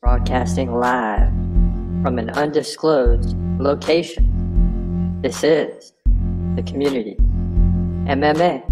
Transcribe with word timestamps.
broadcasting 0.00 0.72
live 0.72 1.32
from 2.02 2.18
an 2.18 2.30
undisclosed 2.30 3.36
location. 3.58 5.20
This 5.22 5.42
is 5.42 5.92
the 6.54 6.62
Community 6.62 7.16
MMA 8.08 8.62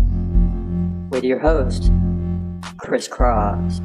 with 1.11 1.25
your 1.25 1.39
host, 1.39 1.91
Chris 2.79 3.09
Cross. 3.09 3.81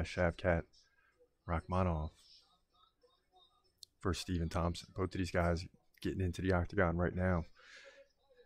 Got 0.00 0.06
Shavkat 0.06 0.62
Rakhmonov 1.46 2.08
versus 4.02 4.22
Stephen 4.22 4.48
Thompson. 4.48 4.88
Both 4.96 5.14
of 5.14 5.18
these 5.18 5.30
guys 5.30 5.66
getting 6.00 6.22
into 6.22 6.40
the 6.40 6.52
octagon 6.52 6.96
right 6.96 7.14
now. 7.14 7.44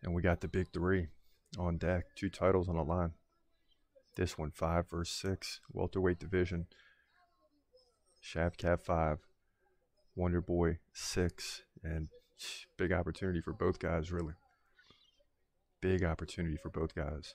And 0.02 0.12
we 0.12 0.20
got 0.20 0.40
the 0.40 0.48
big 0.48 0.72
three 0.72 1.06
on 1.56 1.78
deck, 1.78 2.06
two 2.16 2.28
titles 2.28 2.68
on 2.68 2.74
the 2.74 2.82
line. 2.82 3.12
This 4.16 4.36
one, 4.36 4.50
five 4.50 4.90
versus 4.90 5.14
six, 5.16 5.60
welterweight 5.70 6.18
division. 6.18 6.66
Shavkat 8.20 8.80
five, 8.80 9.18
Wonder 10.16 10.40
Boy 10.40 10.78
six, 10.92 11.62
and 11.84 12.08
big 12.76 12.90
opportunity 12.90 13.40
for 13.40 13.52
both 13.52 13.78
guys, 13.78 14.10
really. 14.10 14.34
Big 15.80 16.02
opportunity 16.02 16.56
for 16.56 16.70
both 16.70 16.96
guys. 16.96 17.34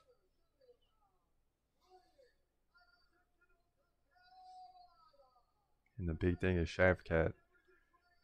And 5.99 6.07
the 6.07 6.13
big 6.13 6.39
thing 6.39 6.57
is 6.57 6.69
Shavkat 6.69 7.33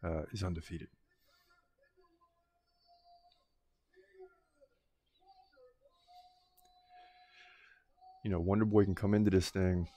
uh, 0.04 0.22
is 0.32 0.44
undefeated. 0.44 0.88
you 8.26 8.32
know, 8.32 8.40
Wonder 8.40 8.66
Boy 8.66 8.84
can 8.86 8.96
come 8.96 9.14
into 9.14 9.30
this 9.30 9.52
thing 9.52 9.88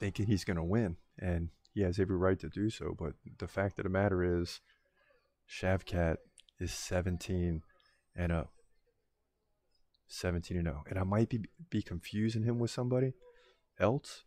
thinking 0.00 0.24
he's 0.24 0.42
going 0.42 0.56
to 0.56 0.64
win, 0.64 0.96
and 1.18 1.50
he 1.74 1.82
has 1.82 1.98
every 1.98 2.16
right 2.16 2.40
to 2.40 2.48
do 2.48 2.70
so. 2.70 2.96
But 2.98 3.12
the 3.38 3.46
fact 3.46 3.78
of 3.78 3.82
the 3.82 3.90
matter 3.90 4.40
is, 4.40 4.62
Shavkat 5.46 6.16
is 6.58 6.72
17 6.72 7.60
and 8.16 8.30
0. 8.30 8.48
17 10.06 10.56
and 10.56 10.66
0. 10.66 10.82
And 10.88 10.98
I 10.98 11.02
might 11.02 11.28
be, 11.28 11.40
be 11.68 11.82
confusing 11.82 12.42
him 12.42 12.58
with 12.58 12.70
somebody 12.70 13.12
else, 13.78 14.24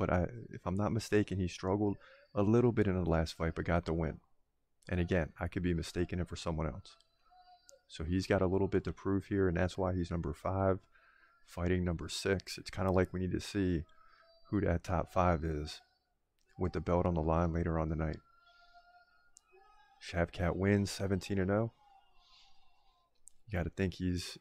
but 0.00 0.10
I, 0.10 0.26
if 0.50 0.66
I'm 0.66 0.74
not 0.74 0.92
mistaken, 0.92 1.38
he 1.38 1.46
struggled 1.46 1.98
a 2.34 2.42
little 2.42 2.72
bit 2.72 2.86
in 2.86 2.94
the 2.94 3.08
last 3.08 3.36
fight, 3.36 3.52
but 3.54 3.66
got 3.66 3.84
the 3.84 3.92
win. 3.92 4.18
And 4.88 4.98
again, 4.98 5.28
I 5.38 5.46
could 5.46 5.62
be 5.62 5.74
mistaking 5.74 6.18
him 6.18 6.26
for 6.26 6.36
someone 6.36 6.66
else. 6.66 6.96
So 7.86 8.02
he's 8.02 8.26
got 8.26 8.40
a 8.40 8.46
little 8.46 8.66
bit 8.66 8.82
to 8.84 8.92
prove 8.92 9.26
here, 9.26 9.46
and 9.46 9.56
that's 9.56 9.76
why 9.76 9.94
he's 9.94 10.10
number 10.10 10.32
five 10.32 10.78
fighting 11.44 11.84
number 11.84 12.08
six. 12.08 12.56
It's 12.56 12.70
kind 12.70 12.88
of 12.88 12.94
like 12.94 13.12
we 13.12 13.20
need 13.20 13.32
to 13.32 13.40
see 13.40 13.82
who 14.48 14.60
that 14.62 14.84
top 14.84 15.12
five 15.12 15.44
is 15.44 15.80
with 16.58 16.72
the 16.72 16.80
belt 16.80 17.04
on 17.04 17.14
the 17.14 17.20
line 17.20 17.52
later 17.52 17.78
on 17.78 17.90
the 17.90 17.96
night. 17.96 18.18
Shavkat 20.02 20.56
wins 20.56 20.90
17 20.90 21.36
0. 21.36 21.72
You 23.46 23.58
got 23.58 23.64
to 23.64 23.70
think 23.70 23.94
he's 23.94 24.38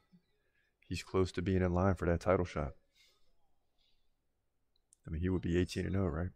he's 0.88 1.04
close 1.04 1.34
to 1.34 1.42
being 1.42 1.62
in 1.62 1.74
line 1.74 1.96
for 1.96 2.06
that 2.06 2.22
title 2.22 2.46
shot. 2.46 2.74
I 5.10 5.12
mean, 5.12 5.22
he 5.22 5.30
would 5.30 5.42
be 5.42 5.58
18 5.58 5.86
and 5.86 5.94
0, 5.94 6.08
right? 6.08 6.30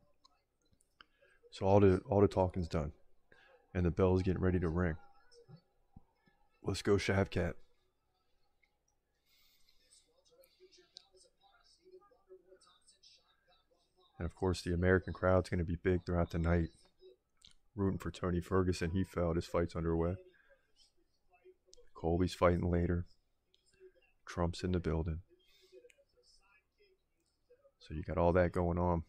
So 1.52 1.68
all 1.68 1.80
the 1.80 2.02
all 2.10 2.22
the 2.22 2.28
talking's 2.28 2.68
done, 2.68 2.92
and 3.76 3.86
the 3.86 3.92
bell's 3.92 4.24
getting 4.24 4.42
ready 4.42 4.60
to 4.60 4.68
ring. 4.68 4.96
Let's 6.64 6.82
go, 6.82 6.96
Shavkat. 6.96 7.54
And 14.18 14.26
of 14.26 14.34
course, 14.34 14.64
the 14.64 14.74
American 14.74 15.14
crowd's 15.14 15.50
going 15.50 15.60
to 15.60 15.66
be 15.66 15.78
big 15.84 16.06
throughout 16.06 16.32
the 16.32 16.40
night, 16.40 16.70
rooting 17.76 18.00
for 18.00 18.10
Tony 18.10 18.42
Ferguson. 18.42 18.92
He 18.92 19.04
felt 19.04 19.36
his 19.36 19.46
fight's 19.46 19.76
underway. 19.76 20.16
Colby's 21.96 22.34
fighting 22.34 22.72
later. 22.72 23.06
Trump's 24.26 24.64
in 24.64 24.72
the 24.72 24.80
building. 24.80 25.20
So 27.88 27.94
you 27.94 28.02
got 28.02 28.18
all 28.18 28.32
that 28.34 28.54
going 28.54 28.80
on. 28.80 29.04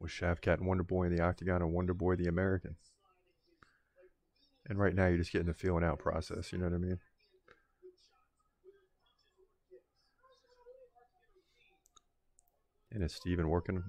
With 0.00 0.10
Shavkat 0.10 0.58
and 0.58 0.66
Wonder 0.66 0.82
Boy 0.82 1.04
in 1.04 1.14
the 1.14 1.22
octagon 1.22 1.62
and 1.62 1.72
Wonder 1.72 1.94
Boy 1.94 2.16
the 2.16 2.26
American. 2.26 2.74
And 4.68 4.78
right 4.78 4.94
now 4.94 5.06
you're 5.06 5.18
just 5.18 5.32
getting 5.32 5.46
the 5.46 5.54
feeling 5.54 5.84
out 5.84 6.00
process, 6.00 6.52
you 6.52 6.58
know 6.58 6.64
what 6.64 6.74
I 6.74 6.78
mean? 6.78 6.98
And 12.90 13.02
it's 13.02 13.14
Stephen 13.14 13.48
working 13.48 13.82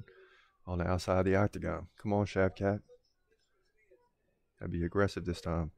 on 0.67 0.77
the 0.77 0.87
outside 0.87 1.19
of 1.19 1.25
the 1.25 1.35
octagon. 1.35 1.87
Come 1.97 2.13
on, 2.13 2.25
Shavkat. 2.25 2.79
Gotta 4.59 4.71
be 4.71 4.85
aggressive 4.85 5.25
this 5.25 5.41
time. 5.41 5.71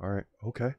All 0.00 0.10
right, 0.10 0.26
okay. 0.44 0.74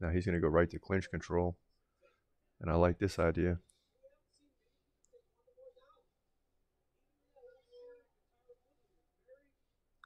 Now 0.00 0.10
he's 0.10 0.26
going 0.26 0.34
to 0.34 0.40
go 0.40 0.48
right 0.48 0.68
to 0.70 0.78
clinch 0.78 1.10
control. 1.10 1.56
And 2.60 2.70
I 2.70 2.74
like 2.74 2.98
this 2.98 3.18
idea. 3.18 3.58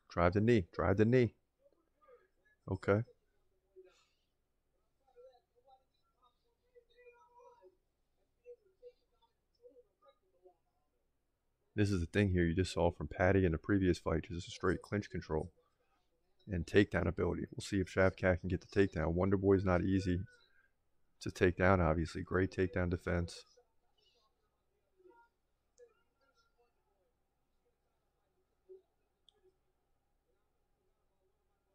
Drive 0.08 0.32
the 0.34 0.40
knee. 0.40 0.66
Drive 0.72 0.96
the 0.96 1.04
knee. 1.04 1.34
Okay. 2.70 3.02
This 11.76 11.90
is 11.90 12.00
the 12.00 12.06
thing 12.06 12.30
here 12.30 12.44
you 12.44 12.54
just 12.54 12.72
saw 12.72 12.90
from 12.90 13.08
Paddy 13.08 13.44
in 13.44 13.52
the 13.52 13.58
previous 13.58 13.98
fight, 13.98 14.24
just 14.28 14.48
a 14.48 14.50
straight 14.50 14.82
clinch 14.82 15.08
control 15.08 15.50
and 16.50 16.66
takedown 16.66 17.06
ability. 17.06 17.46
We'll 17.52 17.62
see 17.62 17.80
if 17.80 17.92
Shavkat 17.92 18.40
can 18.40 18.48
get 18.48 18.60
the 18.60 18.66
takedown. 18.66 19.12
Wonder 19.12 19.36
Boy's 19.36 19.64
not 19.64 19.82
easy 19.82 20.20
to 21.20 21.30
take 21.30 21.56
down, 21.56 21.80
obviously. 21.80 22.22
Great 22.22 22.50
takedown 22.50 22.90
defense. 22.90 23.44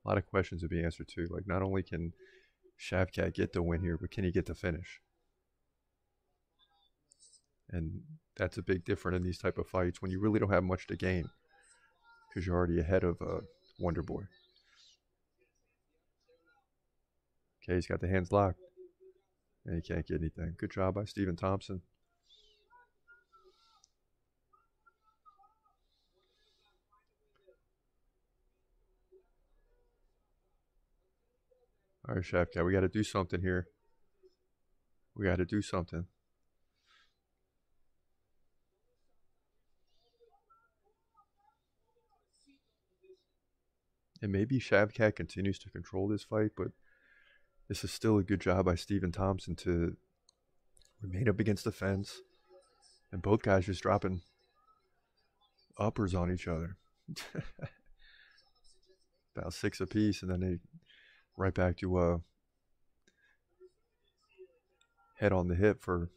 A 0.03 0.07
lot 0.07 0.17
of 0.17 0.27
questions 0.27 0.61
to 0.61 0.67
be 0.67 0.83
answered 0.83 1.07
too. 1.07 1.27
Like 1.31 1.47
not 1.47 1.63
only 1.63 1.81
can 1.81 2.13
Shavkat 2.79 3.33
get 3.33 3.53
the 3.53 3.63
win 3.63 3.81
here, 3.81 3.97
but 3.99 4.11
can 4.11 4.23
he 4.23 4.31
get 4.31 4.45
the 4.45 4.53
finish? 4.53 4.99
And 7.71 8.01
that's 8.37 8.57
a 8.57 8.61
big 8.61 8.85
difference 8.85 9.17
in 9.17 9.23
these 9.23 9.39
type 9.39 9.57
of 9.57 9.67
fights 9.67 10.01
when 10.01 10.11
you 10.11 10.19
really 10.19 10.39
don't 10.39 10.51
have 10.51 10.63
much 10.63 10.85
to 10.87 10.95
gain 10.95 11.25
because 12.29 12.45
you're 12.45 12.55
already 12.55 12.79
ahead 12.79 13.03
of 13.03 13.19
uh, 13.21 13.39
Wonder 13.79 14.03
Boy. 14.03 14.23
Okay, 17.67 17.75
he's 17.75 17.87
got 17.87 17.99
the 17.99 18.07
hands 18.07 18.31
locked. 18.31 18.59
And 19.65 19.75
he 19.75 19.81
can't 19.81 20.05
get 20.05 20.19
anything. 20.21 20.53
Good 20.59 20.71
job 20.71 20.93
by 20.93 21.05
Stephen 21.05 21.35
Thompson. 21.35 21.81
All 32.07 32.13
right, 32.13 32.23
Shavkat, 32.23 32.63
we 32.63 32.71
got 32.71 32.81
to 32.81 32.87
do 32.87 33.03
something 33.03 33.41
here. 33.41 33.65
We 35.15 35.25
got 35.25 35.37
to 35.37 35.45
do 35.45 35.63
something. 35.63 36.05
And 44.21 44.31
maybe 44.31 44.59
Shavkat 44.59 45.15
continues 45.15 45.57
to 45.59 45.71
control 45.71 46.07
this 46.07 46.23
fight, 46.23 46.51
but 46.55 46.67
this 47.67 47.83
is 47.83 47.91
still 47.91 48.17
a 48.17 48.23
good 48.23 48.41
job 48.41 48.65
by 48.65 48.75
Stephen 48.75 49.11
Thompson 49.11 49.55
to 49.57 49.97
remain 51.01 51.27
up 51.27 51.39
against 51.39 51.63
the 51.63 51.71
fence 51.71 52.21
And 53.11 53.21
both 53.21 53.41
guys 53.41 53.65
just 53.65 53.81
dropping 53.81 54.21
uppers 55.77 56.13
on 56.13 56.31
each 56.31 56.47
other. 56.47 56.77
About 59.35 59.53
six 59.53 59.81
apiece, 59.81 60.21
and 60.21 60.31
then 60.31 60.39
they 60.39 60.59
right 61.37 61.53
back 61.53 61.77
to 61.77 61.97
uh, 61.97 62.17
head 65.17 65.33
on 65.33 65.47
the 65.49 65.55
hip 65.55 65.81
for 65.81 66.09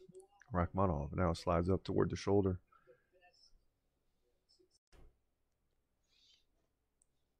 Rakhmonov. 0.53 1.13
Now 1.13 1.31
it 1.31 1.37
slides 1.37 1.69
up 1.69 1.83
toward 1.83 2.09
the 2.09 2.15
shoulder. 2.15 2.59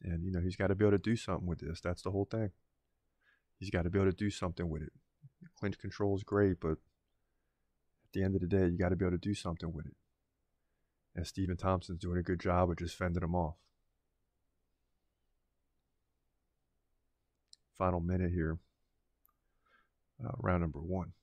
And, 0.02 0.24
you 0.24 0.32
know, 0.32 0.40
he's 0.42 0.56
got 0.56 0.68
to 0.68 0.76
be 0.76 0.86
able 0.86 0.98
to 0.98 1.04
do 1.04 1.16
something 1.16 1.48
with 1.48 1.60
this. 1.60 1.82
That's 1.82 2.02
the 2.02 2.12
whole 2.12 2.26
thing. 2.26 2.52
He's 3.60 3.70
got 3.70 3.84
to 3.84 3.90
be 3.90 4.00
able 4.00 4.12
to 4.12 4.16
do 4.16 4.30
something 4.30 4.70
with 4.70 4.82
it. 4.82 4.94
Clinch 5.60 5.78
control 5.78 6.16
is 6.16 6.24
great, 6.24 6.60
but 6.62 6.72
at 6.72 6.78
the 8.14 8.24
end 8.24 8.36
of 8.36 8.42
the 8.42 8.48
day, 8.48 8.68
you 8.68 8.78
got 8.78 8.90
to 8.90 8.96
be 8.96 9.06
able 9.06 9.18
to 9.18 9.22
do 9.22 9.36
something 9.36 9.74
with 9.74 9.86
it. 9.86 9.96
And 11.16 11.28
Stephen 11.28 11.58
Thompson's 11.58 12.00
doing 12.00 12.18
a 12.18 12.24
good 12.24 12.40
job 12.40 12.70
of 12.70 12.78
just 12.78 12.96
fending 12.96 13.22
him 13.22 13.36
off. 13.36 13.56
Final 17.78 18.00
minute 18.00 18.32
here, 18.32 18.58
uh, 20.24 20.32
round 20.38 20.62
number 20.62 20.80
one. 20.80 21.14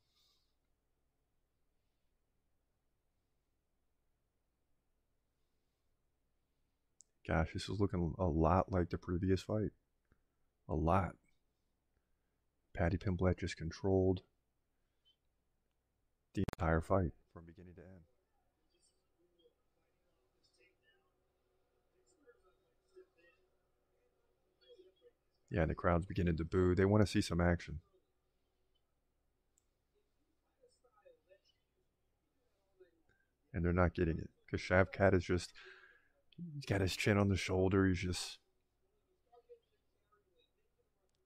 Gosh, 7.26 7.48
this 7.52 7.68
is 7.68 7.80
looking 7.80 8.14
a 8.18 8.24
lot 8.24 8.70
like 8.70 8.90
the 8.90 8.98
previous 8.98 9.42
fight. 9.42 9.72
A 10.68 10.74
lot. 10.74 11.12
Paddy 12.76 12.98
Pimblett 12.98 13.38
just 13.38 13.56
controlled 13.56 14.20
the 16.34 16.44
entire 16.58 16.82
fight 16.82 17.12
from 17.32 17.44
beginning 17.46 17.74
to 17.74 17.80
end. 17.80 18.02
Yeah, 25.50 25.62
and 25.62 25.70
the 25.70 25.74
crowd's 25.74 26.04
beginning 26.04 26.36
to 26.36 26.44
boo. 26.44 26.74
They 26.74 26.84
want 26.84 27.04
to 27.04 27.10
see 27.10 27.22
some 27.22 27.40
action. 27.40 27.80
And 33.54 33.64
they're 33.64 33.72
not 33.72 33.94
getting 33.94 34.18
it 34.18 34.28
because 34.44 34.60
Shavkat 34.60 35.14
is 35.14 35.24
just 35.24 35.52
He's 36.54 36.66
got 36.66 36.82
his 36.82 36.94
chin 36.94 37.16
on 37.16 37.28
the 37.28 37.36
shoulder. 37.36 37.86
He's 37.86 38.00
just 38.00 38.38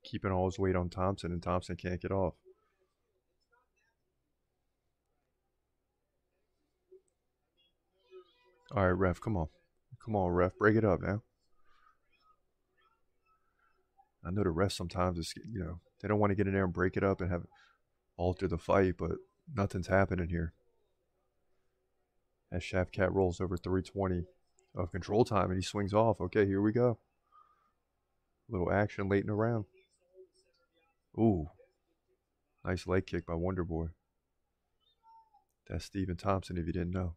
keeping 0.02 0.30
all 0.30 0.46
his 0.46 0.58
weight 0.58 0.76
on 0.76 0.88
Thompson, 0.88 1.32
and 1.32 1.42
Thompson 1.42 1.76
can't 1.76 2.00
get 2.00 2.12
off. 2.12 2.34
All 8.72 8.84
right, 8.84 8.90
ref, 8.90 9.20
come 9.20 9.36
on. 9.36 9.48
Come 10.04 10.14
on, 10.14 10.30
ref, 10.30 10.56
break 10.56 10.76
it 10.76 10.84
up 10.84 11.00
now. 11.02 11.22
I 14.24 14.30
know 14.30 14.44
the 14.44 14.50
rest 14.50 14.76
sometimes 14.76 15.18
is, 15.18 15.34
you 15.36 15.60
know, 15.60 15.80
they 16.00 16.08
don't 16.08 16.18
want 16.18 16.30
to 16.30 16.34
get 16.36 16.46
in 16.46 16.52
there 16.52 16.64
and 16.64 16.72
break 16.72 16.96
it 16.96 17.04
up 17.04 17.20
and 17.20 17.30
have 17.30 17.46
alter 18.16 18.46
the 18.46 18.58
fight, 18.58 18.94
but 18.98 19.12
nothing's 19.54 19.88
happening 19.88 20.28
here. 20.28 20.52
As 22.52 22.62
Shavkat 22.62 23.12
rolls 23.12 23.40
over 23.40 23.56
320 23.56 24.24
of 24.74 24.92
control 24.92 25.24
time 25.24 25.50
and 25.50 25.56
he 25.56 25.62
swings 25.62 25.94
off. 25.94 26.20
Okay, 26.20 26.46
here 26.46 26.60
we 26.60 26.72
go. 26.72 26.98
Little 28.48 28.70
action 28.72 29.08
late 29.08 29.22
in 29.22 29.28
the 29.28 29.34
round. 29.34 29.64
Ooh. 31.20 31.50
Nice 32.64 32.86
leg 32.86 33.06
kick 33.06 33.26
by 33.26 33.34
Wonder 33.34 33.64
Boy. 33.64 33.88
That's 35.68 35.84
Stephen 35.84 36.16
Thompson 36.16 36.56
if 36.56 36.66
you 36.66 36.72
didn't 36.72 36.92
know. 36.92 37.14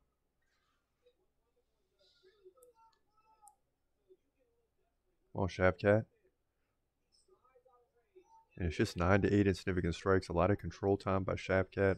Well, 5.34 5.48
Shavkat. 5.48 6.06
And 8.58 8.68
it's 8.68 8.78
just 8.78 8.98
nine 8.98 9.22
to 9.22 9.34
eight 9.34 9.48
in 9.48 9.56
significant 9.56 9.96
strikes. 9.96 10.30
A 10.30 10.34
lot 10.34 10.52
of 10.52 10.60
control 10.60 10.98
time 10.98 11.24
by 11.24 11.34
Shavkat. 11.34 11.98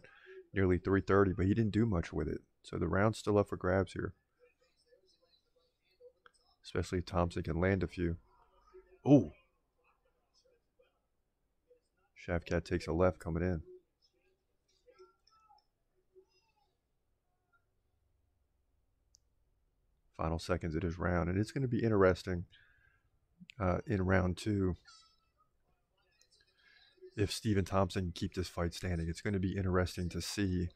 Nearly 0.53 0.77
330, 0.77 1.33
but 1.33 1.45
he 1.45 1.53
didn't 1.53 1.73
do 1.73 1.85
much 1.85 2.13
with 2.13 2.29
it. 2.29 2.39
So 2.63 2.77
the 2.77 2.87
round's 2.87 3.17
still 3.17 3.37
up 3.37 3.49
for 3.49 3.57
grabs 3.57 3.93
here 3.93 4.13
especially 6.65 6.97
if 6.97 7.05
Thompson 7.05 7.43
can 7.43 7.59
land 7.59 7.83
a 7.83 7.87
few. 7.87 8.17
Oh, 9.05 9.31
Shavkat 12.25 12.65
takes 12.65 12.87
a 12.87 12.93
left 12.93 13.19
coming 13.19 13.43
in. 13.43 13.61
Final 20.17 20.39
seconds 20.39 20.75
of 20.75 20.99
round, 20.99 21.29
and 21.29 21.37
it's 21.37 21.51
going 21.51 21.61
to 21.61 21.67
be 21.67 21.83
interesting 21.83 22.45
uh, 23.59 23.79
in 23.85 24.01
round 24.01 24.37
two 24.37 24.75
if 27.17 27.31
Stephen 27.31 27.65
Thompson 27.65 28.03
can 28.03 28.11
keep 28.13 28.33
this 28.33 28.47
fight 28.47 28.73
standing. 28.73 29.07
It's 29.09 29.21
going 29.21 29.33
to 29.33 29.39
be 29.39 29.57
interesting 29.57 30.09
to 30.09 30.21
see 30.21 30.69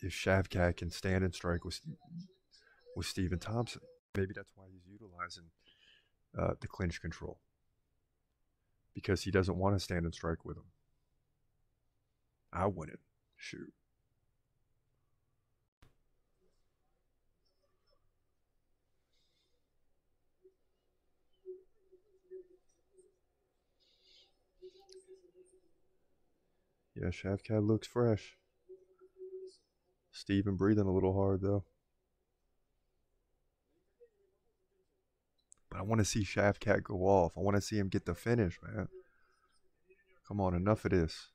if 0.00 0.12
Shavkat 0.12 0.76
can 0.76 0.90
stand 0.90 1.24
and 1.24 1.34
strike 1.34 1.64
with 1.64 1.80
with 2.96 3.06
Stephen 3.06 3.40
Thompson. 3.40 3.82
Maybe 4.16 4.32
that's 4.34 4.52
why 4.54 4.66
he's 4.72 4.86
utilizing 4.86 5.50
uh, 6.38 6.54
the 6.60 6.68
clinch 6.68 7.00
control 7.00 7.40
because 8.94 9.22
he 9.22 9.30
doesn't 9.30 9.56
want 9.56 9.76
to 9.76 9.80
stand 9.82 10.04
and 10.04 10.14
strike 10.14 10.44
with 10.44 10.56
him. 10.56 10.64
I 12.52 12.66
wouldn't. 12.66 13.00
Shoot. 13.36 13.72
Yeah, 26.94 27.08
Shavkat 27.08 27.66
looks 27.66 27.88
fresh. 27.88 28.36
Stephen 30.12 30.54
breathing 30.54 30.86
a 30.86 30.92
little 30.92 31.12
hard 31.12 31.42
though. 31.42 31.64
But 35.74 35.80
I 35.80 35.82
want 35.82 35.98
to 35.98 36.04
see 36.04 36.22
Shavkat 36.22 36.84
go 36.84 37.00
off. 37.00 37.36
I 37.36 37.40
want 37.40 37.56
to 37.56 37.60
see 37.60 37.76
him 37.76 37.88
get 37.88 38.06
the 38.06 38.14
finish, 38.14 38.60
man. 38.62 38.86
Come 40.28 40.40
on, 40.40 40.54
enough 40.54 40.84
of 40.84 40.92
this. 40.92 41.30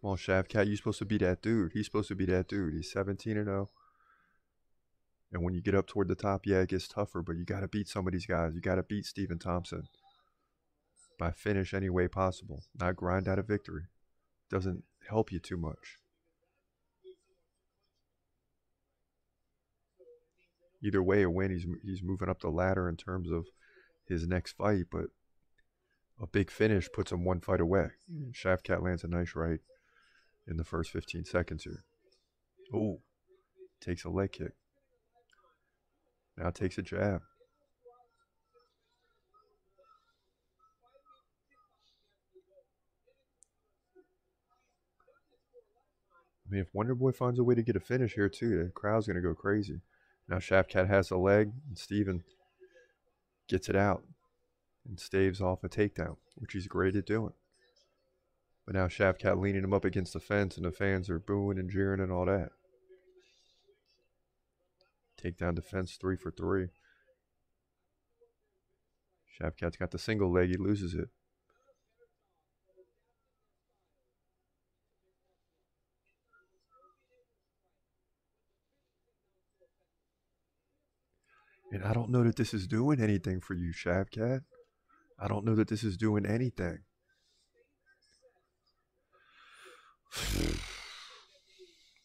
Come 0.00 0.10
on, 0.10 0.16
Shavkat, 0.16 0.66
you're 0.68 0.76
supposed 0.76 1.00
to 1.00 1.04
be 1.04 1.18
that 1.18 1.42
dude. 1.42 1.72
He's 1.72 1.86
supposed 1.86 2.08
to 2.08 2.14
be 2.14 2.26
that 2.26 2.46
dude. 2.46 2.74
He's 2.74 2.92
17 2.92 3.36
and 3.36 3.46
0. 3.46 3.70
And 5.32 5.42
when 5.42 5.54
you 5.54 5.60
get 5.60 5.74
up 5.74 5.88
toward 5.88 6.06
the 6.06 6.14
top, 6.14 6.42
yeah, 6.46 6.60
it 6.60 6.68
gets 6.68 6.86
tougher, 6.86 7.22
but 7.22 7.36
you 7.36 7.44
got 7.44 7.60
to 7.60 7.68
beat 7.68 7.88
some 7.88 8.06
of 8.06 8.12
these 8.12 8.26
guys. 8.26 8.54
You 8.54 8.60
got 8.60 8.76
to 8.76 8.84
beat 8.84 9.04
Stephen 9.04 9.40
Thompson 9.40 9.88
by 11.18 11.32
finish 11.32 11.74
any 11.74 11.90
way 11.90 12.06
possible, 12.06 12.62
not 12.78 12.94
grind 12.94 13.26
out 13.26 13.40
a 13.40 13.42
victory 13.42 13.86
doesn't 14.52 14.84
help 15.08 15.32
you 15.32 15.40
too 15.40 15.56
much. 15.56 15.98
Either 20.84 21.02
way, 21.02 21.22
a 21.22 21.30
win, 21.30 21.50
he's 21.50 21.66
he's 21.82 22.02
moving 22.02 22.28
up 22.28 22.40
the 22.40 22.50
ladder 22.50 22.88
in 22.88 22.96
terms 22.96 23.30
of 23.30 23.46
his 24.06 24.26
next 24.26 24.52
fight, 24.56 24.84
but 24.90 25.06
a 26.20 26.26
big 26.26 26.50
finish 26.50 26.88
puts 26.92 27.10
him 27.10 27.24
one 27.24 27.40
fight 27.40 27.60
away. 27.60 27.88
Mm. 28.12 28.32
Shavkat 28.32 28.82
lands 28.82 29.04
a 29.04 29.08
nice 29.08 29.34
right 29.34 29.60
in 30.46 30.56
the 30.56 30.64
first 30.64 30.90
15 30.90 31.24
seconds 31.24 31.64
here. 31.64 31.84
Oh, 32.74 33.00
takes 33.80 34.04
a 34.04 34.10
leg 34.10 34.32
kick. 34.32 34.52
Now 36.36 36.50
takes 36.50 36.78
a 36.78 36.82
jab. 36.82 37.22
I 46.52 46.54
mean, 46.54 46.62
if 46.64 46.74
Wonder 46.74 46.94
Boy 46.94 47.12
finds 47.12 47.38
a 47.38 47.44
way 47.44 47.54
to 47.54 47.62
get 47.62 47.76
a 47.76 47.80
finish 47.80 48.12
here 48.12 48.28
too, 48.28 48.62
the 48.62 48.70
crowd's 48.70 49.06
gonna 49.06 49.22
go 49.22 49.34
crazy. 49.34 49.80
Now 50.28 50.36
Shavkat 50.36 50.86
has 50.86 51.10
a 51.10 51.16
leg, 51.16 51.50
and 51.66 51.78
Stephen 51.78 52.24
gets 53.48 53.70
it 53.70 53.76
out 53.76 54.04
and 54.86 55.00
staves 55.00 55.40
off 55.40 55.64
a 55.64 55.70
takedown, 55.70 56.18
which 56.34 56.52
he's 56.52 56.66
great 56.66 56.94
at 56.94 57.06
doing. 57.06 57.32
But 58.66 58.74
now 58.74 58.86
Shavkat 58.86 59.40
leaning 59.40 59.64
him 59.64 59.72
up 59.72 59.86
against 59.86 60.12
the 60.12 60.20
fence, 60.20 60.58
and 60.58 60.66
the 60.66 60.72
fans 60.72 61.08
are 61.08 61.18
booing 61.18 61.58
and 61.58 61.70
jeering 61.70 62.00
and 62.00 62.12
all 62.12 62.26
that. 62.26 62.50
Takedown 65.18 65.54
defense 65.54 65.96
three 65.98 66.16
for 66.16 66.30
three. 66.30 66.68
Shavkat's 69.40 69.78
got 69.78 69.90
the 69.90 69.98
single 69.98 70.30
leg, 70.30 70.50
he 70.50 70.58
loses 70.58 70.92
it. 70.92 71.08
And 81.72 81.82
I 81.84 81.94
don't 81.94 82.10
know 82.10 82.22
that 82.22 82.36
this 82.36 82.52
is 82.52 82.66
doing 82.66 83.00
anything 83.00 83.40
for 83.40 83.54
you, 83.54 83.72
Shavkat. 83.72 84.42
I 85.18 85.26
don't 85.26 85.46
know 85.46 85.54
that 85.54 85.68
this 85.68 85.82
is 85.82 85.96
doing 85.96 86.26
anything. 86.26 86.80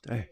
hey. 0.09 0.29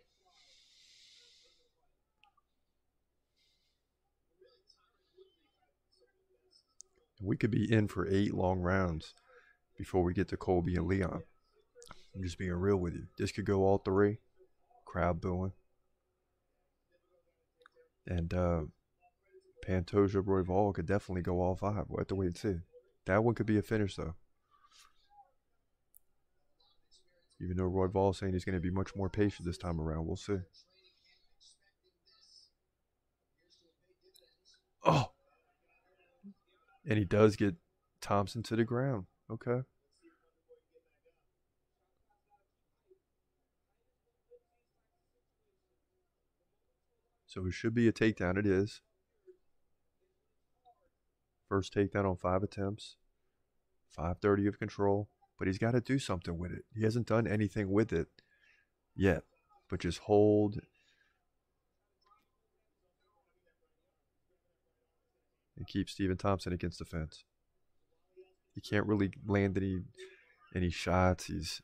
We 7.22 7.36
could 7.36 7.52
be 7.52 7.70
in 7.70 7.90
for 7.90 8.08
eight 8.08 8.34
long 8.34 8.62
rounds 8.62 9.14
before 9.78 10.02
we 10.04 10.14
get 10.14 10.30
to 10.30 10.38
Colby 10.38 10.78
and 10.78 10.88
Leon. 10.88 11.24
I'm 12.16 12.24
just 12.24 12.38
being 12.38 12.54
real 12.54 12.78
with 12.78 12.94
you. 12.94 13.08
This 13.18 13.34
could 13.34 13.46
go 13.46 13.66
all 13.66 13.80
three. 13.80 14.20
Crowd 14.86 15.20
booing. 15.20 15.52
And 18.08 18.34
uh, 18.34 18.62
Pantoja 19.68 20.22
Royval 20.22 20.74
could 20.74 20.86
definitely 20.86 21.22
go 21.22 21.42
all 21.42 21.56
five. 21.56 21.86
We'll 21.90 22.00
have 22.00 22.08
to 22.08 22.16
wait 22.16 22.28
and 22.28 22.38
see. 22.38 22.56
That 23.06 23.24
one 23.24 23.36
could 23.36 23.46
be 23.46 23.58
a 23.58 23.62
finish, 23.62 23.96
though. 23.96 24.16
Even 27.42 27.58
though 27.58 27.70
Royval 27.70 28.12
is 28.12 28.18
saying 28.18 28.34
he's 28.34 28.46
going 28.46 28.56
to 28.56 28.62
be 28.62 28.70
much 28.70 28.96
more 28.96 29.10
patient 29.10 29.46
this 29.46 29.58
time 29.58 29.82
around. 29.82 30.06
We'll 30.06 30.16
see. 30.16 30.38
Oh! 34.84 35.12
And 36.88 37.00
he 37.00 37.06
does 37.06 37.36
get 37.36 37.56
Thompson 38.02 38.44
to 38.44 38.56
the 38.56 38.64
ground. 38.64 39.06
Okay. 39.30 39.62
So 47.26 47.48
it 47.48 47.54
should 47.54 47.74
be 47.74 47.88
a 47.88 47.92
takedown. 47.92 48.38
It 48.38 48.46
is. 48.46 48.82
First 51.48 51.74
takedown 51.74 52.06
on 52.06 52.18
five 52.18 52.44
attempts. 52.44 52.96
530 53.90 54.48
of 54.48 54.60
control. 54.60 55.10
But 55.38 55.48
he's 55.48 55.58
got 55.58 55.72
to 55.72 55.82
do 55.82 56.00
something 56.00 56.38
with 56.38 56.52
it. 56.52 56.64
He 56.74 56.84
hasn't 56.84 57.08
done 57.08 57.28
anything 57.28 57.72
with 57.72 57.92
it 57.92 58.08
yet. 58.96 59.24
But 59.70 59.80
just 59.80 60.00
hold. 60.00 60.60
And 65.58 65.68
keep 65.68 65.90
Stephen 65.90 66.18
Thompson 66.18 66.54
against 66.54 66.80
the 66.80 66.86
fence. 66.86 67.24
He 68.54 68.62
can't 68.62 68.88
really 68.88 69.12
land 69.26 69.58
any 69.58 69.82
any 70.56 70.70
shots. 70.70 71.26
He's 71.26 71.62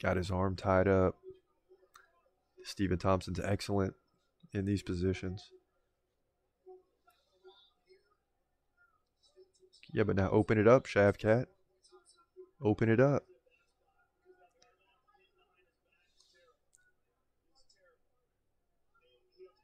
got 0.00 0.16
his 0.16 0.30
arm 0.30 0.54
tied 0.54 0.86
up. 0.86 1.16
Stephen 2.64 2.98
Thompson's 2.98 3.40
excellent 3.40 3.94
in 4.52 4.64
these 4.64 4.82
positions. 4.82 5.50
Yeah, 9.92 10.04
but 10.04 10.16
now 10.16 10.30
open 10.30 10.58
it 10.58 10.68
up, 10.68 10.86
Shavkat. 10.86 11.46
Open 12.62 12.88
it 12.88 13.00
up. 13.00 13.24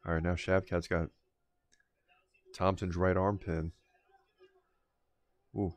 All 0.06 0.14
right, 0.14 0.22
now 0.22 0.34
Shavkat's 0.34 0.86
got 0.86 1.08
Thompson's 2.54 2.96
right 2.96 3.16
arm 3.16 3.38
pin. 3.38 3.72
Ooh. 5.56 5.74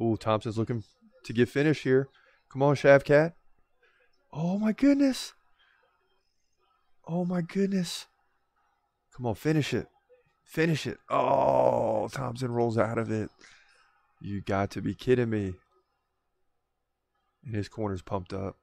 Ooh, 0.00 0.16
Thompson's 0.16 0.58
looking 0.58 0.84
to 1.24 1.32
get 1.32 1.48
finished 1.48 1.84
here. 1.84 2.08
Come 2.50 2.62
on, 2.62 2.74
Shavkat. 2.76 3.34
Oh 4.32 4.58
my 4.58 4.72
goodness. 4.72 5.32
Oh 7.06 7.24
my 7.24 7.42
goodness. 7.42 8.06
Come 9.14 9.26
on, 9.26 9.34
finish 9.34 9.72
it. 9.72 9.86
Finish 10.44 10.86
it. 10.86 10.98
Oh, 11.08 11.93
Thompson 12.08 12.52
rolls 12.52 12.78
out 12.78 12.98
of 12.98 13.10
it. 13.10 13.30
You 14.20 14.40
got 14.40 14.70
to 14.72 14.82
be 14.82 14.94
kidding 14.94 15.30
me. 15.30 15.54
And 17.44 17.54
his 17.54 17.68
corner's 17.68 18.02
pumped 18.02 18.32
up. 18.32 18.56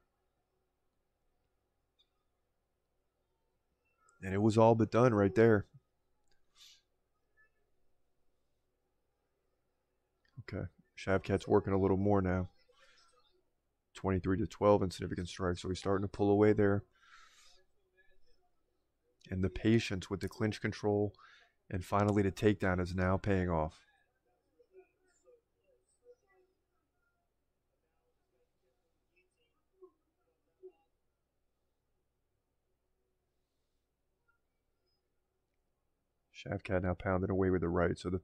And 4.22 4.34
it 4.34 4.42
was 4.42 4.56
all 4.56 4.74
but 4.74 4.90
done 4.90 5.14
right 5.14 5.34
there. 5.34 5.66
Okay. 10.40 10.64
Shavkat's 10.96 11.48
working 11.48 11.72
a 11.72 11.78
little 11.78 11.96
more 11.96 12.22
now. 12.22 12.48
23 13.94 14.38
to 14.38 14.46
12 14.46 14.82
in 14.82 14.90
significant 14.90 15.28
strikes. 15.28 15.62
So 15.62 15.68
he's 15.68 15.78
starting 15.78 16.02
to 16.02 16.08
pull 16.08 16.30
away 16.30 16.52
there. 16.52 16.84
And 19.30 19.42
the 19.42 19.50
patience 19.50 20.10
with 20.10 20.20
the 20.20 20.28
clinch 20.28 20.60
control 20.60 21.14
and 21.70 21.84
finally 21.84 22.22
the 22.22 22.32
takedown 22.32 22.80
is 22.80 22.94
now 22.94 23.16
paying 23.16 23.48
off. 23.48 23.78
Shavkat 36.42 36.82
now 36.82 36.94
pounding 36.94 37.30
away 37.30 37.50
with 37.50 37.60
the 37.60 37.68
right. 37.68 37.96
So 37.96 38.10
the 38.10 38.20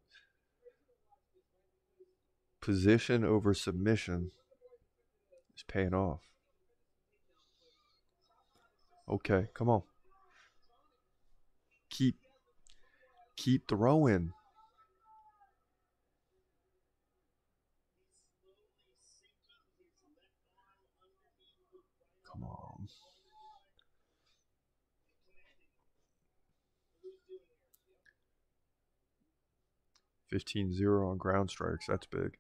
position 2.61 3.25
over 3.25 3.55
submission 3.55 4.31
is 5.57 5.65
paying 5.67 5.95
off. 5.95 6.21
Okay, 9.09 9.49
come 9.55 9.69
on. 9.69 9.83
Keep 11.91 12.17
keep 13.39 13.69
throwing. 13.69 14.33
Come 22.31 22.43
on. 22.43 22.89
Fifteen 30.29 30.73
zero 30.73 31.11
on 31.11 31.17
ground 31.17 31.51
strikes. 31.51 31.87
That's 31.87 32.07
big. 32.07 32.37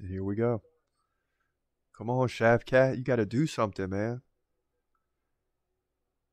And 0.00 0.10
here 0.10 0.24
we 0.24 0.34
go. 0.34 0.62
Come 1.96 2.10
on, 2.10 2.26
Shavkat. 2.26 2.96
You 2.96 3.04
got 3.04 3.16
to 3.16 3.26
do 3.26 3.46
something, 3.46 3.88
man. 3.88 4.22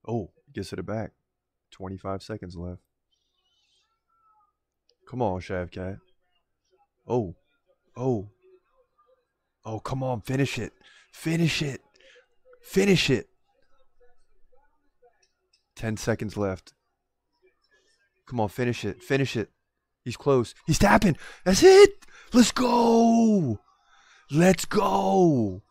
Oh, 0.08 0.32
gets 0.52 0.74
it 0.74 0.86
back. 0.86 1.12
25 1.72 2.24
seconds 2.24 2.56
left. 2.56 2.82
Come 5.08 5.22
on, 5.22 5.40
Shavkat. 5.42 6.00
Oh. 7.08 7.36
Oh. 7.98 8.30
Oh, 9.66 9.80
come 9.80 10.04
on. 10.04 10.22
Finish 10.22 10.60
it. 10.60 10.74
Finish 11.12 11.62
it. 11.62 11.82
Finish 12.62 13.10
it. 13.10 13.28
10 15.76 15.98
seconds 15.98 16.36
left. 16.36 16.74
Come 18.28 18.42
on, 18.42 18.50
finish 18.50 18.86
it. 18.86 19.02
Finish 19.02 19.36
it. 19.36 19.50
He's 20.04 20.18
close. 20.18 20.54
He's 20.68 20.78
tapping. 20.78 21.18
That's 21.46 21.64
it. 21.64 22.06
Let's 22.34 22.52
go. 22.52 23.60
Let's 24.30 24.66
go. 24.66 25.64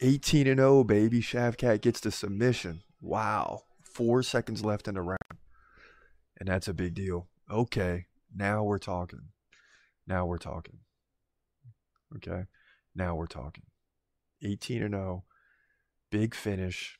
18 0.00 0.46
and 0.46 0.58
0, 0.58 0.84
baby. 0.84 1.20
Shavkat 1.20 1.80
gets 1.80 2.00
the 2.00 2.12
submission. 2.12 2.82
Wow. 3.02 3.64
Four 3.82 4.22
seconds 4.22 4.64
left 4.64 4.88
in 4.88 4.94
the 4.94 5.02
round. 5.02 5.18
And 6.38 6.48
that's 6.48 6.68
a 6.68 6.72
big 6.72 6.94
deal. 6.94 7.28
Okay. 7.50 8.06
Now 8.34 8.62
we're 8.62 8.78
talking. 8.78 9.28
Now 10.06 10.24
we're 10.24 10.38
talking. 10.38 10.78
Okay. 12.16 12.44
Now 12.94 13.16
we're 13.16 13.26
talking. 13.26 13.64
18 14.42 14.82
and 14.82 14.94
0. 14.94 15.24
Big 16.10 16.34
finish. 16.34 16.98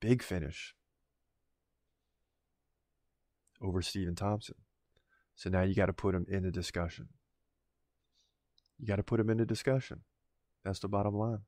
Big 0.00 0.22
finish 0.22 0.74
over 3.62 3.80
Stephen 3.82 4.14
Thompson. 4.14 4.56
So 5.34 5.50
now 5.50 5.62
you 5.62 5.74
got 5.74 5.86
to 5.86 5.92
put 5.92 6.14
him 6.14 6.26
in 6.28 6.42
the 6.42 6.50
discussion. 6.50 7.08
You 8.78 8.86
got 8.86 8.96
to 8.96 9.02
put 9.02 9.20
him 9.20 9.30
in 9.30 9.38
the 9.38 9.46
discussion. 9.46 10.00
That's 10.64 10.78
the 10.78 10.88
bottom 10.88 11.14
line. 11.14 11.40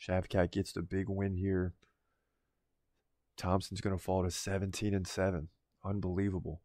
Shavkat 0.00 0.52
gets 0.52 0.72
the 0.72 0.82
big 0.82 1.08
win 1.08 1.36
here. 1.36 1.74
Thompson's 3.36 3.80
going 3.80 3.96
to 3.96 4.02
fall 4.02 4.22
to 4.22 4.30
17 4.30 4.94
and 4.94 5.06
7. 5.06 5.48
Unbelievable. 5.84 6.62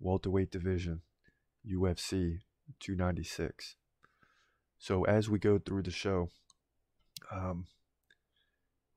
Welterweight 0.00 0.50
division, 0.50 1.02
UFC 1.66 2.38
296. 2.80 3.76
So 4.78 5.04
as 5.04 5.30
we 5.30 5.38
go 5.38 5.58
through 5.58 5.82
the 5.82 5.90
show, 5.90 6.28
um, 7.30 7.66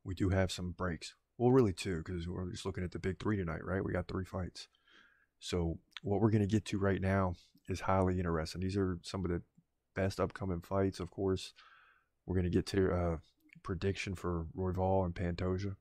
we 0.04 0.16
do 0.16 0.30
have 0.30 0.52
some 0.52 0.72
breaks. 0.72 1.16
Well, 1.38 1.52
really 1.52 1.74
two, 1.74 1.98
because 1.98 2.28
we're 2.28 2.50
just 2.50 2.66
looking 2.66 2.84
at 2.84 2.92
the 2.92 3.00
big 3.00 3.20
three 3.20 3.38
tonight, 3.38 3.64
right? 3.64 3.84
We 3.84 3.94
got 3.94 4.08
three 4.08 4.26
fights. 4.26 4.68
So 5.40 5.78
what 6.02 6.20
we're 6.20 6.32
going 6.32 6.42
to 6.42 6.48
get 6.48 6.66
to 6.66 6.80
right 6.80 7.02
now 7.02 7.36
is 7.70 7.82
highly 7.82 8.18
interesting. 8.18 8.62
These 8.62 8.78
are 8.78 8.98
some 9.04 9.24
of 9.24 9.32
the 9.32 9.42
best 9.96 10.20
upcoming 10.20 10.62
fights. 10.62 11.00
Of 11.00 11.12
course, 11.12 11.54
we're 12.26 12.36
going 12.36 12.52
to 12.52 12.58
get 12.58 12.66
to 12.68 12.92
uh, 12.92 13.18
prediction 13.68 14.16
for 14.16 14.46
Royval 14.58 15.04
and 15.04 15.14
Pantoja. 15.14 15.76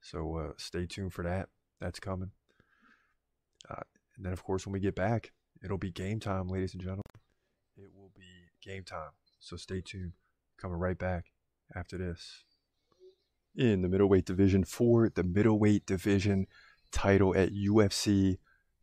So 0.00 0.36
uh, 0.36 0.52
stay 0.56 0.86
tuned 0.86 1.12
for 1.12 1.22
that. 1.22 1.50
That's 1.78 2.00
coming. 2.00 2.30
Uh, 3.68 3.82
and 4.16 4.24
then, 4.24 4.32
of 4.32 4.42
course, 4.42 4.64
when 4.64 4.72
we 4.72 4.80
get 4.80 4.94
back, 4.94 5.30
it'll 5.62 5.76
be 5.76 5.90
game 5.90 6.20
time, 6.20 6.48
ladies 6.48 6.72
and 6.72 6.80
gentlemen. 6.80 7.02
It 7.76 7.90
will 7.94 8.10
be 8.16 8.48
game 8.66 8.84
time. 8.84 9.10
So 9.40 9.58
stay 9.58 9.82
tuned. 9.82 10.12
Coming 10.56 10.78
right 10.78 10.96
back 10.96 11.26
after 11.76 11.98
this. 11.98 12.44
In 13.54 13.82
the 13.82 13.90
middleweight 13.90 14.24
division 14.24 14.64
for 14.64 15.10
the 15.10 15.22
middleweight 15.22 15.84
division 15.84 16.46
title 16.92 17.36
at 17.36 17.52
UFC 17.52 18.38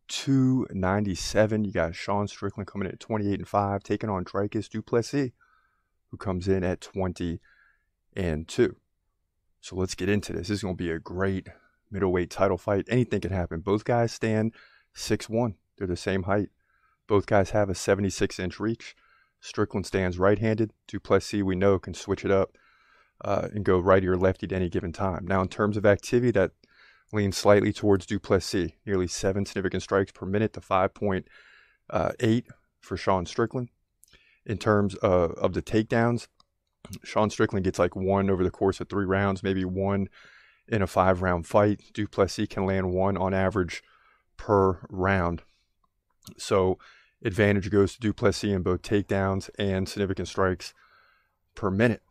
297, 0.06 1.64
you 1.64 1.72
got 1.72 1.96
Sean 1.96 2.28
Strickland 2.28 2.68
coming 2.68 2.86
in 2.86 2.92
at 2.92 3.00
28 3.00 3.40
and 3.40 3.48
5, 3.48 3.82
taking 3.82 4.08
on 4.08 4.24
Dricus 4.24 4.68
Du 4.68 4.82
Plessis, 4.82 5.32
who 6.12 6.16
comes 6.16 6.46
in 6.46 6.62
at 6.62 6.80
20 6.80 7.40
and 8.14 8.48
2. 8.48 8.76
So 9.60 9.76
let's 9.76 9.94
get 9.94 10.08
into 10.08 10.32
this. 10.32 10.48
This 10.48 10.58
is 10.58 10.62
going 10.62 10.76
to 10.76 10.82
be 10.82 10.90
a 10.90 10.98
great 10.98 11.48
middleweight 11.90 12.30
title 12.30 12.58
fight. 12.58 12.86
Anything 12.88 13.20
can 13.20 13.32
happen. 13.32 13.60
Both 13.60 13.84
guys 13.84 14.12
stand 14.12 14.54
6'1. 14.96 15.54
They're 15.76 15.86
the 15.86 15.96
same 15.96 16.24
height. 16.24 16.48
Both 17.06 17.26
guys 17.26 17.50
have 17.50 17.68
a 17.68 17.74
76 17.74 18.38
inch 18.38 18.60
reach. 18.60 18.94
Strickland 19.40 19.86
stands 19.86 20.18
right 20.18 20.38
handed. 20.38 20.72
Du 20.86 21.00
Plessis, 21.00 21.42
we 21.42 21.56
know, 21.56 21.78
can 21.78 21.94
switch 21.94 22.24
it 22.24 22.30
up 22.30 22.56
uh, 23.24 23.48
and 23.52 23.64
go 23.64 23.78
righty 23.78 24.06
or 24.06 24.16
lefty 24.16 24.46
at 24.46 24.52
any 24.52 24.68
given 24.68 24.92
time. 24.92 25.26
Now, 25.26 25.40
in 25.42 25.48
terms 25.48 25.76
of 25.76 25.86
activity, 25.86 26.30
that 26.32 26.52
leans 27.12 27.36
slightly 27.36 27.72
towards 27.72 28.06
Du 28.06 28.20
Plessis, 28.20 28.72
nearly 28.86 29.06
seven 29.06 29.44
significant 29.44 29.82
strikes 29.82 30.12
per 30.12 30.26
minute 30.26 30.52
to 30.52 30.60
5.8 30.60 31.24
uh, 31.90 32.52
for 32.80 32.96
Sean 32.96 33.26
Strickland. 33.26 33.68
In 34.46 34.58
terms 34.58 34.94
of, 34.96 35.32
of 35.32 35.52
the 35.52 35.62
takedowns, 35.62 36.28
Sean 37.04 37.30
Strickland 37.30 37.64
gets 37.64 37.78
like 37.78 37.94
one 37.94 38.30
over 38.30 38.42
the 38.42 38.50
course 38.50 38.80
of 38.80 38.88
three 38.88 39.04
rounds, 39.04 39.42
maybe 39.42 39.64
one 39.64 40.08
in 40.68 40.82
a 40.82 40.86
five 40.86 41.22
round 41.22 41.46
fight. 41.46 41.80
Du 41.92 42.06
Plessis 42.06 42.48
can 42.48 42.66
land 42.66 42.92
one 42.92 43.16
on 43.16 43.34
average 43.34 43.82
per 44.36 44.80
round. 44.88 45.42
So 46.38 46.78
advantage 47.22 47.70
goes 47.70 47.94
to 47.94 48.00
Du 48.00 48.12
Plessis 48.12 48.52
in 48.52 48.62
both 48.62 48.82
takedowns 48.82 49.50
and 49.58 49.88
significant 49.88 50.28
strikes 50.28 50.74
per 51.54 51.70
minute. 51.70 52.02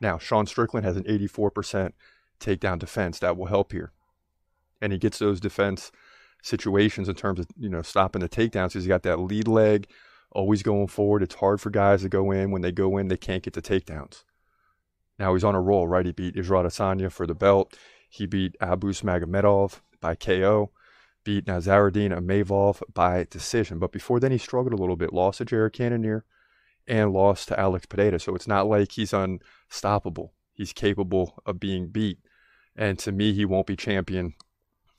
Now, 0.00 0.18
Sean 0.18 0.46
Strickland 0.46 0.86
has 0.86 0.96
an 0.96 1.04
84% 1.04 1.92
takedown 2.40 2.78
defense. 2.78 3.18
That 3.18 3.36
will 3.36 3.46
help 3.46 3.72
here. 3.72 3.92
And 4.80 4.92
he 4.92 4.98
gets 4.98 5.18
those 5.18 5.40
defense 5.40 5.90
situations 6.42 7.08
in 7.08 7.16
terms 7.16 7.40
of, 7.40 7.46
you 7.56 7.68
know, 7.68 7.82
stopping 7.82 8.20
the 8.20 8.28
takedowns 8.28 8.68
because 8.68 8.84
he 8.84 8.88
got 8.88 9.02
that 9.02 9.18
lead 9.18 9.48
leg 9.48 9.88
always 10.30 10.62
going 10.62 10.88
forward. 10.88 11.22
It's 11.22 11.36
hard 11.36 11.60
for 11.60 11.70
guys 11.70 12.02
to 12.02 12.08
go 12.08 12.30
in. 12.30 12.50
When 12.50 12.62
they 12.62 12.72
go 12.72 12.96
in, 12.96 13.08
they 13.08 13.16
can't 13.16 13.42
get 13.42 13.54
the 13.54 13.62
takedowns. 13.62 14.24
Now 15.18 15.34
he's 15.34 15.44
on 15.44 15.54
a 15.54 15.60
roll, 15.60 15.88
right? 15.88 16.06
He 16.06 16.12
beat 16.12 16.36
Israel 16.36 16.62
Adesanya 16.62 17.10
for 17.10 17.26
the 17.26 17.34
belt. 17.34 17.76
He 18.08 18.26
beat 18.26 18.56
Abus 18.60 19.02
Magomedov 19.02 19.80
by 20.00 20.14
KO, 20.14 20.70
beat 21.24 21.46
Nassourdine 21.46 22.16
Imavov 22.16 22.82
by 22.94 23.26
decision. 23.28 23.78
But 23.78 23.92
before 23.92 24.20
then, 24.20 24.32
he 24.32 24.38
struggled 24.38 24.72
a 24.72 24.76
little 24.76 24.96
bit. 24.96 25.12
Lost 25.12 25.38
to 25.38 25.44
Jared 25.44 25.72
Cannonier 25.72 26.24
and 26.86 27.12
lost 27.12 27.48
to 27.48 27.60
Alex 27.60 27.86
Pereira. 27.86 28.18
So 28.18 28.34
it's 28.34 28.48
not 28.48 28.66
like 28.66 28.92
he's 28.92 29.12
unstoppable. 29.12 30.32
He's 30.54 30.72
capable 30.72 31.40
of 31.44 31.60
being 31.60 31.88
beat. 31.88 32.18
And 32.74 32.98
to 33.00 33.12
me, 33.12 33.32
he 33.32 33.44
won't 33.44 33.66
be 33.66 33.76
champion 33.76 34.34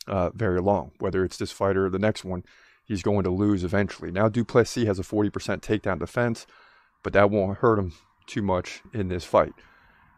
uh, 0.07 0.29
very 0.31 0.61
long. 0.61 0.91
Whether 0.99 1.23
it's 1.23 1.37
this 1.37 1.51
fight 1.51 1.77
or 1.77 1.89
the 1.89 1.99
next 1.99 2.23
one, 2.23 2.43
he's 2.89 3.03
going 3.03 3.23
to 3.23 3.29
lose 3.29 3.63
eventually. 3.63 4.11
Now, 4.11 4.27
Du 4.27 4.43
Plessis 4.43 4.87
has 4.87 4.99
a 4.99 5.03
40% 5.03 5.29
takedown 5.61 5.99
defense, 5.99 6.45
but 7.03 7.13
that 7.13 7.29
won't 7.29 7.59
hurt 7.59 7.79
him 7.79 7.93
too 8.27 8.41
much 8.41 8.81
in 8.93 9.07
this 9.07 9.23
fight. 9.23 9.53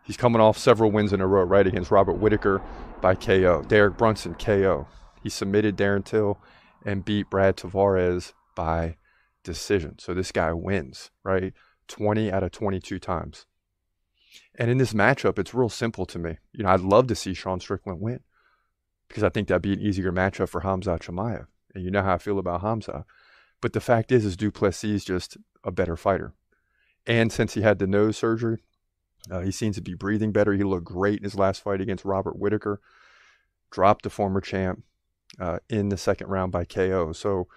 He's 0.04 0.18
coming 0.18 0.42
off 0.42 0.58
several 0.58 0.90
wins 0.90 1.13
in 1.13 1.22
a 1.22 1.28
row, 1.28 1.44
right? 1.44 1.68
Against 1.68 1.92
Robert 1.92 2.13
Whitaker 2.13 2.62
by 3.01 3.13
KO, 3.13 3.62
Derek 3.68 3.98
Brunson 3.98 4.34
KO. 4.36 4.88
He 5.22 5.30
submitted 5.30 5.78
Darren 5.78 6.04
Till 6.04 6.40
and 6.84 7.06
beat 7.06 7.30
Brad 7.30 7.58
Tavares 7.58 8.34
by 8.56 8.96
decision. 9.43 10.00
So 10.00 10.13
this 10.13 10.32
guy 10.32 10.54
wins, 10.54 11.12
right? 11.24 11.54
20 11.89 12.32
out 12.32 12.41
of 12.41 12.52
22 12.52 13.00
times. 13.00 13.45
And 14.56 14.72
in 14.72 14.78
this 14.78 14.93
matchup, 14.93 15.38
it's 15.38 15.54
real 15.54 15.69
simple 15.69 16.06
to 16.06 16.17
me. 16.17 16.38
You 16.54 16.63
know, 16.63 16.69
I'd 16.69 16.80
love 16.80 17.08
to 17.08 17.15
see 17.15 17.34
Sean 17.34 17.60
Strickland 17.60 18.00
win 18.00 18.22
because 19.10 19.24
I 19.24 19.30
think 19.30 19.50
that'd 19.50 19.62
be 19.62 19.74
an 19.74 19.82
easier 19.82 20.12
matchup 20.12 20.48
for 20.48 20.62
Hamza 20.62 20.98
Chimaev. 20.98 21.48
And 21.73 21.84
you 21.84 21.91
know 21.91 22.03
how 22.03 22.15
I 22.15 22.17
feel 22.17 22.39
about 22.39 22.62
Hamza. 22.62 23.05
But 23.62 23.73
the 23.73 23.79
fact 23.79 24.12
is, 24.12 24.25
is 24.25 24.36
Du 24.36 24.51
Plessis 24.51 24.91
is 24.91 25.05
just 25.05 25.38
a 25.63 25.71
better 25.71 25.95
fighter. 25.95 26.34
And 27.05 27.31
since 27.31 27.53
he 27.53 27.62
had 27.62 27.79
the 27.79 27.88
nose 27.88 28.17
surgery, 28.17 28.63
uh, 29.29 29.41
he 29.41 29.51
seems 29.51 29.75
to 29.75 29.81
be 29.81 29.93
breathing 29.93 30.31
better. 30.31 30.53
He 30.53 30.63
looked 30.63 30.86
great 30.86 31.19
in 31.19 31.23
his 31.23 31.36
last 31.36 31.62
fight 31.62 31.81
against 31.81 32.05
Robert 32.05 32.38
Whitaker. 32.38 32.81
Dropped 33.69 34.03
the 34.03 34.10
former 34.10 34.41
champ 34.41 34.84
uh, 35.39 35.60
in 35.69 35.89
the 35.89 35.97
second 35.97 36.27
round 36.27 36.51
by 36.51 36.65
KO. 36.65 37.13
So 37.13 37.47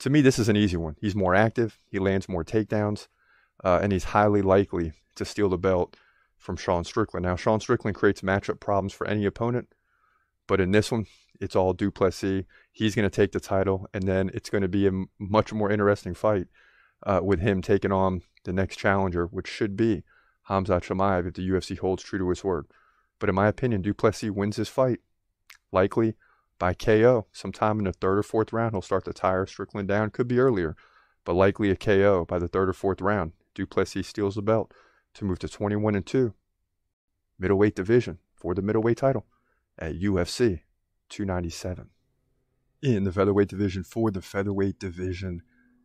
to 0.00 0.10
me, 0.10 0.20
this 0.20 0.38
is 0.38 0.48
an 0.48 0.56
easy 0.56 0.76
one. 0.76 0.96
He's 1.00 1.14
more 1.14 1.34
active. 1.34 1.78
He 1.90 1.98
lands 1.98 2.28
more 2.28 2.44
takedowns. 2.44 3.08
Uh, 3.62 3.78
and 3.80 3.92
he's 3.92 4.04
highly 4.04 4.42
likely 4.42 4.92
to 5.14 5.24
steal 5.24 5.48
the 5.48 5.58
belt 5.58 5.96
from 6.36 6.56
Sean 6.56 6.82
Strickland. 6.82 7.24
Now, 7.24 7.36
Sean 7.36 7.60
Strickland 7.60 7.94
creates 7.94 8.22
matchup 8.22 8.58
problems 8.58 8.92
for 8.92 9.06
any 9.06 9.24
opponent. 9.24 9.68
But 10.48 10.60
in 10.60 10.72
this 10.72 10.90
one, 10.90 11.06
it's 11.40 11.54
all 11.54 11.72
Du 11.72 11.90
Plessis. 11.90 12.44
He's 12.72 12.94
going 12.94 13.08
to 13.08 13.14
take 13.14 13.32
the 13.32 13.40
title, 13.40 13.86
and 13.92 14.04
then 14.04 14.30
it's 14.32 14.48
going 14.48 14.62
to 14.62 14.68
be 14.68 14.88
a 14.88 15.04
much 15.18 15.52
more 15.52 15.70
interesting 15.70 16.14
fight 16.14 16.46
uh, 17.04 17.20
with 17.22 17.40
him 17.40 17.60
taking 17.60 17.92
on 17.92 18.22
the 18.44 18.52
next 18.52 18.76
challenger, 18.76 19.26
which 19.26 19.46
should 19.46 19.76
be 19.76 20.02
Hamza 20.44 20.80
Chimaev 20.80 21.28
if 21.28 21.34
the 21.34 21.48
UFC 21.48 21.78
holds 21.78 22.02
true 22.02 22.18
to 22.18 22.30
its 22.30 22.42
word. 22.42 22.66
But 23.18 23.28
in 23.28 23.34
my 23.34 23.46
opinion, 23.46 23.82
Du 23.82 23.94
Plessis 23.94 24.30
wins 24.30 24.56
this 24.56 24.68
fight, 24.68 25.00
likely 25.70 26.14
by 26.58 26.74
KO 26.74 27.26
sometime 27.32 27.78
in 27.78 27.84
the 27.84 27.92
third 27.92 28.18
or 28.18 28.22
fourth 28.22 28.52
round. 28.52 28.72
He'll 28.72 28.82
start 28.82 29.04
to 29.04 29.12
tire 29.12 29.46
Strickland 29.46 29.88
down. 29.88 30.10
Could 30.10 30.28
be 30.28 30.38
earlier, 30.38 30.74
but 31.24 31.34
likely 31.34 31.70
a 31.70 31.76
KO 31.76 32.24
by 32.24 32.38
the 32.38 32.48
third 32.48 32.68
or 32.68 32.72
fourth 32.72 33.00
round. 33.00 33.32
Du 33.54 33.66
Plessis 33.66 34.08
steals 34.08 34.34
the 34.34 34.42
belt 34.42 34.72
to 35.14 35.24
move 35.24 35.38
to 35.40 35.48
21 35.48 35.94
and 35.94 36.06
2. 36.06 36.34
Middleweight 37.38 37.76
division 37.76 38.18
for 38.34 38.54
the 38.54 38.62
middleweight 38.62 38.96
title 38.96 39.26
at 39.78 39.98
UFC 39.98 40.60
297. 41.08 41.90
In 42.82 43.04
the 43.04 43.12
featherweight 43.12 43.46
division 43.46 43.84
for 43.84 44.10
the 44.10 44.20
featherweight 44.20 44.80
division 44.80 45.42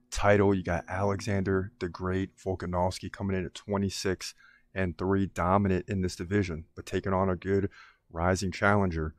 title, 0.10 0.56
you 0.56 0.64
got 0.64 0.84
Alexander 0.88 1.72
the 1.80 1.90
Great 1.90 2.36
Volkanovski 2.36 3.12
coming 3.12 3.38
in 3.38 3.46
at 3.46 3.54
26 3.54 4.34
and 4.74 4.98
3, 4.98 5.28
dominant 5.28 5.86
in 5.88 6.02
this 6.02 6.16
division, 6.16 6.66
but 6.76 6.88
taking 6.88 7.14
on 7.14 7.30
a 7.30 7.36
good 7.36 7.70
rising 8.10 8.52
challenger 8.52 9.14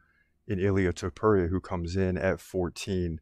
in 0.49 0.59
Ilia 0.59 0.93
Topuria, 0.93 1.51
who 1.51 1.61
comes 1.61 1.95
in 1.95 2.19
at 2.19 2.41
14 2.41 3.21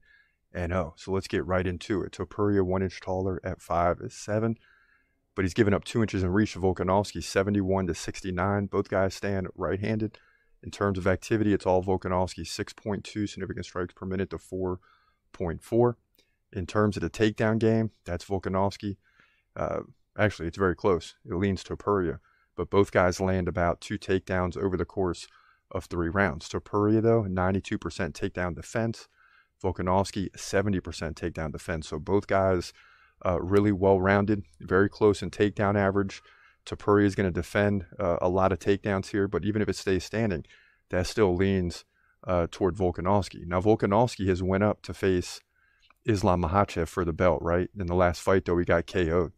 and 0.55 0.73
0. 0.73 0.95
So 0.97 1.13
let's 1.13 1.29
get 1.29 1.45
right 1.45 1.67
into 1.67 2.01
it. 2.01 2.13
Topuria, 2.13 2.63
one 2.63 2.83
inch 2.83 2.99
taller 3.03 3.39
at 3.45 3.61
5 3.61 4.01
is 4.01 4.15
7, 4.15 4.57
but 5.35 5.45
he's 5.45 5.53
given 5.53 5.75
up 5.75 5.85
two 5.85 6.01
inches 6.01 6.23
in 6.23 6.31
reach 6.31 6.55
to 6.55 6.61
Volkanovski, 6.61 7.23
71 7.23 7.89
to 7.89 7.95
69. 7.95 8.67
Both 8.67 8.89
guys 8.89 9.15
stand 9.15 9.49
right 9.55 9.81
handed. 9.81 10.17
In 10.67 10.73
terms 10.73 10.99
of 10.99 11.07
activity, 11.07 11.55
it's 11.55 11.65
all 11.65 11.81
Volkanovski, 11.81 12.41
6.2 12.41 13.29
significant 13.29 13.65
strikes 13.65 13.95
per 13.95 14.05
minute 14.05 14.31
to 14.31 14.37
4.4. 14.37 15.95
In 16.53 16.67
terms 16.67 16.97
of 16.97 17.03
the 17.03 17.09
takedown 17.09 17.61
game, 17.61 17.93
that's 18.05 18.25
Volkanovski. 18.25 18.97
Uh, 19.55 19.83
actually, 20.19 20.49
it's 20.49 20.59
very 20.59 20.75
close. 20.75 21.15
It 21.25 21.35
leans 21.35 21.63
to 21.65 21.77
Topuria, 21.77 22.19
but 22.57 22.69
both 22.69 22.91
guys 22.91 23.21
land 23.21 23.47
about 23.47 23.81
two 23.81 23.97
takedowns 23.97 24.57
over 24.57 24.77
the 24.77 24.85
course 24.85 25.29
of 25.71 25.85
three 25.85 26.09
rounds. 26.09 26.49
Topuria, 26.49 27.01
though, 27.01 27.23
92% 27.23 27.79
takedown 27.79 28.57
defense. 28.57 29.07
Volkanovski, 29.63 30.33
70% 30.33 30.81
takedown 31.15 31.53
defense. 31.53 31.87
So 31.87 32.01
both 32.01 32.27
guys 32.27 32.73
uh, 33.25 33.41
really 33.41 33.73
well 33.73 34.01
rounded, 34.01 34.43
very 34.61 34.89
close 34.89 35.23
in 35.23 35.31
takedown 35.31 35.79
average. 35.79 36.23
Topuria 36.67 37.07
is 37.07 37.15
going 37.15 37.29
to 37.29 37.35
defend 37.35 37.87
uh, 37.99 38.17
a 38.21 38.29
lot 38.29 38.53
of 38.53 38.59
takedowns 38.59 39.11
here, 39.11 39.29
but 39.29 39.45
even 39.45 39.63
if 39.63 39.69
it 39.69 39.77
stays 39.77 40.05
standing, 40.05 40.45
that 40.91 41.07
still 41.07 41.35
leans 41.35 41.85
uh, 42.27 42.49
toward 42.51 42.77
Volkanovski. 42.77 43.47
Now, 43.47 43.61
Volkanovski 43.61 44.29
has 44.29 44.43
went 44.43 44.65
up 44.65 44.83
to 44.83 44.93
face 44.93 45.41
Islam 46.05 46.43
Makhachev 46.43 46.89
for 46.89 47.05
the 47.05 47.13
belt, 47.13 47.41
right? 47.41 47.69
In 47.79 47.87
the 47.87 47.95
last 47.95 48.21
fight, 48.21 48.45
though, 48.45 48.59
he 48.59 48.65
got 48.65 48.87
KO'd. 48.87 49.33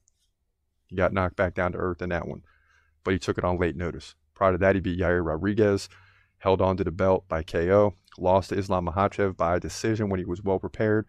He 0.89 0.97
got 0.97 1.13
knocked 1.13 1.37
back 1.37 1.55
down 1.55 1.73
to 1.73 1.79
earth 1.79 2.01
in 2.01 2.09
that 2.09 2.27
one, 2.27 2.43
but 3.05 3.13
he 3.13 3.19
took 3.19 3.37
it 3.37 3.45
on 3.45 3.59
late 3.59 3.77
notice. 3.77 4.15
Prior 4.35 4.53
to 4.53 4.59
that, 4.59 4.75
he 4.75 4.81
beat 4.81 4.99
Yair 4.99 5.25
Rodriguez, 5.25 5.89
held 6.39 6.63
on 6.63 6.79
to 6.79 6.85
the 6.85 6.91
belt 6.91 7.29
by 7.29 7.43
KO, 7.43 7.95
lost 8.19 8.49
to 8.51 8.59
Islam 8.59 8.87
Makhachev 8.87 9.37
by 9.37 9.59
decision 9.59 10.09
when 10.09 10.19
he 10.19 10.25
was 10.25 10.43
well 10.43 10.59
prepared, 10.59 11.07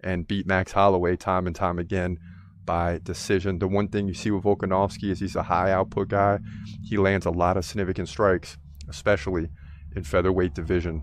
and 0.00 0.26
beat 0.26 0.46
Max 0.46 0.72
Holloway 0.72 1.16
time 1.16 1.46
and 1.46 1.56
time 1.56 1.78
again 1.78 2.18
by 2.64 3.00
decision. 3.02 3.58
The 3.58 3.68
one 3.68 3.88
thing 3.88 4.08
you 4.08 4.14
see 4.14 4.30
with 4.30 4.44
Volkanovski 4.44 5.10
is 5.10 5.20
he's 5.20 5.36
a 5.36 5.42
high 5.42 5.72
output 5.72 6.08
guy. 6.08 6.38
He 6.82 6.96
lands 6.96 7.26
a 7.26 7.30
lot 7.30 7.56
of 7.56 7.64
significant 7.64 8.08
strikes, 8.08 8.56
especially 8.88 9.48
in 9.94 10.04
featherweight 10.04 10.54
division 10.54 11.02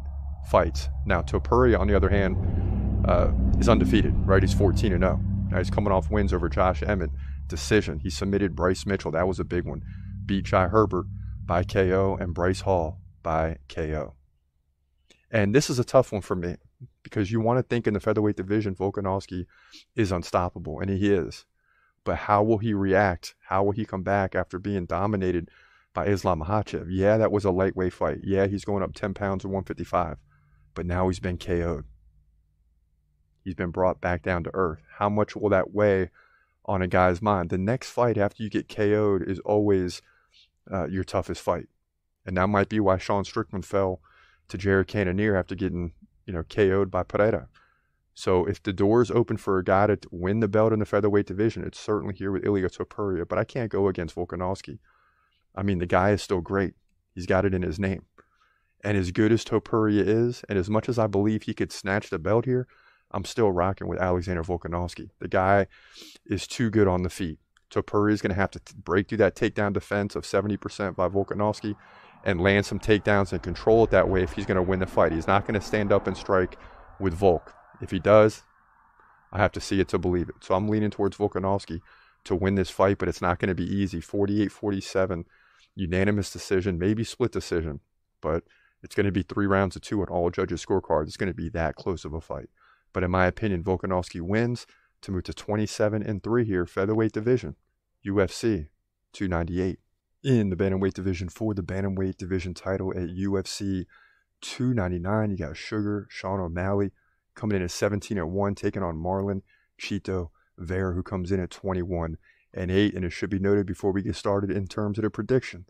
fights. 0.49 0.89
Now, 1.05 1.21
Topuria, 1.21 1.79
on 1.79 1.87
the 1.87 1.95
other 1.95 2.09
hand, 2.09 2.37
uh, 3.07 3.31
is 3.59 3.69
undefeated, 3.69 4.13
right? 4.25 4.41
He's 4.41 4.53
14 4.53 4.93
and 4.93 5.03
0. 5.03 5.19
Now 5.49 5.57
he's 5.57 5.69
coming 5.69 5.91
off 5.91 6.11
wins 6.11 6.33
over 6.33 6.49
Josh 6.49 6.83
Emmett, 6.83 7.11
decision. 7.47 7.99
He 7.99 8.09
submitted 8.09 8.55
Bryce 8.55 8.85
Mitchell. 8.85 9.11
That 9.11 9.27
was 9.27 9.39
a 9.39 9.43
big 9.43 9.65
one. 9.65 9.83
Beat 10.25 10.45
Jai 10.45 10.67
Herbert 10.67 11.05
by 11.45 11.63
KO 11.63 12.17
and 12.19 12.33
Bryce 12.33 12.61
Hall 12.61 12.99
by 13.23 13.57
KO. 13.67 14.13
And 15.31 15.53
this 15.53 15.69
is 15.69 15.79
a 15.79 15.83
tough 15.83 16.11
one 16.11 16.21
for 16.21 16.35
me 16.35 16.55
because 17.03 17.31
you 17.31 17.39
want 17.39 17.57
to 17.57 17.63
think 17.63 17.87
in 17.87 17.93
the 17.93 17.99
featherweight 17.99 18.35
division, 18.35 18.75
Volkanovski 18.75 19.45
is 19.95 20.11
unstoppable, 20.11 20.79
and 20.79 20.89
he 20.89 21.11
is. 21.11 21.45
But 22.03 22.17
how 22.17 22.43
will 22.43 22.57
he 22.57 22.73
react? 22.73 23.35
How 23.47 23.63
will 23.63 23.71
he 23.71 23.85
come 23.85 24.03
back 24.03 24.35
after 24.35 24.59
being 24.59 24.85
dominated 24.85 25.49
by 25.93 26.05
Islam 26.05 26.41
Makhachev? 26.41 26.87
Yeah, 26.89 27.17
that 27.17 27.31
was 27.31 27.45
a 27.45 27.51
lightweight 27.51 27.93
fight. 27.93 28.19
Yeah, 28.23 28.47
he's 28.47 28.65
going 28.65 28.83
up 28.83 28.93
10 28.93 29.13
pounds 29.13 29.41
to 29.41 29.47
155, 29.47 30.17
but 30.73 30.85
now 30.85 31.07
he's 31.07 31.19
been 31.19 31.37
KO'd. 31.37 31.85
He's 33.43 33.55
been 33.55 33.71
brought 33.71 34.01
back 34.01 34.23
down 34.23 34.43
to 34.43 34.51
earth. 34.53 34.79
How 34.97 35.09
much 35.09 35.35
will 35.35 35.49
that 35.49 35.73
weigh 35.73 36.09
on 36.65 36.81
a 36.81 36.87
guy's 36.87 37.21
mind? 37.21 37.49
The 37.49 37.57
next 37.57 37.89
fight 37.89 38.17
after 38.17 38.43
you 38.43 38.49
get 38.49 38.69
KO'd 38.69 39.23
is 39.27 39.39
always 39.39 40.01
uh, 40.71 40.87
your 40.87 41.03
toughest 41.03 41.41
fight. 41.41 41.67
And 42.25 42.37
that 42.37 42.47
might 42.47 42.69
be 42.69 42.79
why 42.79 42.97
Sean 42.97 43.23
Strickland 43.23 43.65
fell 43.65 44.01
to 44.49 44.57
Jared 44.57 44.87
Cannonier 44.87 45.35
after 45.35 45.55
getting, 45.55 45.93
you 46.25 46.33
know, 46.33 46.43
KO'd 46.43 46.91
by 46.91 47.03
Pereira. 47.03 47.47
So 48.19 48.43
if 48.43 48.61
the 48.61 48.73
door 48.73 49.01
is 49.01 49.11
open 49.11 49.37
for 49.37 49.59
a 49.59 49.63
guy 49.63 49.87
to 49.87 49.97
win 50.11 50.41
the 50.41 50.49
belt 50.49 50.73
in 50.73 50.79
the 50.79 50.85
featherweight 50.85 51.25
division, 51.25 51.63
it's 51.63 51.79
certainly 51.79 52.13
here 52.13 52.33
with 52.33 52.45
Ilya 52.45 52.67
Topuria. 52.67 53.25
But 53.25 53.39
I 53.39 53.45
can't 53.45 53.71
go 53.71 53.87
against 53.87 54.13
Volkanovski. 54.13 54.79
I 55.55 55.63
mean, 55.63 55.77
the 55.79 55.85
guy 55.85 56.11
is 56.11 56.21
still 56.21 56.41
great. 56.41 56.73
He's 57.15 57.25
got 57.25 57.45
it 57.45 57.53
in 57.53 57.61
his 57.61 57.79
name. 57.79 58.03
And 58.83 58.97
as 58.97 59.11
good 59.11 59.31
as 59.31 59.45
Topuria 59.45 60.05
is, 60.05 60.43
and 60.49 60.59
as 60.59 60.69
much 60.69 60.89
as 60.89 60.99
I 60.99 61.07
believe 61.07 61.43
he 61.43 61.53
could 61.53 61.71
snatch 61.71 62.09
the 62.09 62.19
belt 62.19 62.43
here, 62.43 62.67
I'm 63.11 63.23
still 63.23 63.53
rocking 63.53 63.87
with 63.87 63.99
Alexander 63.99 64.43
Volkanovski. 64.43 65.11
The 65.19 65.29
guy 65.29 65.67
is 66.25 66.45
too 66.45 66.69
good 66.69 66.89
on 66.89 67.03
the 67.03 67.09
feet. 67.09 67.39
Topuria 67.71 68.11
is 68.11 68.21
going 68.21 68.35
to 68.35 68.41
have 68.41 68.51
to 68.51 68.61
break 68.75 69.07
through 69.07 69.19
that 69.19 69.37
takedown 69.37 69.71
defense 69.71 70.17
of 70.17 70.25
70% 70.25 70.93
by 70.93 71.07
Volkanovski 71.07 71.73
and 72.25 72.41
land 72.41 72.65
some 72.65 72.79
takedowns 72.79 73.31
and 73.31 73.41
control 73.41 73.85
it 73.85 73.91
that 73.91 74.09
way 74.09 74.23
if 74.23 74.33
he's 74.33 74.45
going 74.45 74.57
to 74.57 74.61
win 74.61 74.79
the 74.79 74.87
fight. 74.87 75.13
He's 75.13 75.27
not 75.27 75.47
going 75.47 75.57
to 75.57 75.65
stand 75.65 75.93
up 75.93 76.05
and 76.05 76.17
strike 76.17 76.57
with 76.99 77.13
Volk. 77.13 77.53
If 77.81 77.91
he 77.91 77.99
does, 77.99 78.43
I 79.31 79.37
have 79.37 79.51
to 79.53 79.61
see 79.61 79.79
it 79.79 79.87
to 79.89 79.97
believe 79.97 80.29
it. 80.29 80.35
So 80.41 80.55
I'm 80.55 80.67
leaning 80.67 80.91
towards 80.91 81.17
Volkanovski 81.17 81.81
to 82.25 82.35
win 82.35 82.55
this 82.55 82.69
fight, 82.69 82.97
but 82.97 83.07
it's 83.07 83.21
not 83.21 83.39
going 83.39 83.49
to 83.49 83.55
be 83.55 83.63
easy. 83.63 84.01
48 84.01 84.51
47, 84.51 85.25
unanimous 85.75 86.31
decision, 86.31 86.77
maybe 86.77 87.03
split 87.03 87.31
decision, 87.31 87.79
but 88.21 88.43
it's 88.81 88.95
going 88.95 89.05
to 89.05 89.11
be 89.11 89.23
three 89.23 89.47
rounds 89.47 89.75
of 89.75 89.81
two 89.81 90.01
on 90.01 90.07
all 90.07 90.29
judges' 90.29 90.65
scorecards. 90.65 91.07
It's 91.07 91.17
going 91.17 91.31
to 91.31 91.37
be 91.37 91.49
that 91.49 91.75
close 91.75 92.05
of 92.05 92.13
a 92.13 92.21
fight. 92.21 92.49
But 92.93 93.03
in 93.03 93.11
my 93.11 93.27
opinion, 93.27 93.63
Volkanovski 93.63 94.21
wins 94.21 94.65
to 95.01 95.11
move 95.11 95.23
to 95.23 95.33
27 95.33 96.03
and 96.03 96.23
3 96.23 96.45
here, 96.45 96.65
featherweight 96.65 97.11
division, 97.11 97.55
UFC 98.05 98.67
298 99.13 99.79
in 100.23 100.49
the 100.49 100.55
bantamweight 100.55 100.93
division 100.93 101.29
for 101.29 101.53
the 101.53 101.61
bantamweight 101.61 102.17
division 102.17 102.53
title 102.53 102.91
at 102.91 103.09
UFC 103.09 103.85
299. 104.41 105.31
You 105.31 105.37
got 105.37 105.57
Sugar 105.57 106.07
Sean 106.09 106.39
O'Malley 106.39 106.91
coming 107.39 107.55
in 107.55 107.63
at 107.63 107.71
17 107.71 108.17
at 108.17 108.27
1, 108.27 108.55
taking 108.55 108.83
on 108.83 108.97
Marlon 108.97 109.41
Chito 109.79 110.29
Vera, 110.57 110.93
who 110.93 111.01
comes 111.01 111.31
in 111.31 111.39
at 111.39 111.49
21 111.49 112.17
and 112.53 112.69
8. 112.69 112.93
And 112.93 113.05
it 113.05 113.11
should 113.11 113.29
be 113.29 113.39
noted 113.39 113.65
before 113.65 113.93
we 113.93 114.01
get 114.01 114.17
started 114.17 114.51
in 114.51 114.67
terms 114.67 114.97
of 114.97 115.03
the 115.03 115.09
prediction 115.09 115.65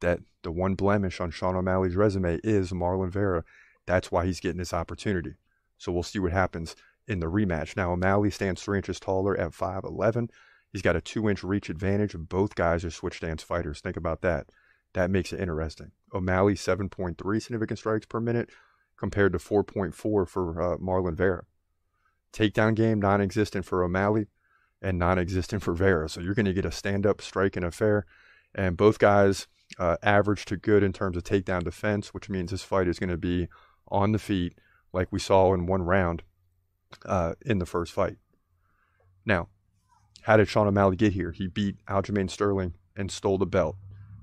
that 0.00 0.20
the 0.42 0.50
one 0.50 0.74
blemish 0.74 1.20
on 1.20 1.30
Sean 1.30 1.54
O'Malley's 1.54 1.96
resume 1.96 2.40
is 2.42 2.72
Marlon 2.72 3.10
Vera. 3.10 3.44
That's 3.86 4.10
why 4.10 4.24
he's 4.24 4.40
getting 4.40 4.58
this 4.58 4.72
opportunity. 4.72 5.34
So 5.76 5.92
we'll 5.92 6.02
see 6.02 6.18
what 6.18 6.32
happens 6.32 6.74
in 7.06 7.20
the 7.20 7.26
rematch. 7.26 7.76
Now, 7.76 7.92
O'Malley 7.92 8.30
stands 8.30 8.62
three 8.62 8.78
inches 8.78 8.98
taller 8.98 9.36
at 9.38 9.50
5'11. 9.50 10.30
He's 10.72 10.82
got 10.82 10.96
a 10.96 11.02
two 11.02 11.28
inch 11.28 11.44
reach 11.44 11.68
advantage. 11.68 12.16
Both 12.16 12.54
guys 12.54 12.86
are 12.86 12.90
switch 12.90 13.18
stance 13.18 13.42
fighters. 13.42 13.80
Think 13.80 13.98
about 13.98 14.22
that. 14.22 14.46
That 14.94 15.10
makes 15.10 15.32
it 15.34 15.40
interesting. 15.40 15.90
O'Malley, 16.14 16.54
7.3 16.54 17.42
significant 17.42 17.78
strikes 17.78 18.06
per 18.06 18.20
minute 18.20 18.48
compared 19.00 19.32
to 19.32 19.38
4.4 19.38 19.94
for 19.94 20.62
uh, 20.62 20.76
Marlon 20.76 21.14
Vera. 21.14 21.44
Takedown 22.32 22.76
game 22.76 23.00
non 23.00 23.20
existent 23.20 23.64
for 23.64 23.82
O'Malley 23.82 24.26
and 24.80 24.98
non 24.98 25.18
existent 25.18 25.62
for 25.62 25.72
Vera. 25.72 26.08
So 26.08 26.20
you're 26.20 26.34
going 26.34 26.46
to 26.46 26.52
get 26.52 26.66
a 26.66 26.70
stand 26.70 27.06
up 27.06 27.20
strike 27.20 27.54
striking 27.54 27.64
affair. 27.64 28.04
And 28.54 28.76
both 28.76 28.98
guys 28.98 29.48
uh, 29.78 29.96
average 30.02 30.44
to 30.46 30.56
good 30.56 30.82
in 30.82 30.92
terms 30.92 31.16
of 31.16 31.24
takedown 31.24 31.64
defense, 31.64 32.12
which 32.12 32.28
means 32.28 32.50
this 32.50 32.62
fight 32.62 32.86
is 32.88 32.98
going 32.98 33.10
to 33.10 33.16
be 33.16 33.48
on 33.88 34.12
the 34.12 34.18
feet 34.18 34.58
like 34.92 35.08
we 35.10 35.18
saw 35.18 35.54
in 35.54 35.66
one 35.66 35.82
round 35.82 36.22
uh, 37.06 37.34
in 37.44 37.58
the 37.58 37.66
first 37.66 37.92
fight. 37.92 38.18
Now, 39.24 39.48
how 40.22 40.36
did 40.36 40.48
Sean 40.48 40.66
O'Malley 40.66 40.96
get 40.96 41.14
here? 41.14 41.32
He 41.32 41.46
beat 41.46 41.76
Aljamain 41.86 42.30
Sterling 42.30 42.74
and 42.96 43.10
stole 43.10 43.38
the 43.38 43.46
belt. 43.46 43.76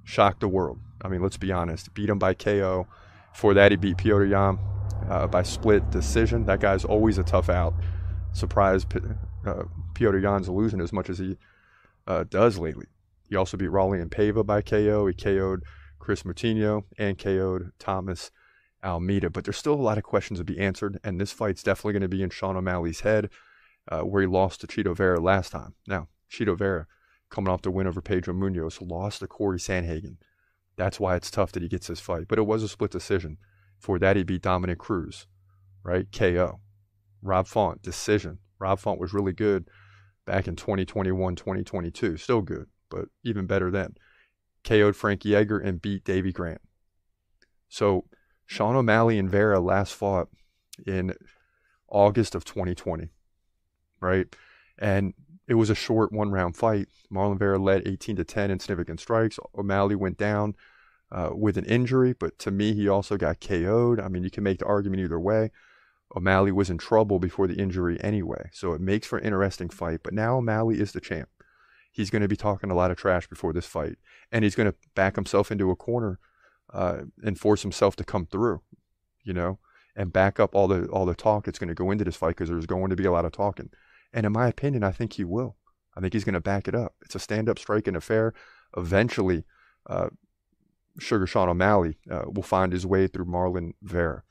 Shocked 0.03 0.41
the 0.41 0.47
world. 0.47 0.79
I 1.01 1.07
mean, 1.07 1.21
let's 1.21 1.37
be 1.37 1.51
honest. 1.51 1.93
Beat 1.93 2.09
him 2.09 2.19
by 2.19 2.33
KO. 2.33 2.87
For 3.37 3.53
that, 3.53 3.69
he 3.69 3.77
beat 3.77 3.97
Piotr 3.97 4.25
Yan 4.25 4.57
uh, 5.07 5.27
by 5.27 5.43
split 5.43 5.91
decision. 5.91 6.47
That 6.47 6.59
guy's 6.59 6.83
always 6.83 7.19
a 7.19 7.23
tough 7.23 7.49
out. 7.49 7.75
Surprised 8.33 8.91
uh, 9.45 9.63
Petr 9.93 10.19
Yan's 10.19 10.49
losing 10.49 10.81
as 10.81 10.91
much 10.91 11.07
as 11.07 11.19
he 11.19 11.37
uh, 12.07 12.23
does 12.23 12.57
lately. 12.57 12.87
He 13.29 13.35
also 13.35 13.55
beat 13.55 13.69
Raulian 13.69 14.09
Paiva 14.09 14.43
by 14.43 14.63
KO. 14.63 15.05
He 15.05 15.13
KO'd 15.13 15.61
Kris 15.99 16.23
Moutinho 16.23 16.85
and 16.97 17.19
KO'd 17.19 17.73
Thomas 17.77 18.31
Almeida. 18.83 19.29
But 19.29 19.43
there's 19.43 19.57
still 19.57 19.75
a 19.75 19.75
lot 19.75 19.99
of 19.99 20.03
questions 20.03 20.39
to 20.39 20.43
be 20.43 20.57
answered, 20.57 20.99
and 21.03 21.21
this 21.21 21.31
fight's 21.31 21.61
definitely 21.61 21.93
going 21.93 22.01
to 22.01 22.07
be 22.07 22.23
in 22.23 22.31
Sean 22.31 22.57
O'Malley's 22.57 23.01
head 23.01 23.29
uh, 23.87 24.01
where 24.01 24.23
he 24.23 24.27
lost 24.27 24.61
to 24.61 24.67
Chito 24.67 24.95
Vera 24.95 25.19
last 25.19 25.51
time. 25.51 25.75
Now, 25.85 26.07
Chito 26.27 26.57
Vera, 26.57 26.87
coming 27.29 27.53
off 27.53 27.61
the 27.61 27.69
win 27.69 27.85
over 27.85 28.01
Pedro 28.01 28.33
Munhoz, 28.33 28.81
lost 28.81 29.19
to 29.19 29.27
Corey 29.27 29.59
Sandhagen. 29.59 30.17
That's 30.77 30.99
why 30.99 31.15
it's 31.15 31.31
tough 31.31 31.51
that 31.53 31.63
he 31.63 31.69
gets 31.69 31.87
this 31.87 31.99
fight. 31.99 32.27
But 32.27 32.39
it 32.39 32.45
was 32.45 32.63
a 32.63 32.69
split 32.69 32.91
decision. 32.91 33.37
For 33.79 33.99
that, 33.99 34.15
he'd 34.15 34.27
beat 34.27 34.41
Dominick 34.41 34.79
Cruz, 34.79 35.27
right? 35.83 36.07
KO. 36.11 36.59
Rob 37.21 37.47
Font, 37.47 37.81
decision. 37.81 38.39
Rob 38.59 38.79
Font 38.79 38.99
was 38.99 39.13
really 39.13 39.33
good 39.33 39.69
back 40.25 40.47
in 40.47 40.55
2021, 40.55 41.35
2022. 41.35 42.17
Still 42.17 42.41
good, 42.41 42.67
but 42.89 43.05
even 43.23 43.45
better 43.45 43.69
then. 43.69 43.95
KO'd 44.63 44.95
Frankie 44.95 45.35
Edgar 45.35 45.59
and 45.59 45.81
beat 45.81 46.03
Davy 46.03 46.31
Grant. 46.31 46.61
So 47.69 48.05
Sean 48.45 48.75
O'Malley 48.75 49.19
and 49.19 49.29
Vera 49.29 49.59
last 49.59 49.93
fought 49.93 50.29
in 50.85 51.13
August 51.89 52.35
of 52.35 52.45
2020 52.45 53.09
right? 54.01 54.27
And 54.77 55.13
it 55.47 55.55
was 55.55 55.69
a 55.69 55.75
short 55.75 56.11
one 56.11 56.31
round 56.31 56.55
fight. 56.57 56.87
Marlon 57.11 57.39
Vera 57.39 57.57
led 57.57 57.87
18 57.87 58.17
to 58.17 58.23
10 58.23 58.51
in 58.51 58.59
significant 58.59 58.99
strikes. 58.99 59.39
O'Malley 59.57 59.95
went 59.95 60.17
down 60.17 60.55
uh, 61.11 61.29
with 61.31 61.57
an 61.57 61.65
injury, 61.65 62.13
but 62.13 62.37
to 62.39 62.51
me, 62.51 62.73
he 62.73 62.87
also 62.87 63.17
got 63.17 63.39
KO'd. 63.39 63.99
I 63.99 64.09
mean, 64.09 64.23
you 64.23 64.29
can 64.29 64.43
make 64.43 64.59
the 64.59 64.65
argument 64.65 65.01
either 65.01 65.19
way. 65.19 65.51
O'Malley 66.15 66.51
was 66.51 66.69
in 66.69 66.77
trouble 66.77 67.19
before 67.19 67.47
the 67.47 67.55
injury 67.55 67.97
anyway, 68.01 68.49
so 68.53 68.73
it 68.73 68.81
makes 68.81 69.07
for 69.07 69.17
an 69.17 69.25
interesting 69.25 69.69
fight. 69.69 70.01
But 70.03 70.13
now 70.13 70.37
O'Malley 70.37 70.79
is 70.79 70.91
the 70.91 71.01
champ. 71.01 71.29
He's 71.91 72.09
going 72.09 72.21
to 72.21 72.27
be 72.27 72.35
talking 72.35 72.71
a 72.71 72.75
lot 72.75 72.91
of 72.91 72.97
trash 72.97 73.27
before 73.27 73.53
this 73.53 73.65
fight, 73.65 73.97
and 74.31 74.43
he's 74.43 74.55
going 74.55 74.71
to 74.71 74.77
back 74.95 75.15
himself 75.15 75.51
into 75.51 75.71
a 75.71 75.75
corner 75.75 76.19
uh, 76.73 77.03
and 77.23 77.39
force 77.39 77.61
himself 77.61 77.95
to 77.97 78.03
come 78.03 78.25
through, 78.25 78.61
you 79.23 79.33
know, 79.33 79.59
and 79.95 80.13
back 80.13 80.39
up 80.39 80.55
all 80.55 80.67
the 80.67 80.85
all 80.87 81.05
the 81.05 81.15
talk 81.15 81.45
that's 81.45 81.59
going 81.59 81.69
to 81.69 81.73
go 81.73 81.91
into 81.91 82.03
this 82.03 82.15
fight 82.15 82.29
because 82.29 82.49
there's 82.49 82.65
going 82.65 82.89
to 82.89 82.95
be 82.95 83.05
a 83.05 83.11
lot 83.11 83.25
of 83.25 83.31
talking. 83.31 83.69
And 84.13 84.25
in 84.25 84.31
my 84.31 84.47
opinion, 84.47 84.83
I 84.83 84.91
think 84.91 85.13
he 85.13 85.23
will. 85.23 85.57
I 85.95 85.99
think 85.99 86.13
he's 86.13 86.23
going 86.23 86.33
to 86.33 86.41
back 86.41 86.67
it 86.67 86.75
up. 86.75 86.95
It's 87.01 87.15
a 87.15 87.19
stand 87.19 87.49
up 87.49 87.59
striking 87.59 87.95
affair. 87.95 88.33
Eventually, 88.75 89.45
uh, 89.89 90.09
Sugar 90.99 91.27
Sean 91.27 91.49
O'Malley 91.49 91.97
uh, 92.09 92.23
will 92.27 92.43
find 92.43 92.71
his 92.71 92.85
way 92.85 93.07
through 93.07 93.25
Marlon 93.25 93.73
Vera, 93.81 94.23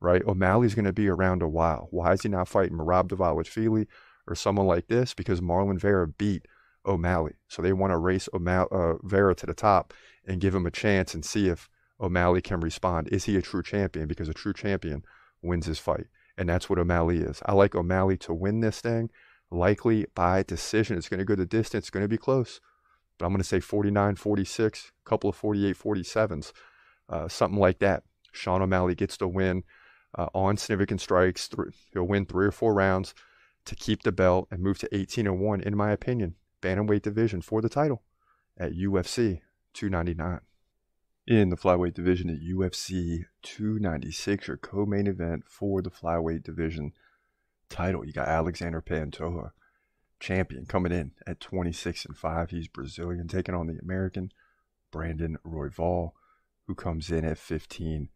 right? 0.00 0.22
O'Malley's 0.26 0.74
going 0.74 0.84
to 0.84 0.92
be 0.92 1.08
around 1.08 1.42
a 1.42 1.48
while. 1.48 1.88
Why 1.90 2.12
is 2.12 2.22
he 2.22 2.28
not 2.28 2.48
fighting 2.48 2.76
Merab 2.76 3.08
Dvalishvili 3.08 3.86
or 4.26 4.34
someone 4.34 4.66
like 4.66 4.88
this? 4.88 5.14
Because 5.14 5.40
Marlon 5.40 5.78
Vera 5.78 6.06
beat 6.06 6.46
O'Malley. 6.86 7.34
So 7.48 7.62
they 7.62 7.72
want 7.72 7.92
to 7.92 7.98
race 7.98 8.28
O'Malley, 8.32 8.68
uh, 8.72 8.94
Vera 9.02 9.34
to 9.36 9.46
the 9.46 9.54
top 9.54 9.92
and 10.26 10.40
give 10.40 10.54
him 10.54 10.66
a 10.66 10.70
chance 10.70 11.14
and 11.14 11.24
see 11.24 11.48
if 11.48 11.68
O'Malley 12.00 12.40
can 12.40 12.60
respond. 12.60 13.08
Is 13.08 13.24
he 13.24 13.36
a 13.36 13.42
true 13.42 13.62
champion? 13.62 14.08
Because 14.08 14.28
a 14.28 14.34
true 14.34 14.52
champion 14.52 15.04
wins 15.40 15.66
his 15.66 15.78
fight. 15.78 16.06
And 16.36 16.48
that's 16.48 16.68
what 16.68 16.78
O'Malley 16.78 17.18
is. 17.18 17.42
I 17.46 17.52
like 17.52 17.74
O'Malley 17.74 18.16
to 18.18 18.34
win 18.34 18.60
this 18.60 18.80
thing, 18.80 19.10
likely 19.50 20.06
by 20.14 20.42
decision. 20.42 20.96
It's 20.96 21.08
going 21.08 21.18
to 21.18 21.24
go 21.24 21.34
the 21.34 21.46
distance, 21.46 21.84
it's 21.84 21.90
going 21.90 22.04
to 22.04 22.08
be 22.08 22.18
close. 22.18 22.60
But 23.18 23.26
I'm 23.26 23.32
going 23.32 23.42
to 23.42 23.48
say 23.48 23.60
49 23.60 24.16
46, 24.16 24.92
a 25.04 25.08
couple 25.08 25.30
of 25.30 25.36
48 25.36 25.76
47s, 25.76 26.52
uh, 27.08 27.28
something 27.28 27.60
like 27.60 27.78
that. 27.80 28.04
Sean 28.32 28.62
O'Malley 28.62 28.94
gets 28.94 29.16
the 29.18 29.28
win 29.28 29.64
uh, 30.16 30.28
on 30.34 30.56
significant 30.56 31.00
strikes. 31.00 31.48
He'll 31.92 32.04
win 32.04 32.26
three 32.26 32.46
or 32.46 32.52
four 32.52 32.74
rounds 32.74 33.14
to 33.64 33.74
keep 33.74 34.02
the 34.02 34.12
belt 34.12 34.48
and 34.50 34.60
move 34.60 34.78
to 34.78 34.88
18 34.96 35.26
and 35.26 35.38
1, 35.38 35.60
in 35.60 35.76
my 35.76 35.92
opinion, 35.92 36.34
bantamweight 36.60 37.02
division 37.02 37.42
for 37.42 37.60
the 37.60 37.68
title 37.68 38.02
at 38.58 38.72
UFC 38.72 39.40
299 39.74 40.40
in 41.26 41.50
the 41.50 41.56
flyweight 41.56 41.94
division 41.94 42.30
at 42.30 42.40
UFC 42.40 43.24
296, 43.42 44.48
your 44.48 44.56
co-main 44.56 45.06
event 45.06 45.44
for 45.46 45.80
the 45.80 45.90
flyweight 45.90 46.42
division 46.42 46.92
title. 47.68 48.04
You 48.04 48.12
got 48.12 48.28
Alexander 48.28 48.82
Pantoja, 48.82 49.50
champion, 50.18 50.66
coming 50.66 50.92
in 50.92 51.12
at 51.26 51.40
26 51.40 52.06
and 52.06 52.16
5. 52.16 52.50
He's 52.50 52.68
Brazilian, 52.68 53.28
taking 53.28 53.54
on 53.54 53.68
the 53.68 53.78
American 53.80 54.32
Brandon 54.90 55.38
Royval, 55.46 56.12
who 56.66 56.74
comes 56.74 57.10
in 57.10 57.24
at 57.24 57.38
15 57.38 58.08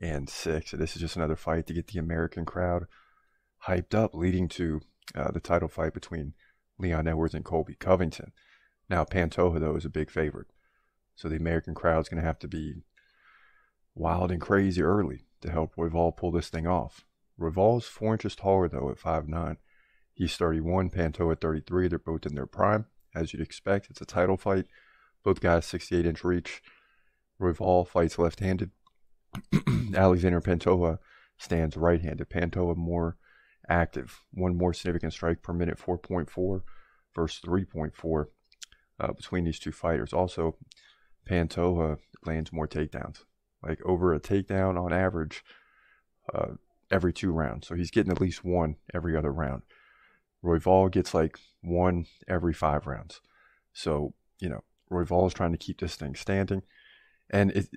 and 0.00 0.28
six. 0.28 0.70
So 0.70 0.76
this 0.76 0.94
is 0.94 1.00
just 1.00 1.16
another 1.16 1.36
fight 1.36 1.66
to 1.66 1.74
get 1.74 1.88
the 1.88 1.98
American 1.98 2.44
crowd 2.44 2.86
hyped 3.66 3.94
up, 3.94 4.14
leading 4.14 4.48
to 4.48 4.80
uh, 5.14 5.30
the 5.30 5.40
title 5.40 5.68
fight 5.68 5.92
between 5.92 6.34
Leon 6.78 7.08
Edwards 7.08 7.34
and 7.34 7.44
Colby 7.44 7.74
Covington. 7.74 8.32
Now, 8.88 9.04
Pantoja, 9.04 9.60
though, 9.60 9.76
is 9.76 9.84
a 9.84 9.90
big 9.90 10.10
favorite. 10.10 10.46
So 11.18 11.28
the 11.28 11.34
American 11.34 11.74
crowd's 11.74 12.08
going 12.08 12.20
to 12.20 12.26
have 12.26 12.38
to 12.38 12.46
be 12.46 12.84
wild 13.92 14.30
and 14.30 14.40
crazy 14.40 14.82
early 14.82 15.24
to 15.40 15.50
help 15.50 15.74
Royval 15.74 16.16
pull 16.16 16.30
this 16.30 16.48
thing 16.48 16.64
off. 16.64 17.04
Royval's 17.40 17.86
four 17.86 18.12
inches 18.12 18.36
taller, 18.36 18.68
though, 18.68 18.88
at 18.88 19.00
5'9. 19.00 19.56
He's 20.14 20.36
31, 20.36 20.90
Pantoja 20.90 21.32
at 21.32 21.40
33. 21.40 21.88
They're 21.88 21.98
both 21.98 22.24
in 22.24 22.36
their 22.36 22.46
prime, 22.46 22.86
as 23.16 23.32
you'd 23.32 23.42
expect. 23.42 23.90
It's 23.90 24.00
a 24.00 24.04
title 24.06 24.36
fight. 24.36 24.66
Both 25.24 25.40
guys 25.40 25.66
68 25.66 26.06
inch 26.06 26.22
reach. 26.22 26.62
Royval 27.40 27.88
fights 27.88 28.16
left 28.16 28.38
handed. 28.38 28.70
Alexander 29.96 30.40
Pantoja 30.40 31.00
stands 31.36 31.76
right 31.76 32.00
handed. 32.00 32.30
Pantoja 32.30 32.76
more 32.76 33.16
active, 33.68 34.22
one 34.30 34.56
more 34.56 34.72
significant 34.72 35.12
strike 35.12 35.42
per 35.42 35.52
minute, 35.52 35.80
4.4 35.84 36.62
versus 37.12 37.40
3.4 37.44 38.26
uh, 39.00 39.12
between 39.14 39.42
these 39.42 39.58
two 39.58 39.72
fighters. 39.72 40.12
Also, 40.12 40.56
Pantoja 41.28 41.98
lands 42.24 42.52
more 42.52 42.68
takedowns, 42.68 43.24
like 43.62 43.80
over 43.84 44.14
a 44.14 44.20
takedown 44.20 44.82
on 44.82 44.92
average 44.92 45.44
uh, 46.34 46.52
every 46.90 47.12
two 47.12 47.32
rounds. 47.32 47.66
So 47.66 47.74
he's 47.74 47.90
getting 47.90 48.12
at 48.12 48.20
least 48.20 48.44
one 48.44 48.76
every 48.94 49.16
other 49.16 49.32
round. 49.32 49.62
Royval 50.44 50.90
gets 50.90 51.14
like 51.14 51.38
one 51.62 52.06
every 52.28 52.54
five 52.54 52.86
rounds. 52.86 53.20
So, 53.72 54.14
you 54.40 54.48
know, 54.48 54.62
Royval 54.90 55.26
is 55.26 55.34
trying 55.34 55.52
to 55.52 55.58
keep 55.58 55.80
this 55.80 55.96
thing 55.96 56.14
standing. 56.14 56.62
And 57.30 57.50
it, 57.52 57.68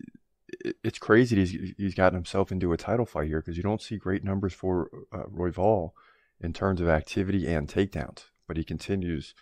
it, 0.47 0.75
it's 0.83 0.99
crazy 0.99 1.37
he's, 1.37 1.73
he's 1.77 1.95
gotten 1.95 2.15
himself 2.15 2.51
into 2.51 2.73
a 2.73 2.77
title 2.77 3.05
fight 3.05 3.27
here 3.27 3.41
because 3.41 3.57
you 3.57 3.63
don't 3.63 3.81
see 3.81 3.97
great 3.97 4.23
numbers 4.23 4.53
for 4.53 4.89
uh, 5.11 5.23
Royval 5.23 5.91
in 6.39 6.53
terms 6.53 6.81
of 6.81 6.89
activity 6.89 7.47
and 7.47 7.67
takedowns. 7.67 8.25
But 8.47 8.57
he 8.57 8.63
continues 8.63 9.33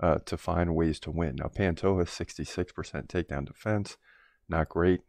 uh, 0.00 0.18
to 0.26 0.36
find 0.36 0.74
ways 0.74 0.98
to 1.00 1.10
win. 1.10 1.36
Now, 1.36 1.46
Pantoja 1.46 2.04
66% 2.04 3.06
takedown 3.06 3.46
defense. 3.46 3.96
Not 4.48 4.68
great, 4.68 5.00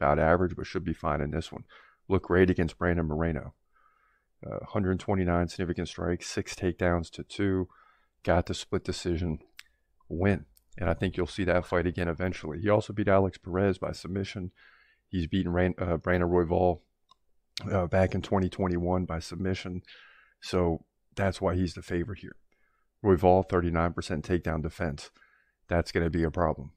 about 0.00 0.18
average, 0.18 0.56
but 0.56 0.66
should 0.66 0.84
be 0.84 0.94
fine 0.94 1.20
in 1.20 1.30
this 1.30 1.52
one. 1.52 1.64
Look 2.08 2.24
great 2.24 2.50
against 2.50 2.78
Brandon 2.78 3.06
Moreno. 3.06 3.54
Uh, 4.46 4.58
129 4.60 5.48
significant 5.48 5.88
strikes, 5.88 6.28
six 6.28 6.54
takedowns 6.54 7.10
to 7.10 7.24
two. 7.24 7.68
Got 8.22 8.46
the 8.46 8.54
split 8.54 8.84
decision 8.84 9.40
win. 10.08 10.46
And 10.78 10.88
I 10.88 10.94
think 10.94 11.16
you'll 11.16 11.26
see 11.26 11.44
that 11.44 11.66
fight 11.66 11.86
again 11.86 12.08
eventually. 12.08 12.60
He 12.60 12.68
also 12.68 12.92
beat 12.92 13.08
Alex 13.08 13.36
Perez 13.36 13.78
by 13.78 13.92
submission. 13.92 14.52
He's 15.08 15.26
beaten 15.26 15.52
Rain, 15.52 15.74
uh, 15.78 15.96
Brandon 15.96 16.28
Royval 16.28 16.80
uh, 17.70 17.86
back 17.86 18.14
in 18.14 18.22
2021 18.22 19.04
by 19.04 19.18
submission. 19.18 19.82
So 20.40 20.84
that's 21.16 21.40
why 21.40 21.56
he's 21.56 21.74
the 21.74 21.82
favorite 21.82 22.20
here. 22.20 22.36
Royval, 23.04 23.48
39% 23.48 23.94
takedown 24.22 24.62
defense. 24.62 25.10
That's 25.68 25.92
going 25.92 26.04
to 26.04 26.10
be 26.10 26.24
a 26.24 26.30
problem. 26.30 26.72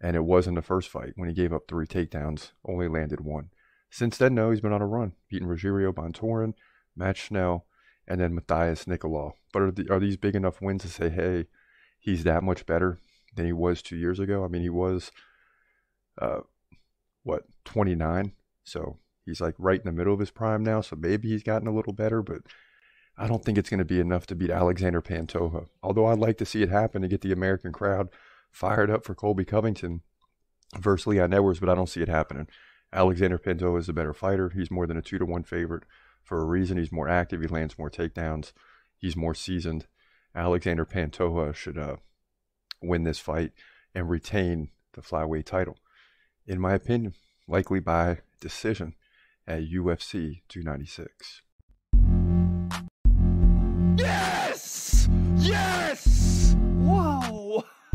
And 0.00 0.16
it 0.16 0.24
was 0.24 0.46
in 0.46 0.54
the 0.54 0.62
first 0.62 0.88
fight 0.88 1.12
when 1.16 1.28
he 1.28 1.34
gave 1.34 1.52
up 1.52 1.62
three 1.68 1.86
takedowns, 1.86 2.52
only 2.66 2.88
landed 2.88 3.20
one. 3.20 3.50
Since 3.90 4.18
then, 4.18 4.34
no, 4.34 4.50
he's 4.50 4.60
been 4.60 4.72
on 4.72 4.82
a 4.82 4.86
run, 4.86 5.12
beating 5.28 5.48
Rogerio 5.48 5.92
Bontorin, 5.92 6.54
Matt 6.96 7.16
Schnell, 7.16 7.66
and 8.08 8.20
then 8.20 8.34
Matheus 8.34 8.86
Nicolau. 8.86 9.32
But 9.52 9.62
are, 9.62 9.70
the, 9.70 9.88
are 9.90 10.00
these 10.00 10.16
big 10.16 10.34
enough 10.34 10.60
wins 10.60 10.82
to 10.82 10.88
say, 10.88 11.10
hey, 11.10 11.46
he's 11.98 12.24
that 12.24 12.42
much 12.42 12.66
better 12.66 12.98
than 13.34 13.46
he 13.46 13.52
was 13.52 13.82
two 13.82 13.96
years 13.96 14.18
ago? 14.18 14.44
I 14.44 14.48
mean, 14.48 14.62
he 14.62 14.68
was, 14.68 15.12
uh, 16.20 16.40
what, 17.22 17.44
29? 17.64 18.32
So 18.64 18.98
he's 19.24 19.40
like 19.40 19.54
right 19.58 19.78
in 19.78 19.86
the 19.86 19.92
middle 19.92 20.12
of 20.12 20.20
his 20.20 20.30
prime 20.30 20.64
now. 20.64 20.80
So 20.80 20.96
maybe 20.96 21.28
he's 21.28 21.42
gotten 21.42 21.68
a 21.68 21.74
little 21.74 21.92
better, 21.92 22.20
but 22.20 22.42
I 23.16 23.28
don't 23.28 23.44
think 23.44 23.58
it's 23.58 23.70
going 23.70 23.78
to 23.78 23.84
be 23.84 24.00
enough 24.00 24.26
to 24.26 24.34
beat 24.34 24.50
Alexander 24.50 25.00
Pantoja. 25.00 25.66
Although 25.82 26.06
I'd 26.06 26.18
like 26.18 26.36
to 26.38 26.46
see 26.46 26.62
it 26.62 26.68
happen 26.68 27.02
to 27.02 27.08
get 27.08 27.20
the 27.20 27.32
American 27.32 27.72
crowd 27.72 28.08
fired 28.50 28.90
up 28.90 29.04
for 29.04 29.14
Colby 29.14 29.44
Covington 29.44 30.02
versus 30.78 31.06
Leon 31.06 31.32
Edwards, 31.32 31.60
but 31.60 31.68
I 31.68 31.74
don't 31.74 31.88
see 31.88 32.02
it 32.02 32.08
happening. 32.08 32.48
Alexander 32.92 33.38
Pantoja 33.38 33.78
is 33.78 33.88
a 33.88 33.92
better 33.92 34.14
fighter. 34.14 34.50
He's 34.50 34.70
more 34.70 34.86
than 34.86 34.96
a 34.96 35.02
two 35.02 35.18
to 35.18 35.24
one 35.24 35.44
favorite 35.44 35.84
for 36.22 36.40
a 36.40 36.44
reason. 36.44 36.76
He's 36.76 36.92
more 36.92 37.08
active. 37.08 37.40
He 37.40 37.46
lands 37.46 37.78
more 37.78 37.90
takedowns. 37.90 38.52
He's 38.96 39.16
more 39.16 39.34
seasoned. 39.34 39.86
Alexander 40.34 40.84
Pantoja 40.84 41.54
should 41.54 41.78
uh, 41.78 41.96
win 42.82 43.04
this 43.04 43.18
fight 43.18 43.52
and 43.94 44.10
retain 44.10 44.70
the 44.94 45.02
flyweight 45.02 45.44
title, 45.44 45.76
in 46.46 46.60
my 46.60 46.74
opinion, 46.74 47.14
likely 47.46 47.80
by 47.80 48.18
decision 48.40 48.94
at 49.46 49.62
UFC 49.62 50.42
296. 50.48 51.42
Yes! 53.96 55.08
Yes! 55.36 56.56
Wow! 56.78 57.64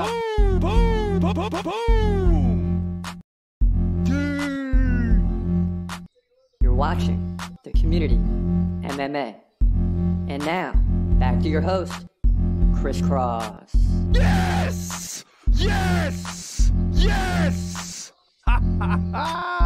boom! 0.00 0.60
Boom! 0.60 1.20
Boom! 1.20 1.34
Boom! 1.34 1.62
Boom! 1.62 3.02
Dude! 4.04 5.20
You're 6.62 6.72
watching 6.72 7.38
the 7.64 7.72
community 7.72 8.16
MMA. 8.88 9.34
And 10.28 10.44
now, 10.46 10.72
back 11.18 11.40
to 11.40 11.48
your 11.48 11.60
host, 11.60 12.06
Chris 12.80 13.02
Cross. 13.02 13.76
Yes! 14.12 15.24
Yes! 15.52 16.72
Yes! 16.92 18.12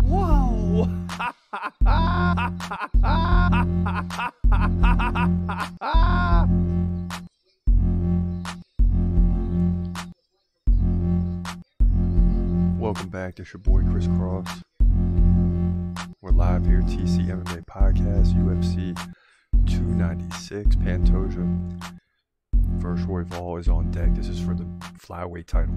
wow! 0.02 0.88
Back. 13.20 13.38
It's 13.38 13.52
your 13.52 13.60
boy 13.60 13.82
Chris 13.90 14.06
Cross. 14.06 14.62
We're 16.22 16.30
live 16.30 16.64
here, 16.64 16.80
TC 16.80 17.26
MMA 17.26 17.66
Podcast, 17.66 18.32
UFC 18.32 18.96
296. 19.66 20.76
Pantoja 20.76 21.92
versus 22.78 23.04
Royval 23.04 23.60
is 23.60 23.68
on 23.68 23.90
deck. 23.90 24.14
This 24.14 24.26
is 24.26 24.40
for 24.40 24.54
the 24.54 24.64
flyweight 24.98 25.46
title. 25.48 25.74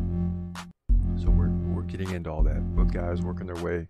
So 1.22 1.30
we're 1.32 1.50
we're 1.76 1.82
getting 1.82 2.12
into 2.12 2.32
all 2.32 2.44
that. 2.44 2.62
Both 2.78 2.94
guys 2.94 3.22
working 3.22 3.48
their 3.48 3.62
way 3.62 3.88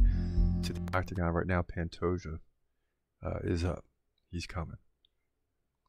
to 0.64 0.74
the 0.74 0.82
octagon 0.92 1.30
right 1.30 1.46
now. 1.46 1.62
Pantoja 1.62 2.40
uh, 3.24 3.40
is 3.44 3.64
up. 3.64 3.86
He's 4.32 4.48
coming. 4.48 4.78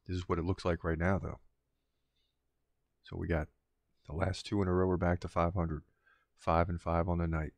This 0.07 0.19
is 0.19 0.29
what 0.29 0.39
it 0.39 0.45
looks 0.45 0.67
like 0.67 0.85
right 0.85 0.99
now, 0.99 1.19
though. 1.19 1.41
So 3.05 3.17
we 3.17 3.27
got 3.27 3.49
the 4.07 4.15
last 4.15 4.45
two 4.45 4.61
in 4.61 4.69
a 4.69 4.73
row. 4.75 4.87
We're 4.87 4.99
back 4.99 5.21
to 5.21 5.29
500, 5.29 5.81
five 6.45 6.69
and 6.69 6.81
five 6.81 7.09
on 7.09 7.19
the 7.19 7.27
night. 7.27 7.55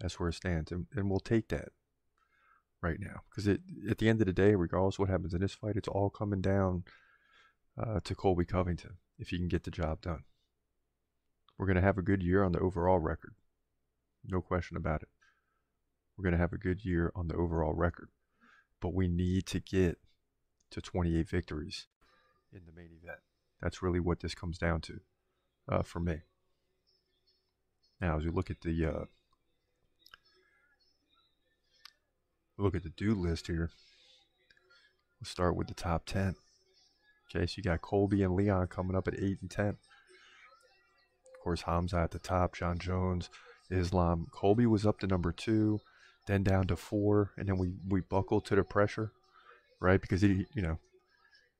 That's 0.00 0.18
where 0.18 0.28
it 0.28 0.34
stands, 0.34 0.72
and, 0.72 0.86
and 0.94 1.08
we'll 1.08 1.20
take 1.20 1.48
that 1.48 1.68
right 2.82 2.98
now 2.98 3.20
because 3.30 3.46
at 3.46 3.98
the 3.98 4.08
end 4.08 4.20
of 4.20 4.26
the 4.26 4.32
day, 4.32 4.56
regardless 4.56 4.98
what 4.98 5.08
happens 5.08 5.32
in 5.32 5.40
this 5.40 5.54
fight, 5.54 5.76
it's 5.76 5.86
all 5.86 6.10
coming 6.10 6.40
down 6.40 6.82
uh, 7.80 8.00
to 8.02 8.14
Colby 8.16 8.44
Covington 8.44 8.96
if 9.18 9.28
he 9.28 9.38
can 9.38 9.46
get 9.46 9.62
the 9.62 9.70
job 9.70 10.02
done. 10.02 10.24
We're 11.56 11.66
going 11.66 11.76
to 11.76 11.82
have 11.82 11.98
a 11.98 12.02
good 12.02 12.22
year 12.22 12.42
on 12.42 12.50
the 12.50 12.58
overall 12.58 12.98
record, 12.98 13.34
no 14.24 14.40
question 14.40 14.76
about 14.76 15.02
it. 15.02 15.08
We're 16.16 16.24
going 16.24 16.32
to 16.32 16.38
have 16.38 16.52
a 16.52 16.58
good 16.58 16.84
year 16.84 17.12
on 17.14 17.28
the 17.28 17.36
overall 17.36 17.72
record, 17.72 18.08
but 18.80 18.92
we 18.92 19.06
need 19.06 19.46
to 19.46 19.60
get 19.60 19.98
to 20.72 20.80
28 20.80 21.28
victories 21.28 21.86
in 22.52 22.62
the 22.66 22.72
main 22.72 22.90
event. 23.00 23.20
That's 23.60 23.82
really 23.82 24.00
what 24.00 24.20
this 24.20 24.34
comes 24.34 24.58
down 24.58 24.80
to 24.82 25.00
uh, 25.68 25.82
for 25.82 26.00
me. 26.00 26.22
Now, 28.02 28.16
as 28.16 28.24
we 28.24 28.30
look 28.30 28.50
at 28.50 28.60
the 28.62 28.84
uh, 28.84 29.04
look 32.58 32.74
at 32.74 32.82
the 32.82 32.88
due 32.88 33.14
list 33.14 33.46
here, 33.46 33.70
we'll 35.20 35.26
start 35.26 35.54
with 35.54 35.68
the 35.68 35.74
top 35.74 36.04
10. 36.06 36.34
Okay, 37.30 37.46
so 37.46 37.54
you 37.56 37.62
got 37.62 37.80
Colby 37.80 38.24
and 38.24 38.34
Leon 38.34 38.66
coming 38.66 38.96
up 38.96 39.06
at 39.06 39.14
8 39.14 39.38
and 39.40 39.50
10. 39.50 39.68
Of 39.68 39.76
course, 41.44 41.62
Hamza 41.62 41.98
at 41.98 42.10
the 42.10 42.18
top, 42.18 42.56
Jon 42.56 42.76
Jones, 42.76 43.30
Islam. 43.70 44.26
Colby 44.32 44.66
was 44.66 44.84
up 44.84 44.98
to 44.98 45.06
number 45.06 45.30
two, 45.30 45.78
then 46.26 46.42
down 46.42 46.66
to 46.66 46.76
four, 46.76 47.30
and 47.36 47.48
then 47.48 47.56
we, 47.56 47.70
we 47.88 48.00
buckled 48.00 48.44
to 48.46 48.56
the 48.56 48.64
pressure, 48.64 49.12
right? 49.80 50.00
Because, 50.00 50.22
he, 50.22 50.46
you 50.54 50.62
know, 50.62 50.78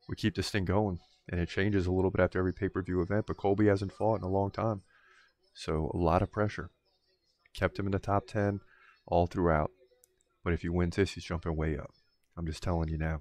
we 0.09 0.17
keep 0.17 0.35
this 0.35 0.51
thing 0.51 0.65
going, 0.65 0.99
and 1.31 1.41
it 1.41 1.49
changes 1.49 1.87
a 1.87 1.93
little 1.93 2.11
bit 2.11 2.21
after 2.21 2.41
every 2.41 2.53
pay 2.53 2.69
per 2.69 2.83
view 2.83 3.01
event, 3.01 3.27
but 3.29 3.37
Colby 3.37 3.69
hasn't 3.69 3.93
fought 3.93 4.19
in 4.19 4.25
a 4.25 4.29
long 4.29 4.51
time. 4.51 4.83
So 5.55 5.91
a 5.95 5.97
lot 5.97 6.23
of 6.23 6.31
pressure. 6.31 6.71
Kept 7.55 7.79
him 7.79 7.87
in 7.87 7.93
the 7.93 7.99
top 7.99 8.27
10 8.27 8.61
all 9.07 9.27
throughout. 9.27 9.71
But 10.45 10.53
if 10.53 10.63
he 10.63 10.69
wins 10.69 10.97
this, 10.97 11.13
he's 11.13 11.25
jumping 11.25 11.57
way 11.57 11.79
up. 11.79 11.91
I'm 12.37 12.47
just 12.47 12.63
telling 12.63 12.89
you 12.89 12.99
now. 12.99 13.21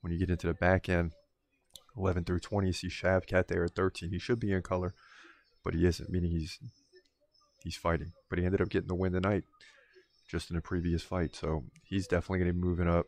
When 0.00 0.12
you 0.12 0.18
get 0.18 0.30
into 0.30 0.46
the 0.46 0.54
back 0.54 0.88
end, 0.88 1.12
11 1.96 2.24
through 2.24 2.40
20, 2.40 2.66
you 2.68 2.72
see 2.72 2.88
Shavkat 2.88 3.48
there 3.48 3.64
at 3.64 3.74
13. 3.74 4.10
He 4.10 4.18
should 4.18 4.38
be 4.38 4.52
in 4.52 4.62
color, 4.62 4.94
but 5.64 5.74
he 5.74 5.84
isn't, 5.86 6.10
meaning 6.10 6.30
he's 6.30 6.58
he's 7.64 7.76
fighting. 7.76 8.12
But 8.28 8.38
he 8.38 8.44
ended 8.44 8.60
up 8.60 8.68
getting 8.68 8.88
the 8.88 8.94
win 8.94 9.12
tonight, 9.12 9.44
just 10.28 10.50
in 10.50 10.56
a 10.56 10.60
previous 10.60 11.02
fight. 11.02 11.34
So 11.34 11.64
he's 11.82 12.06
definitely 12.06 12.38
going 12.38 12.50
to 12.50 12.54
be 12.54 12.66
moving 12.66 12.88
up, 12.88 13.06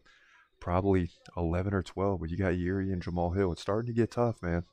probably 0.59 1.11
11 1.37 1.73
or 1.73 1.83
12. 1.83 2.21
But 2.21 2.31
you 2.31 2.37
got 2.37 2.59
Yuri 2.59 2.93
and 2.93 3.03
Jamahal 3.03 3.37
Hill. 3.37 3.53
It's 3.53 3.63
starting 3.63 3.87
to 3.87 3.99
get 3.99 4.11
tough, 4.11 4.43
man. 4.43 4.65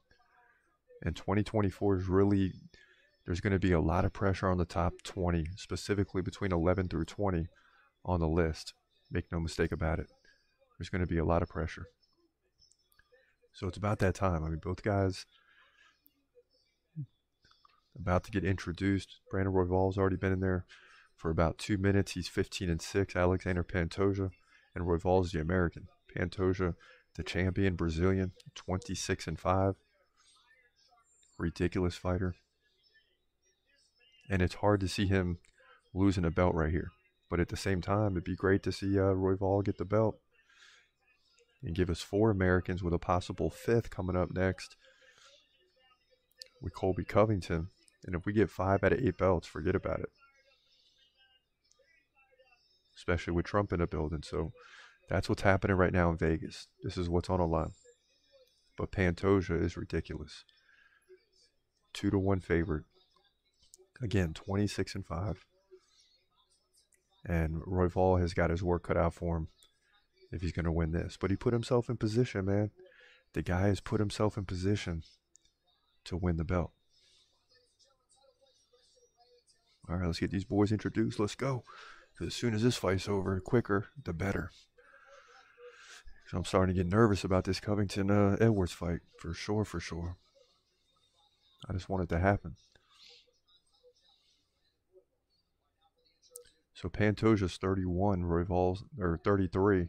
And 1.04 1.15
2024 1.15 1.97
is 1.97 2.08
really 2.08 2.54
there's 3.27 3.41
going 3.41 3.51
to 3.51 3.59
be 3.59 3.73
a 3.73 3.81
lot 3.81 4.05
of 4.05 4.13
pressure 4.13 4.47
on 4.47 4.57
the 4.57 4.65
top 4.65 4.93
20, 5.03 5.47
specifically 5.57 6.21
between 6.21 6.53
11 6.53 6.87
through 6.87 7.03
20 7.03 7.47
on 8.05 8.21
the 8.21 8.27
list. 8.27 8.73
Make 9.11 9.29
no 9.33 9.39
mistake 9.41 9.73
about 9.73 9.99
it. 9.99 10.07
There's 10.79 10.89
going 10.89 11.01
to 11.01 11.07
be 11.07 11.17
a 11.17 11.25
lot 11.25 11.41
of 11.41 11.49
pressure. 11.49 11.87
So 13.51 13.67
it's 13.67 13.77
about 13.77 13.99
that 13.99 14.15
time. 14.15 14.45
I 14.45 14.49
mean, 14.49 14.61
both 14.63 14.81
guys 14.81 15.25
about 17.99 18.23
to 18.23 18.31
get 18.31 18.45
introduced. 18.45 19.17
Brandon 19.29 19.53
Royval's 19.53 19.97
already 19.97 20.15
been 20.15 20.31
in 20.31 20.39
there 20.39 20.65
for 21.17 21.29
about 21.29 21.57
two 21.57 21.77
minutes. 21.77 22.13
He's 22.13 22.29
15 22.29 22.69
and 22.69 22.81
6. 22.81 23.15
Alexander 23.15 23.63
Pantoja 23.63 24.29
and 24.73 24.87
Royval's 24.87 25.33
the 25.33 25.41
American. 25.41 25.89
Pantoja, 26.15 26.75
the 27.15 27.23
champion 27.23 27.75
Brazilian, 27.75 28.31
26 28.55 29.27
and 29.27 29.37
5. 29.37 29.75
Ridiculous 31.37 31.95
fighter. 31.95 32.35
And 34.29 34.41
it's 34.41 34.55
hard 34.55 34.79
to 34.81 34.87
see 34.87 35.07
him 35.07 35.37
losing 35.93 36.25
a 36.25 36.31
belt 36.31 36.53
right 36.53 36.71
here. 36.71 36.91
But 37.29 37.39
at 37.39 37.49
the 37.49 37.57
same 37.57 37.81
time, 37.81 38.11
it'd 38.13 38.23
be 38.23 38.35
great 38.35 38.63
to 38.63 38.71
see 38.71 38.97
uh, 38.97 39.13
Royval 39.13 39.63
get 39.63 39.77
the 39.77 39.85
belt 39.85 40.15
and 41.63 41.75
give 41.75 41.89
us 41.89 42.01
four 42.01 42.29
Americans 42.29 42.83
with 42.83 42.93
a 42.93 42.99
possible 42.99 43.49
fifth 43.49 43.89
coming 43.89 44.15
up 44.15 44.31
next 44.31 44.75
with 46.61 46.73
Colby 46.73 47.03
Covington. 47.03 47.67
And 48.05 48.15
if 48.15 48.25
we 48.25 48.33
get 48.33 48.49
five 48.49 48.83
out 48.83 48.93
of 48.93 48.99
eight 48.99 49.17
belts, 49.17 49.47
forget 49.47 49.75
about 49.75 49.99
it. 49.99 50.09
Especially 52.95 53.33
with 53.33 53.45
Trump 53.45 53.73
in 53.73 53.79
the 53.79 53.87
building. 53.87 54.23
So 54.23 54.51
that's 55.09 55.29
what's 55.29 55.41
happening 55.41 55.77
right 55.77 55.93
now 55.93 56.09
in 56.09 56.17
Vegas. 56.17 56.67
This 56.83 56.97
is 56.97 57.09
what's 57.09 57.29
on 57.29 57.39
the 57.39 57.45
line. 57.45 57.71
But 58.77 58.91
Pantoja 58.91 59.61
is 59.61 59.77
ridiculous. 59.77 60.43
Two 61.93 62.09
to 62.11 62.19
one 62.19 62.39
favorite. 62.39 62.85
Again, 64.01 64.33
26 64.33 64.95
and 64.95 65.05
5. 65.05 65.45
And 67.25 67.62
roy 67.65 67.88
Royval 67.88 68.21
has 68.21 68.33
got 68.33 68.49
his 68.49 68.63
work 68.63 68.83
cut 68.83 68.97
out 68.97 69.13
for 69.13 69.38
him 69.38 69.47
if 70.31 70.41
he's 70.41 70.51
going 70.51 70.65
to 70.65 70.71
win 70.71 70.91
this. 70.91 71.17
But 71.19 71.29
he 71.29 71.36
put 71.36 71.53
himself 71.53 71.89
in 71.89 71.97
position, 71.97 72.45
man. 72.45 72.71
The 73.33 73.41
guy 73.41 73.67
has 73.67 73.79
put 73.79 73.99
himself 73.99 74.38
in 74.38 74.45
position 74.45 75.03
to 76.05 76.15
win 76.15 76.38
the 76.38 76.43
belt. 76.43 76.71
All 79.89 79.95
right, 79.95 80.05
let's 80.05 80.19
get 80.19 80.31
these 80.31 80.45
boys 80.45 80.71
introduced. 80.71 81.19
Let's 81.19 81.36
go. 81.36 81.63
Because 82.13 82.33
as 82.33 82.36
soon 82.36 82.53
as 82.53 82.63
this 82.63 82.77
fight's 82.77 83.07
over, 83.07 83.39
quicker, 83.39 83.88
the 84.03 84.13
better. 84.13 84.51
So 86.27 86.38
I'm 86.38 86.45
starting 86.45 86.75
to 86.75 86.83
get 86.83 86.91
nervous 86.91 87.23
about 87.23 87.45
this 87.45 87.60
Covington 87.62 88.12
uh, 88.12 88.36
Edwards 88.39 88.73
fight. 88.73 88.99
For 89.17 89.33
sure, 89.33 89.63
for 89.63 89.79
sure. 89.79 90.17
I 91.69 91.73
just 91.73 91.89
want 91.89 92.03
it 92.03 92.10
to 92.10 92.19
happen. 92.19 92.55
So 96.77 96.89
Pantoja's 96.89 97.57
31, 97.57 98.23
Royval's 98.23 98.83
or 98.99 99.19
33, 99.23 99.87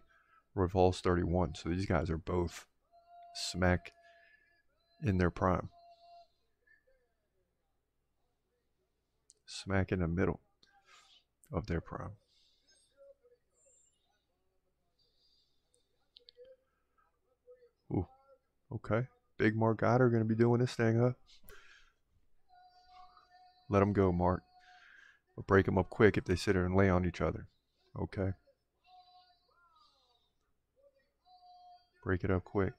Royval's 0.55 1.03
31. 1.03 1.55
So 1.55 1.69
these 1.69 1.85
guys 1.85 2.09
are 2.09 2.17
both 2.17 2.65
smack 3.35 3.93
in 5.03 5.19
their 5.19 5.31
prime. 5.31 5.69
Smack 9.45 9.93
in 9.93 9.99
the 9.99 10.09
middle 10.09 10.41
of 11.53 11.67
their 11.67 11.83
prime. 11.83 12.13
Ooh, 17.93 18.07
okay. 18.73 19.09
Big 19.37 19.55
Marc 19.55 19.81
Goddard 19.81 20.09
going 20.09 20.23
to 20.23 20.29
be 20.29 20.35
doing 20.35 20.61
this 20.61 20.73
thing, 20.73 20.99
huh? 20.99 21.13
Let 23.69 23.83
him 23.83 23.93
go, 23.93 24.11
Marc. 24.11 24.43
Break 25.47 25.67
them 25.67 25.79
up 25.79 25.91
quick 25.91 26.17
if 26.17 26.25
they 26.25 26.37
sit 26.37 26.55
there 26.55 26.65
and 26.65 26.75
lay 26.75 26.89
on 26.89 27.07
each 27.07 27.21
other. 27.21 27.47
Okay. 27.99 28.33
Break 32.05 32.25
it 32.25 32.31
up 32.31 32.45
quick. 32.45 32.73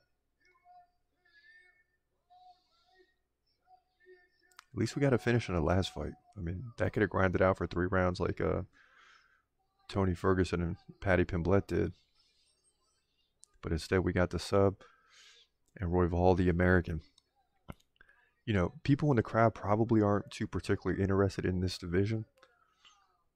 At 4.74 4.78
least 4.78 4.95
we 4.95 5.02
got 5.02 5.13
a 5.13 5.17
finish 5.17 5.50
in 5.50 5.56
the 5.56 5.62
last 5.62 5.93
fight. 5.93 6.13
I 6.38 6.41
mean, 6.41 6.63
that 6.78 6.93
could 6.93 7.02
have 7.02 7.10
grinded 7.10 7.41
out 7.41 7.58
for 7.58 7.67
three 7.67 7.88
rounds 7.88 8.19
like 8.19 8.39
uh, 8.39 8.62
Tony 9.89 10.13
Ferguson 10.13 10.62
and 10.62 10.78
Paddy 11.02 11.26
Pimblett 11.26 11.67
did. 11.67 11.93
But 13.62 13.72
instead, 13.72 14.00
we 14.00 14.13
got 14.13 14.30
the 14.30 14.39
sub 14.39 14.76
and 15.78 15.91
Royval, 15.91 16.38
the 16.38 16.50
American. 16.50 17.02
You 18.45 18.54
know, 18.54 18.74
people 18.84 19.10
in 19.12 19.15
the 19.17 19.24
crowd 19.24 19.54
probably 19.54 20.02
aren't 20.02 20.32
too 20.32 20.48
particularly 20.48 21.02
interested 21.02 21.45
in 21.45 21.60
this 21.60 21.78
division, 21.78 22.26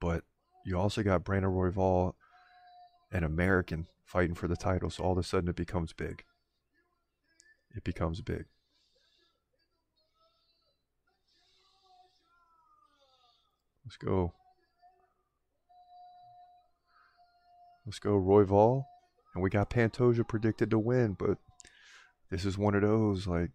but 0.03 0.25
you 0.65 0.77
also 0.77 1.01
got 1.01 1.23
Brandon 1.23 1.49
Royval, 1.49 2.15
an 3.13 3.23
American, 3.23 3.87
fighting 4.03 4.35
for 4.35 4.49
the 4.49 4.57
title. 4.57 4.89
So 4.89 5.01
all 5.01 5.13
of 5.13 5.17
a 5.17 5.23
sudden, 5.23 5.47
it 5.47 5.55
becomes 5.55 5.93
big. 5.93 6.25
It 7.73 7.85
becomes 7.85 8.19
big. 8.19 8.43
Let's 13.85 13.95
go. 13.95 14.33
Let's 17.85 17.99
go, 17.99 18.19
Royval. 18.19 18.83
And 19.33 19.41
we 19.41 19.49
got 19.49 19.69
Pantoja 19.69 20.27
predicted 20.27 20.69
to 20.71 20.79
win, 20.79 21.15
but 21.17 21.37
this 22.29 22.43
is 22.43 22.57
one 22.57 22.75
of 22.75 22.81
those 22.81 23.25
like 23.25 23.51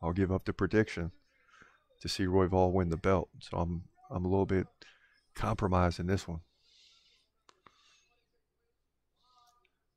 I'll 0.00 0.12
give 0.12 0.30
up 0.30 0.44
the 0.44 0.52
prediction 0.52 1.10
to 2.00 2.08
see 2.08 2.24
Royval 2.26 2.72
win 2.72 2.88
the 2.88 2.96
belt. 2.96 3.30
So 3.40 3.56
I'm 3.56 3.82
I'm 4.12 4.24
a 4.24 4.28
little 4.28 4.46
bit 4.46 4.68
compromised 5.38 6.00
in 6.00 6.06
this 6.06 6.28
one. 6.28 6.40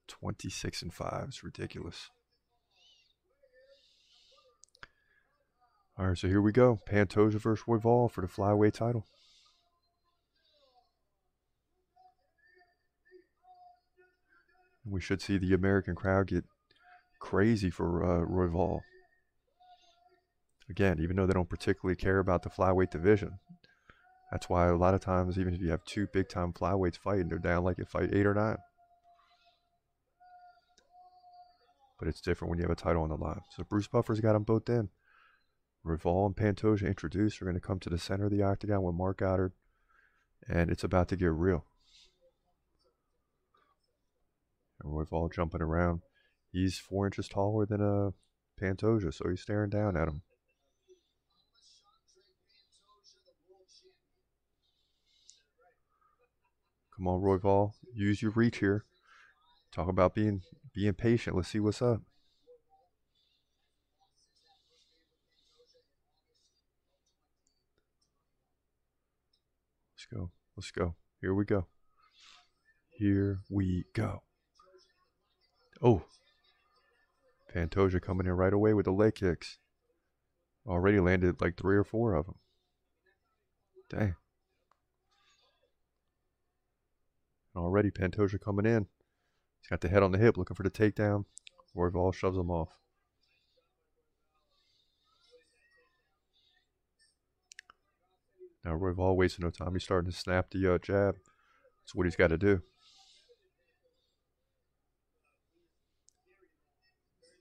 26 0.07 0.83
and 0.83 0.93
5 0.93 1.25
is 1.29 1.43
ridiculous. 1.43 2.09
All 5.97 6.07
right, 6.07 6.17
so 6.17 6.27
here 6.27 6.41
we 6.41 6.51
go. 6.51 6.79
Pantoja 6.87 7.33
versus 7.33 7.65
Royval 7.67 8.09
for 8.09 8.21
the 8.21 8.27
flyweight 8.27 8.73
title. 8.73 9.05
We 14.85 15.01
should 15.01 15.21
see 15.21 15.37
the 15.37 15.53
American 15.53 15.95
crowd 15.95 16.27
get 16.27 16.45
crazy 17.19 17.69
for 17.69 18.03
uh, 18.03 18.25
Royval. 18.25 18.81
Again, 20.69 20.99
even 20.99 21.15
though 21.15 21.27
they 21.27 21.33
don't 21.33 21.49
particularly 21.49 21.95
care 21.95 22.19
about 22.19 22.43
the 22.43 22.49
flyweight 22.49 22.89
division, 22.89 23.39
that's 24.31 24.47
why 24.47 24.67
a 24.67 24.75
lot 24.75 24.93
of 24.93 25.01
times, 25.01 25.37
even 25.37 25.53
if 25.53 25.61
you 25.61 25.71
have 25.71 25.83
two 25.83 26.07
big 26.07 26.29
time 26.29 26.53
flyweights 26.53 26.97
fighting, 26.97 27.27
they're 27.27 27.37
down 27.37 27.65
like 27.65 27.79
at 27.79 27.89
fight 27.89 28.13
eight 28.13 28.25
or 28.25 28.33
nine. 28.33 28.57
But 31.99 32.07
it's 32.07 32.21
different 32.21 32.49
when 32.49 32.57
you 32.57 32.63
have 32.63 32.71
a 32.71 32.75
title 32.75 33.03
on 33.03 33.09
the 33.09 33.17
line. 33.17 33.41
So 33.55 33.63
Bruce 33.63 33.87
Buffer's 33.87 34.21
got 34.21 34.33
them 34.33 34.43
both 34.43 34.69
in. 34.69 34.89
Royval 35.85 36.27
and 36.27 36.35
Pantoja 36.35 36.87
introduced 36.87 37.41
are 37.41 37.45
going 37.45 37.55
to 37.55 37.61
come 37.61 37.79
to 37.79 37.89
the 37.89 37.97
center 37.97 38.25
of 38.25 38.31
the 38.31 38.41
octagon 38.41 38.83
with 38.83 38.95
Marc 38.95 39.17
Goddard, 39.17 39.51
and 40.47 40.69
it's 40.69 40.83
about 40.83 41.09
to 41.09 41.15
get 41.15 41.31
real. 41.31 41.65
And 44.81 44.93
Royval 44.93 45.33
jumping 45.33 45.61
around. 45.61 46.01
He's 46.51 46.77
four 46.77 47.05
inches 47.05 47.27
taller 47.27 47.65
than 47.65 47.81
a 47.81 48.07
uh, 48.07 48.11
Pantoja, 48.61 49.13
so 49.13 49.29
he's 49.29 49.41
staring 49.41 49.69
down 49.69 49.97
at 49.97 50.07
him. 50.07 50.21
Come 57.01 57.07
on. 57.07 57.71
Use 57.95 58.21
your 58.21 58.31
reach 58.31 58.57
here. 58.57 58.85
Talk 59.71 59.87
about 59.87 60.13
being 60.13 60.41
being 60.73 60.93
patient. 60.93 61.35
Let's 61.35 61.47
see 61.47 61.59
what's 61.59 61.81
up. 61.81 62.01
Let's 69.95 70.05
go. 70.13 70.31
Let's 70.55 70.71
go. 70.71 70.95
Here 71.19 71.33
we 71.33 71.43
go. 71.45 71.65
Here 72.91 73.39
we 73.49 73.85
go. 73.95 74.21
Oh. 75.81 76.03
Pantoja 77.55 77.99
coming 77.99 78.27
in 78.27 78.33
right 78.33 78.53
away 78.53 78.75
with 78.75 78.85
the 78.85 78.91
leg 78.91 79.15
kicks. 79.15 79.57
Already 80.67 80.99
landed 80.99 81.41
like 81.41 81.57
three 81.57 81.75
or 81.75 81.83
four 81.83 82.13
of 82.13 82.27
them. 82.27 82.35
Dang. 83.89 84.15
And 87.53 87.63
already 87.63 87.91
Pantoja 87.91 88.39
coming 88.39 88.65
in. 88.65 88.87
He's 89.61 89.69
got 89.69 89.81
the 89.81 89.89
head 89.89 90.03
on 90.03 90.11
the 90.11 90.17
hip 90.17 90.37
looking 90.37 90.55
for 90.55 90.63
the 90.63 90.69
takedown. 90.69 91.25
Royval 91.75 92.13
shoves 92.13 92.37
him 92.37 92.49
off. 92.49 92.69
Now 98.63 98.71
Royval 98.71 99.15
wasting 99.15 99.43
no 99.43 99.51
time. 99.51 99.73
He's 99.73 99.83
starting 99.83 100.11
to 100.11 100.17
snap 100.17 100.51
the 100.51 100.75
uh, 100.75 100.77
jab. 100.77 101.15
That's 101.81 101.95
what 101.95 102.05
he's 102.05 102.15
got 102.15 102.27
to 102.27 102.37
do. 102.37 102.61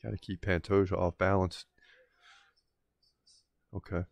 Got 0.02 0.12
to 0.12 0.18
keep 0.18 0.40
Pantoja 0.40 0.92
off 0.92 1.18
balance. 1.18 1.66
Okay. 3.74 4.04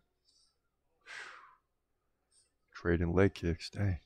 Trading 2.75 3.13
leg 3.13 3.33
kicks. 3.33 3.69
Dang. 3.69 3.97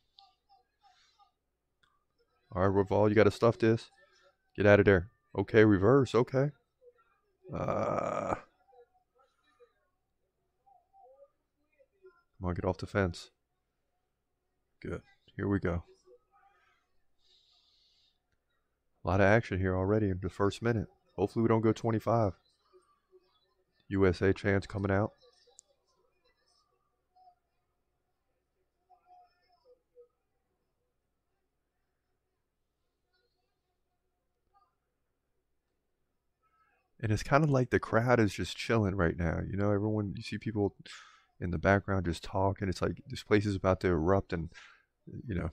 All 2.56 2.68
right, 2.68 2.88
Royval, 2.88 3.10
you 3.10 3.16
got 3.16 3.24
to 3.24 3.32
stuff 3.32 3.58
this. 3.58 3.90
Get 4.56 4.68
out 4.68 4.80
of 4.80 4.86
there. 4.86 5.10
Okay, 5.38 5.66
reverse. 5.66 6.14
Okay. 6.14 6.52
Uh, 7.54 8.36
come 12.38 12.50
on, 12.50 12.54
get 12.54 12.66
off 12.66 12.78
the 12.78 12.86
fence. 12.86 13.32
Good. 14.82 15.02
Here 15.36 15.48
we 15.48 15.60
go. 15.60 15.84
A 19.04 19.08
lot 19.08 19.20
of 19.20 19.26
action 19.26 19.60
here 19.60 19.76
already 19.76 20.10
in 20.10 20.20
the 20.22 20.30
first 20.30 20.62
minute. 20.62 20.88
Hopefully, 21.16 21.44
we 21.44 21.50
don't 21.50 21.62
go 21.62 21.74
25. 21.74 22.34
USA 23.90 24.32
chants 24.32 24.68
coming 24.68 24.92
out. 24.92 25.12
And 37.04 37.12
it's 37.12 37.22
kind 37.22 37.44
of 37.44 37.50
like 37.50 37.70
the 37.70 37.80
crowd 37.80 38.22
is 38.22 38.34
just 38.34 38.56
chilling 38.56 38.96
right 38.96 39.18
now. 39.18 39.42
You 39.46 39.58
know, 39.58 39.72
everyone 39.72 40.14
you 40.16 40.24
see 40.24 40.38
people 40.38 40.74
in 41.42 41.52
the 41.52 41.58
background 41.58 42.06
just 42.06 42.24
talking. 42.24 42.70
It's 42.70 42.82
like 42.82 43.04
this 43.08 43.24
place 43.24 43.46
is 43.46 43.58
about 43.58 43.82
to 43.82 43.90
erupt, 43.90 44.32
and 44.32 44.50
you 45.28 45.36
know, 45.36 45.50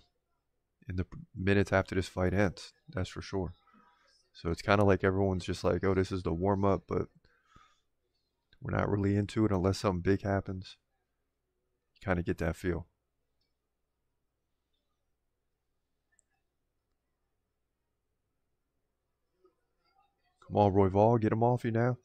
in 0.88 0.94
the 0.94 1.06
minutes 1.36 1.72
after 1.72 1.96
this 1.96 2.06
fight 2.08 2.32
ends, 2.32 2.72
that's 2.88 3.08
for 3.08 3.20
sure. 3.20 3.52
So 4.32 4.50
it's 4.50 4.62
kind 4.62 4.80
of 4.80 4.86
like 4.86 5.02
everyone's 5.02 5.44
just 5.44 5.64
like, 5.64 5.82
oh, 5.82 5.92
this 5.92 6.12
is 6.12 6.22
the 6.22 6.32
warm 6.32 6.64
up, 6.64 6.84
but 6.86 7.08
we're 8.62 8.76
not 8.76 8.88
really 8.88 9.16
into 9.16 9.44
it 9.44 9.50
unless 9.50 9.78
something 9.78 10.02
big 10.02 10.22
happens. 10.22 10.76
You 11.94 12.06
kind 12.06 12.20
of 12.20 12.24
get 12.24 12.38
that 12.38 12.54
feel. 12.54 12.86
Come 20.50 20.58
on, 20.58 20.72
Royval, 20.72 21.20
get 21.20 21.30
him 21.30 21.44
off 21.44 21.64
you 21.64 21.70
now. 21.70 21.96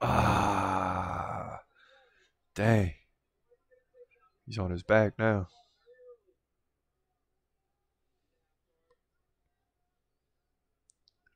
Ah, 0.00 1.60
dang. 2.52 2.94
He's 4.44 4.58
on 4.58 4.72
his 4.72 4.82
back 4.82 5.12
now. 5.20 5.46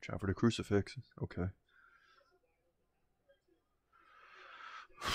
Try 0.00 0.18
for 0.18 0.26
the 0.26 0.34
crucifix. 0.34 0.96
Okay. 1.22 1.46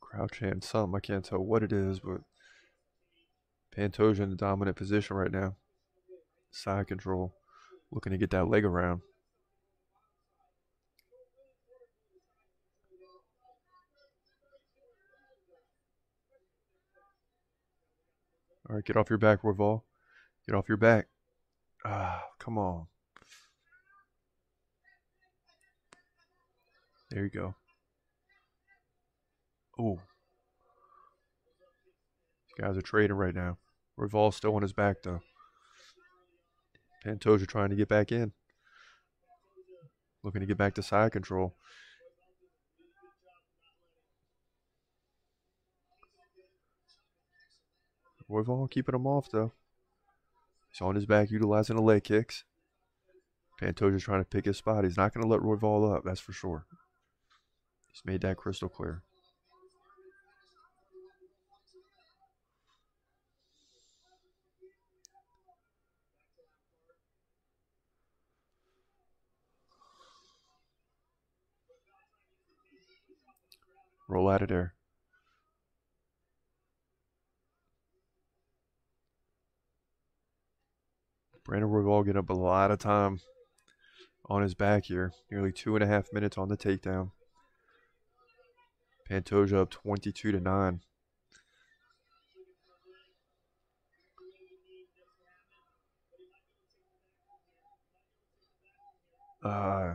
Crouch 0.00 0.38
hand 0.38 0.62
something. 0.62 0.96
I 0.96 1.00
can't 1.00 1.24
tell 1.24 1.40
what 1.40 1.64
it 1.64 1.72
is, 1.72 1.98
but 1.98 2.20
Pantoja 3.76 4.20
in 4.20 4.30
the 4.30 4.36
dominant 4.36 4.76
position 4.76 5.16
right 5.16 5.32
now. 5.32 5.56
Side 6.50 6.86
control. 6.86 7.34
Looking 7.90 8.12
to 8.12 8.18
get 8.18 8.30
that 8.30 8.48
leg 8.48 8.64
around. 8.64 9.00
All 18.68 18.76
right, 18.76 18.84
get 18.84 18.96
off 18.96 19.10
your 19.10 19.18
back, 19.18 19.42
Royval. 19.42 19.82
Get 20.46 20.54
off 20.54 20.68
your 20.68 20.78
back. 20.78 21.08
Ah, 21.84 22.22
come 22.38 22.58
on. 22.58 22.86
There 27.10 27.24
you 27.24 27.30
go. 27.30 27.54
Oh. 29.78 29.98
Guys 32.58 32.76
are 32.76 32.82
trading 32.82 33.16
right 33.16 33.34
now. 33.34 33.58
Royval's 33.98 34.36
still 34.36 34.54
on 34.54 34.62
his 34.62 34.72
back, 34.72 35.02
though. 35.02 35.20
Pantoja 37.04 37.46
trying 37.46 37.70
to 37.70 37.76
get 37.76 37.88
back 37.88 38.12
in. 38.12 38.32
Looking 40.22 40.40
to 40.40 40.46
get 40.46 40.58
back 40.58 40.74
to 40.74 40.82
side 40.82 41.12
control. 41.12 41.54
Royval 48.30 48.70
keeping 48.70 48.94
him 48.94 49.06
off, 49.06 49.30
though. 49.30 49.52
He's 50.70 50.80
on 50.80 50.94
his 50.94 51.06
back, 51.06 51.30
utilizing 51.30 51.76
the 51.76 51.82
leg 51.82 52.04
kicks. 52.04 52.44
Pantoja's 53.60 54.04
trying 54.04 54.22
to 54.22 54.28
pick 54.28 54.46
his 54.46 54.56
spot. 54.56 54.84
He's 54.84 54.96
not 54.96 55.12
going 55.12 55.22
to 55.22 55.28
let 55.28 55.40
Royval 55.40 55.94
up, 55.94 56.04
that's 56.04 56.20
for 56.20 56.32
sure. 56.32 56.64
He's 57.92 58.02
made 58.04 58.22
that 58.22 58.38
crystal 58.38 58.68
clear. 58.68 59.02
Of 74.30 74.48
there. 74.48 74.74
Brandon 81.44 81.68
Royval 81.68 82.04
getting 82.04 82.18
up 82.18 82.30
a 82.30 82.34
lot 82.34 82.70
of 82.70 82.78
time 82.78 83.20
on 84.26 84.42
his 84.42 84.54
back 84.54 84.84
here. 84.84 85.12
Nearly 85.30 85.52
two 85.52 85.74
and 85.74 85.82
a 85.82 85.86
half 85.86 86.12
minutes 86.12 86.38
on 86.38 86.48
the 86.48 86.56
takedown. 86.56 87.10
Pantoja 89.10 89.60
up 89.60 89.70
22 89.70 90.32
to 90.32 90.40
9. 90.40 90.80
Uh, 99.44 99.94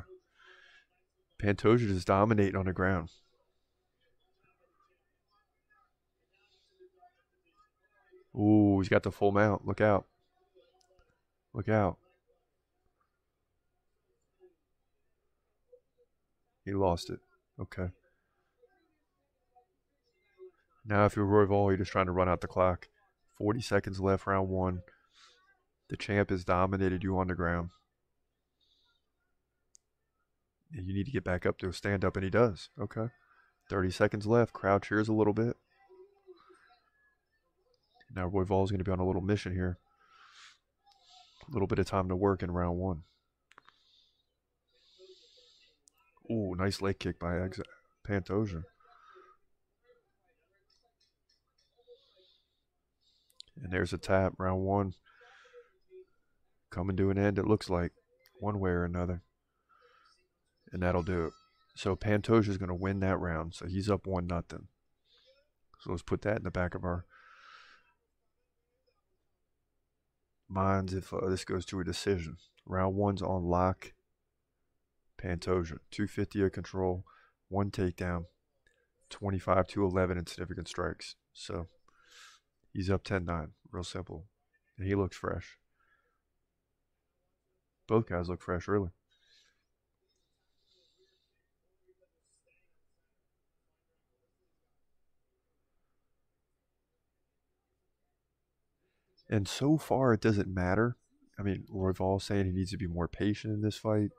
Pantoja 1.42 1.88
just 1.88 2.08
dominating 2.08 2.58
on 2.58 2.66
the 2.66 2.74
ground. 2.74 3.10
Ooh, 8.38 8.80
he's 8.80 8.90
got 8.90 9.04
the 9.04 9.12
full 9.12 9.32
mount. 9.32 9.66
Look 9.66 9.82
out. 9.82 10.06
Look 11.54 11.70
out. 11.70 11.98
He 16.64 16.74
lost 16.74 17.10
it. 17.10 17.20
Okay. 17.60 17.90
Now, 20.86 21.06
if 21.06 21.16
you're 21.16 21.26
Royval, 21.26 21.70
you're 21.70 21.78
just 21.78 21.92
trying 21.92 22.06
to 22.06 22.12
run 22.12 22.30
out 22.30 22.42
the 22.42 22.48
clock. 22.48 22.88
40 23.38 23.62
seconds 23.62 24.00
left, 24.00 24.28
round 24.28 24.50
one. 24.50 24.82
The 25.90 25.98
champ 25.98 26.30
has 26.30 26.44
dominated 26.44 27.04
you 27.04 27.18
on 27.18 27.28
the 27.28 27.36
ground. 27.36 27.70
You 30.72 30.94
need 30.94 31.06
to 31.06 31.12
get 31.12 31.24
back 31.24 31.46
up 31.46 31.58
to 31.60 31.70
a 31.70 31.74
stand 31.74 32.04
up, 32.04 32.16
and 32.16 32.24
he 32.24 32.30
does. 32.30 32.70
Okay. 32.80 33.08
30 33.70 33.92
seconds 33.92 34.28
left. 34.28 34.54
Crowd 34.54 34.84
cheers 34.84 35.08
a 35.08 35.14
little 35.14 35.34
bit. 35.34 35.56
Now 38.14 38.30
Royval 38.30 38.64
is 38.64 38.72
going 38.72 38.80
to 38.80 38.86
be 38.86 38.92
on 38.92 39.00
a 39.00 39.06
little 39.06 39.22
mission 39.22 39.54
here. 39.54 39.78
A 41.48 41.52
little 41.52 41.68
bit 41.68 41.80
of 41.80 41.86
time 41.86 42.10
to 42.10 42.16
work 42.16 42.44
in 42.44 42.52
round 42.52 42.78
one. 42.78 43.04
Ooh, 46.30 46.56
nice 46.58 46.82
leg 46.82 47.00
kick 47.00 47.20
by 47.20 47.40
Ex-. 47.40 47.60
And 48.10 48.52
there's 53.72 53.94
a 53.94 53.98
tap, 53.98 54.34
round 54.38 54.64
one. 54.64 54.94
Coming 56.70 56.98
to 56.98 57.10
an 57.10 57.18
end, 57.18 57.40
it 57.40 57.48
looks 57.48 57.70
like, 57.70 57.92
one 58.40 58.60
way 58.60 58.72
or 58.72 58.84
another. 58.84 59.24
And 60.72 60.82
that'll 60.84 61.04
do 61.04 61.26
it. 61.26 61.34
So 61.76 61.96
Pantoja 61.96 62.50
is 62.50 62.58
going 62.58 62.70
to 62.70 62.76
win 62.76 63.00
that 63.00 63.20
round. 63.20 63.56
So 63.56 63.68
he's 63.68 63.90
up 63.90 64.06
one 64.06 64.28
nothing. 64.28 64.68
So 65.82 65.92
let's 65.92 66.04
put 66.04 66.22
that 66.24 66.38
in 66.38 66.44
the 66.44 66.52
back 66.52 66.76
of 66.76 66.84
our 66.84 67.06
minds 70.50 70.94
if 70.94 71.14
uh, 71.14 71.28
this 71.28 71.46
goes 71.46 71.66
to 71.66 71.80
a 71.80 71.84
decision. 71.84 72.38
Round 72.66 72.96
one's 72.96 73.22
on 73.22 73.44
lock. 73.44 73.94
Pantoja, 75.18 75.80
250 75.90 76.44
of 76.44 76.52
control, 76.52 77.04
one 77.50 77.72
takedown, 77.72 78.26
25 79.10 79.68
to 79.68 79.84
11 79.84 80.18
in 80.18 80.28
significant 80.28 80.68
strikes. 80.68 81.16
So 81.34 81.68
he's 82.72 82.90
up 82.90 83.04
10 83.04 83.26
9. 83.26 83.48
Real 83.72 83.84
simple. 83.84 84.26
And 84.78 84.88
he 84.88 84.96
looks 84.96 85.18
fresh. 85.18 85.58
Both 87.88 88.10
guys 88.10 88.30
look 88.30 88.42
fresh, 88.42 88.68
really. 88.68 88.90
And 99.30 99.48
so 99.48 99.78
far, 99.78 100.14
it 100.14 100.22
doesn't 100.22 100.48
matter. 100.48 100.96
I 101.40 101.44
mean, 101.44 101.66
Royval 101.74 102.22
saying 102.22 102.46
he 102.46 102.52
needs 102.52 102.72
to 102.72 102.78
be 102.78 102.88
more 102.88 103.08
patient 103.08 103.54
in 103.54 103.62
this 103.62 103.78
fight. 103.78 104.10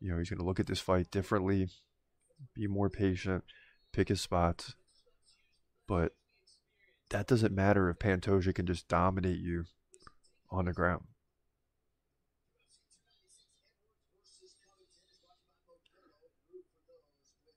You 0.00 0.10
know, 0.10 0.18
he's 0.18 0.28
going 0.28 0.40
to 0.40 0.44
look 0.44 0.60
at 0.60 0.66
this 0.66 0.80
fight 0.80 1.10
differently, 1.10 1.68
be 2.54 2.66
more 2.66 2.90
patient, 2.90 3.44
pick 3.92 4.08
his 4.08 4.20
spots. 4.20 4.74
But 5.86 6.12
that 7.10 7.28
doesn't 7.28 7.54
matter 7.54 7.88
if 7.88 7.98
Pantoja 7.98 8.54
can 8.54 8.66
just 8.66 8.88
dominate 8.88 9.38
you 9.38 9.64
on 10.50 10.64
the 10.64 10.72
ground. 10.72 11.04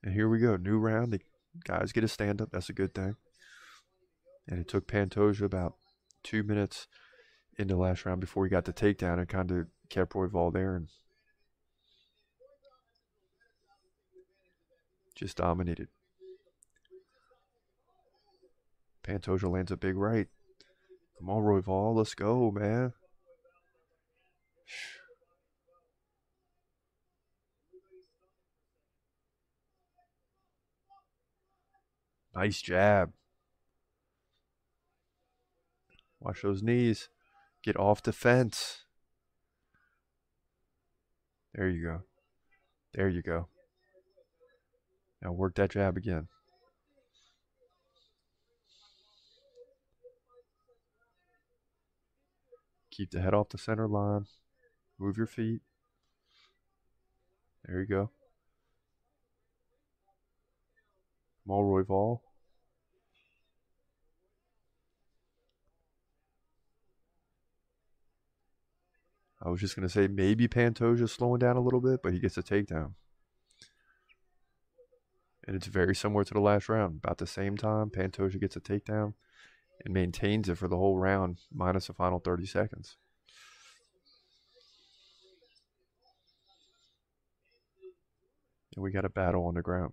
And 0.04 0.14
here 0.14 0.28
we 0.28 0.38
go, 0.38 0.56
new 0.56 0.78
round. 0.78 1.12
The 1.12 1.20
guys 1.64 1.90
get 1.90 2.04
a 2.04 2.08
stand 2.08 2.40
up. 2.40 2.50
That's 2.52 2.68
a 2.68 2.72
good 2.72 2.94
thing. 2.94 3.16
And 4.48 4.60
it 4.60 4.68
took 4.68 4.86
Pantoja 4.86 5.42
about 5.42 5.74
two 6.22 6.42
minutes 6.42 6.86
in 7.58 7.68
the 7.68 7.76
last 7.76 8.04
round 8.04 8.20
before 8.20 8.44
he 8.44 8.50
got 8.50 8.64
the 8.64 8.72
takedown 8.72 9.18
and 9.18 9.28
kind 9.28 9.50
of 9.50 9.66
kept 9.88 10.12
Royval 10.12 10.52
there 10.52 10.76
and 10.76 10.88
just 15.14 15.38
dominated. 15.38 15.88
Pantoja 19.02 19.50
lands 19.50 19.72
a 19.72 19.76
big 19.76 19.96
right. 19.96 20.28
Come 21.18 21.30
on, 21.30 21.42
Royval, 21.42 21.94
let's 21.94 22.14
go, 22.14 22.50
man. 22.50 22.92
Nice 32.34 32.60
jab. 32.60 33.15
Watch 36.26 36.42
those 36.42 36.60
knees. 36.60 37.08
Get 37.62 37.76
off 37.76 38.02
the 38.02 38.12
fence. 38.12 38.82
There 41.54 41.68
you 41.68 41.84
go. 41.84 42.00
There 42.94 43.08
you 43.08 43.22
go. 43.22 43.46
Now 45.22 45.30
work 45.30 45.54
that 45.54 45.70
jab 45.70 45.96
again. 45.96 46.26
Keep 52.90 53.12
the 53.12 53.20
head 53.20 53.32
off 53.32 53.50
the 53.50 53.58
center 53.58 53.86
line. 53.86 54.26
Move 54.98 55.16
your 55.16 55.28
feet. 55.28 55.60
There 57.64 57.78
you 57.78 57.86
go. 57.86 58.10
Come 61.46 61.56
Royval. 61.56 62.25
I 69.46 69.48
was 69.48 69.60
just 69.60 69.76
going 69.76 69.86
to 69.86 69.92
say 69.92 70.08
maybe 70.08 70.48
Pantoja 70.48 71.08
slowing 71.08 71.38
down 71.38 71.56
a 71.56 71.60
little 71.60 71.80
bit, 71.80 72.00
but 72.02 72.12
he 72.12 72.18
gets 72.18 72.36
a 72.36 72.42
takedown. 72.42 72.94
And 75.46 75.54
it's 75.54 75.68
very 75.68 75.94
similar 75.94 76.24
to 76.24 76.34
the 76.34 76.40
last 76.40 76.68
round. 76.68 76.98
About 77.04 77.18
the 77.18 77.28
same 77.28 77.56
time, 77.56 77.90
Pantoja 77.90 78.40
gets 78.40 78.56
a 78.56 78.60
takedown 78.60 79.14
and 79.84 79.94
maintains 79.94 80.48
it 80.48 80.58
for 80.58 80.66
the 80.66 80.76
whole 80.76 80.98
round, 80.98 81.38
minus 81.54 81.86
the 81.86 81.92
final 81.92 82.18
30 82.18 82.44
seconds. 82.44 82.96
And 88.74 88.82
we 88.82 88.90
got 88.90 89.04
a 89.04 89.08
battle 89.08 89.46
on 89.46 89.54
the 89.54 89.62
ground. 89.62 89.92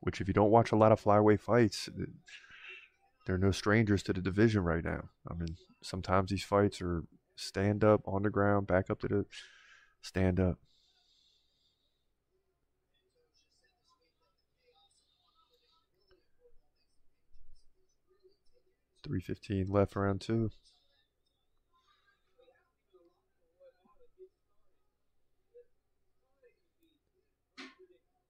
Which, 0.00 0.20
if 0.20 0.28
you 0.28 0.34
don't 0.34 0.50
watch 0.50 0.70
a 0.70 0.76
lot 0.76 0.92
of 0.92 1.02
flyweight 1.02 1.40
fights, 1.40 1.88
they're 3.24 3.38
no 3.38 3.50
strangers 3.50 4.02
to 4.04 4.12
the 4.12 4.20
division 4.20 4.62
right 4.64 4.84
now. 4.84 5.10
I 5.30 5.34
mean, 5.34 5.56
sometimes 5.82 6.30
these 6.30 6.44
fights 6.44 6.80
are 6.80 7.04
stand 7.36 7.84
up 7.84 8.02
on 8.06 8.22
the 8.22 8.30
ground, 8.30 8.66
back 8.66 8.90
up 8.90 9.00
to 9.00 9.08
the 9.08 9.26
stand 10.02 10.40
up. 10.40 10.58
Three 19.04 19.20
fifteen 19.20 19.66
left 19.68 19.96
round 19.96 20.20
two. 20.20 20.50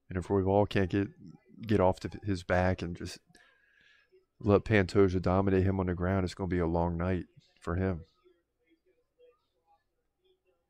And 0.08 0.18
if 0.18 0.28
Royval 0.28 0.68
can't 0.68 0.90
get 0.90 1.08
get 1.66 1.80
off 1.80 2.00
to 2.00 2.10
his 2.24 2.42
back 2.42 2.82
and 2.82 2.96
just 2.96 3.18
let 4.44 4.64
Pantoja 4.64 5.20
dominate 5.20 5.62
him 5.62 5.78
on 5.78 5.86
the 5.86 5.94
ground, 5.94 6.24
it's 6.24 6.34
going 6.34 6.50
to 6.50 6.54
be 6.54 6.60
a 6.60 6.66
long 6.66 6.96
night 6.96 7.24
for 7.60 7.76
him. 7.76 8.02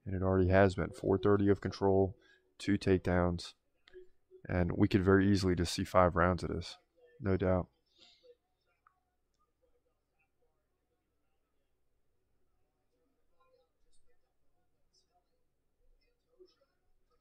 And 0.04 0.14
it 0.14 0.22
already 0.22 0.48
has 0.48 0.74
been 0.74 0.90
430 0.90 1.48
of 1.48 1.60
control, 1.60 2.16
two 2.58 2.76
takedowns, 2.76 3.54
and 4.48 4.72
we 4.76 4.88
could 4.88 5.04
very 5.04 5.30
easily 5.30 5.54
just 5.54 5.72
see 5.72 5.84
five 5.84 6.16
rounds 6.16 6.42
of 6.42 6.50
this, 6.50 6.76
no 7.20 7.36
doubt. 7.36 7.68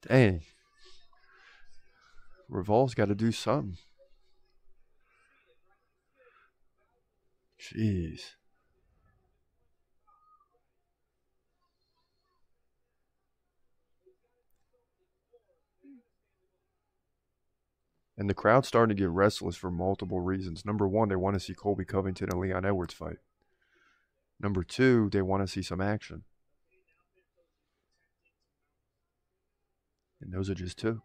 Dang. 0.08 0.42
Royval's 2.48 2.94
got 2.94 3.06
to 3.06 3.14
do 3.14 3.30
something. 3.30 3.78
Jeez. 7.62 8.32
And 18.16 18.28
the 18.28 18.34
crowd's 18.34 18.68
starting 18.68 18.94
to 18.94 19.00
get 19.00 19.08
restless 19.08 19.56
for 19.56 19.70
multiple 19.70 20.20
reasons. 20.20 20.64
Number 20.64 20.86
one, 20.86 21.08
they 21.08 21.16
want 21.16 21.34
to 21.34 21.40
see 21.40 21.54
Colby 21.54 21.84
Covington 21.84 22.28
and 22.30 22.40
Leon 22.40 22.64
Edwards 22.64 22.94
fight. 22.94 23.16
Number 24.40 24.62
two, 24.62 25.08
they 25.10 25.22
want 25.22 25.42
to 25.42 25.52
see 25.52 25.62
some 25.62 25.80
action. 25.80 26.24
And 30.20 30.32
those 30.32 30.50
are 30.50 30.54
just 30.54 30.78
two. 30.78 31.02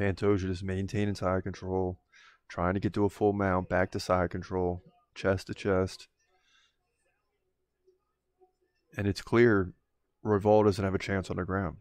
Pantoja 0.00 0.38
just 0.38 0.62
maintaining 0.62 1.14
side 1.14 1.42
control, 1.42 2.00
trying 2.48 2.72
to 2.72 2.80
get 2.80 2.94
to 2.94 3.04
a 3.04 3.10
full 3.10 3.34
mount, 3.34 3.68
back 3.68 3.90
to 3.90 4.00
side 4.00 4.30
control, 4.30 4.82
chest 5.14 5.48
to 5.48 5.54
chest. 5.54 6.08
And 8.96 9.06
it's 9.06 9.20
clear 9.20 9.74
Royval 10.24 10.64
doesn't 10.64 10.82
have 10.82 10.94
a 10.94 10.98
chance 10.98 11.28
on 11.28 11.36
the 11.36 11.44
ground. 11.44 11.76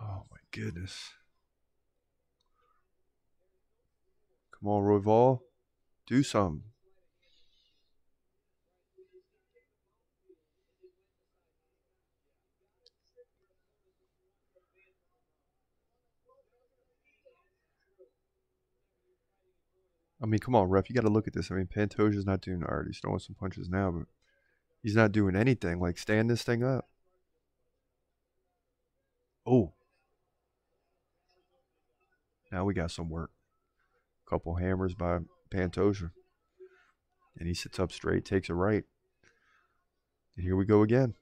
Oh 0.00 0.22
my 0.30 0.38
goodness. 0.52 1.10
Come 4.60 4.70
on, 4.70 4.82
Royval. 4.82 5.40
Do 6.06 6.22
some. 6.22 6.64
I 20.20 20.26
mean, 20.26 20.40
come 20.40 20.56
on, 20.56 20.68
ref. 20.68 20.88
You 20.88 20.96
got 20.96 21.02
to 21.02 21.08
look 21.08 21.28
at 21.28 21.32
this. 21.32 21.50
I 21.50 21.54
mean, 21.54 21.66
Pantoja's 21.66 22.26
not 22.26 22.40
doing 22.40 22.64
art. 22.64 22.86
He's 22.88 22.98
throwing 22.98 23.20
some 23.20 23.36
punches 23.36 23.68
now, 23.68 23.92
but 23.92 24.08
he's 24.82 24.96
not 24.96 25.12
doing 25.12 25.36
anything. 25.36 25.78
Like, 25.78 25.96
stand 25.96 26.28
this 26.28 26.42
thing 26.42 26.64
up. 26.64 26.88
Oh. 29.46 29.74
Now 32.50 32.64
we 32.64 32.74
got 32.74 32.90
some 32.90 33.08
work 33.08 33.30
couple 34.28 34.54
hammers 34.56 34.94
by 34.94 35.18
Pantoja. 35.50 36.10
And 37.38 37.48
he 37.48 37.54
sits 37.54 37.78
up 37.78 37.92
straight, 37.92 38.24
takes 38.24 38.48
a 38.48 38.54
right. 38.54 38.84
And 40.36 40.44
here 40.44 40.56
we 40.56 40.64
go 40.64 40.82
again. 40.82 41.14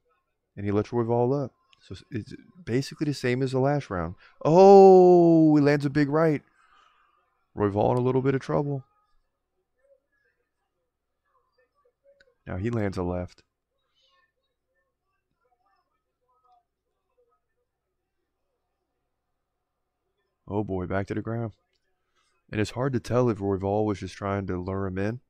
And 0.57 0.65
he 0.65 0.73
lets 0.73 0.91
Royval 0.91 1.45
up. 1.45 1.53
So 1.83 1.95
it's 2.11 2.35
basically 2.65 3.05
the 3.05 3.15
same 3.15 3.43
as 3.43 3.53
the 3.53 3.59
last 3.61 3.91
round. 3.91 4.15
Oh, 4.45 5.55
he 5.57 5.63
lands 5.63 5.85
a 5.85 5.91
big 5.91 6.09
right. 6.09 6.43
Royval 7.57 7.93
in 7.93 7.99
a 7.99 8.01
little 8.01 8.23
bit 8.23 8.35
of 8.35 8.41
trouble. 8.41 8.85
Now 12.47 12.57
he 12.57 12.71
lands 12.71 12.97
a 12.97 13.03
left. 13.03 13.43
Oh 20.49 20.63
boy, 20.63 20.87
back 20.87 21.09
to 21.09 21.15
the 21.15 21.23
ground. 21.23 21.53
And 22.51 22.61
it's 22.61 22.71
hard 22.71 22.93
to 22.93 23.01
tell 23.01 23.29
if 23.29 23.39
Royval 23.39 23.85
was 23.85 24.01
just 24.01 24.15
trying 24.15 24.47
to 24.47 24.57
lure 24.57 24.87
him 24.87 24.99
in 24.99 25.21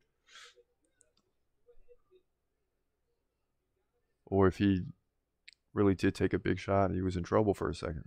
or 4.26 4.46
if 4.46 4.58
he 4.58 4.82
really 5.72 5.94
did 5.94 6.14
take 6.14 6.32
a 6.32 6.38
big 6.38 6.58
shot 6.58 6.86
and 6.86 6.94
he 6.94 7.02
was 7.02 7.16
in 7.16 7.22
trouble 7.22 7.54
for 7.54 7.70
a 7.70 7.74
second. 7.74 8.04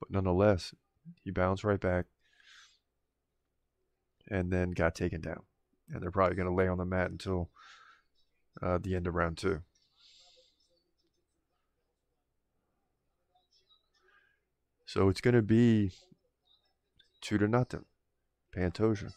But 0.00 0.10
nonetheless, 0.10 0.74
he 1.22 1.30
bounced 1.30 1.64
right 1.64 1.80
back 1.80 2.06
and 4.28 4.50
then 4.50 4.72
got 4.72 4.94
taken 4.94 5.20
down. 5.20 5.42
And 5.92 6.02
they're 6.02 6.10
probably 6.10 6.36
going 6.36 6.48
to 6.48 6.54
lay 6.54 6.66
on 6.66 6.78
the 6.78 6.84
mat 6.84 7.10
until 7.10 7.50
uh, 8.60 8.78
the 8.82 8.96
end 8.96 9.06
of 9.06 9.14
round 9.14 9.38
two. 9.38 9.60
So 14.86 15.08
it's 15.08 15.20
going 15.20 15.34
to 15.34 15.42
be 15.42 15.92
two 17.20 17.38
to 17.38 17.46
nothing. 17.46 17.84
Pantoja. 18.56 19.12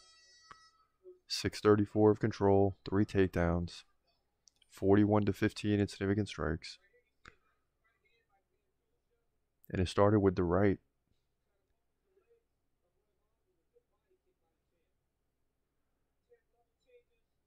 634 1.28 2.12
of 2.12 2.20
control, 2.20 2.76
three 2.90 3.06
takedowns, 3.06 3.84
41 4.72 5.26
to 5.26 5.34
15 5.34 5.80
in 5.80 5.88
significant 5.88 6.28
strikes. 6.28 6.80
And 9.70 9.80
it 9.80 9.88
started 9.88 10.20
with 10.20 10.36
the 10.36 10.44
right. 10.44 10.80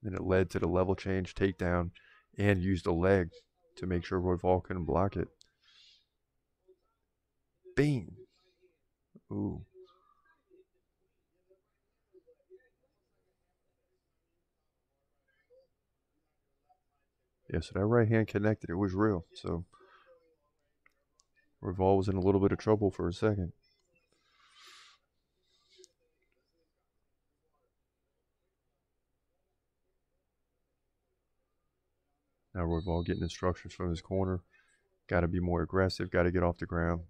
Then 0.03 0.14
it 0.14 0.22
led 0.22 0.51
to 0.51 0.59
the 0.59 0.68
level 0.68 0.95
change, 0.95 1.34
takedown, 1.34 1.90
and 2.38 2.62
used 2.62 2.86
a 2.86 2.93
leg 2.93 3.30
to 3.76 3.86
make 3.86 4.05
sure 4.05 4.20
Royval 4.20 4.62
couldn't 4.62 4.84
block 4.84 5.16
it. 5.16 5.28
Bing. 7.74 8.16
Ooh. 9.32 9.64
Yeah, 17.53 17.61
so 17.61 17.73
that 17.75 17.85
right 17.85 18.09
hand 18.09 18.29
connected. 18.29 18.71
It 18.71 18.77
was 18.77 18.95
real. 18.95 19.27
So 19.35 19.67
Royval 21.63 21.99
was 21.99 22.09
in 22.09 22.17
a 22.17 22.21
little 22.21 22.41
bit 22.41 22.51
of 22.51 22.59
trouble 22.59 22.91
for 22.91 23.09
a 23.09 23.13
second. 23.13 23.53
Now 32.55 32.63
Royval 32.63 33.05
getting 33.05 33.23
instructions 33.23 33.75
from 33.75 33.91
his 33.91 34.01
corner. 34.01 34.41
Got 35.07 35.21
to 35.21 35.29
be 35.29 35.41
more 35.41 35.61
aggressive. 35.61 36.11
Got 36.11 36.23
to 36.23 36.31
get 36.31 36.43
off 36.43 36.57
the 36.57 36.65
ground. 36.65 37.03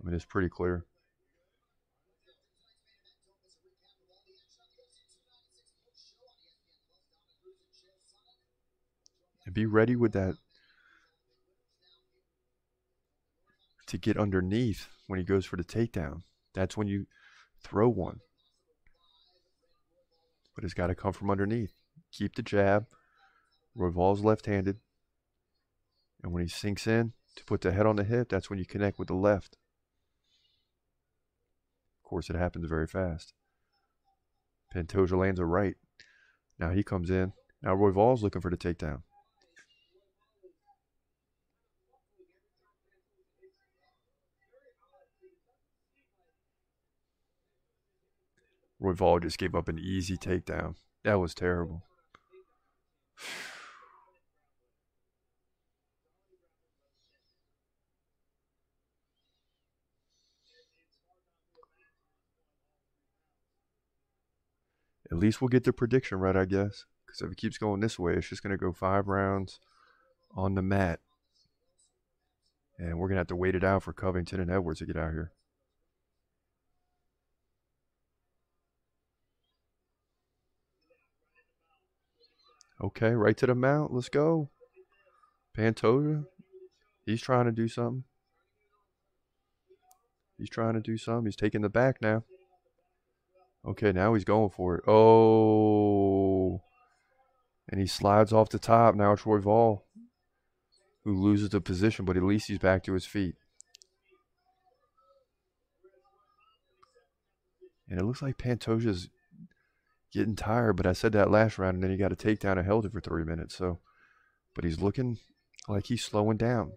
I 0.00 0.04
mean, 0.04 0.14
it's 0.14 0.24
pretty 0.24 0.48
clear. 0.48 0.84
Be 9.56 9.64
ready 9.64 9.96
with 9.96 10.12
that 10.12 10.34
to 13.86 13.96
get 13.96 14.18
underneath 14.18 14.88
when 15.06 15.18
he 15.18 15.24
goes 15.24 15.46
for 15.46 15.56
the 15.56 15.64
takedown. 15.64 16.24
That's 16.52 16.76
when 16.76 16.88
you 16.88 17.06
throw 17.64 17.88
one. 17.88 18.20
But 20.54 20.64
it's 20.64 20.74
got 20.74 20.88
to 20.88 20.94
come 20.94 21.14
from 21.14 21.30
underneath. 21.30 21.72
Keep 22.12 22.34
the 22.34 22.42
jab. 22.42 22.84
Royval's 23.74 24.20
left 24.20 24.44
handed. 24.44 24.76
And 26.22 26.32
when 26.32 26.42
he 26.42 26.48
sinks 26.50 26.86
in 26.86 27.14
to 27.36 27.44
put 27.46 27.62
the 27.62 27.72
head 27.72 27.86
on 27.86 27.96
the 27.96 28.04
hip, 28.04 28.28
that's 28.28 28.50
when 28.50 28.58
you 28.58 28.66
connect 28.66 28.98
with 28.98 29.08
the 29.08 29.14
left. 29.14 29.56
Of 32.04 32.10
course, 32.10 32.28
it 32.28 32.36
happens 32.36 32.68
very 32.68 32.86
fast. 32.86 33.32
Pantoja 34.74 35.16
lands 35.16 35.40
a 35.40 35.46
right. 35.46 35.76
Now 36.58 36.72
he 36.72 36.82
comes 36.82 37.08
in. 37.08 37.32
Now 37.62 37.74
Royval's 37.74 38.22
looking 38.22 38.42
for 38.42 38.50
the 38.50 38.58
takedown. 38.58 39.00
Royval 48.86 49.22
just 49.22 49.38
gave 49.38 49.54
up 49.54 49.68
an 49.68 49.78
easy 49.78 50.16
takedown. 50.16 50.76
That 51.04 51.18
was 51.20 51.34
terrible. 51.34 51.82
At 65.10 65.18
least 65.18 65.40
we'll 65.40 65.48
get 65.48 65.64
the 65.64 65.72
prediction 65.72 66.18
right, 66.18 66.36
I 66.36 66.44
guess. 66.44 66.84
Because 67.06 67.22
if 67.22 67.30
it 67.30 67.36
keeps 67.36 67.58
going 67.58 67.80
this 67.80 67.98
way, 67.98 68.14
it's 68.14 68.28
just 68.28 68.42
going 68.42 68.50
to 68.50 68.56
go 68.56 68.72
five 68.72 69.06
rounds 69.06 69.60
on 70.34 70.54
the 70.54 70.62
mat. 70.62 71.00
And 72.78 72.98
we're 72.98 73.08
going 73.08 73.16
to 73.16 73.20
have 73.20 73.28
to 73.28 73.36
wait 73.36 73.54
it 73.54 73.64
out 73.64 73.84
for 73.84 73.92
Covington 73.92 74.40
and 74.40 74.50
Edwards 74.50 74.80
to 74.80 74.86
get 74.86 74.96
out 74.96 75.12
here. 75.12 75.32
Okay, 82.82 83.10
right 83.10 83.36
to 83.36 83.46
the 83.46 83.54
mount. 83.54 83.92
Let's 83.92 84.08
go. 84.08 84.50
Pantoja. 85.56 86.26
He's 87.04 87.22
trying 87.22 87.46
to 87.46 87.52
do 87.52 87.68
something. 87.68 88.04
He's 90.36 90.50
trying 90.50 90.74
to 90.74 90.80
do 90.80 90.98
something. 90.98 91.26
He's 91.26 91.36
taking 91.36 91.62
the 91.62 91.68
back 91.68 92.02
now. 92.02 92.24
Okay, 93.66 93.92
now 93.92 94.14
he's 94.14 94.24
going 94.24 94.50
for 94.50 94.76
it. 94.76 94.84
Oh. 94.86 96.60
And 97.68 97.80
he 97.80 97.86
slides 97.86 98.32
off 98.32 98.50
the 98.50 98.58
top. 98.58 98.94
Now 98.94 99.12
it's 99.12 99.22
Royval 99.22 99.80
who 101.04 101.16
loses 101.16 101.50
the 101.50 101.60
position, 101.60 102.04
but 102.04 102.16
at 102.16 102.22
least 102.22 102.48
he's 102.48 102.58
back 102.58 102.82
to 102.82 102.92
his 102.92 103.06
feet. 103.06 103.36
And 107.88 108.00
it 108.00 108.04
looks 108.04 108.22
like 108.22 108.38
Pantoja's 108.38 109.08
getting 110.12 110.36
tired, 110.36 110.74
but 110.74 110.86
I 110.86 110.92
said 110.92 111.12
that 111.12 111.30
last 111.30 111.58
round, 111.58 111.76
and 111.76 111.82
then 111.82 111.90
he 111.90 111.96
got 111.96 112.12
a 112.12 112.16
takedown 112.16 112.58
and 112.58 112.66
held 112.66 112.86
it 112.86 112.92
for 112.92 113.00
three 113.00 113.24
minutes. 113.24 113.56
So, 113.56 113.80
but 114.54 114.64
he's 114.64 114.80
looking 114.80 115.18
like 115.68 115.86
he's 115.86 116.04
slowing 116.04 116.36
down. 116.36 116.72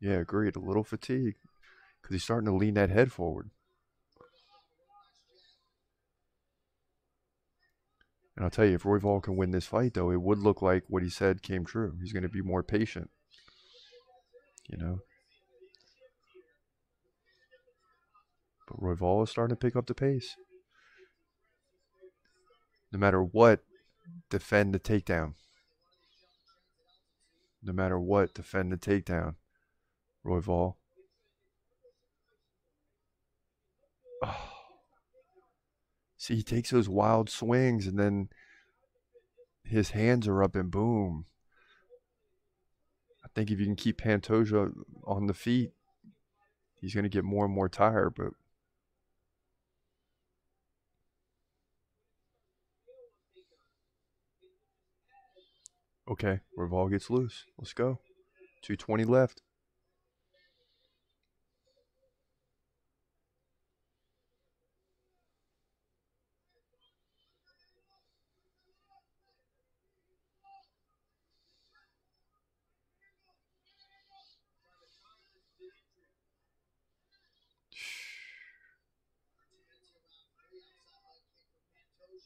Yeah, 0.00 0.16
agreed. 0.16 0.56
A 0.56 0.60
little 0.60 0.84
fatigue 0.84 1.36
because 2.00 2.14
he's 2.14 2.24
starting 2.24 2.48
to 2.48 2.56
lean 2.56 2.74
that 2.74 2.90
head 2.90 3.12
forward. 3.12 3.50
And 8.36 8.44
I'll 8.44 8.50
tell 8.50 8.66
you, 8.66 8.76
if 8.76 8.84
Royval 8.84 9.20
can 9.20 9.36
win 9.36 9.50
this 9.50 9.66
fight, 9.66 9.94
though, 9.94 10.12
it 10.12 10.22
would 10.22 10.38
look 10.38 10.62
like 10.62 10.84
what 10.86 11.02
he 11.02 11.10
said 11.10 11.42
came 11.42 11.64
true. 11.64 11.96
He's 12.00 12.12
going 12.12 12.22
to 12.22 12.28
be 12.28 12.40
more 12.40 12.62
patient. 12.62 13.10
You 14.68 14.78
know, 14.78 15.00
But 18.68 18.80
Royval 18.80 19.24
is 19.24 19.30
starting 19.30 19.56
to 19.56 19.60
pick 19.60 19.76
up 19.76 19.86
the 19.86 19.94
pace. 19.94 20.36
No 22.92 22.98
matter 22.98 23.22
what, 23.22 23.60
defend 24.30 24.74
the 24.74 24.78
takedown. 24.78 25.34
No 27.62 27.72
matter 27.72 27.98
what, 27.98 28.34
defend 28.34 28.72
the 28.72 28.76
takedown. 28.76 29.34
Royval. 30.24 30.76
Oh. 34.22 34.50
See, 36.16 36.36
he 36.36 36.42
takes 36.42 36.70
those 36.70 36.88
wild 36.88 37.30
swings 37.30 37.86
and 37.86 37.98
then 37.98 38.28
his 39.64 39.90
hands 39.90 40.26
are 40.26 40.42
up 40.42 40.56
and 40.56 40.70
boom. 40.70 41.26
I 43.24 43.28
think 43.34 43.50
if 43.50 43.60
you 43.60 43.66
can 43.66 43.76
keep 43.76 44.00
Pantoja 44.00 44.72
on 45.04 45.26
the 45.26 45.34
feet, 45.34 45.72
he's 46.80 46.94
going 46.94 47.04
to 47.04 47.08
get 47.08 47.24
more 47.24 47.44
and 47.44 47.54
more 47.54 47.68
tired, 47.68 48.14
but 48.16 48.32
Okay, 56.10 56.40
Royval 56.58 56.90
gets 56.90 57.10
loose. 57.10 57.44
Let's 57.58 57.74
go. 57.74 57.98
220 58.62 59.04
left. 59.04 59.42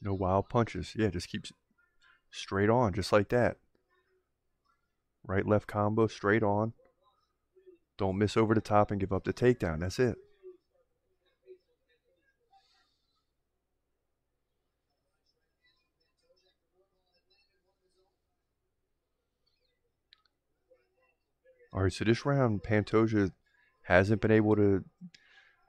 No 0.01 0.15
wild 0.15 0.49
punches. 0.49 0.95
Yeah, 0.97 1.09
just 1.09 1.29
keeps 1.29 1.53
straight 2.31 2.71
on, 2.71 2.93
just 2.93 3.13
like 3.13 3.29
that. 3.31 3.57
Right 5.25 5.47
left 5.47 5.67
combo 5.67 6.07
straight 6.07 6.43
on. 6.43 6.73
Don't 7.97 8.19
miss 8.19 8.37
over 8.37 8.55
the 8.55 8.61
top 8.61 8.91
and 8.91 9.01
give 9.01 9.13
up 9.13 9.25
the 9.25 9.33
takedown. 9.33 9.81
That's 9.81 9.99
it. 9.99 10.17
All 21.73 21.83
right, 21.83 21.93
so 21.93 22.05
this 22.05 22.27
round, 22.27 22.63
Pantoja 22.63 23.31
hasn't 23.85 24.21
been 24.21 24.31
able 24.31 24.57
to 24.57 24.85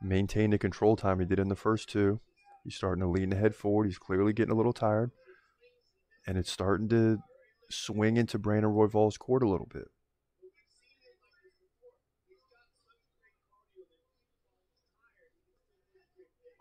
maintain 0.01 0.49
the 0.49 0.57
control 0.57 0.97
time 0.97 1.19
he 1.19 1.25
did 1.25 1.39
in 1.39 1.47
the 1.47 1.55
first 1.55 1.89
two. 1.89 2.19
He's 2.65 2.75
starting 2.75 3.01
to 3.01 3.09
lean 3.09 3.29
the 3.29 3.37
head 3.37 3.55
forward. 3.55 3.85
He's 3.85 3.97
clearly 3.97 4.33
getting 4.33 4.51
a 4.51 4.55
little 4.55 4.73
tired. 4.73 5.11
And 6.27 6.37
it's 6.37 6.51
starting 6.51 6.89
to 6.89 7.19
swing 7.73 8.17
into 8.17 8.37
Brandon 8.37 8.71
Royval's 8.71 9.17
court 9.17 9.43
a 9.43 9.49
little 9.49 9.67
bit. 9.71 9.89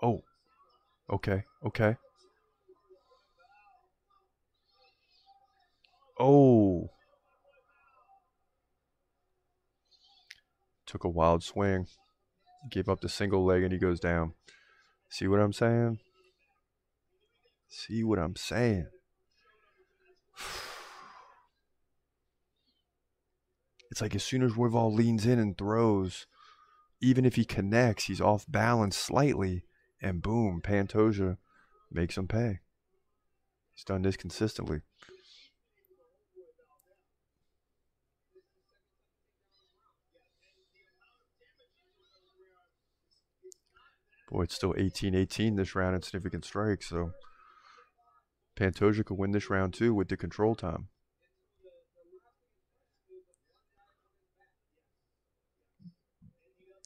Oh, 0.02 0.22
okay, 1.10 1.44
okay. 1.64 1.96
Oh. 6.18 6.90
Took 10.86 11.04
a 11.04 11.08
wild 11.08 11.42
swing. 11.42 11.86
Gave 12.70 12.88
up 12.88 13.00
the 13.00 13.08
single 13.08 13.44
leg 13.44 13.62
and 13.62 13.72
he 13.72 13.78
goes 13.78 13.98
down. 13.98 14.34
See 15.08 15.26
what 15.26 15.40
I'm 15.40 15.52
saying? 15.52 15.98
See 17.68 18.04
what 18.04 18.18
I'm 18.18 18.36
saying? 18.36 18.86
It's 23.93 24.01
like 24.01 24.14
as 24.14 24.24
soon 24.24 24.43
as 24.43 24.53
Royval 24.53 24.90
leans 24.95 25.26
in 25.26 25.38
and 25.38 25.57
throws, 25.57 26.26
even 27.03 27.26
if 27.26 27.36
he 27.36 27.45
connects, 27.45 28.05
he's 28.05 28.22
off 28.22 28.47
balance 28.49 28.97
slightly, 28.97 29.64
and 30.01 30.22
boom, 30.22 30.62
Pantoja 30.62 31.36
makes 31.90 32.16
him 32.16 32.26
pay. 32.26 32.61
He's 33.74 33.84
done 33.84 34.01
this 34.01 34.16
consistently. 34.16 34.80
Boy, 44.30 44.45
it's 44.45 44.55
still 44.55 44.74
18 44.78 45.14
18 45.14 45.57
this 45.57 45.74
round 45.74 45.97
in 45.97 46.01
significant 46.01 46.47
strikes, 46.47 46.88
so 46.88 47.12
Pantoja 48.57 49.05
could 49.05 49.18
win 49.18 49.32
this 49.32 49.51
round 49.51 49.74
too 49.74 49.93
with 49.93 50.09
the 50.09 50.16
control 50.16 50.55
time. 50.55 50.88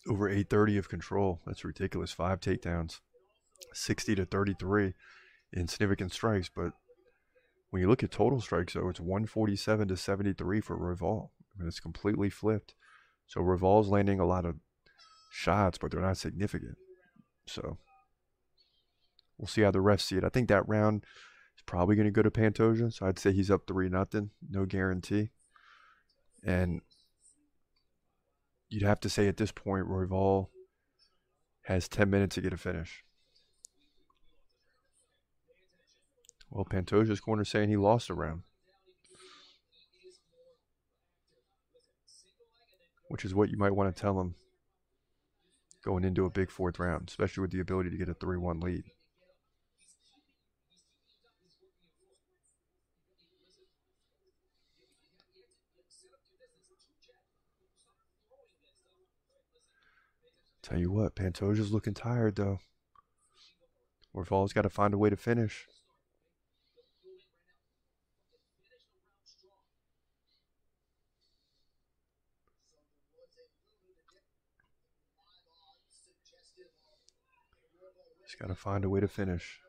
Over 0.08 0.28
830 0.28 0.78
of 0.78 0.88
control. 0.88 1.40
That's 1.46 1.64
ridiculous. 1.64 2.12
Five 2.12 2.40
takedowns. 2.40 3.00
60 3.72 4.14
to 4.16 4.24
33 4.24 4.94
in 5.52 5.68
significant 5.68 6.12
strikes. 6.12 6.50
But 6.54 6.72
when 7.70 7.80
you 7.80 7.88
look 7.88 8.02
at 8.02 8.10
total 8.10 8.40
strikes, 8.40 8.74
though, 8.74 8.88
it's 8.88 9.00
147 9.00 9.88
to 9.88 9.96
73 9.96 10.60
for 10.60 10.78
Royval. 10.78 11.30
I 11.54 11.58
mean, 11.58 11.68
it's 11.68 11.80
completely 11.80 12.30
flipped. 12.30 12.74
So 13.26 13.40
Royval's 13.40 13.88
landing 13.88 14.20
a 14.20 14.26
lot 14.26 14.44
of 14.44 14.56
shots, 15.30 15.78
but 15.78 15.90
they're 15.90 16.00
not 16.00 16.16
significant. 16.16 16.76
So 17.46 17.78
we'll 19.38 19.48
see 19.48 19.62
how 19.62 19.70
the 19.70 19.80
refs 19.80 20.02
see 20.02 20.16
it. 20.16 20.24
I 20.24 20.28
think 20.28 20.48
that 20.48 20.68
round 20.68 21.04
is 21.56 21.62
probably 21.64 21.96
going 21.96 22.06
to 22.06 22.12
go 22.12 22.22
to 22.22 22.30
Pantoja. 22.30 22.92
So 22.92 23.06
I'd 23.06 23.18
say 23.18 23.32
he's 23.32 23.50
up 23.50 23.62
three 23.66 23.88
nothing, 23.88 24.30
no 24.48 24.64
guarantee. 24.64 25.30
And 26.44 26.80
you'd 28.68 28.82
have 28.82 29.00
to 29.00 29.08
say 29.08 29.28
at 29.28 29.36
this 29.36 29.52
point, 29.52 29.88
Royval 29.88 30.48
has 31.62 31.88
10 31.88 32.10
minutes 32.10 32.34
to 32.34 32.40
get 32.40 32.52
a 32.52 32.56
finish. 32.56 33.04
Well, 36.50 36.64
Pantoja's 36.64 37.20
corner 37.20 37.44
saying 37.44 37.68
he 37.68 37.76
lost 37.76 38.08
a 38.08 38.14
round. 38.14 38.42
Which 43.08 43.24
is 43.24 43.34
what 43.34 43.50
you 43.50 43.56
might 43.56 43.74
want 43.74 43.94
to 43.94 44.00
tell 44.00 44.20
him 44.20 44.34
going 45.84 46.04
into 46.04 46.24
a 46.24 46.30
big 46.30 46.50
fourth 46.50 46.78
round, 46.78 47.08
especially 47.08 47.42
with 47.42 47.52
the 47.52 47.60
ability 47.60 47.90
to 47.90 47.96
get 47.96 48.08
a 48.08 48.14
3 48.14 48.36
1 48.36 48.60
lead. 48.60 48.84
Tell 60.66 60.80
you 60.80 60.90
what, 60.90 61.14
Pantoja's 61.14 61.70
looking 61.70 61.94
tired 61.94 62.34
though. 62.34 62.58
Royval's 64.12 64.52
got 64.52 64.62
to 64.62 64.68
find 64.68 64.92
a 64.94 64.98
way 64.98 65.08
to 65.08 65.16
finish. 65.16 65.64
He's 78.24 78.34
got 78.40 78.48
to 78.48 78.56
find 78.56 78.84
a 78.84 78.88
way 78.88 78.98
to 78.98 79.06
finish. 79.06 79.60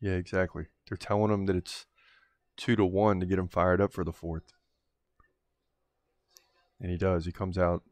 Yeah, 0.00 0.12
exactly. 0.12 0.66
They're 0.88 0.96
telling 0.96 1.30
him 1.30 1.46
that 1.46 1.56
it's 1.56 1.86
two 2.56 2.74
to 2.76 2.84
one 2.84 3.20
to 3.20 3.26
get 3.26 3.38
him 3.38 3.48
fired 3.48 3.80
up 3.80 3.92
for 3.92 4.04
the 4.04 4.12
fourth. 4.12 4.52
And 6.80 6.90
he 6.90 6.96
does. 6.96 7.26
He 7.26 7.32
comes 7.32 7.58
out 7.58 7.82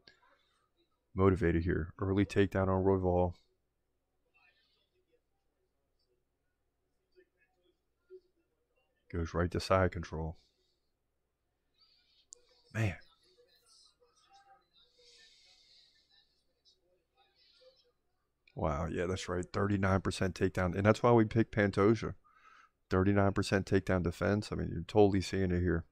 motivated 1.13 1.63
here. 1.63 1.93
Early 1.99 2.25
takedown 2.25 2.67
on 2.67 2.83
Royval. 2.83 3.33
Goes 9.11 9.33
right 9.33 9.49
to 9.51 9.59
side 9.59 9.91
control. 9.91 10.37
Man. 12.73 12.95
Wow, 18.59 18.87
yeah, 18.91 19.05
that's 19.05 19.29
right. 19.29 19.45
39% 19.53 20.01
takedown. 20.33 20.75
And 20.75 20.85
that's 20.85 21.01
why 21.01 21.13
we 21.13 21.23
picked 21.23 21.55
Pantoja. 21.55 22.15
39% 22.89 23.33
takedown 23.63 24.03
defense. 24.03 24.49
I 24.51 24.55
mean, 24.55 24.67
you're 24.69 24.83
totally 24.83 25.21
seeing 25.21 25.51
it 25.51 25.61
here. 25.61 25.85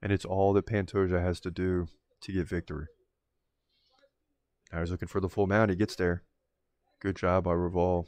And 0.00 0.12
it's 0.12 0.24
all 0.24 0.52
that 0.52 0.66
Pantoja 0.66 1.20
has 1.20 1.40
to 1.40 1.50
do 1.50 1.88
to 2.20 2.32
get 2.32 2.46
victory. 2.46 2.86
Now 4.72 4.78
he's 4.80 4.92
looking 4.92 5.08
for 5.08 5.20
the 5.20 5.28
full 5.28 5.48
mount. 5.48 5.70
He 5.70 5.76
gets 5.76 5.96
there. 5.96 6.22
Good 7.00 7.16
job 7.16 7.42
by 7.44 7.50
Royval. 7.50 8.04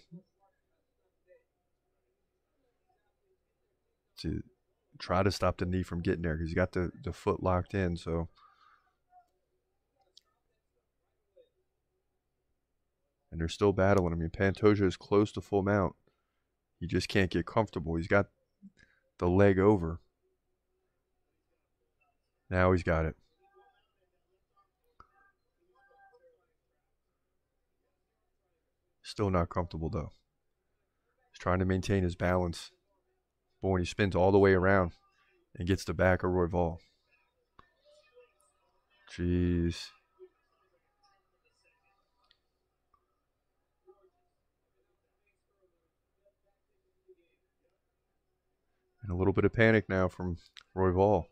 To 4.19 4.43
try 5.01 5.25
to 5.25 5.33
stop 5.33 5.59
the 5.59 5.67
knee 5.67 5.83
from 5.83 6.03
getting 6.03 6.23
there 6.23 6.35
because 6.35 6.51
he's 6.51 6.57
got 6.57 6.71
the, 6.71 6.93
the 7.03 7.13
foot 7.13 7.43
locked 7.43 7.75
in. 7.75 7.97
So 7.97 8.29
and 13.35 13.41
they're 13.41 13.49
still 13.49 13.73
battling. 13.73 14.13
I 14.13 14.17
mean, 14.17 14.31
Pantoja 14.31 14.87
is 14.87 14.97
close 14.97 15.33
to 15.33 15.41
full 15.41 15.65
mount. 15.65 15.97
He 16.79 16.87
just 16.87 17.09
can't 17.09 17.33
get 17.33 17.47
comfortable. 17.47 17.97
He's 17.97 18.07
got 18.07 18.27
the 19.19 19.27
leg 19.27 19.59
over. 19.59 19.99
Now 22.49 22.71
he's 22.71 22.85
got 22.85 23.07
it. 23.07 23.17
Still 29.03 29.31
not 29.31 29.49
comfortable 29.49 29.91
though. 29.91 30.13
He's 31.33 31.41
trying 31.41 31.59
to 31.59 31.65
maintain 31.65 32.05
his 32.05 32.15
balance. 32.15 32.71
But 33.61 33.71
when 33.71 33.81
he 33.81 33.85
spins 33.85 34.15
all 34.15 34.31
the 34.31 34.39
way 34.39 34.53
around 34.53 34.93
and 35.59 35.67
gets 35.67 35.83
the 35.85 35.93
back 35.93 36.23
of 36.23 36.31
Royval. 36.31 36.77
Jeez. 39.13 39.89
And 49.05 49.13
a 49.13 49.17
little 49.17 49.35
bit 49.35 49.45
of 49.45 49.53
panic 49.53 49.87
now 49.87 50.09
from 50.09 50.39
Royval. 50.75 51.27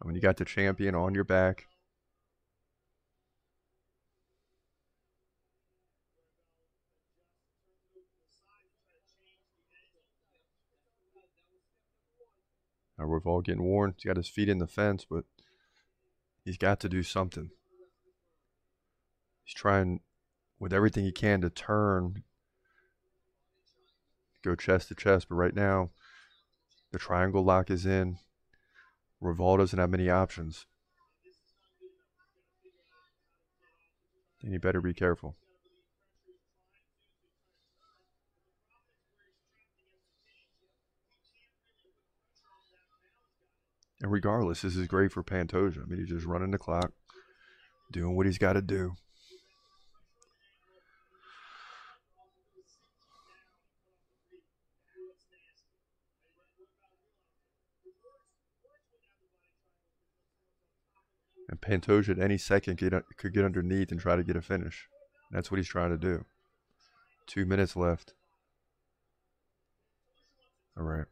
I 0.00 0.06
mean, 0.06 0.14
you 0.14 0.20
got 0.20 0.36
the 0.36 0.44
champion 0.44 0.94
on 0.94 1.12
your 1.12 1.24
back. 1.24 1.66
Now 12.96 13.06
Royval 13.06 13.44
getting 13.44 13.64
worn. 13.64 13.94
He's 13.96 14.04
got 14.04 14.16
his 14.16 14.28
feet 14.28 14.48
in 14.48 14.58
the 14.58 14.68
fence, 14.68 15.04
but 15.10 15.24
he's 16.44 16.56
got 16.56 16.78
to 16.80 16.88
do 16.88 17.02
something. 17.02 17.50
He's 19.42 19.54
trying 19.54 20.02
with 20.60 20.72
everything 20.72 21.04
he 21.04 21.10
can 21.10 21.40
to 21.40 21.50
turn, 21.50 22.22
go 24.44 24.54
chest 24.54 24.86
to 24.88 24.94
chest, 24.94 25.28
but 25.28 25.34
right 25.34 25.54
now 25.54 25.90
the 26.94 26.98
triangle 27.00 27.42
lock 27.42 27.72
is 27.72 27.84
in. 27.84 28.18
Royval 29.20 29.58
doesn't 29.58 29.78
have 29.80 29.90
many 29.90 30.08
options. 30.08 30.64
And 34.42 34.52
he 34.52 34.58
better 34.58 34.80
be 34.80 34.94
careful. 34.94 35.34
And 44.00 44.12
regardless, 44.12 44.62
this 44.62 44.76
is 44.76 44.86
great 44.86 45.10
for 45.10 45.24
Pantoja. 45.24 45.82
I 45.82 45.86
mean, 45.86 45.98
he's 45.98 46.10
just 46.10 46.26
running 46.26 46.52
the 46.52 46.58
clock, 46.58 46.92
doing 47.90 48.14
what 48.14 48.26
he's 48.26 48.38
got 48.38 48.52
to 48.52 48.62
do. 48.62 48.92
And 61.48 61.60
Pantoja 61.60 62.10
at 62.10 62.18
any 62.18 62.38
second 62.38 62.76
could, 62.76 63.02
could 63.16 63.34
get 63.34 63.44
underneath 63.44 63.90
and 63.90 64.00
try 64.00 64.16
to 64.16 64.24
get 64.24 64.36
a 64.36 64.42
finish. 64.42 64.88
That's 65.30 65.50
what 65.50 65.58
he's 65.58 65.68
trying 65.68 65.90
to 65.90 65.98
do. 65.98 66.24
Two 67.26 67.44
minutes 67.44 67.76
left. 67.76 68.14
All 70.76 70.84
right. 70.84 71.06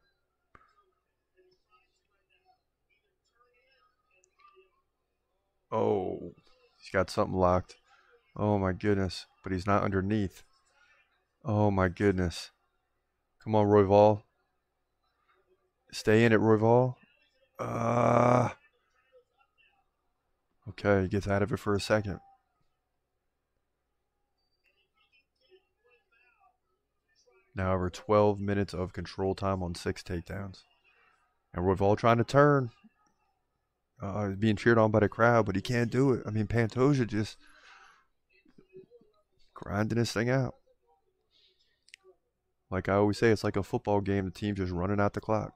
Oh, 5.71 6.35
he's 6.79 6.91
got 6.93 7.11
something 7.11 7.37
locked. 7.37 7.77
Oh 8.37 8.59
my 8.59 8.73
goodness. 8.73 9.27
But 9.43 9.53
he's 9.53 9.67
not 9.67 9.83
underneath. 9.83 10.43
Oh 11.45 11.71
my 11.71 11.89
goodness. 11.89 12.51
Come 13.43 13.55
on, 13.55 13.67
Royval. 13.67 14.23
Stay 15.91 16.25
in 16.25 16.33
it, 16.33 16.41
Royval. 16.41 16.95
Ah. 17.59 18.53
Uh, 18.53 18.62
okay, 20.73 21.09
gets 21.09 21.29
out 21.29 21.43
of 21.43 21.53
it 21.53 21.59
for 21.59 21.75
a 21.75 21.81
second. 21.81 22.21
Now 27.55 27.75
over 27.75 27.91
12 27.91 28.41
minutes 28.41 28.73
of 28.73 28.93
control 28.93 29.35
time 29.35 29.63
on 29.63 29.75
six 29.75 30.03
takedowns. 30.03 30.63
And 31.53 31.65
Royval 31.65 31.99
trying 31.99 32.17
to 32.17 32.25
turn 32.25 32.71
uh, 34.03 34.29
being 34.31 34.57
cheered 34.57 34.79
on 34.79 34.91
by 34.91 35.01
the 35.01 35.09
crowd, 35.09 35.47
but 35.47 35.55
he 35.55 35.63
can't 35.63 35.91
do 35.91 36.13
it. 36.13 36.23
I 36.27 36.31
mean, 36.31 36.47
Pantoja 36.47 37.07
just 37.07 37.37
grinding 39.53 39.99
this 39.99 40.13
thing 40.13 40.31
out. 40.31 40.55
Like 42.71 42.89
I 42.89 42.95
always 42.95 43.19
say, 43.19 43.31
it's 43.31 43.45
like 43.45 43.57
a 43.57 43.63
football 43.63 44.01
game. 44.01 44.25
The 44.25 44.31
team 44.31 44.55
just 44.55 44.73
running 44.73 44.99
out 44.99 45.13
the 45.13 45.21
clock. 45.21 45.53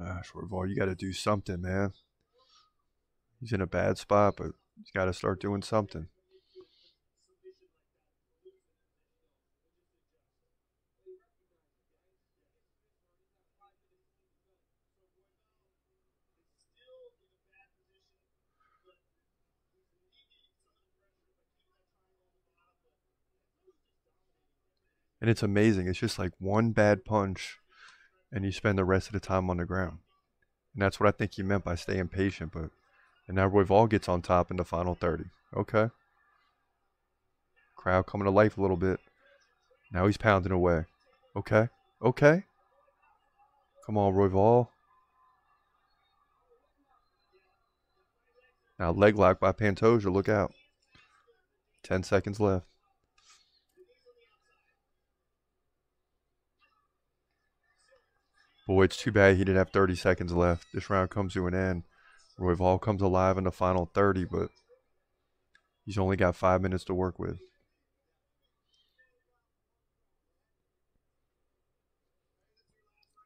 Ah, 0.00 0.16
Gosh, 0.16 0.32
Royval, 0.32 0.68
you 0.68 0.76
got 0.76 0.86
to 0.86 0.94
do 0.94 1.12
something, 1.12 1.60
man 1.60 1.92
he's 3.40 3.52
in 3.52 3.60
a 3.60 3.66
bad 3.66 3.98
spot, 3.98 4.34
but 4.36 4.52
he's 4.76 4.90
got 4.94 5.06
to 5.06 5.12
start 5.12 5.40
doing 5.40 5.62
something. 5.62 6.08
And 25.20 25.28
it's 25.28 25.42
amazing. 25.42 25.88
It's 25.88 25.98
just 25.98 26.18
like 26.18 26.32
one 26.38 26.70
bad 26.70 27.04
punch, 27.04 27.58
and 28.32 28.44
you 28.44 28.52
spend 28.52 28.78
the 28.78 28.84
rest 28.84 29.08
of 29.08 29.12
the 29.12 29.20
time 29.20 29.50
on 29.50 29.56
the 29.56 29.64
ground. 29.64 29.98
And 30.74 30.82
that's 30.82 31.00
what 31.00 31.08
I 31.08 31.12
think 31.12 31.34
he 31.34 31.42
meant 31.42 31.64
by 31.64 31.74
staying 31.74 32.08
patient. 32.08 32.52
But 32.52 32.70
and 33.26 33.36
now 33.36 33.48
Royval 33.48 33.88
gets 33.88 34.08
on 34.08 34.22
top 34.22 34.50
in 34.50 34.56
the 34.56 34.64
final 34.64 34.94
30. 34.94 35.24
Okay. 35.56 35.90
Crowd 37.76 38.06
coming 38.06 38.24
to 38.24 38.30
life 38.30 38.58
a 38.58 38.62
little 38.62 38.76
bit. 38.76 39.00
Now 39.92 40.06
he's 40.06 40.16
pounding 40.16 40.52
away. 40.52 40.84
Okay. 41.36 41.68
Okay. 42.02 42.44
Come 43.86 43.96
on, 43.96 44.14
Royval. 44.14 44.68
Now 48.78 48.92
leg 48.92 49.16
lock 49.16 49.40
by 49.40 49.52
Pantoja. 49.52 50.12
Look 50.12 50.28
out. 50.28 50.52
10 51.82 52.02
seconds 52.02 52.38
left. 52.38 52.66
Boy, 58.68 58.82
it's 58.84 58.98
too 58.98 59.10
bad 59.10 59.38
he 59.38 59.44
didn't 59.44 59.56
have 59.56 59.70
30 59.70 59.96
seconds 59.96 60.30
left. 60.30 60.66
This 60.74 60.90
round 60.90 61.08
comes 61.08 61.32
to 61.32 61.46
an 61.46 61.54
end. 61.54 61.84
Roy 62.36 62.54
Royval 62.54 62.78
comes 62.78 63.00
alive 63.00 63.38
in 63.38 63.44
the 63.44 63.50
final 63.50 63.90
30, 63.94 64.26
but 64.26 64.50
he's 65.86 65.96
only 65.96 66.18
got 66.18 66.36
five 66.36 66.60
minutes 66.60 66.84
to 66.84 66.94
work 66.94 67.18
with. 67.18 67.38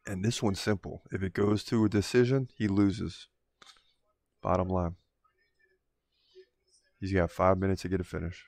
And 0.07 0.25
this 0.25 0.41
one's 0.41 0.61
simple. 0.61 1.03
If 1.11 1.25
it 1.25 1.35
goes 1.35 1.65
to 1.65 1.85
a 1.85 1.89
decision, 1.89 2.49
he 2.57 2.69
loses. 2.69 3.27
Bottom 4.43 4.69
line. 4.69 4.95
He's 7.01 7.13
got 7.13 7.33
five 7.33 7.59
minutes 7.59 7.83
to 7.83 7.89
get 7.89 8.01
a 8.01 8.05
finish. 8.05 8.47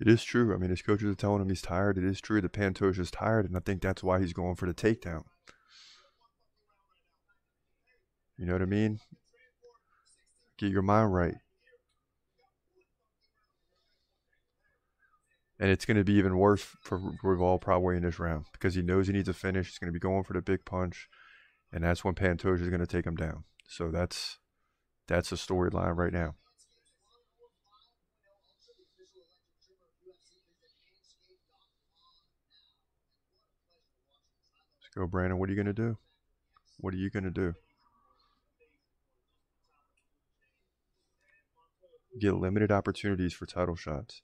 It 0.00 0.06
is 0.06 0.22
true. 0.22 0.54
I 0.54 0.58
mean, 0.58 0.70
his 0.70 0.82
coaches 0.82 1.10
are 1.10 1.14
telling 1.14 1.42
him 1.42 1.48
he's 1.48 1.62
tired. 1.62 1.98
It 1.98 2.04
is 2.04 2.20
true 2.20 2.40
that 2.40 2.52
Pantoja 2.52 3.00
is 3.00 3.10
tired, 3.10 3.46
and 3.46 3.56
I 3.56 3.60
think 3.60 3.82
that's 3.82 4.02
why 4.02 4.20
he's 4.20 4.32
going 4.32 4.54
for 4.54 4.66
the 4.66 4.74
takedown. 4.74 5.24
You 8.36 8.46
know 8.46 8.52
what 8.52 8.62
I 8.62 8.66
mean? 8.66 9.00
Get 10.56 10.70
your 10.70 10.82
mind 10.82 11.12
right. 11.12 11.34
And 15.60 15.70
it's 15.70 15.84
going 15.84 15.96
to 15.96 16.04
be 16.04 16.12
even 16.14 16.38
worse 16.38 16.62
for 16.62 17.00
Royval 17.24 17.60
probably 17.60 17.96
in 17.96 18.02
this 18.04 18.20
round 18.20 18.44
because 18.52 18.76
he 18.76 18.82
knows 18.82 19.08
he 19.08 19.12
needs 19.12 19.28
a 19.28 19.34
finish. 19.34 19.66
He's 19.66 19.78
going 19.78 19.92
to 19.92 19.92
be 19.92 19.98
going 19.98 20.22
for 20.22 20.34
the 20.34 20.40
big 20.40 20.64
punch, 20.64 21.08
and 21.72 21.82
that's 21.82 22.04
when 22.04 22.14
Pantoja 22.14 22.62
is 22.62 22.68
going 22.68 22.78
to 22.78 22.86
take 22.86 23.06
him 23.06 23.16
down. 23.16 23.42
So 23.66 23.90
that's 23.90 24.38
that's 25.08 25.30
the 25.30 25.36
storyline 25.36 25.96
right 25.96 26.12
now. 26.12 26.36
Go, 34.98 35.06
Brandon. 35.06 35.38
What 35.38 35.48
are 35.48 35.52
you 35.52 35.62
going 35.62 35.72
to 35.72 35.72
do? 35.72 35.96
What 36.80 36.92
are 36.92 36.96
you 36.96 37.08
going 37.08 37.22
to 37.22 37.30
do? 37.30 37.54
Get 42.20 42.34
limited 42.34 42.72
opportunities 42.72 43.32
for 43.32 43.46
title 43.46 43.76
shots. 43.76 44.22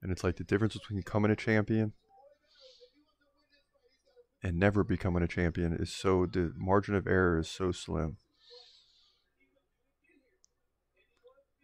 And 0.00 0.10
it's 0.10 0.24
like 0.24 0.36
the 0.36 0.44
difference 0.44 0.72
between 0.72 1.00
becoming 1.00 1.30
a 1.30 1.36
champion 1.36 1.92
and 4.44 4.58
never 4.58 4.84
becoming 4.84 5.22
a 5.22 5.26
champion 5.26 5.72
is 5.72 5.90
so 5.90 6.26
the 6.26 6.52
margin 6.56 6.94
of 6.94 7.06
error 7.06 7.38
is 7.38 7.48
so 7.48 7.72
slim. 7.72 8.18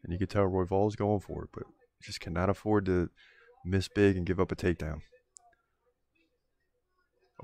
And 0.02 0.14
you 0.14 0.18
can 0.18 0.28
tell 0.28 0.44
Royval 0.44 0.88
is 0.88 0.96
going 0.96 1.20
for 1.20 1.44
it, 1.44 1.50
but 1.52 1.64
just 2.02 2.20
cannot 2.20 2.48
afford 2.48 2.86
to 2.86 3.10
miss 3.66 3.86
big 3.88 4.16
and 4.16 4.24
give 4.24 4.40
up 4.40 4.50
a 4.50 4.56
takedown. 4.56 5.02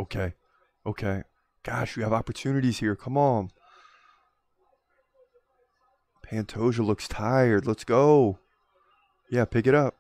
Okay. 0.01 0.33
Okay. 0.87 1.23
Gosh, 1.63 1.99
you 1.99 2.03
have 2.03 2.15
opportunities 2.15 2.79
here. 2.79 2.97
Come 2.97 3.19
on. 3.19 3.51
Pantoja 6.27 6.85
looks 6.85 7.07
tired. 7.07 7.67
Let's 7.67 7.85
go. 7.85 8.39
Yeah, 9.31 9.45
pick 9.45 9.67
it 9.67 9.75
up. 9.75 9.97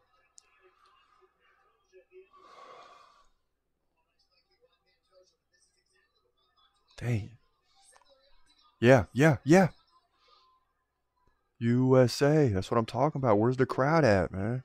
Dang. 7.07 7.31
Yeah, 8.81 9.05
yeah, 9.13 9.37
yeah. 9.45 9.69
USA. 11.59 12.49
That's 12.49 12.69
what 12.71 12.79
I'm 12.79 12.87
talking 12.87 13.21
about. 13.21 13.39
Where's 13.39 13.57
the 13.57 13.65
crowd 13.65 14.05
at, 14.05 14.33
man? 14.33 14.65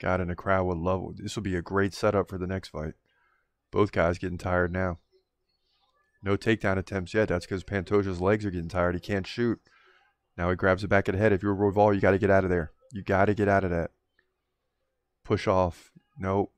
God, 0.00 0.20
and 0.20 0.30
the 0.30 0.36
crowd 0.36 0.64
would 0.66 0.76
love 0.76 1.16
This 1.16 1.34
will 1.34 1.42
be 1.42 1.56
a 1.56 1.62
great 1.62 1.94
setup 1.94 2.28
for 2.28 2.38
the 2.38 2.46
next 2.46 2.68
fight. 2.68 2.94
Both 3.72 3.90
guys 3.90 4.18
getting 4.18 4.38
tired 4.38 4.70
now. 4.70 4.98
No 6.22 6.36
takedown 6.36 6.76
attempts 6.76 7.14
yet. 7.14 7.28
That's 7.28 7.46
because 7.46 7.64
Pantoja's 7.64 8.20
legs 8.20 8.44
are 8.44 8.50
getting 8.50 8.68
tired. 8.68 8.94
He 8.94 9.00
can't 9.00 9.26
shoot. 9.26 9.60
Now 10.36 10.50
he 10.50 10.56
grabs 10.56 10.82
the 10.82 10.88
back 10.88 11.08
of 11.08 11.14
the 11.14 11.18
head. 11.20 11.32
If 11.32 11.42
you're 11.42 11.54
a 11.54 11.56
Royval, 11.56 11.94
you 11.94 12.00
got 12.00 12.10
to 12.12 12.18
get 12.18 12.30
out 12.30 12.44
of 12.44 12.50
there. 12.50 12.72
You 12.92 13.02
got 13.02 13.24
to 13.24 13.34
get 13.34 13.48
out 13.48 13.64
of 13.64 13.70
that. 13.70 13.90
Push 15.24 15.48
off. 15.48 15.90
Nope. 16.18 16.52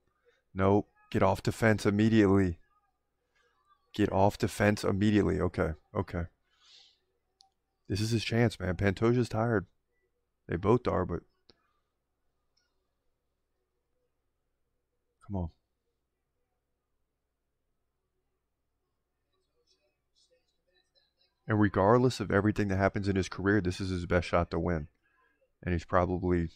Nope. 0.54 0.88
Get 1.11 1.22
off 1.22 1.42
defense 1.42 1.84
immediately. 1.84 2.58
Get 3.92 4.12
off 4.12 4.38
defense 4.38 4.84
immediately. 4.84 5.40
Okay. 5.40 5.72
Okay. 5.94 6.24
This 7.88 8.00
is 8.00 8.11
his 8.11 8.24
chance, 8.24 8.58
man. 8.61 8.76
Pantoja's 8.76 9.28
tired. 9.28 9.66
They 10.48 10.56
both 10.56 10.86
are, 10.86 11.04
but 11.04 11.20
come 15.26 15.36
on. 15.36 15.50
And 21.48 21.61
regardless 21.61 22.20
of 22.20 22.30
everything 22.30 22.68
that 22.68 22.76
happens 22.76 23.08
in 23.08 23.16
his 23.16 23.28
career, 23.28 23.61
this 23.61 23.80
is 23.80 23.90
his 23.90 24.06
best 24.06 24.28
shot 24.28 24.52
to 24.52 24.58
win. 24.61 24.86
And 25.64 25.72
he's 25.72 25.84
probably 25.84 26.50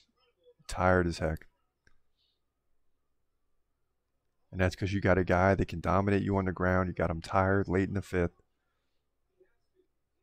tired 0.69 1.09
as 1.09 1.19
heck. 1.19 1.47
And 4.55 4.61
that's 4.61 4.77
because 4.77 4.93
you 4.93 5.01
got 5.01 5.19
a 5.19 5.25
guy 5.25 5.57
that 5.57 5.67
can 5.67 5.81
dominate 5.81 6.23
you 6.23 6.37
on 6.37 6.45
the 6.45 6.53
ground. 6.53 6.87
You 6.87 6.95
got 6.95 7.11
him 7.11 7.21
tired 7.21 7.67
late 7.67 7.89
in 7.89 7.95
the 7.95 8.01
fifth. 8.01 8.41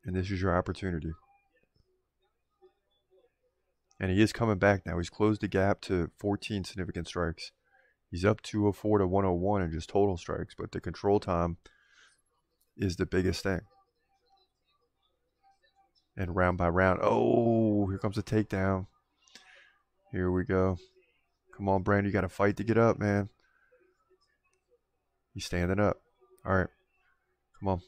And 0.06 0.16
this 0.16 0.30
is 0.30 0.40
your 0.40 0.56
opportunity. 0.56 1.12
And 4.00 4.10
he 4.10 4.22
is 4.22 4.32
coming 4.32 4.56
back 4.56 4.86
now. 4.86 4.96
He's 4.96 5.10
closed 5.10 5.42
the 5.42 5.48
gap 5.48 5.82
to 5.82 6.10
14 6.18 6.64
significant 6.64 7.08
strikes. 7.08 7.52
He's 8.10 8.24
up 8.24 8.40
204 8.40 9.00
to 9.00 9.06
101 9.06 9.60
in 9.60 9.70
just 9.70 9.90
total 9.90 10.16
strikes, 10.16 10.54
but 10.56 10.72
the 10.72 10.80
control 10.80 11.20
time 11.20 11.58
is 12.74 12.96
the 12.96 13.04
biggest 13.04 13.42
thing 13.42 13.60
and 16.16 16.34
round 16.34 16.56
by 16.56 16.70
round. 16.70 17.00
Oh, 17.02 17.86
here 17.88 17.98
comes 17.98 18.16
a 18.16 18.22
takedown. 18.22 18.86
Here 20.10 20.30
we 20.30 20.44
go. 20.44 20.78
Come 21.54 21.68
on, 21.68 21.82
Brandon. 21.82 22.06
You 22.06 22.12
got 22.14 22.22
to 22.22 22.30
fight 22.30 22.56
to 22.56 22.64
get 22.64 22.78
up, 22.78 22.98
man. 22.98 23.28
He's 25.34 25.44
standing 25.44 25.80
up. 25.80 25.98
All 26.44 26.54
right. 26.54 26.68
Come 27.58 27.68
on. 27.68 27.82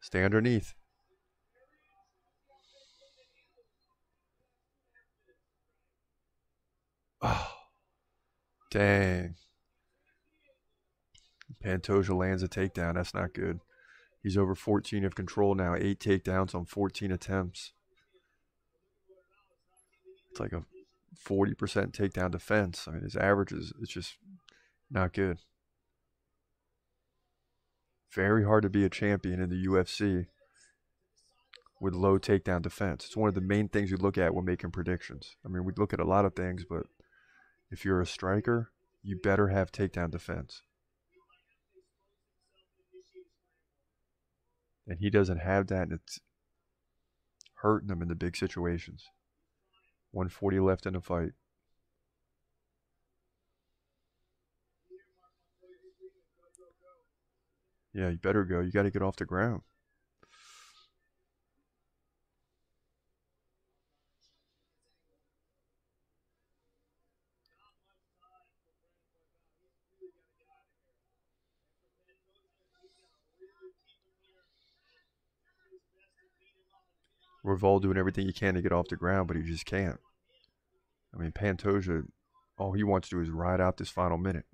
Stay 0.00 0.24
underneath. 0.24 0.74
Oh, 7.20 7.50
dang. 8.70 9.34
Pantoja 11.64 12.16
lands 12.16 12.42
a 12.42 12.48
takedown. 12.48 12.94
That's 12.94 13.12
not 13.14 13.34
good. 13.34 13.60
He's 14.22 14.36
over 14.36 14.54
14 14.54 15.04
of 15.04 15.14
control 15.14 15.54
now, 15.54 15.74
eight 15.74 16.00
takedowns 16.00 16.54
on 16.54 16.64
14 16.64 17.10
attempts. 17.10 17.72
It's 20.30 20.40
like 20.40 20.52
a 20.52 20.64
40% 21.26 21.54
takedown 21.92 22.30
defense. 22.30 22.86
I 22.86 22.92
mean, 22.92 23.02
his 23.02 23.16
average 23.16 23.52
is 23.52 23.72
it's 23.80 23.92
just 23.92 24.16
not 24.90 25.12
good. 25.12 25.38
Very 28.14 28.44
hard 28.44 28.62
to 28.62 28.70
be 28.70 28.84
a 28.84 28.90
champion 28.90 29.40
in 29.40 29.50
the 29.50 29.66
UFC 29.66 30.26
with 31.80 31.94
low 31.94 32.18
takedown 32.18 32.62
defense. 32.62 33.04
It's 33.04 33.16
one 33.16 33.28
of 33.28 33.34
the 33.34 33.40
main 33.40 33.68
things 33.68 33.90
you 33.90 33.96
look 33.96 34.18
at 34.18 34.34
when 34.34 34.44
making 34.44 34.72
predictions. 34.72 35.36
I 35.44 35.48
mean, 35.48 35.64
we 35.64 35.72
look 35.76 35.92
at 35.92 36.00
a 36.00 36.04
lot 36.04 36.24
of 36.24 36.34
things, 36.34 36.64
but 36.68 36.84
if 37.70 37.84
you're 37.84 38.00
a 38.00 38.06
striker, 38.06 38.70
you 39.02 39.18
better 39.22 39.48
have 39.48 39.70
takedown 39.70 40.10
defense. 40.10 40.62
and 44.88 44.98
he 45.00 45.10
doesn't 45.10 45.38
have 45.38 45.66
that, 45.66 45.82
and 45.82 45.92
it's 45.92 46.20
hurting 47.56 47.90
him 47.90 48.00
in 48.02 48.08
the 48.08 48.14
big 48.14 48.36
situations. 48.36 49.04
140 50.12 50.60
left 50.60 50.86
in 50.86 50.94
the 50.94 51.00
fight. 51.00 51.32
Yeah, 57.98 58.10
you 58.10 58.16
better 58.16 58.44
go. 58.44 58.60
You 58.60 58.70
got 58.70 58.84
to 58.84 58.92
get 58.92 59.02
off 59.02 59.16
the 59.16 59.24
ground. 59.24 59.62
Royval 77.44 77.82
doing 77.82 77.96
everything 77.96 78.26
he 78.26 78.32
can 78.32 78.54
to 78.54 78.62
get 78.62 78.70
off 78.70 78.86
the 78.88 78.94
ground, 78.94 79.26
but 79.26 79.36
he 79.36 79.42
just 79.42 79.66
can't. 79.66 79.98
I 81.12 81.18
mean, 81.18 81.32
Pantoja, 81.32 82.04
all 82.58 82.74
he 82.74 82.84
wants 82.84 83.08
to 83.08 83.16
do 83.16 83.22
is 83.22 83.30
ride 83.30 83.60
out 83.60 83.76
this 83.76 83.88
final 83.90 84.18
minute. 84.18 84.44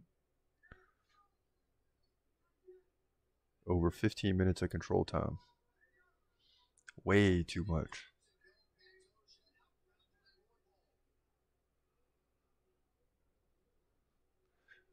Over 3.66 3.90
15 3.90 4.36
minutes 4.36 4.62
of 4.62 4.70
control 4.70 5.04
time. 5.04 5.38
Way 7.02 7.42
too 7.42 7.64
much. 7.66 8.04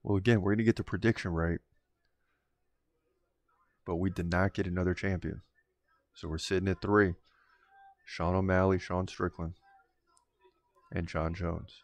Well, 0.03 0.17
again, 0.17 0.41
we're 0.41 0.51
going 0.51 0.59
to 0.59 0.63
get 0.63 0.77
the 0.77 0.83
prediction 0.83 1.31
right. 1.31 1.59
But 3.85 3.97
we 3.97 4.09
did 4.09 4.31
not 4.31 4.53
get 4.53 4.67
another 4.67 4.93
champion. 4.93 5.41
So 6.15 6.27
we're 6.27 6.37
sitting 6.37 6.69
at 6.69 6.81
three. 6.81 7.13
Sean 8.05 8.35
O'Malley, 8.35 8.79
Sean 8.79 9.07
Strickland, 9.07 9.53
and 10.91 11.07
Jon 11.07 11.33
Jones. 11.33 11.83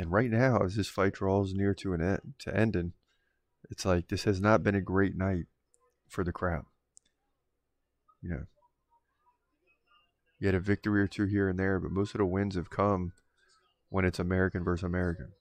And 0.00 0.10
right 0.10 0.30
now, 0.30 0.60
as 0.64 0.76
this 0.76 0.88
fight 0.88 1.12
draws 1.12 1.52
near 1.52 1.74
to 1.74 1.92
an 1.92 2.00
end, 2.00 2.32
to 2.38 2.56
ending, 2.56 2.94
it's 3.70 3.84
like 3.84 4.08
this 4.08 4.24
has 4.24 4.40
not 4.40 4.62
been 4.62 4.74
a 4.74 4.80
great 4.80 5.14
night 5.14 5.44
for 6.08 6.24
the 6.24 6.32
crowd. 6.32 6.64
You 8.22 8.30
know, 8.30 8.42
you 10.38 10.46
had 10.48 10.54
a 10.54 10.60
victory 10.60 11.02
or 11.02 11.06
two 11.06 11.26
here 11.26 11.50
and 11.50 11.58
there, 11.58 11.78
but 11.78 11.90
most 11.90 12.14
of 12.14 12.18
the 12.18 12.24
wins 12.24 12.54
have 12.54 12.70
come 12.70 13.12
when 13.90 14.06
it's 14.06 14.18
American 14.18 14.64
versus 14.64 14.84
American 14.84 15.32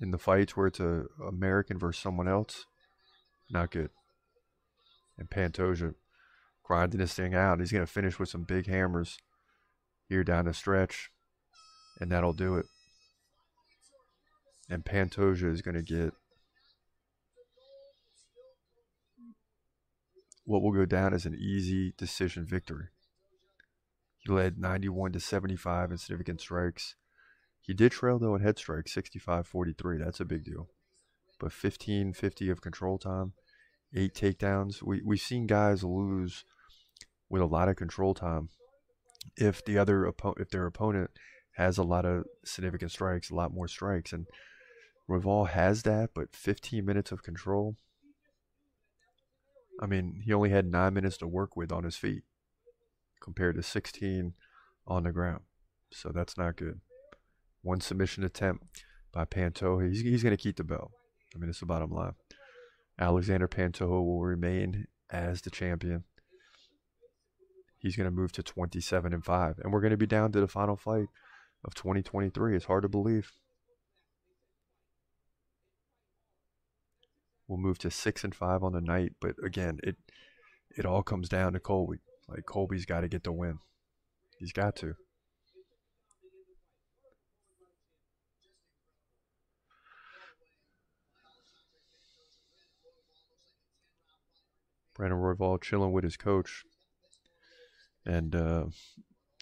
in 0.00 0.10
the 0.10 0.18
fights 0.18 0.56
where 0.56 0.66
it's 0.66 0.80
a 0.80 1.04
American 1.24 1.78
versus 1.78 2.02
someone 2.02 2.26
else, 2.26 2.66
not 3.48 3.70
good. 3.70 3.90
And 5.16 5.30
Pantoja 5.30 5.94
grinding 6.64 6.98
this 6.98 7.14
thing 7.14 7.36
out. 7.36 7.60
He's 7.60 7.70
going 7.70 7.86
to 7.86 7.92
finish 7.92 8.18
with 8.18 8.30
some 8.30 8.42
big 8.42 8.66
hammers 8.66 9.16
here 10.08 10.24
down 10.24 10.46
the 10.46 10.54
stretch, 10.54 11.12
and 12.00 12.10
that'll 12.10 12.32
do 12.32 12.56
it. 12.56 12.66
And 14.68 14.84
Pantoja 14.84 15.52
is 15.52 15.62
going 15.62 15.76
to 15.76 15.82
get 15.82 16.12
what 20.44 20.62
will 20.62 20.72
go 20.72 20.86
down 20.86 21.12
as 21.12 21.26
an 21.26 21.34
easy 21.34 21.92
decision 21.98 22.46
victory. 22.46 22.86
He 24.18 24.32
led 24.32 24.58
91 24.58 25.12
to 25.12 25.20
75 25.20 25.90
in 25.90 25.98
significant 25.98 26.40
strikes. 26.40 26.94
He 27.60 27.74
did 27.74 27.92
trail 27.92 28.18
though 28.18 28.34
in 28.36 28.42
head 28.42 28.58
strikes 28.58 28.94
65-43. 28.94 29.98
That's 30.02 30.20
a 30.20 30.24
big 30.24 30.44
deal. 30.44 30.68
But 31.38 31.50
15-50 31.50 32.50
of 32.50 32.60
control 32.60 32.98
time, 32.98 33.34
eight 33.94 34.14
takedowns. 34.14 34.82
We 34.82 35.02
we've 35.04 35.20
seen 35.20 35.46
guys 35.46 35.84
lose 35.84 36.44
with 37.28 37.42
a 37.42 37.46
lot 37.46 37.68
of 37.68 37.76
control 37.76 38.14
time 38.14 38.48
if 39.36 39.64
the 39.64 39.78
other 39.78 40.10
if 40.38 40.50
their 40.50 40.66
opponent 40.66 41.10
has 41.56 41.76
a 41.76 41.82
lot 41.82 42.04
of 42.04 42.24
significant 42.44 42.92
strikes, 42.92 43.30
a 43.30 43.34
lot 43.34 43.52
more 43.52 43.68
strikes 43.68 44.12
and 44.12 44.26
Royval 45.08 45.48
has 45.48 45.82
that, 45.84 46.10
but 46.14 46.34
15 46.34 46.84
minutes 46.84 47.12
of 47.12 47.22
control. 47.22 47.76
I 49.80 49.86
mean, 49.86 50.22
he 50.24 50.32
only 50.32 50.50
had 50.50 50.70
9 50.70 50.92
minutes 50.92 51.16
to 51.18 51.26
work 51.26 51.56
with 51.56 51.70
on 51.70 51.84
his 51.84 51.96
feet 51.96 52.22
compared 53.20 53.56
to 53.56 53.62
16 53.62 54.34
on 54.86 55.02
the 55.02 55.12
ground. 55.12 55.42
So 55.92 56.10
that's 56.10 56.36
not 56.36 56.56
good. 56.56 56.80
One 57.62 57.80
submission 57.80 58.24
attempt 58.24 58.84
by 59.12 59.24
Panto. 59.24 59.78
He's, 59.78 60.00
he's 60.00 60.22
going 60.22 60.36
to 60.36 60.42
keep 60.42 60.56
the 60.56 60.64
belt. 60.64 60.92
I 61.34 61.38
mean, 61.38 61.50
it's 61.50 61.60
the 61.60 61.66
bottom 61.66 61.90
line. 61.90 62.14
Alexander 62.98 63.48
Pantoja 63.48 63.88
will 63.88 64.22
remain 64.22 64.86
as 65.10 65.42
the 65.42 65.50
champion. 65.50 66.04
He's 67.78 67.96
going 67.96 68.06
to 68.06 68.10
move 68.10 68.32
to 68.32 68.42
27 68.42 69.12
and 69.12 69.24
5 69.24 69.58
and 69.58 69.72
we're 69.72 69.80
going 69.80 69.90
to 69.90 69.96
be 69.96 70.06
down 70.06 70.32
to 70.32 70.40
the 70.40 70.48
final 70.48 70.76
fight 70.76 71.06
of 71.64 71.74
2023. 71.74 72.56
It's 72.56 72.64
hard 72.64 72.82
to 72.82 72.88
believe. 72.88 73.32
We'll 77.48 77.58
move 77.58 77.78
to 77.78 77.90
6 77.90 78.24
and 78.24 78.34
5 78.34 78.62
on 78.62 78.72
the 78.72 78.80
night, 78.80 79.12
but 79.20 79.36
again, 79.44 79.78
it 79.82 79.96
it 80.76 80.84
all 80.84 81.02
comes 81.02 81.28
down 81.28 81.52
to 81.54 81.60
Colby. 81.60 81.98
Like 82.28 82.44
Colby's 82.44 82.84
got 82.84 83.00
to 83.00 83.08
get 83.08 83.24
the 83.24 83.32
win. 83.32 83.58
He's 84.38 84.52
got 84.52 84.76
to. 84.76 84.94
Brandon 94.94 95.18
Royval 95.18 95.62
chilling 95.62 95.92
with 95.92 96.04
his 96.04 96.16
coach. 96.16 96.64
And, 98.04 98.34
uh, 98.34 98.66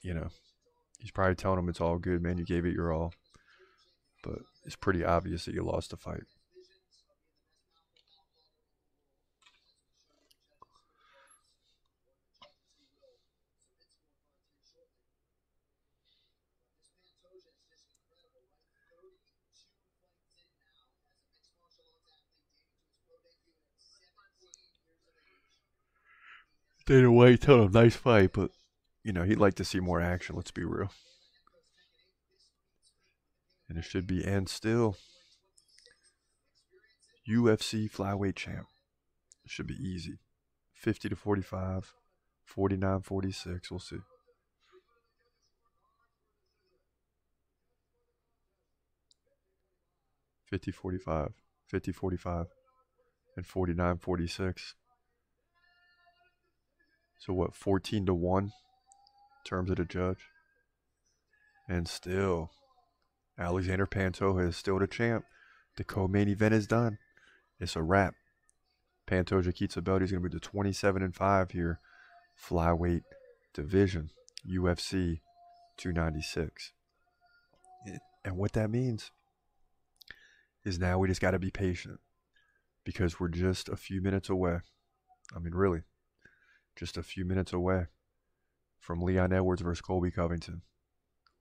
you 0.03 0.15
know, 0.15 0.29
he's 0.99 1.11
probably 1.11 1.37
telling 1.37 1.59
him 1.59 1.69
it's 1.69 1.81
all 1.81 1.99
good, 1.99 2.23
man. 2.23 2.39
You 2.39 2.45
gave 2.45 2.65
it 2.67 2.75
your 2.75 2.93
all. 2.93 3.13
But 4.23 4.41
it's 4.65 4.77
pretty 4.77 5.05
obvious 5.05 5.45
that 5.45 5.55
you 5.55 5.63
lost 5.63 5.91
the 5.91 5.97
fight. 5.97 6.25
Dana 26.87 27.11
White 27.11 27.41
told 27.41 27.67
him 27.67 27.73
nice 27.73 27.97
fight, 27.97 28.33
but 28.33 28.51
you 29.03 29.13
know 29.13 29.23
he'd 29.23 29.39
like 29.39 29.55
to 29.55 29.65
see 29.65 29.81
more 29.81 30.01
action. 30.01 30.37
Let's 30.37 30.51
be 30.51 30.65
real. 30.65 30.91
And 33.69 33.79
it 33.79 33.85
should 33.85 34.07
be 34.07 34.23
and 34.25 34.49
still 34.49 34.97
UFC 37.29 37.91
flyweight 37.91 38.37
champ. 38.37 38.67
It 39.45 39.51
should 39.51 39.67
be 39.67 39.75
easy. 39.75 40.19
50 40.75 41.09
to 41.09 41.17
45, 41.17 41.95
49 42.45 43.01
46. 43.01 43.71
We'll 43.71 43.81
see. 43.81 43.97
Fifty 50.45 50.71
forty 50.71 50.99
five, 50.99 51.33
fifty 51.67 51.91
forty 51.91 52.17
five, 52.17 52.47
and 53.37 53.45
forty 53.45 53.75
nine 53.75 53.97
forty 53.97 54.29
six. 54.29 54.75
So 57.25 57.33
what, 57.33 57.55
14 57.55 58.05
to 58.07 58.15
1 58.15 58.45
in 58.45 58.51
terms 59.47 59.71
of 59.71 59.77
the 59.77 59.87
judge? 59.87 60.29
And 61.67 61.89
still, 61.89 62.51
Alexander 63.39 63.87
Pantoja 63.87 64.49
is 64.49 64.59
still 64.59 64.79
the 64.79 64.87
champ. 64.87 65.25
The 65.79 65.85
co-main 65.85 66.29
event 66.29 66.53
is 66.53 66.67
done. 66.67 66.99
It's 67.59 67.77
a 67.77 67.83
wrap. 67.83 68.15
Pantoja 69.07 69.75
the 69.75 69.81
belt. 69.81 70.03
He's 70.03 70.11
going 70.11 70.23
to 70.23 70.29
be 70.29 70.35
to 70.35 70.41
27 70.41 71.03
and 71.03 71.15
5 71.15 71.51
here. 71.53 71.81
Flyweight 72.39 73.05
division, 73.55 74.11
UFC 74.47 75.21
296. 75.79 76.73
And 78.23 78.37
what 78.37 78.53
that 78.53 78.71
means 78.71 79.13
is 80.63 80.79
now 80.79 80.99
we 80.99 81.09
just 81.09 81.23
got 81.23 81.31
to 81.31 81.39
be 81.39 81.51
patient 81.51 82.01
because 82.85 83.19
we're 83.19 83.29
just 83.29 83.71
a 83.71 83.77
few 83.77 84.03
minutes 84.03 84.29
away. 84.29 84.59
I 85.35 85.39
mean, 85.39 85.55
really, 85.55 85.85
just 86.77 86.97
a 86.97 87.03
few 87.03 87.25
minutes 87.25 87.53
away 87.53 87.87
from 88.81 89.01
Leon 89.01 89.33
Edwards 89.33 89.63
versus 89.63 89.81
Colby 89.81 90.11
Covington. 90.11 90.63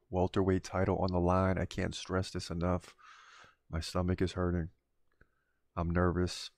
Welterweight 0.09 0.63
title 0.63 0.97
on 0.99 1.11
the 1.11 1.19
line. 1.19 1.57
I 1.57 1.65
can't 1.65 1.95
stress 1.95 2.29
this 2.29 2.49
enough. 2.49 2.93
My 3.69 3.79
stomach 3.79 4.21
is 4.21 4.34
hurting. 4.34 4.69
I'm 5.75 5.89
nervous. 5.89 6.51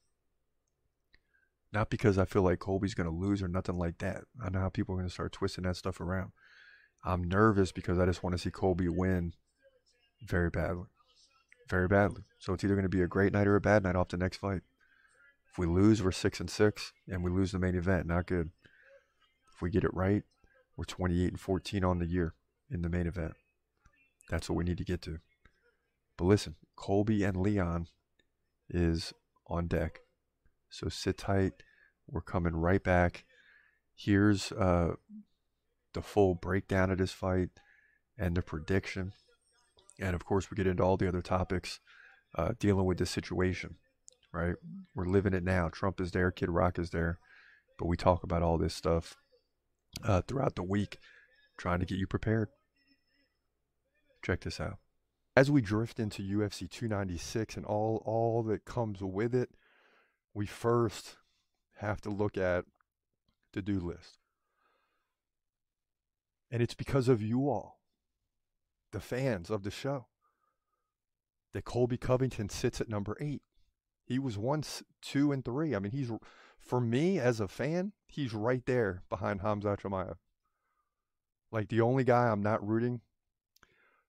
Not 1.71 1.89
because 1.89 2.17
I 2.17 2.25
feel 2.25 2.41
like 2.41 2.59
Colby's 2.59 2.93
going 2.93 3.09
to 3.09 3.15
lose 3.15 3.41
or 3.41 3.47
nothing 3.47 3.77
like 3.77 3.97
that. 3.99 4.23
I 4.43 4.49
know 4.49 4.59
how 4.59 4.69
people 4.69 4.93
are 4.93 4.97
going 4.97 5.07
to 5.07 5.13
start 5.13 5.31
twisting 5.31 5.63
that 5.63 5.77
stuff 5.77 5.99
around. 5.99 6.31
I'm 7.03 7.23
nervous 7.23 7.71
because 7.71 7.99
I 7.99 8.05
just 8.05 8.23
want 8.23 8.33
to 8.35 8.41
see 8.41 8.51
Colby 8.51 8.89
win 8.89 9.33
very 10.21 10.49
badly. 10.49 10.87
Very 11.69 11.87
badly. 11.87 12.23
So 12.39 12.53
it's 12.53 12.63
either 12.63 12.75
going 12.75 12.83
to 12.83 12.89
be 12.89 13.01
a 13.01 13.07
great 13.07 13.33
night 13.33 13.47
or 13.47 13.55
a 13.55 13.61
bad 13.61 13.83
night 13.83 13.95
off 13.95 14.09
the 14.09 14.17
next 14.17 14.37
fight. 14.37 14.61
If 15.51 15.57
we 15.57 15.65
lose, 15.65 16.03
we're 16.03 16.11
six 16.11 16.39
and 16.39 16.49
six, 16.49 16.93
and 17.07 17.23
we 17.23 17.31
lose 17.31 17.51
the 17.51 17.59
main 17.59 17.75
event. 17.75 18.07
Not 18.07 18.25
good. 18.27 18.51
If 19.55 19.61
we 19.61 19.69
get 19.69 19.85
it 19.85 19.93
right, 19.93 20.23
we're 20.75 20.83
28 20.83 21.29
and 21.29 21.39
14 21.39 21.85
on 21.85 21.99
the 21.99 22.05
year 22.05 22.33
in 22.69 22.81
the 22.81 22.89
main 22.89 23.07
event. 23.07 23.33
That's 24.29 24.49
what 24.49 24.57
we 24.57 24.65
need 24.65 24.77
to 24.79 24.83
get 24.83 25.01
to. 25.03 25.19
But 26.17 26.25
listen, 26.25 26.55
Colby 26.75 27.23
and 27.23 27.37
Leon 27.37 27.87
is 28.69 29.13
on 29.47 29.67
deck. 29.67 29.99
So 30.69 30.89
sit 30.89 31.17
tight. 31.17 31.53
We're 32.07 32.21
coming 32.21 32.55
right 32.55 32.83
back. 32.83 33.23
Here's 33.95 34.51
uh, 34.51 34.95
the 35.93 36.01
full 36.01 36.35
breakdown 36.35 36.91
of 36.91 36.97
this 36.97 37.13
fight 37.13 37.49
and 38.17 38.35
the 38.35 38.41
prediction. 38.41 39.13
And 39.99 40.15
of 40.15 40.25
course, 40.25 40.51
we 40.51 40.55
get 40.55 40.67
into 40.67 40.83
all 40.83 40.97
the 40.97 41.07
other 41.07 41.21
topics 41.21 41.79
uh, 42.37 42.51
dealing 42.59 42.85
with 42.85 42.97
this 42.97 43.09
situation, 43.09 43.75
right? 44.33 44.55
We're 44.93 45.05
living 45.05 45.33
it 45.33 45.43
now. 45.43 45.69
Trump 45.69 46.01
is 46.01 46.11
there, 46.11 46.29
Kid 46.31 46.49
Rock 46.49 46.77
is 46.77 46.89
there. 46.89 47.19
But 47.79 47.87
we 47.87 47.95
talk 47.95 48.23
about 48.23 48.41
all 48.41 48.57
this 48.57 48.73
stuff 48.73 49.15
uh, 50.03 50.21
throughout 50.21 50.55
the 50.55 50.63
week, 50.63 50.97
trying 51.57 51.79
to 51.79 51.85
get 51.85 51.97
you 51.97 52.07
prepared. 52.07 52.49
Check 54.23 54.41
this 54.41 54.59
out. 54.59 54.77
As 55.35 55.51
we 55.51 55.61
drift 55.61 55.99
into 55.99 56.23
UFC 56.23 56.69
296 56.69 57.57
and 57.57 57.65
all, 57.65 58.01
all 58.05 58.41
that 58.43 58.65
comes 58.65 59.01
with 59.01 59.35
it, 59.35 59.49
we 60.33 60.45
first 60.45 61.17
have 61.77 62.01
to 62.01 62.09
look 62.09 62.37
at 62.37 62.65
the 63.53 63.61
do 63.61 63.79
list. 63.79 64.19
And 66.49 66.61
it's 66.61 66.73
because 66.73 67.09
of 67.09 67.21
you 67.21 67.49
all, 67.49 67.79
the 68.91 68.99
fans 68.99 69.49
of 69.49 69.63
the 69.63 69.71
show, 69.71 70.07
that 71.53 71.65
Colby 71.65 71.97
Covington 71.97 72.49
sits 72.49 72.79
at 72.79 72.89
number 72.89 73.17
eight. 73.19 73.41
He 74.05 74.19
was 74.19 74.37
once 74.37 74.83
two, 75.01 75.31
and 75.31 75.43
three. 75.43 75.75
I 75.75 75.79
mean, 75.79 75.91
he's 75.91 76.11
for 76.59 76.79
me 76.79 77.19
as 77.19 77.39
a 77.39 77.47
fan, 77.47 77.93
he's 78.07 78.33
right 78.33 78.65
there 78.65 79.03
behind 79.09 79.41
Hamza 79.41 79.77
Chimaev. 79.81 80.15
Like 81.51 81.69
the 81.69 81.81
only 81.81 82.03
guy 82.03 82.27
I'm 82.27 82.41
not 82.41 82.65
rooting, 82.65 83.01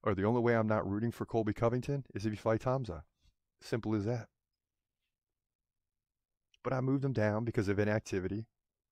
or 0.02 0.14
the 0.14 0.24
only 0.24 0.40
way 0.40 0.56
I'm 0.56 0.68
not 0.68 0.88
rooting 0.88 1.12
for 1.12 1.26
Colby 1.26 1.52
Covington 1.52 2.04
is 2.14 2.24
if 2.24 2.32
he 2.32 2.36
fights 2.36 2.64
Hamza. 2.64 3.04
Simple 3.60 3.94
as 3.94 4.04
that. 4.04 4.28
But 6.62 6.72
I 6.72 6.80
moved 6.80 7.04
him 7.04 7.12
down 7.12 7.44
because 7.44 7.68
of 7.68 7.78
inactivity. 7.78 8.46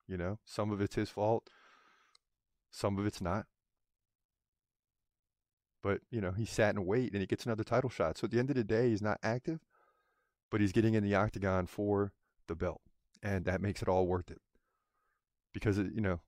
You 0.07 0.17
know, 0.17 0.39
some 0.45 0.71
of 0.71 0.81
it's 0.81 0.95
his 0.95 1.09
fault, 1.09 1.49
some 2.71 2.97
of 2.97 3.05
it's 3.05 3.21
not. 3.21 3.47
But, 5.81 6.01
you 6.09 6.21
know, 6.21 6.31
he 6.31 6.45
sat 6.45 6.75
and 6.75 6.85
wait 6.85 7.11
and 7.11 7.21
he 7.21 7.27
gets 7.27 7.45
another 7.45 7.63
title 7.63 7.89
shot. 7.89 8.17
So 8.17 8.25
at 8.25 8.31
the 8.31 8.39
end 8.39 8.49
of 8.49 8.55
the 8.55 8.63
day, 8.63 8.89
he's 8.89 9.01
not 9.01 9.19
active, 9.21 9.59
but 10.49 10.61
he's 10.61 10.71
getting 10.71 10.93
in 10.93 11.03
the 11.03 11.15
octagon 11.15 11.67
for 11.67 12.13
the 12.47 12.55
belt. 12.55 12.81
And 13.25 13.45
that 13.45 13.59
makes 13.59 13.81
it 13.81 13.87
all 13.87 14.05
worth 14.05 14.29
it. 14.29 14.39
Because 15.53 15.77
you 15.77 16.01
know 16.01 16.19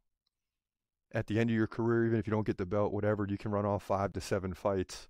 at 1.14 1.28
the 1.28 1.40
end 1.40 1.50
of 1.50 1.56
your 1.56 1.68
career 1.68 2.06
even 2.06 2.20
if 2.20 2.28
you 2.28 2.32
don't 2.32 2.46
get 2.46 2.58
the 2.58 2.66
belt 2.66 2.92
whatever 2.92 3.26
you 3.30 3.38
can 3.38 3.52
run 3.52 3.66
off 3.66 3.84
five 3.84 4.12
to 4.12 4.20
seven 4.20 4.54
fights 4.54 5.08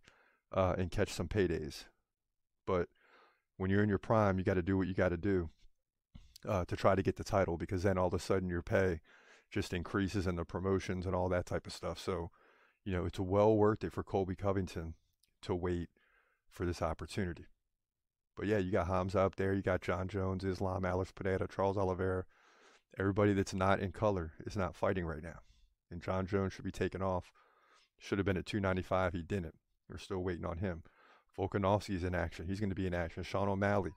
uh, 0.52 0.76
and 0.78 0.92
catch 0.92 1.12
some 1.12 1.28
paydays. 1.28 1.86
But 2.66 2.90
when 3.56 3.72
you're 3.72 3.84
in 3.84 3.90
your 3.90 3.98
prime 3.98 4.38
you 4.38 4.44
got 4.44 4.56
to 4.56 4.62
do 4.62 4.78
what 4.78 4.88
you 4.88 4.94
got 4.94 5.10
to 5.10 5.18
do 5.18 5.50
uh, 6.48 6.66
to 6.66 6.76
try 6.76 6.94
to 6.94 7.02
get 7.02 7.16
the 7.16 7.24
title 7.24 7.58
because 7.58 7.84
then 7.84 7.98
all 7.98 8.08
of 8.08 8.14
a 8.14 8.20
sudden 8.20 8.50
your 8.50 8.62
pay 8.62 9.00
just 9.50 9.74
increases 9.74 10.28
and 10.28 10.38
the 10.38 10.46
promotions 10.46 11.06
and 11.06 11.16
all 11.16 11.30
that 11.30 11.46
type 11.46 11.66
of 11.66 11.74
stuff. 11.74 12.00
So 12.00 12.30
you 12.86 12.92
know 12.92 13.06
it's 13.06 13.20
well 13.20 13.56
worth 13.56 13.84
it 13.84 13.94
for 13.94 14.04
colby 14.04 14.36
covington 14.36 14.96
to 15.42 15.56
wait 15.56 15.90
for 16.50 16.66
this 16.66 16.82
opportunity 16.82 17.46
but 18.38 18.48
yeah 18.48 18.58
you 18.58 18.72
got 18.72 18.88
hamza 18.88 19.20
up 19.20 19.36
there 19.36 19.54
you 19.54 19.62
got 19.62 19.82
Jon 19.82 20.08
jones 20.08 20.44
islam 20.44 20.86
alex 20.86 21.12
Pereira, 21.12 21.48
charles 21.48 21.78
oliveira 21.78 22.26
everybody 23.00 23.34
that's 23.34 23.54
not 23.54 23.80
in 23.80 23.92
color 23.92 24.34
is 24.46 24.58
not 24.58 24.76
fighting 24.76 25.06
right 25.06 25.24
now. 25.24 25.40
And 25.92 26.02
Jon 26.02 26.26
Jones 26.26 26.54
should 26.54 26.66
be 26.66 26.72
taken 26.72 27.02
off. 27.02 27.32
Should 28.00 28.18
have 28.18 28.26
been 28.26 28.38
at 28.38 28.46
295. 28.46 29.14
He 29.14 29.22
didn't. 29.22 29.56
We're 29.90 29.98
still 29.98 30.20
waiting 30.20 30.46
on 30.46 30.58
him. 30.58 30.84
Volkanovski 31.38 31.96
is 31.96 32.04
in 32.04 32.16
action. 32.16 32.48
He's 32.48 32.60
going 32.60 32.70
to 32.70 32.76
be 32.76 32.88
in 32.88 32.94
action. 32.94 33.24
Sean 33.24 33.48
O'Malley. 33.48 33.92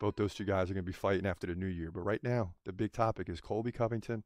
Both 0.00 0.16
those 0.16 0.34
two 0.34 0.44
guys 0.44 0.70
are 0.70 0.74
going 0.74 0.84
to 0.84 0.90
be 0.90 0.92
fighting 0.92 1.26
after 1.26 1.46
the 1.46 1.54
new 1.54 1.66
year. 1.66 1.90
But 1.90 2.00
right 2.00 2.22
now, 2.22 2.54
the 2.64 2.72
big 2.72 2.92
topic 2.92 3.28
is 3.28 3.40
Colby 3.40 3.72
Covington 3.72 4.24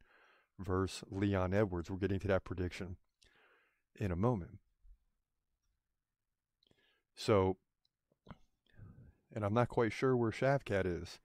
versus 0.58 1.04
Leon 1.10 1.52
Edwards. 1.52 1.90
We're 1.90 1.98
getting 1.98 2.20
to 2.20 2.28
that 2.28 2.44
prediction 2.44 2.96
in 3.96 4.10
a 4.10 4.16
moment. 4.16 4.58
So, 7.16 7.56
and 9.34 9.44
I'm 9.44 9.54
not 9.54 9.68
quite 9.68 9.92
sure 9.92 10.16
where 10.16 10.30
Shavkat 10.30 10.86
is 10.86 11.18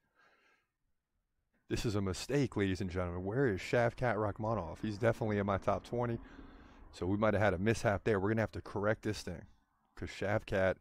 This 1.69 1.85
is 1.85 1.95
a 1.95 2.01
mistake, 2.01 2.57
ladies 2.57 2.81
and 2.81 2.89
gentlemen. 2.89 3.23
Where 3.23 3.47
is 3.47 3.61
Shavkat 3.61 4.15
Rakhmonov? 4.15 4.77
He's 4.81 4.97
definitely 4.97 5.37
in 5.37 5.45
my 5.45 5.59
top 5.59 5.83
20. 5.83 6.17
So 6.91 7.05
we 7.05 7.17
might 7.17 7.35
have 7.35 7.43
had 7.43 7.53
a 7.53 7.59
mishap 7.59 8.03
there. 8.03 8.19
We're 8.19 8.29
going 8.29 8.37
to 8.37 8.43
have 8.43 8.51
to 8.53 8.61
correct 8.61 9.03
this 9.03 9.21
thing 9.21 9.43
because 9.93 10.09
Shavkat 10.09 10.75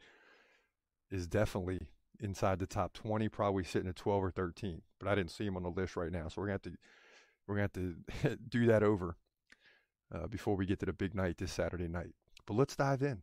is 1.11 1.27
definitely 1.27 1.81
inside 2.21 2.59
the 2.59 2.67
top 2.67 2.95
20, 2.95 3.29
probably 3.29 3.65
sitting 3.65 3.89
at 3.89 3.97
12 3.97 4.25
or 4.25 4.31
13. 4.31 4.81
But 4.99 5.09
I 5.09 5.15
didn't 5.15 5.31
see 5.31 5.45
him 5.45 5.57
on 5.57 5.63
the 5.63 5.69
list 5.69 5.97
right 5.97 6.11
now. 6.11 6.29
So 6.29 6.41
we're 6.41 6.49
going 6.49 6.61
to 6.61 6.71
have 6.71 6.75
to 6.75 6.79
we're 7.47 7.57
going 7.57 7.69
to 7.75 7.97
have 8.23 8.33
to 8.33 8.37
do 8.49 8.67
that 8.67 8.83
over 8.83 9.17
uh, 10.15 10.27
before 10.27 10.57
we 10.57 10.67
get 10.67 10.81
to 10.81 10.87
the 10.87 10.93
big 10.93 11.15
night 11.15 11.37
this 11.39 11.53
Saturday 11.53 11.89
night. 11.89 12.15
But 12.47 12.55
let's 12.55 12.77
dive 12.77 13.03
in. 13.03 13.23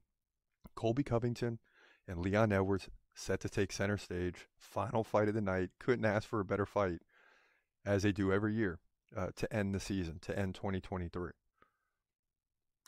Colby 0.76 1.04
Covington 1.04 1.60
and 2.08 2.20
Leon 2.20 2.52
Edwards 2.52 2.90
set 3.16 3.40
to 3.40 3.50
take 3.50 3.72
center 3.72 3.98
stage. 3.98 4.48
Final 4.58 5.04
fight 5.04 5.30
of 5.30 5.34
the 5.34 5.42
night. 5.42 5.72
Couldn't 5.80 6.06
ask 6.06 6.28
for 6.28 6.40
a 6.40 6.46
better 6.46 6.66
fight, 6.66 7.00
as 7.86 8.04
they 8.04 8.12
do 8.12 8.32
every 8.32 8.54
year, 8.54 8.80
uh, 9.16 9.30
to 9.38 9.52
end 9.52 9.74
the 9.74 9.80
season, 9.80 10.20
to 10.22 10.38
end 10.38 10.54
2023. 10.56 11.32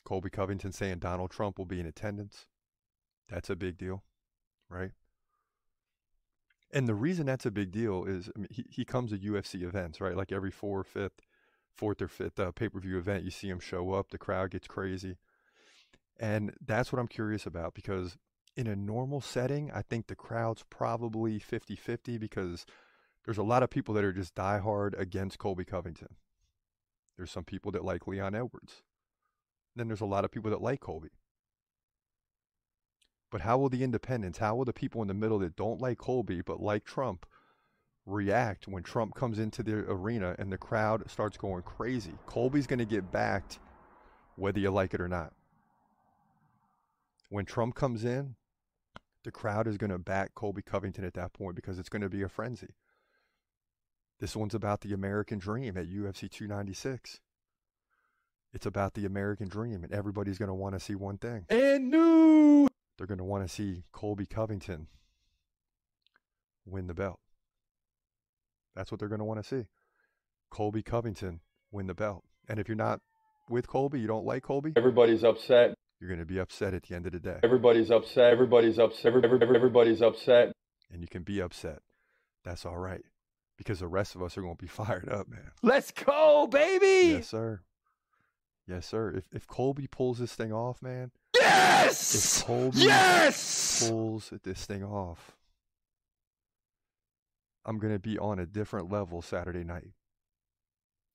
Colby 0.03 0.29
Covington 0.29 0.71
saying 0.71 0.99
Donald 0.99 1.31
Trump 1.31 1.57
will 1.57 1.65
be 1.65 1.79
in 1.79 1.85
attendance. 1.85 2.45
That's 3.29 3.49
a 3.49 3.55
big 3.55 3.77
deal, 3.77 4.03
right? 4.69 4.91
And 6.71 6.87
the 6.87 6.95
reason 6.95 7.25
that's 7.25 7.45
a 7.45 7.51
big 7.51 7.71
deal 7.71 8.05
is 8.05 8.29
I 8.35 8.39
mean, 8.39 8.47
he, 8.51 8.65
he 8.69 8.85
comes 8.85 9.11
to 9.11 9.17
UFC 9.17 9.63
events, 9.63 9.99
right? 9.99 10.15
Like 10.15 10.31
every 10.31 10.51
four 10.51 10.79
or 10.79 10.83
fifth, 10.83 11.21
fourth 11.73 12.01
or 12.01 12.07
fifth 12.07 12.39
uh, 12.39 12.51
pay 12.51 12.69
per 12.69 12.79
view 12.79 12.97
event, 12.97 13.23
you 13.23 13.31
see 13.31 13.49
him 13.49 13.59
show 13.59 13.93
up, 13.93 14.11
the 14.11 14.17
crowd 14.17 14.51
gets 14.51 14.67
crazy. 14.67 15.17
And 16.19 16.53
that's 16.65 16.91
what 16.91 16.99
I'm 16.99 17.07
curious 17.07 17.45
about 17.45 17.73
because 17.73 18.17
in 18.57 18.65
a 18.67 18.75
normal 18.75 19.21
setting, 19.21 19.71
I 19.71 19.83
think 19.83 20.07
the 20.07 20.15
crowd's 20.15 20.65
probably 20.69 21.37
50 21.37 21.75
50 21.75 22.17
because 22.17 22.65
there's 23.23 23.37
a 23.37 23.43
lot 23.43 23.61
of 23.61 23.69
people 23.69 23.93
that 23.93 24.03
are 24.03 24.11
just 24.11 24.33
diehard 24.33 24.99
against 24.99 25.37
Colby 25.37 25.63
Covington. 25.63 26.15
There's 27.15 27.31
some 27.31 27.43
people 27.43 27.71
that 27.73 27.85
like 27.85 28.07
Leon 28.07 28.33
Edwards. 28.33 28.81
Then 29.75 29.87
there's 29.87 30.01
a 30.01 30.05
lot 30.05 30.25
of 30.25 30.31
people 30.31 30.49
that 30.49 30.61
like 30.61 30.79
Colby. 30.79 31.11
But 33.29 33.41
how 33.41 33.59
will 33.59 33.69
the 33.69 33.83
independents, 33.83 34.39
how 34.39 34.55
will 34.55 34.65
the 34.65 34.73
people 34.73 35.01
in 35.03 35.07
the 35.07 35.13
middle 35.13 35.39
that 35.39 35.55
don't 35.55 35.81
like 35.81 35.99
Colby 35.99 36.41
but 36.41 36.59
like 36.59 36.83
Trump 36.83 37.25
react 38.05 38.67
when 38.67 38.81
Trump 38.81 39.13
comes 39.13 39.37
into 39.37 39.61
the 39.61 39.79
arena 39.89 40.35
and 40.39 40.51
the 40.51 40.57
crowd 40.57 41.09
starts 41.11 41.37
going 41.37 41.61
crazy? 41.61 42.13
Colby's 42.25 42.65
going 42.65 42.79
to 42.79 42.85
get 42.85 43.11
backed 43.11 43.59
whether 44.35 44.59
you 44.59 44.71
like 44.71 44.93
it 44.95 45.01
or 45.01 45.07
not. 45.07 45.33
When 47.29 47.45
Trump 47.45 47.75
comes 47.75 48.05
in, 48.05 48.35
the 49.27 49.31
crowd 49.33 49.67
is 49.67 49.75
going 49.75 49.89
to 49.89 49.97
back 49.97 50.33
Colby 50.35 50.61
Covington 50.61 51.03
at 51.03 51.13
that 51.15 51.33
point 51.33 51.57
because 51.57 51.77
it's 51.79 51.89
going 51.89 52.01
to 52.01 52.07
be 52.07 52.21
a 52.21 52.29
frenzy. 52.29 52.69
This 54.21 54.37
one's 54.37 54.55
about 54.55 54.79
the 54.79 54.93
American 54.93 55.37
dream 55.37 55.75
at 55.75 55.89
UFC 55.89 56.31
296. 56.31 57.19
It's 58.53 58.65
about 58.65 58.93
the 58.93 59.05
American 59.05 59.49
dream, 59.49 59.83
and 59.83 59.91
everybody's 59.91 60.37
going 60.37 60.47
to 60.47 60.53
want 60.53 60.75
to 60.75 60.79
see 60.79 60.95
one 60.95 61.17
thing. 61.17 61.45
And 61.49 61.91
new. 61.91 62.69
They're 62.97 63.05
going 63.05 63.17
to 63.17 63.25
want 63.25 63.45
to 63.45 63.53
see 63.53 63.83
Colby 63.91 64.25
Covington 64.25 64.87
win 66.65 66.87
the 66.87 66.93
belt. 66.93 67.19
That's 68.77 68.91
what 68.91 68.99
they're 69.01 69.09
going 69.09 69.19
to 69.19 69.25
want 69.25 69.43
to 69.43 69.47
see. 69.47 69.67
Colby 70.49 70.83
Covington 70.83 71.41
win 71.73 71.87
the 71.87 71.93
belt. 71.93 72.23
And 72.47 72.59
if 72.59 72.69
you're 72.69 72.77
not 72.77 73.01
with 73.49 73.67
Colby, 73.67 73.99
you 73.99 74.07
don't 74.07 74.25
like 74.25 74.43
Colby, 74.43 74.71
Everybody's 74.77 75.25
upset. 75.25 75.75
You're 75.99 76.07
going 76.09 76.19
to 76.19 76.25
be 76.25 76.39
upset 76.39 76.73
at 76.73 76.83
the 76.83 76.95
end 76.95 77.05
of 77.07 77.11
the 77.13 77.19
day. 77.19 77.39
Everybody's 77.43 77.89
upset. 77.91 78.31
Everybody's 78.31 78.77
upset. 78.79 79.05
Every- 79.07 79.23
every- 79.23 79.55
Everybody's 79.55 80.01
upset. 80.01 80.51
And 80.91 81.01
you 81.01 81.07
can 81.07 81.23
be 81.23 81.41
upset. 81.41 81.79
That's 82.43 82.65
all 82.65 82.77
right. 82.77 83.03
Because 83.57 83.79
the 83.79 83.87
rest 83.87 84.15
of 84.15 84.21
us 84.21 84.37
are 84.37 84.41
going 84.41 84.55
to 84.55 84.61
be 84.63 84.67
fired 84.83 85.09
up, 85.09 85.27
man. 85.27 85.51
Let's 85.63 85.91
go, 85.91 86.47
baby. 86.47 87.13
Yes, 87.13 87.27
sir. 87.29 87.61
Yes, 88.67 88.85
sir. 88.85 89.11
If 89.11 89.23
if 89.33 89.47
Colby 89.47 89.87
pulls 89.87 90.19
this 90.19 90.35
thing 90.35 90.51
off, 90.53 90.81
man, 90.81 91.11
Yes. 91.35 92.39
if 92.41 92.45
Colby 92.45 92.77
Yes. 92.79 93.87
pulls 93.89 94.31
this 94.43 94.65
thing 94.65 94.83
off, 94.83 95.35
I'm 97.65 97.79
going 97.79 97.93
to 97.93 97.99
be 97.99 98.17
on 98.17 98.39
a 98.39 98.45
different 98.45 98.91
level 98.91 99.21
Saturday 99.21 99.63
night. 99.63 99.91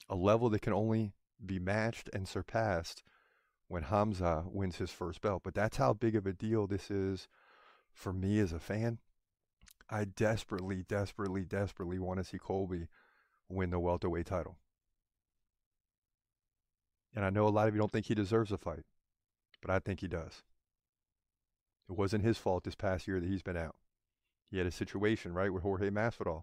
A 0.09 0.14
level 0.16 0.50
that 0.50 0.62
can 0.62 0.72
only 0.72 1.12
be 1.44 1.59
matched 1.59 2.10
and 2.12 2.28
surpassed 2.28 3.02
when 3.72 3.84
Hamza 3.84 4.44
wins 4.52 4.76
his 4.76 4.90
first 4.90 5.22
belt. 5.22 5.40
But 5.42 5.54
that's 5.54 5.78
how 5.78 5.94
big 5.94 6.14
of 6.14 6.26
a 6.26 6.34
deal 6.34 6.66
this 6.66 6.90
is 6.90 7.26
for 7.94 8.12
me 8.12 8.38
as 8.38 8.52
a 8.52 8.58
fan. 8.58 8.98
I 9.88 10.04
desperately, 10.04 10.84
desperately, 10.86 11.46
desperately 11.46 11.98
want 11.98 12.18
to 12.18 12.24
see 12.24 12.36
Colby 12.36 12.88
win 13.48 13.70
the 13.70 13.80
welterweight 13.80 14.26
title. 14.26 14.58
And 17.16 17.24
I 17.24 17.30
know 17.30 17.46
a 17.46 17.48
lot 17.48 17.66
of 17.66 17.74
you 17.74 17.80
don't 17.80 17.90
think 17.90 18.04
he 18.04 18.14
deserves 18.14 18.52
a 18.52 18.58
fight, 18.58 18.84
but 19.62 19.70
I 19.70 19.78
think 19.78 20.00
he 20.00 20.08
does. 20.08 20.42
It 21.88 21.96
wasn't 21.96 22.24
his 22.24 22.36
fault 22.36 22.64
this 22.64 22.74
past 22.74 23.08
year 23.08 23.20
that 23.20 23.28
he's 23.28 23.42
been 23.42 23.56
out. 23.56 23.76
He 24.50 24.58
had 24.58 24.66
a 24.66 24.70
situation, 24.70 25.32
right, 25.32 25.52
with 25.52 25.62
Jorge 25.62 25.88
Masvidal 25.88 26.42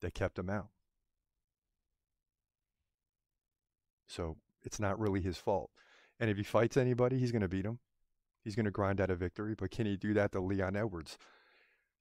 that 0.00 0.14
kept 0.14 0.36
him 0.36 0.50
out. 0.50 0.70
So 4.08 4.36
it's 4.62 4.80
not 4.80 4.98
really 4.98 5.20
his 5.20 5.36
fault. 5.36 5.70
And 6.20 6.30
if 6.30 6.36
he 6.36 6.42
fights 6.42 6.76
anybody, 6.76 7.18
he's 7.18 7.32
going 7.32 7.42
to 7.42 7.48
beat 7.48 7.64
him. 7.64 7.78
He's 8.42 8.56
going 8.56 8.64
to 8.64 8.70
grind 8.70 9.00
out 9.00 9.10
a 9.10 9.16
victory. 9.16 9.54
But 9.56 9.70
can 9.70 9.86
he 9.86 9.96
do 9.96 10.14
that 10.14 10.32
to 10.32 10.40
Leon 10.40 10.76
Edwards? 10.76 11.18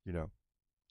You 0.06 0.14
know, 0.14 0.32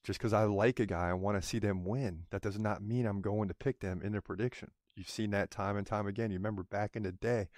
just 0.04 0.18
because 0.18 0.32
I 0.32 0.44
like 0.44 0.78
a 0.78 0.86
guy, 0.86 1.08
I 1.08 1.14
want 1.14 1.40
to 1.40 1.46
see 1.46 1.58
them 1.58 1.84
win. 1.84 2.24
That 2.30 2.42
does 2.42 2.58
not 2.58 2.82
mean 2.82 3.06
I'm 3.06 3.20
going 3.20 3.48
to 3.48 3.54
pick 3.54 3.80
them 3.80 4.00
in 4.02 4.12
the 4.12 4.20
prediction. 4.20 4.70
You've 4.94 5.10
seen 5.10 5.30
that 5.30 5.50
time 5.50 5.76
and 5.76 5.86
time 5.86 6.06
again. 6.06 6.30
You 6.30 6.38
remember 6.38 6.62
back 6.62 6.96
in 6.96 7.02
the 7.02 7.12
day, 7.12 7.48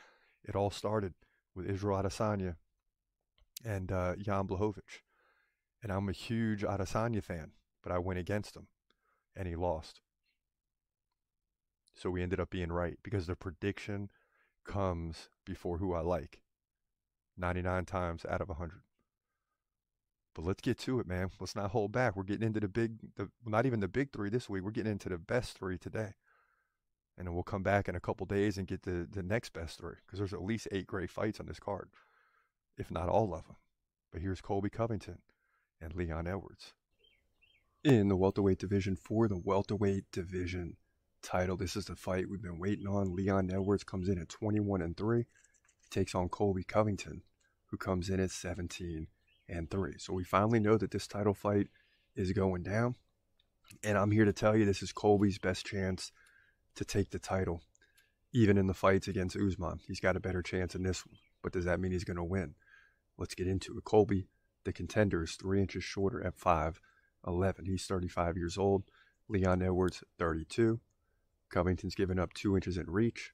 it 0.45 0.57
all 0.57 0.71
started 0.71 1.15
with 1.55 1.67
Israel 1.67 2.03
Adesanya 2.03 2.57
and 3.65 3.93
uh, 3.93 4.17
Jan 4.17 4.47
Blachowicz. 4.47 5.03
And 5.83 5.93
I'm 5.93 6.09
a 6.09 6.13
huge 6.13 6.63
Adesanya 6.63 7.23
fan, 7.23 7.53
but 7.83 7.93
I 7.93 7.99
went 7.99 8.19
against 8.19 8.57
him, 8.57 8.69
and 9.37 9.47
he 9.47 9.55
lost. 9.55 10.01
So 11.99 12.11
we 12.11 12.23
ended 12.23 12.39
up 12.39 12.51
being 12.51 12.71
right 12.71 12.97
because 13.03 13.27
the 13.27 13.35
prediction 13.35 14.09
comes 14.65 15.31
before 15.45 15.79
who 15.79 15.95
I 15.95 16.01
like. 16.01 16.43
99 17.37 17.85
times 17.87 18.25
out 18.29 18.41
of 18.41 18.49
100. 18.49 18.83
But 20.33 20.45
let's 20.45 20.61
get 20.61 20.79
to 20.81 21.01
it, 21.01 21.09
man. 21.09 21.31
Let's 21.41 21.57
not 21.57 21.73
hold 21.73 21.91
back. 21.91 22.15
We're 22.15 22.23
getting 22.23 22.47
into 22.47 22.61
the 22.61 22.69
big, 22.69 22.99
the, 23.17 23.29
not 23.45 23.67
even 23.67 23.81
the 23.81 23.89
big 23.89 24.13
three 24.13 24.31
this 24.31 24.49
week. 24.49 24.63
We're 24.63 24.71
getting 24.71 24.93
into 24.93 25.09
the 25.09 25.19
best 25.19 25.59
three 25.59 25.77
today. 25.77 26.15
And 27.17 27.27
then 27.27 27.35
we'll 27.35 27.43
come 27.43 27.65
back 27.65 27.89
in 27.89 27.97
a 27.97 28.01
couple 28.01 28.27
days 28.27 28.59
and 28.59 28.69
get 28.69 28.83
the, 28.83 29.09
the 29.11 29.25
next 29.25 29.53
best 29.53 29.79
three 29.79 29.97
because 30.07 30.21
there's 30.21 30.33
at 30.33 30.45
least 30.45 30.69
eight 30.71 30.87
great 30.87 31.11
fights 31.11 31.41
on 31.41 31.47
this 31.47 31.59
card, 31.59 31.89
if 32.77 32.93
not 32.93 33.09
all 33.09 33.35
of 33.35 33.45
them. 33.47 33.57
But 34.13 34.23
here's 34.23 34.41
Colby 34.41 34.71
Covington 34.71 35.19
and 35.81 35.97
Leon 35.97 36.29
Edwards. 36.29 36.75
In 37.83 38.07
the 38.07 38.17
welterweight 38.17 38.61
division 38.61 38.95
for 38.95 39.27
the 39.27 39.39
welterweight 39.39 40.05
division 40.13 40.77
title, 41.29 41.59
this 41.59 41.77
is 41.77 41.85
the 41.85 41.95
fight 41.95 42.29
we've 42.29 42.43
been 42.43 42.59
waiting 42.59 42.87
on. 42.87 43.15
Leon 43.15 43.51
Edwards 43.53 43.85
comes 43.85 44.09
in 44.09 44.19
at 44.19 44.31
21 44.31 44.81
and 44.81 44.97
3, 44.97 45.27
takes 45.91 46.15
on 46.15 46.29
Colby 46.29 46.65
Covington, 46.65 47.23
who 47.67 47.77
comes 47.77 48.09
in 48.09 48.19
at 48.19 48.31
17 48.31 49.07
and 49.47 49.71
3. 49.71 49.99
So 49.99 50.15
we 50.15 50.25
finally 50.25 50.59
know 50.59 50.79
that 50.79 50.91
this 50.91 51.07
title 51.07 51.35
fight 51.35 51.69
is 52.17 52.33
going 52.33 52.63
down. 52.63 52.95
And 53.85 53.99
I'm 53.99 54.11
here 54.11 54.25
to 54.25 54.33
tell 54.33 54.57
you 54.57 54.65
this 54.65 54.83
is 54.83 54.93
Colby's 54.93 55.39
best 55.39 55.67
chance 55.67 56.13
to 56.77 56.85
take 56.85 57.11
the 57.11 57.19
title, 57.19 57.61
even 58.33 58.57
in 58.57 58.67
the 58.67 58.73
fights 58.73 59.07
against 59.07 59.37
Usman. 59.37 59.81
He's 59.87 60.01
got 60.01 60.17
a 60.17 60.21
better 60.21 60.43
chance 60.43 60.75
in 60.75 60.83
this 60.83 61.05
one. 61.07 61.17
But 61.43 61.53
does 61.53 61.67
that 61.67 61.79
mean 61.79 61.93
he's 61.93 62.05
going 62.05 62.17
to 62.17 62.25
win? 62.25 62.55
Let's 63.19 63.35
get 63.35 63.47
into 63.47 63.77
it. 63.77 63.85
Colby, 63.85 64.29
the 64.65 64.73
contender, 64.73 65.25
is 65.25 65.33
three 65.33 65.61
inches 65.61 65.85
shorter 65.85 66.25
at 66.25 66.39
5'11. 66.39 67.67
He's 67.67 67.85
35 67.85 68.39
years 68.39 68.57
old. 68.57 68.85
Leon 69.29 69.61
Edwards, 69.61 70.03
32. 70.19 70.81
Covington's 71.51 71.95
given 71.95 72.19
up 72.19 72.33
two 72.35 72.55
inches 72.55 72.77
in 72.77 72.91
reach. 72.91 73.33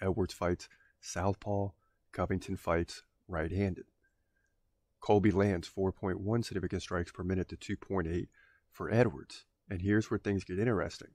Edwards 0.00 0.34
fights 0.34 0.68
southpaw. 1.00 1.70
Covington 2.12 2.56
fights 2.56 3.02
right 3.28 3.50
handed. 3.50 3.86
Colby 5.00 5.30
lands 5.30 5.68
4.1 5.68 6.44
significant 6.44 6.82
strikes 6.82 7.12
per 7.12 7.22
minute 7.22 7.48
to 7.48 7.56
2.8 7.56 8.28
for 8.70 8.92
Edwards. 8.92 9.46
And 9.68 9.80
here's 9.82 10.10
where 10.10 10.18
things 10.18 10.44
get 10.44 10.58
interesting. 10.58 11.10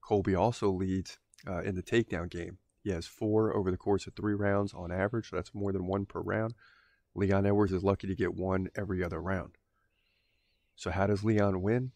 Colby 0.00 0.34
also 0.34 0.70
leads 0.70 1.18
uh, 1.46 1.62
in 1.62 1.74
the 1.74 1.82
takedown 1.82 2.30
game. 2.30 2.58
He 2.82 2.90
has 2.90 3.06
four 3.06 3.54
over 3.54 3.70
the 3.70 3.76
course 3.76 4.06
of 4.06 4.14
three 4.14 4.34
rounds 4.34 4.72
on 4.72 4.90
average, 4.90 5.30
so 5.30 5.36
that's 5.36 5.54
more 5.54 5.72
than 5.72 5.86
one 5.86 6.06
per 6.06 6.20
round. 6.20 6.54
Leon 7.14 7.46
Edwards 7.46 7.72
is 7.72 7.84
lucky 7.84 8.06
to 8.06 8.14
get 8.14 8.34
one 8.34 8.68
every 8.76 9.02
other 9.02 9.20
round. 9.20 9.56
So, 10.76 10.90
how 10.90 11.08
does 11.08 11.24
Leon 11.24 11.60
win? 11.60 11.90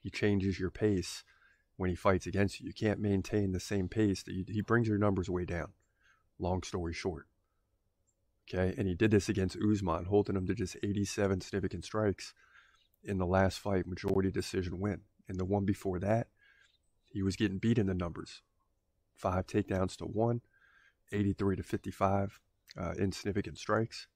He 0.00 0.10
changes 0.10 0.58
your 0.58 0.70
pace 0.70 1.22
when 1.78 1.88
he 1.88 1.96
fights 1.96 2.26
against 2.26 2.60
you. 2.60 2.66
You 2.66 2.74
can't 2.74 3.00
maintain 3.00 3.52
the 3.52 3.60
same 3.60 3.88
pace 3.88 4.22
that 4.24 4.34
you, 4.34 4.44
he 4.46 4.60
brings 4.60 4.88
your 4.88 4.98
numbers 4.98 5.30
way 5.30 5.46
down. 5.46 5.68
Long 6.38 6.62
story 6.62 6.92
short. 6.92 7.26
Okay, 8.50 8.74
and 8.76 8.88
he 8.88 8.94
did 8.94 9.10
this 9.10 9.28
against 9.28 9.56
Usman, 9.56 10.06
holding 10.06 10.36
him 10.36 10.46
to 10.46 10.54
just 10.54 10.76
87 10.82 11.40
significant 11.40 11.84
strikes 11.84 12.34
in 13.04 13.18
the 13.18 13.26
last 13.26 13.60
fight, 13.60 13.86
majority 13.86 14.30
decision 14.30 14.80
win. 14.80 15.02
And 15.28 15.38
the 15.38 15.44
one 15.44 15.64
before 15.64 15.98
that, 16.00 16.28
he 17.12 17.22
was 17.22 17.36
getting 17.36 17.58
beat 17.58 17.78
in 17.78 17.86
the 17.86 17.94
numbers. 17.94 18.42
Five 19.14 19.46
takedowns 19.46 19.96
to 19.98 20.04
one, 20.04 20.40
83 21.12 21.56
to 21.56 21.62
55 21.62 22.40
uh, 22.76 22.92
insignificant 22.98 23.58
strikes. 23.58 24.08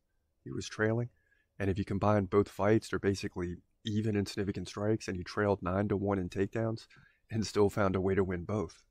He 0.42 0.50
was 0.50 0.68
trailing. 0.68 1.10
And 1.58 1.70
if 1.70 1.78
you 1.78 1.84
combine 1.84 2.24
both 2.24 2.48
fights, 2.48 2.88
they're 2.88 2.98
basically 2.98 3.56
even 3.84 4.16
in 4.16 4.26
significant 4.26 4.68
strikes, 4.68 5.06
and 5.06 5.16
he 5.16 5.22
trailed 5.22 5.62
nine 5.62 5.88
to 5.88 5.96
one 5.96 6.18
in 6.18 6.28
takedowns 6.28 6.86
and 7.30 7.46
still 7.46 7.70
found 7.70 7.96
a 7.96 8.00
way 8.00 8.14
to 8.14 8.24
win 8.24 8.44
both. 8.44 8.82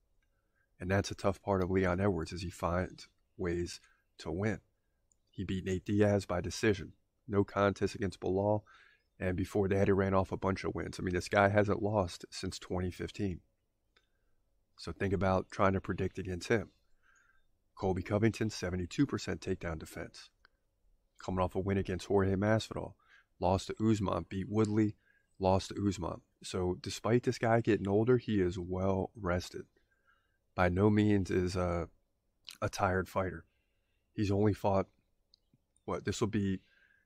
And 0.80 0.90
that's 0.90 1.12
a 1.12 1.16
tough 1.16 1.42
part 1.42 1.62
of 1.62 1.70
Leon 1.70 2.00
Edwards 2.00 2.32
is 2.32 2.42
he 2.42 2.50
finds 2.50 3.08
ways 3.38 3.80
to 4.18 4.32
win. 4.32 4.60
He 5.30 5.44
beat 5.44 5.66
Nate 5.66 5.86
Diaz 5.86 6.26
by 6.26 6.42
decision. 6.42 6.94
No 7.28 7.44
contest 7.44 7.96
against 7.96 8.20
Belal. 8.20 8.62
And 9.20 9.38
before 9.38 9.68
that, 9.68 9.88
he 9.88 9.92
ran 9.92 10.14
off 10.14 10.32
a 10.32 10.38
bunch 10.38 10.64
of 10.64 10.74
wins. 10.74 10.98
I 11.00 11.04
mean, 11.04 11.14
this 11.14 11.30
guy 11.30 11.50
hasn't 11.50 11.84
lost 11.84 12.26
since 12.32 12.58
2015. 12.58 13.40
So 14.78 14.92
think 14.92 15.14
about 15.14 15.52
trying 15.52 15.74
to 15.74 15.82
predict 15.82 16.18
against 16.18 16.48
him. 16.48 16.72
Colby 17.76 18.02
Covington, 18.02 18.50
72% 18.50 18.88
takedown 19.06 19.78
defense. 19.78 20.30
Coming 21.20 21.40
off 21.40 21.56
a 21.56 21.60
win 21.60 21.78
against 21.78 22.08
Jorge 22.08 22.34
Masvidal. 22.34 22.94
Lost 23.40 23.68
to 23.68 23.76
Usman, 23.84 24.26
beat 24.28 24.48
Woodley, 24.50 24.96
lost 25.42 25.70
to 25.70 25.88
Usman. 25.88 26.22
So 26.44 26.78
despite 26.80 27.24
this 27.24 27.38
guy 27.38 27.62
getting 27.62 27.88
older, 27.88 28.18
he 28.18 28.40
is 28.40 28.58
well 28.58 29.12
rested. 29.20 29.66
By 30.56 30.70
no 30.70 30.90
means 30.90 31.32
is 31.32 31.56
a, 31.56 31.90
a 32.62 32.70
tired 32.70 33.10
fighter. 33.10 33.46
He's 34.14 34.32
only 34.32 34.54
fought, 34.54 34.88
what, 35.86 36.06
this 36.06 36.22
will 36.22 36.28
be, 36.28 36.60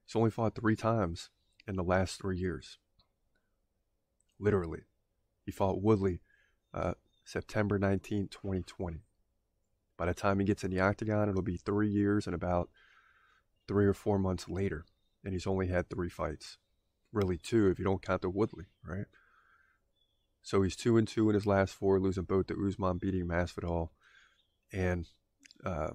he's 0.05 0.15
only 0.15 0.31
fought 0.31 0.55
three 0.55 0.75
times 0.75 1.29
in 1.67 1.75
the 1.75 1.83
last 1.83 2.19
three 2.19 2.37
years. 2.37 2.77
Literally. 4.39 4.81
He 5.45 5.51
fought 5.51 5.81
Woodley 5.81 6.21
uh, 6.73 6.95
September 7.23 7.77
19, 7.77 8.27
2020. 8.29 9.03
By 9.97 10.05
the 10.07 10.13
time 10.13 10.39
he 10.39 10.45
gets 10.45 10.63
in 10.63 10.71
the 10.71 10.79
octagon, 10.79 11.29
it'll 11.29 11.41
be 11.41 11.57
three 11.57 11.89
years 11.89 12.25
and 12.25 12.35
about 12.35 12.69
three 13.67 13.85
or 13.85 13.93
four 13.93 14.19
months 14.19 14.49
later. 14.49 14.85
And 15.23 15.33
he's 15.33 15.47
only 15.47 15.67
had 15.67 15.89
three 15.89 16.09
fights. 16.09 16.57
Really, 17.15 17.37
two 17.37 17.69
if 17.69 17.79
you 17.79 17.85
don't 17.85 18.01
count 18.01 18.21
the 18.21 18.29
Woodley, 18.29 18.65
right? 18.85 19.05
So 20.41 20.61
he's 20.61 20.75
two 20.75 20.97
and 20.97 21.07
two 21.07 21.29
in 21.29 21.33
his 21.33 21.47
last 21.47 21.73
four, 21.73 21.97
losing 21.97 22.25
both 22.25 22.47
to 22.47 22.67
Usman, 22.67 22.97
beating 22.97 23.25
Masvidal, 23.25 23.89
and 24.73 25.07
uh, 25.63 25.91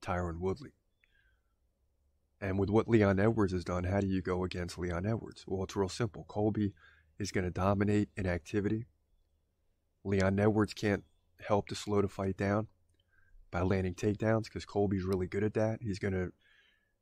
Tyron 0.00 0.40
Woodley. 0.40 0.72
And 2.40 2.58
with 2.58 2.70
what 2.70 2.88
Leon 2.88 3.20
Edwards 3.20 3.52
has 3.52 3.64
done, 3.64 3.84
how 3.84 4.00
do 4.00 4.06
you 4.06 4.22
go 4.22 4.44
against 4.44 4.78
Leon 4.78 5.04
Edwards? 5.04 5.44
Well, 5.46 5.62
it's 5.62 5.76
real 5.76 5.90
simple. 5.90 6.24
Colby 6.26 6.72
is 7.18 7.30
going 7.30 7.44
to 7.44 7.50
dominate 7.50 8.08
in 8.16 8.26
activity. 8.26 8.86
Leon 10.04 10.40
Edwards 10.40 10.72
can't 10.72 11.04
help 11.46 11.68
to 11.68 11.74
slow 11.74 12.00
the 12.00 12.08
fight 12.08 12.38
down 12.38 12.68
by 13.50 13.60
landing 13.60 13.94
takedowns 13.94 14.44
because 14.44 14.64
Colby's 14.64 15.04
really 15.04 15.26
good 15.26 15.44
at 15.44 15.54
that. 15.54 15.80
He's 15.82 15.98
gonna 15.98 16.30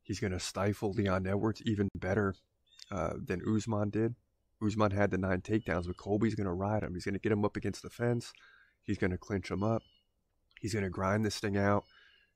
he's 0.02 0.18
gonna 0.18 0.40
stifle 0.40 0.92
Leon 0.92 1.26
Edwards 1.28 1.62
even 1.64 1.88
better 1.94 2.34
uh, 2.90 3.14
than 3.24 3.42
Usman 3.46 3.90
did. 3.90 4.14
Usman 4.64 4.90
had 4.90 5.10
the 5.10 5.18
nine 5.18 5.40
takedowns, 5.40 5.86
but 5.86 5.96
Colby's 5.96 6.34
gonna 6.34 6.54
ride 6.54 6.82
him. 6.82 6.94
He's 6.94 7.04
gonna 7.04 7.18
get 7.18 7.32
him 7.32 7.44
up 7.44 7.56
against 7.56 7.82
the 7.82 7.90
fence. 7.90 8.32
He's 8.82 8.98
gonna 8.98 9.18
clinch 9.18 9.50
him 9.50 9.62
up. 9.62 9.82
He's 10.60 10.74
gonna 10.74 10.90
grind 10.90 11.24
this 11.24 11.38
thing 11.38 11.56
out. 11.56 11.84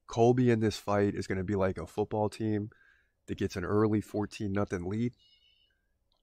Colby 0.07 0.51
in 0.51 0.61
this 0.61 0.77
fight 0.77 1.15
is 1.15 1.27
gonna 1.27 1.45
be 1.45 1.55
like 1.55 1.79
a 1.79 1.87
football 1.87 2.29
team 2.29 2.71
that 3.27 3.39
gets 3.39 3.57
an 3.57 3.65
early 3.65 4.01
14 4.01 4.53
nothing 4.53 4.85
lead 4.85 5.13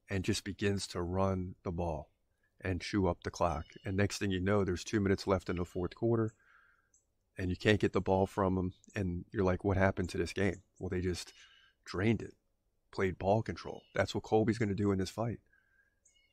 and 0.10 0.24
just 0.24 0.44
begins 0.44 0.88
to 0.88 1.02
run 1.02 1.56
the 1.64 1.72
ball 1.72 2.10
and 2.60 2.82
chew 2.82 3.08
up 3.08 3.24
the 3.24 3.32
clock. 3.32 3.66
And 3.86 3.98
next 3.98 4.18
thing 4.18 4.32
you 4.32 4.40
know, 4.40 4.64
there's 4.64 4.84
two 4.84 5.00
minutes 5.00 5.26
left 5.26 5.50
in 5.50 5.56
the 5.56 5.66
fourth 5.66 5.96
quarter 5.96 6.34
and 7.38 7.50
you 7.50 7.56
can't 7.56 7.80
get 7.80 7.94
the 7.94 8.02
ball 8.02 8.28
from 8.28 8.56
them. 8.56 8.74
And 8.96 9.26
you're 9.32 9.44
like, 9.44 9.64
what 9.64 9.78
happened 9.78 10.10
to 10.10 10.18
this 10.18 10.34
game? 10.34 10.62
Well, 10.80 10.90
they 10.90 11.02
just 11.02 11.34
drained 11.86 12.22
it, 12.22 12.34
played 12.92 13.18
ball 13.18 13.42
control. 13.42 13.84
That's 13.96 14.14
what 14.14 14.24
Colby's 14.24 14.58
going 14.58 14.70
to 14.70 14.76
do 14.76 14.92
in 14.92 15.00
this 15.00 15.10
fight. 15.10 15.40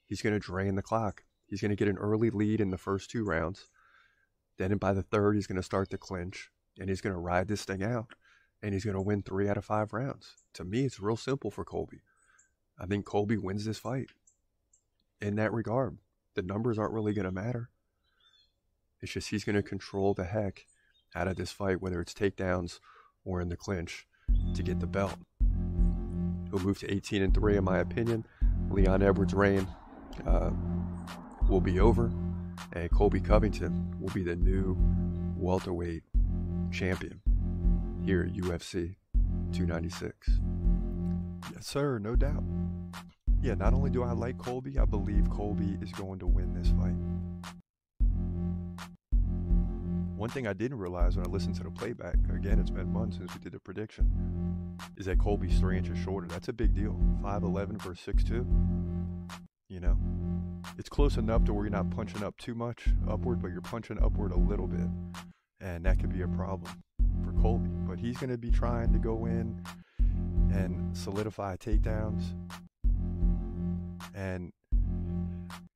He's 0.07 0.23
going 0.23 0.35
to 0.35 0.39
drain 0.39 0.75
the 0.75 0.83
clock. 0.83 1.25
He's 1.47 1.61
going 1.61 1.71
to 1.71 1.77
get 1.77 1.89
an 1.89 1.99
early 1.99 2.31
lead 2.31 2.61
in 2.61 2.71
the 2.71 2.79
first 2.79 3.11
two 3.11 3.25
rounds. 3.25 3.69
Then 4.59 4.77
by 4.77 4.93
the 4.93 5.03
third, 5.03 5.37
he's 5.37 5.47
going 5.47 5.57
to 5.57 5.63
start 5.63 5.91
to 5.91 5.99
clinch 5.99 6.51
and 6.79 6.89
he's 6.89 7.01
going 7.01 7.15
to 7.15 7.21
ride 7.21 7.49
this 7.49 7.65
thing 7.65 7.83
out 7.83 8.15
and 8.63 8.75
he's 8.75 8.85
going 8.85 8.97
to 8.97 9.03
win 9.03 9.23
three 9.23 9.49
out 9.49 9.57
of 9.57 9.65
five 9.65 9.93
rounds. 9.93 10.35
To 10.55 10.65
me, 10.65 10.85
it's 10.85 11.01
real 11.01 11.17
simple 11.17 11.51
for 11.51 11.65
Colby. 11.65 12.01
I 12.79 12.87
think 12.87 13.05
Colby 13.05 13.37
wins 13.37 13.65
this 13.65 13.79
fight 13.79 14.11
in 15.21 15.37
that 15.37 15.53
regard. 15.53 15.99
The 16.35 16.43
numbers 16.43 16.79
aren't 16.79 16.93
really 16.93 17.13
going 17.13 17.25
to 17.25 17.33
matter. 17.33 17.71
It's 19.01 19.13
just 19.13 19.31
he's 19.31 19.45
going 19.45 19.57
to 19.57 19.63
control 19.63 20.15
the 20.15 20.25
heck 20.25 20.67
out 21.15 21.29
of 21.29 21.37
this 21.37 21.53
fight, 21.53 21.81
whether 21.81 22.01
it's 22.01 22.15
takedowns 22.15 22.81
or 23.25 23.41
in 23.41 23.49
the 23.49 23.57
clinch, 23.57 24.07
to 24.55 24.63
get 24.63 24.81
the 24.81 24.87
belt. 24.87 25.19
He'll 26.51 26.61
move 26.61 26.79
to 26.81 26.93
18 26.93 27.23
and 27.23 27.35
3, 27.35 27.57
in 27.57 27.65
my 27.65 27.79
opinion. 27.79 28.27
Leon 28.71 29.03
Edwards' 29.03 29.35
reign 29.35 29.67
uh, 30.27 30.51
will 31.49 31.61
be 31.61 31.81
over, 31.81 32.11
and 32.73 32.91
Colby 32.91 33.21
Covington 33.21 33.95
will 34.01 34.13
be 34.13 34.23
the 34.23 34.37
new 34.37 34.77
welterweight 35.37 36.03
champion 36.71 37.21
here 38.05 38.23
at 38.23 38.33
UFC 38.35 38.97
296. 39.53 40.41
Yes, 41.55 41.67
sir, 41.67 41.99
no 41.99 42.17
doubt. 42.17 42.45
Yeah, 43.41 43.55
not 43.55 43.73
only 43.73 43.91
do 43.91 44.03
I 44.03 44.13
like 44.13 44.39
Colby, 44.39 44.79
I 44.79 44.85
believe 44.85 45.31
Colby 45.31 45.79
is 45.81 45.93
going 45.93 46.19
to 46.19 46.27
win 46.27 46.55
this 46.55 46.71
fight. 46.71 46.97
One 50.19 50.29
thing 50.29 50.49
I 50.49 50.53
didn't 50.53 50.79
realize 50.79 51.17
when 51.17 51.25
I 51.25 51.29
listened 51.29 51.55
to 51.57 51.63
the 51.63 51.71
playback, 51.71 52.17
again, 52.35 52.59
it's 52.59 52.71
been 52.71 52.93
months 52.93 53.19
since 53.19 53.33
we 53.33 53.39
did 53.39 53.53
the 53.53 53.61
prediction, 53.61 54.77
is 54.97 55.07
that 55.07 55.21
Colby's 55.21 55.61
three 55.61 55.79
inches 55.79 55.97
shorter. 55.97 56.27
That's 56.27 56.49
a 56.49 56.53
big 56.53 56.75
deal. 56.75 56.99
5'11 57.23 57.81
versus 57.81 58.05
6'2. 58.05 58.45
You 59.69 59.79
know, 59.79 59.97
it's 60.77 60.89
close 60.89 61.19
enough 61.19 61.45
to 61.45 61.55
where 61.55 61.67
you're 61.67 61.71
not 61.71 61.91
punching 61.91 62.25
up 62.25 62.37
too 62.37 62.57
much 62.57 62.89
upward, 63.09 63.41
but 63.41 63.53
you're 63.53 63.61
punching 63.61 64.03
upward 64.03 64.33
a 64.33 64.37
little 64.37 64.67
bit. 64.67 64.89
And 65.61 65.85
that 65.85 66.01
could 66.01 66.13
be 66.13 66.23
a 66.23 66.29
problem 66.29 66.83
for 67.25 67.31
Colby. 67.41 67.71
But 67.87 68.01
he's 68.01 68.17
going 68.17 68.31
to 68.31 68.39
be 68.39 68.51
trying 68.51 68.93
to 68.95 68.99
go 68.99 69.27
in 69.27 69.63
and 70.53 70.97
solidify 70.97 71.59
takedowns 71.59 72.25
and 74.17 74.53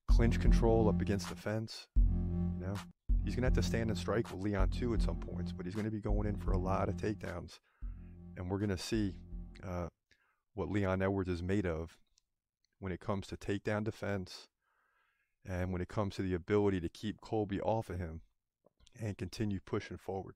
clinch 0.09 0.41
control 0.41 0.89
up 0.89 1.01
against 1.01 1.29
the 1.29 1.37
fence. 1.37 1.87
You 1.97 2.67
know, 2.67 2.75
he's 3.25 3.35
going 3.35 3.43
to 3.43 3.47
have 3.47 3.55
to 3.55 3.63
stand 3.63 3.91
and 3.91 3.99
strike 3.99 4.31
with 4.31 4.43
Leon 4.43 4.69
too 4.71 4.95
at 4.95 5.03
some 5.03 5.17
points, 5.17 5.53
but 5.53 5.67
he's 5.67 5.75
going 5.75 5.85
to 5.85 5.91
be 5.91 6.01
going 6.01 6.27
in 6.27 6.37
for 6.37 6.53
a 6.53 6.59
lot 6.59 6.89
of 6.89 6.97
takedowns. 6.97 7.59
And 8.37 8.51
we're 8.51 8.59
going 8.59 8.71
to 8.71 8.79
see 8.79 9.15
uh, 9.67 9.89
what 10.55 10.71
Leon 10.71 11.03
Edwards 11.03 11.31
is 11.31 11.43
made 11.43 11.67
of 11.67 11.99
when 12.79 12.93
it 12.93 13.01
comes 13.01 13.27
to 13.29 13.37
takedown 13.37 13.85
defense 13.85 14.49
and 15.47 15.73
when 15.73 15.83
it 15.83 15.89
comes 15.89 16.17
to 16.17 16.23
the 16.23 16.35
ability 16.35 16.81
to 16.81 16.89
keep 16.89 17.21
Colby 17.21 17.61
off 17.61 17.91
of 17.91 17.99
him 17.99 18.23
and 19.01 19.17
continue 19.17 19.61
pushing 19.65 19.97
forward 19.97 20.35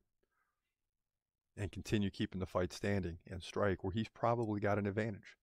and 1.56 1.72
continue 1.72 2.10
keeping 2.10 2.38
the 2.38 2.46
fight 2.46 2.72
standing 2.72 3.18
and 3.30 3.42
strike 3.42 3.82
where 3.82 3.92
he's 3.92 4.08
probably 4.08 4.60
got 4.60 4.78
an 4.78 4.86
advantage. 4.86 5.36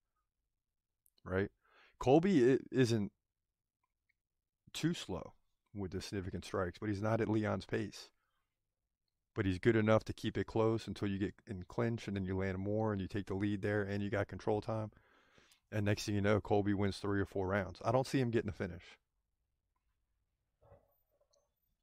Right? 1.25 1.49
Colby 1.99 2.59
isn't 2.71 3.11
too 4.73 4.93
slow 4.93 5.33
with 5.73 5.91
the 5.91 6.01
significant 6.01 6.45
strikes, 6.45 6.77
but 6.77 6.89
he's 6.89 7.01
not 7.01 7.21
at 7.21 7.29
Leon's 7.29 7.65
pace. 7.65 8.09
But 9.35 9.45
he's 9.45 9.59
good 9.59 9.75
enough 9.75 10.03
to 10.05 10.13
keep 10.13 10.37
it 10.37 10.45
close 10.45 10.87
until 10.87 11.07
you 11.07 11.17
get 11.17 11.33
in 11.47 11.63
clinch 11.67 12.07
and 12.07 12.15
then 12.15 12.25
you 12.25 12.37
land 12.37 12.59
more 12.59 12.91
and 12.91 13.01
you 13.01 13.07
take 13.07 13.25
the 13.25 13.33
lead 13.33 13.61
there 13.61 13.81
and 13.81 14.03
you 14.03 14.09
got 14.09 14.27
control 14.27 14.61
time. 14.61 14.91
And 15.71 15.85
next 15.85 16.05
thing 16.05 16.13
you 16.13 16.21
know, 16.21 16.39
Colby 16.39 16.75
wins 16.75 16.97
three 16.97 17.19
or 17.19 17.25
four 17.25 17.47
rounds. 17.47 17.79
I 17.83 17.91
don't 17.91 18.05
see 18.05 18.19
him 18.19 18.29
getting 18.29 18.49
a 18.49 18.53
finish. 18.53 18.83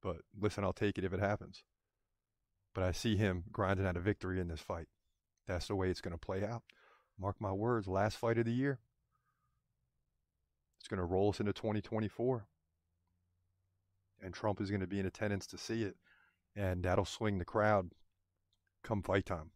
But 0.01 0.19
listen, 0.41 0.63
I'll 0.63 0.73
take 0.73 0.97
it 0.97 1.05
if 1.05 1.13
it 1.13 1.19
happens. 1.19 1.65
But 2.73 2.85
I 2.85 2.93
see 2.93 3.17
him 3.17 3.45
grinding 3.51 3.85
out 3.85 3.97
a 3.97 4.01
victory 4.01 4.41
in 4.41 4.47
this 4.47 4.61
fight. 4.61 4.87
That's 5.49 5.67
the 5.67 5.75
way 5.75 5.91
it's 5.91 6.01
going 6.01 6.13
to 6.13 6.19
play 6.19 6.45
out. 6.45 6.63
Mark 7.19 7.41
my 7.41 7.53
words, 7.53 7.89
last 7.89 8.17
fight 8.17 8.39
of 8.39 8.45
the 8.45 8.53
year. 8.53 8.79
It's 10.79 10.89
going 10.89 10.99
to 10.99 11.05
roll 11.05 11.31
us 11.31 11.41
into 11.41 11.53
2024 11.53 12.47
and 14.23 14.35
Trump 14.35 14.61
is 14.61 14.71
going 14.71 14.81
to 14.81 14.87
be 14.87 15.01
in 15.01 15.07
attendance 15.07 15.47
to 15.49 15.59
see 15.59 15.83
it, 15.83 15.97
and 16.55 16.83
that'll 16.83 17.05
swing 17.05 17.39
the 17.39 17.45
crowd 17.45 17.91
come 18.83 19.03
fight 19.03 19.27
time. 19.27 19.51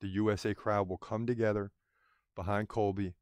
The 0.00 0.08
USA 0.08 0.54
crowd 0.54 0.88
will 0.88 0.98
come 0.98 1.26
together 1.26 1.72
behind 2.34 2.68
Colby 2.68 3.14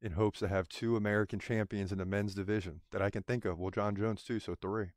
in 0.00 0.12
hopes 0.12 0.38
to 0.40 0.48
have 0.48 0.68
two 0.68 0.96
American 0.96 1.38
champions 1.38 1.92
in 1.92 1.98
the 1.98 2.04
men's 2.04 2.34
division 2.34 2.80
that 2.90 3.02
I 3.02 3.10
can 3.10 3.22
think 3.22 3.44
of. 3.44 3.58
Well, 3.58 3.70
Jon 3.70 3.96
Jones 3.96 4.22
too, 4.22 4.40
so 4.40 4.54
three. 4.54 4.90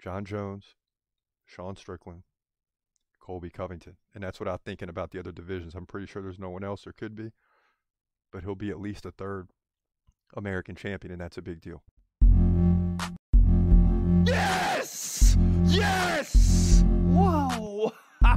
Jon 0.00 0.24
Jones, 0.24 0.74
Sean 1.44 1.76
Strickland, 1.76 2.22
Colby 3.20 3.50
Covington. 3.50 3.96
And 4.14 4.22
that's 4.22 4.40
I'm 4.40 4.58
thinking 4.64 4.88
about 4.88 5.10
the 5.10 5.18
other 5.18 5.32
divisions. 5.32 5.74
I'm 5.74 5.86
pretty 5.86 6.06
sure 6.06 6.22
there's 6.22 6.38
no 6.38 6.50
one 6.50 6.64
else 6.64 6.82
there 6.82 6.92
could 6.92 7.14
be, 7.14 7.30
but 8.32 8.42
he'll 8.42 8.54
be 8.54 8.70
at 8.70 8.80
least 8.80 9.06
a 9.06 9.12
third 9.12 9.50
American 10.34 10.74
champion, 10.74 11.12
and 11.12 11.20
that's 11.20 11.38
a 11.38 11.42
big 11.42 11.60
deal. 11.60 11.82
Yes! 14.24 15.36
Yes! 15.64 16.84
Whoa! 17.10 17.92
boom! 18.22 18.36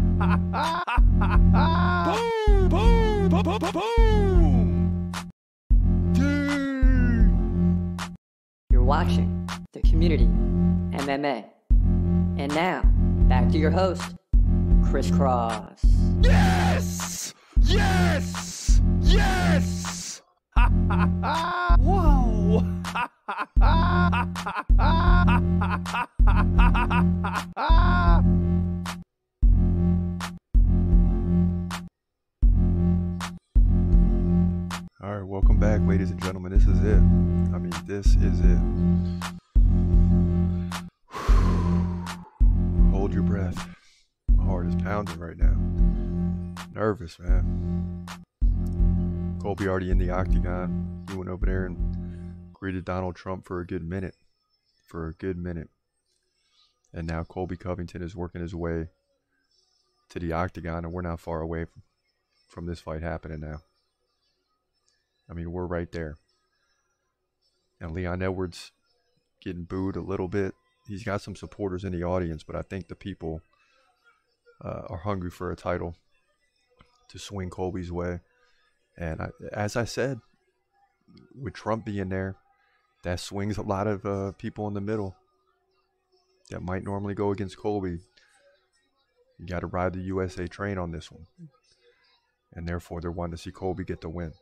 Boom! 2.70 3.30
Boom! 3.30 3.44
Boom! 3.44 3.72
Boom! 3.72 5.12
Dude! 6.14 7.32
You're 8.72 8.84
watching 8.84 9.48
the 9.74 9.82
Community 9.82 10.28
MMA. 10.98 11.46
And 12.38 12.54
now, 12.56 12.82
back 13.30 13.50
to 13.52 13.58
your 13.58 13.72
host, 13.72 14.16
Chris 14.90 15.12
Cross. 15.12 15.86
Yes! 16.22 17.34
Yes! 17.62 18.82
Yes! 19.02 20.22
Whoa! 21.80 22.64
All 25.66 25.72
right, 35.02 35.24
welcome 35.24 35.60
back, 35.60 35.82
ladies 35.88 36.12
and 36.12 36.22
gentlemen. 36.22 36.52
This 36.52 36.68
is 36.68 36.84
it. 36.84 37.00
I 37.00 37.58
mean, 37.58 37.74
this 37.88 38.06
is 38.18 38.40
it. 38.42 38.60
Hold 42.92 43.12
your 43.12 43.24
breath. 43.24 43.68
My 44.38 44.46
heart 44.46 44.68
is 44.68 44.76
pounding 44.76 45.18
right 45.18 45.38
now. 45.38 45.56
Nervous, 46.76 47.18
man. 47.18 48.06
Colby 49.42 49.68
already 49.68 49.90
in 49.90 49.98
the 49.98 50.12
octagon. 50.12 51.06
He 51.10 51.18
went 51.18 51.32
over 51.32 51.48
there 51.48 51.66
and 51.66 52.54
greeted 52.54 52.86
Donald 52.86 53.16
Trump 53.16 53.48
for 53.48 53.62
a 53.62 53.66
good 53.66 53.84
minute. 53.84 54.16
For 54.96 55.10
a 55.10 55.14
good 55.14 55.38
minute. 55.38 55.68
And 56.94 57.06
now 57.06 57.26
Colby 57.26 57.58
Covington 57.58 58.02
is 58.02 58.16
working 58.16 58.40
his 58.40 58.56
way 58.56 58.88
to 60.08 60.20
the 60.20 60.32
octagon, 60.32 60.86
and 60.86 60.94
we're 60.94 61.02
not 61.02 61.20
far 61.20 61.42
away 61.42 61.66
from, 61.66 61.82
from 62.48 62.66
this 62.66 62.80
fight 62.80 63.02
happening 63.02 63.42
now. 63.42 63.58
I 65.30 65.34
mean, 65.34 65.52
we're 65.52 65.66
right 65.66 65.92
there. 65.92 66.16
And 67.82 67.92
Leon 67.92 68.22
Edwards 68.22 68.72
getting 69.44 69.66
booed 69.66 69.98
a 69.98 70.02
little 70.02 70.30
bit. 70.30 70.54
He's 70.88 71.04
got 71.04 71.20
some 71.20 71.36
supporters 71.36 71.84
in 71.84 71.92
the 71.92 72.06
audience, 72.06 72.44
but 72.44 72.56
I 72.56 72.62
think 72.62 72.88
the 72.88 72.96
people 72.96 73.42
uh, 74.64 74.84
are 74.88 75.00
hungry 75.00 75.30
for 75.30 75.52
a 75.52 75.58
title 75.58 75.94
to 77.10 77.20
swing 77.20 77.50
Colby's 77.50 77.92
way. 77.92 78.22
And 78.98 79.22
I, 79.22 79.30
as 79.52 79.76
I 79.76 79.84
said, 79.84 80.22
with 81.38 81.54
Trump 81.54 81.84
being 81.84 82.08
there, 82.08 82.38
that 83.06 83.20
swings 83.20 83.58
a 83.58 83.62
lot 83.62 83.86
of 83.86 84.04
uh, 84.04 84.32
people 84.32 84.68
in 84.68 84.74
the 84.74 84.82
middle 84.82 85.16
that 86.50 86.64
might 86.64 86.84
normally 86.84 87.14
go 87.14 87.30
against 87.30 87.56
Colby. 87.56 88.00
You 89.38 89.46
got 89.46 89.60
to 89.60 89.68
ride 89.68 89.94
the 89.94 90.02
USA 90.02 90.48
train 90.48 90.80
on 90.80 90.92
this 90.92 91.12
one. 91.12 91.28
And 92.54 92.68
therefore, 92.68 93.02
they're 93.02 93.12
wanting 93.12 93.38
to 93.38 93.42
see 93.42 93.52
Colby 93.52 93.84
get 93.84 94.02
the 94.02 94.10
win. 94.10 94.34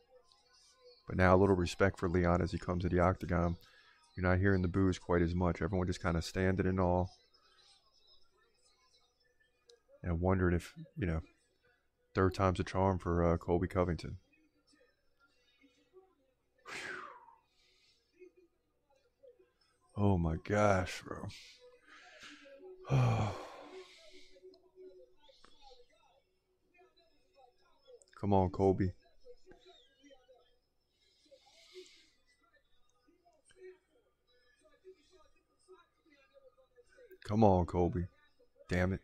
But 1.08 1.18
now 1.18 1.36
a 1.36 1.38
little 1.38 1.58
respect 1.58 2.00
for 2.00 2.08
Leon 2.08 2.42
as 2.42 2.54
he 2.54 2.58
comes 2.58 2.84
to 2.84 2.90
the 2.90 3.00
octagon. 3.00 3.58
You're 4.16 4.30
not 4.30 4.40
hearing 4.40 4.62
the 4.62 4.70
boos 4.70 4.98
quite 4.98 5.22
as 5.22 5.36
much. 5.36 5.62
Everyone 5.62 5.86
just 5.86 6.02
kind 6.02 6.16
of 6.16 6.24
standing 6.24 6.66
in 6.66 6.80
awe 6.80 7.08
and 10.02 10.22
wondering 10.22 10.56
if, 10.56 10.74
you 10.98 11.06
know, 11.06 11.20
third 12.16 12.34
time's 12.34 12.62
a 12.62 12.64
charm 12.64 12.98
for 12.98 13.34
uh, 13.34 13.38
Colby 13.38 13.68
Covington. 13.68 14.20
Whew. 16.68 17.03
Oh 19.96 20.18
my 20.18 20.38
gosh, 20.44 21.04
bro. 21.06 21.28
Come 28.20 28.34
on, 28.34 28.50
Colby. 28.50 28.92
Come 37.26 37.44
on, 37.44 37.66
Colby. 37.66 38.08
Damn 38.70 38.94
it. 38.94 39.02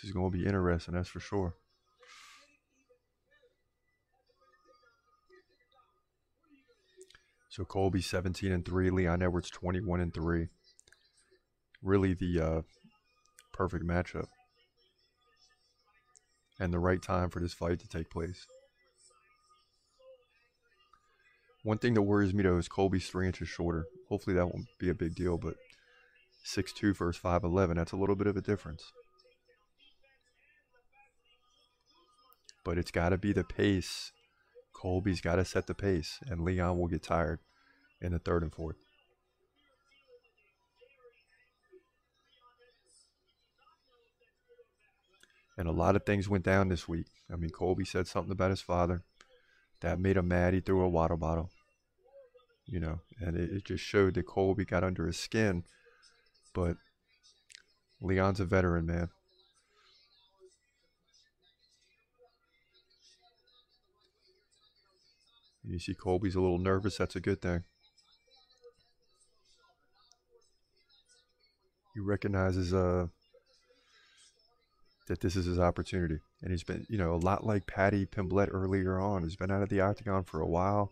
This 0.00 0.10
is 0.10 0.14
going 0.14 0.30
to 0.30 0.38
be 0.38 0.46
interesting, 0.46 0.94
that's 0.94 1.08
for 1.08 1.18
sure. 1.18 1.54
So 7.48 7.64
Colby 7.64 8.00
17 8.00 8.52
and 8.52 8.64
3, 8.64 8.90
Leon 8.90 9.22
Edwards 9.22 9.50
21 9.50 10.00
and 10.00 10.14
3. 10.14 10.46
Really 11.82 12.14
the 12.14 12.40
uh, 12.40 12.62
perfect 13.52 13.84
matchup 13.84 14.26
and 16.60 16.72
the 16.72 16.78
right 16.78 17.02
time 17.02 17.28
for 17.28 17.40
this 17.40 17.52
fight 17.52 17.80
to 17.80 17.88
take 17.88 18.08
place. 18.08 18.46
One 21.64 21.78
thing 21.78 21.94
that 21.94 22.02
worries 22.02 22.32
me 22.32 22.44
though 22.44 22.58
is 22.58 22.68
Colby's 22.68 23.08
three 23.08 23.26
inches 23.26 23.48
shorter. 23.48 23.86
Hopefully 24.08 24.36
that 24.36 24.46
won't 24.46 24.66
be 24.78 24.90
a 24.90 24.94
big 24.94 25.16
deal, 25.16 25.38
but 25.38 25.54
6'2 26.46 26.96
versus 26.96 27.20
5'11, 27.20 27.74
that's 27.74 27.92
a 27.92 27.96
little 27.96 28.14
bit 28.14 28.28
of 28.28 28.36
a 28.36 28.40
difference. 28.40 28.92
But 32.68 32.76
it's 32.76 32.90
got 32.90 33.08
to 33.08 33.16
be 33.16 33.32
the 33.32 33.44
pace. 33.44 34.12
Colby's 34.74 35.22
got 35.22 35.36
to 35.36 35.44
set 35.46 35.66
the 35.66 35.74
pace, 35.74 36.18
and 36.28 36.44
Leon 36.44 36.78
will 36.78 36.86
get 36.86 37.02
tired 37.02 37.38
in 37.98 38.12
the 38.12 38.18
third 38.18 38.42
and 38.42 38.52
fourth. 38.52 38.76
And 45.56 45.66
a 45.66 45.72
lot 45.72 45.96
of 45.96 46.04
things 46.04 46.28
went 46.28 46.44
down 46.44 46.68
this 46.68 46.86
week. 46.86 47.06
I 47.32 47.36
mean, 47.36 47.48
Colby 47.48 47.86
said 47.86 48.06
something 48.06 48.32
about 48.32 48.50
his 48.50 48.60
father 48.60 49.02
that 49.80 49.98
made 49.98 50.18
him 50.18 50.28
mad. 50.28 50.52
He 50.52 50.60
threw 50.60 50.82
a 50.82 50.90
water 50.90 51.16
bottle, 51.16 51.48
you 52.66 52.80
know, 52.80 53.00
and 53.18 53.34
it, 53.34 53.50
it 53.50 53.64
just 53.64 53.82
showed 53.82 54.12
that 54.12 54.26
Colby 54.26 54.66
got 54.66 54.84
under 54.84 55.06
his 55.06 55.18
skin. 55.18 55.64
But 56.52 56.76
Leon's 58.02 58.40
a 58.40 58.44
veteran, 58.44 58.84
man. 58.84 59.08
You 65.68 65.78
see 65.78 65.94
Colby's 65.94 66.34
a 66.34 66.40
little 66.40 66.58
nervous. 66.58 66.96
That's 66.96 67.16
a 67.16 67.20
good 67.20 67.42
thing. 67.42 67.64
He 71.94 72.00
recognizes 72.00 72.72
uh, 72.72 73.08
that 75.08 75.20
this 75.20 75.36
is 75.36 75.44
his 75.44 75.58
opportunity. 75.58 76.20
And 76.40 76.52
he's 76.52 76.64
been, 76.64 76.86
you 76.88 76.96
know, 76.96 77.12
a 77.12 77.16
lot 77.16 77.44
like 77.44 77.66
Paddy 77.66 78.06
Pimblett 78.06 78.48
earlier 78.50 78.98
on. 78.98 79.24
He's 79.24 79.36
been 79.36 79.50
out 79.50 79.62
of 79.62 79.68
the 79.68 79.80
octagon 79.80 80.24
for 80.24 80.40
a 80.40 80.46
while. 80.46 80.90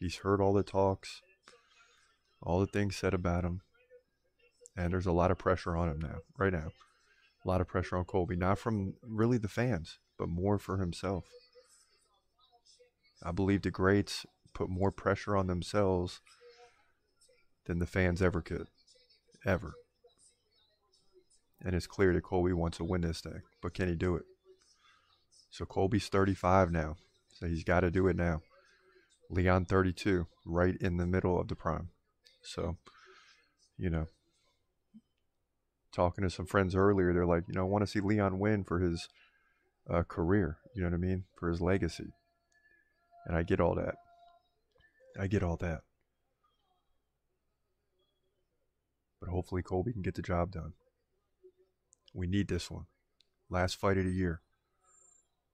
He's 0.00 0.16
heard 0.18 0.40
all 0.40 0.52
the 0.52 0.62
talks, 0.62 1.22
all 2.42 2.60
the 2.60 2.66
things 2.66 2.96
said 2.96 3.14
about 3.14 3.44
him. 3.44 3.60
And 4.76 4.92
there's 4.92 5.06
a 5.06 5.12
lot 5.12 5.30
of 5.30 5.38
pressure 5.38 5.76
on 5.76 5.88
him 5.88 6.00
now, 6.00 6.18
right 6.38 6.52
now. 6.52 6.70
A 7.44 7.48
lot 7.48 7.60
of 7.60 7.68
pressure 7.68 7.96
on 7.96 8.04
Colby, 8.04 8.36
not 8.36 8.58
from 8.58 8.94
really 9.02 9.38
the 9.38 9.48
fans, 9.48 9.98
but 10.18 10.28
more 10.28 10.58
for 10.58 10.78
himself. 10.78 11.24
I 13.22 13.32
believe 13.32 13.62
the 13.62 13.70
greats 13.70 14.26
put 14.54 14.68
more 14.68 14.90
pressure 14.90 15.36
on 15.36 15.46
themselves 15.46 16.20
than 17.66 17.78
the 17.78 17.86
fans 17.86 18.22
ever 18.22 18.40
could. 18.40 18.66
Ever. 19.44 19.74
And 21.64 21.74
it's 21.74 21.86
clear 21.86 22.12
that 22.12 22.22
Colby 22.22 22.52
wants 22.52 22.78
to 22.78 22.84
win 22.84 23.00
this 23.00 23.20
thing. 23.20 23.42
But 23.60 23.74
can 23.74 23.88
he 23.88 23.94
do 23.94 24.16
it? 24.16 24.24
So 25.50 25.64
Colby's 25.64 26.08
35 26.08 26.70
now. 26.70 26.96
So 27.32 27.46
he's 27.46 27.64
got 27.64 27.80
to 27.80 27.90
do 27.90 28.06
it 28.08 28.16
now. 28.16 28.42
Leon 29.30 29.66
32, 29.66 30.26
right 30.44 30.76
in 30.80 30.96
the 30.96 31.06
middle 31.06 31.38
of 31.38 31.48
the 31.48 31.56
prime. 31.56 31.90
So, 32.42 32.76
you 33.76 33.90
know, 33.90 34.06
talking 35.92 36.22
to 36.24 36.30
some 36.30 36.46
friends 36.46 36.74
earlier, 36.74 37.12
they're 37.12 37.26
like, 37.26 37.44
you 37.48 37.54
know, 37.54 37.62
I 37.62 37.68
want 37.68 37.82
to 37.82 37.90
see 37.90 38.00
Leon 38.00 38.38
win 38.38 38.64
for 38.64 38.80
his 38.80 39.08
uh, 39.88 40.02
career. 40.04 40.58
You 40.74 40.82
know 40.82 40.88
what 40.88 40.94
I 40.94 40.98
mean? 40.98 41.24
For 41.36 41.48
his 41.50 41.60
legacy. 41.60 42.12
And 43.28 43.36
I 43.36 43.44
get 43.44 43.60
all 43.60 43.76
that. 43.76 43.94
I 45.20 45.28
get 45.28 45.44
all 45.44 45.58
that. 45.58 45.82
But 49.20 49.28
hopefully 49.30 49.62
Colby 49.62 49.92
can 49.92 50.02
get 50.02 50.14
the 50.14 50.22
job 50.22 50.50
done. 50.52 50.72
We 52.14 52.26
need 52.26 52.48
this 52.48 52.70
one. 52.70 52.86
Last 53.50 53.76
fight 53.76 53.98
of 53.98 54.04
the 54.04 54.12
year. 54.12 54.40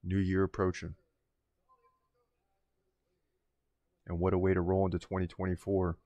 New 0.03 0.17
year 0.17 0.43
approaching. 0.43 0.95
And 4.07 4.19
what 4.19 4.33
a 4.33 4.37
way 4.37 4.53
to 4.53 4.61
roll 4.61 4.85
into 4.85 4.99
2024 4.99 5.97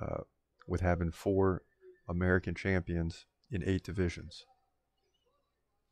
uh, 0.00 0.16
with 0.66 0.80
having 0.80 1.12
four 1.12 1.62
American 2.08 2.54
champions 2.54 3.26
in 3.50 3.62
eight 3.64 3.84
divisions. 3.84 4.44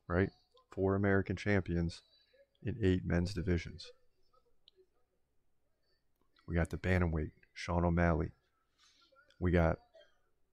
right? 0.09 0.31
Four 0.71 0.97
American 0.97 1.37
champions 1.37 2.03
in 2.63 2.77
eight 2.83 3.03
men's 3.05 3.33
divisions. 3.33 3.93
We 6.55 6.61
got 6.61 6.71
the 6.71 6.77
bantamweight, 6.77 7.33
Sean 7.53 7.85
O'Malley. 7.85 8.31
We 9.41 9.51
got 9.51 9.79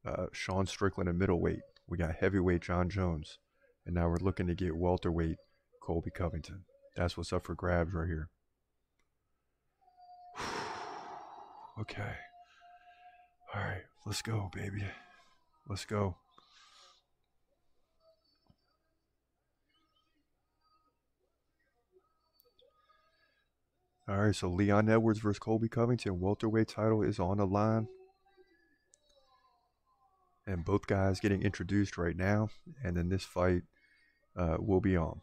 uh, 0.03 0.25
Sean 0.31 0.65
Strickland 0.65 1.07
at 1.07 1.13
middleweight. 1.13 1.59
We 1.87 1.95
got 1.95 2.15
heavyweight 2.15 2.63
Jon 2.63 2.89
Jones. 2.89 3.37
And 3.85 3.93
now 3.93 4.09
we're 4.09 4.17
looking 4.17 4.47
to 4.47 4.55
get 4.55 4.75
welterweight 4.75 5.37
Colby 5.79 6.09
Covington. 6.09 6.63
That's 6.95 7.17
what's 7.17 7.31
up 7.31 7.45
for 7.45 7.53
grabs 7.53 7.93
right 7.93 8.07
here. 8.07 8.29
okay. 11.79 12.15
All 13.53 13.61
right, 13.61 13.83
let's 14.07 14.23
go, 14.23 14.49
baby. 14.55 14.83
Let's 15.69 15.85
go. 15.85 16.15
All 24.11 24.17
right, 24.17 24.35
so 24.35 24.49
Leon 24.49 24.89
Edwards 24.89 25.19
versus 25.19 25.39
Colby 25.39 25.69
Covington. 25.69 26.19
Welterweight 26.19 26.67
title 26.67 27.01
is 27.01 27.17
on 27.17 27.37
the 27.37 27.45
line. 27.47 27.87
And 30.45 30.65
both 30.65 30.85
guys 30.85 31.21
getting 31.21 31.43
introduced 31.43 31.97
right 31.97 32.17
now. 32.17 32.49
And 32.83 32.97
then 32.97 33.07
this 33.07 33.23
fight 33.23 33.61
uh, 34.35 34.57
will 34.59 34.81
be 34.81 34.97
on. 34.97 35.21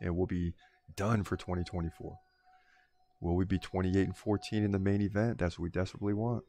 And 0.00 0.16
we'll 0.16 0.26
be 0.26 0.54
done 0.96 1.22
for 1.22 1.36
2024. 1.36 2.16
Will 3.20 3.36
we 3.36 3.44
be 3.44 3.58
28 3.58 4.06
and 4.06 4.16
14 4.16 4.64
in 4.64 4.72
the 4.72 4.78
main 4.78 5.02
event? 5.02 5.36
That's 5.36 5.58
what 5.58 5.64
we 5.64 5.68
desperately 5.68 6.14
want. 6.14 6.44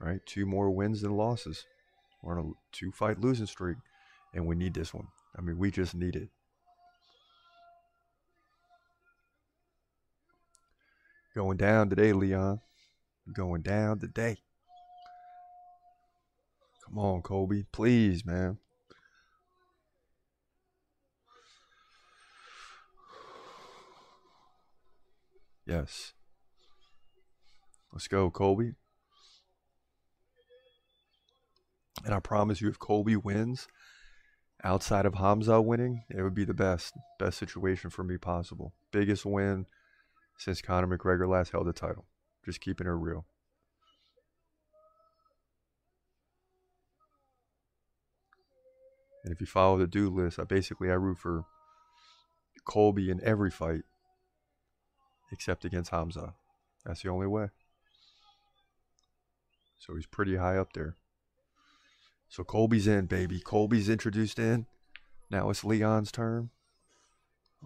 Right? 0.00 0.18
Two 0.26 0.44
more 0.44 0.72
wins 0.72 1.02
than 1.02 1.16
losses. 1.16 1.64
We're 2.20 2.36
on 2.36 2.46
a 2.46 2.76
two 2.76 2.90
fight 2.90 3.20
losing 3.20 3.46
streak. 3.46 3.76
And 4.34 4.44
we 4.44 4.56
need 4.56 4.74
this 4.74 4.92
one. 4.92 5.06
I 5.38 5.40
mean, 5.40 5.56
we 5.56 5.70
just 5.70 5.94
need 5.94 6.16
it. 6.16 6.30
Going 11.38 11.56
down 11.56 11.88
today, 11.88 12.12
Leon. 12.12 12.60
Going 13.32 13.62
down 13.62 14.00
today. 14.00 14.38
Come 16.84 16.98
on, 16.98 17.22
Colby. 17.22 17.64
Please, 17.70 18.26
man. 18.26 18.58
Yes. 25.64 26.12
Let's 27.92 28.08
go, 28.08 28.30
Colby. 28.32 28.72
And 32.04 32.12
I 32.12 32.18
promise 32.18 32.60
you, 32.60 32.68
if 32.68 32.80
Colby 32.80 33.14
wins, 33.14 33.68
outside 34.64 35.06
of 35.06 35.14
Hamza 35.14 35.60
winning, 35.60 36.02
it 36.10 36.20
would 36.20 36.34
be 36.34 36.44
the 36.44 36.52
best, 36.52 36.94
best 37.20 37.38
situation 37.38 37.90
for 37.90 38.02
me 38.02 38.16
possible. 38.16 38.74
Biggest 38.90 39.24
win 39.24 39.66
since 40.38 40.62
Conor 40.62 40.96
McGregor 40.96 41.28
last 41.28 41.50
held 41.50 41.66
the 41.66 41.72
title. 41.72 42.06
Just 42.44 42.60
keeping 42.60 42.86
it 42.86 42.90
real. 42.90 43.26
And 49.24 49.32
if 49.34 49.40
you 49.40 49.46
follow 49.46 49.76
the 49.76 49.86
do 49.86 50.08
list, 50.08 50.38
I 50.38 50.44
basically 50.44 50.90
I 50.90 50.94
root 50.94 51.18
for 51.18 51.44
Colby 52.64 53.10
in 53.10 53.20
every 53.22 53.50
fight 53.50 53.82
except 55.30 55.64
against 55.64 55.90
Hamza. 55.90 56.34
That's 56.86 57.02
the 57.02 57.10
only 57.10 57.26
way. 57.26 57.48
So 59.78 59.94
he's 59.94 60.06
pretty 60.06 60.36
high 60.36 60.56
up 60.56 60.72
there. 60.72 60.96
So 62.28 62.44
Colby's 62.44 62.86
in, 62.86 63.06
baby. 63.06 63.40
Colby's 63.40 63.88
introduced 63.88 64.38
in. 64.38 64.66
Now 65.30 65.50
it's 65.50 65.64
Leon's 65.64 66.12
turn. 66.12 66.50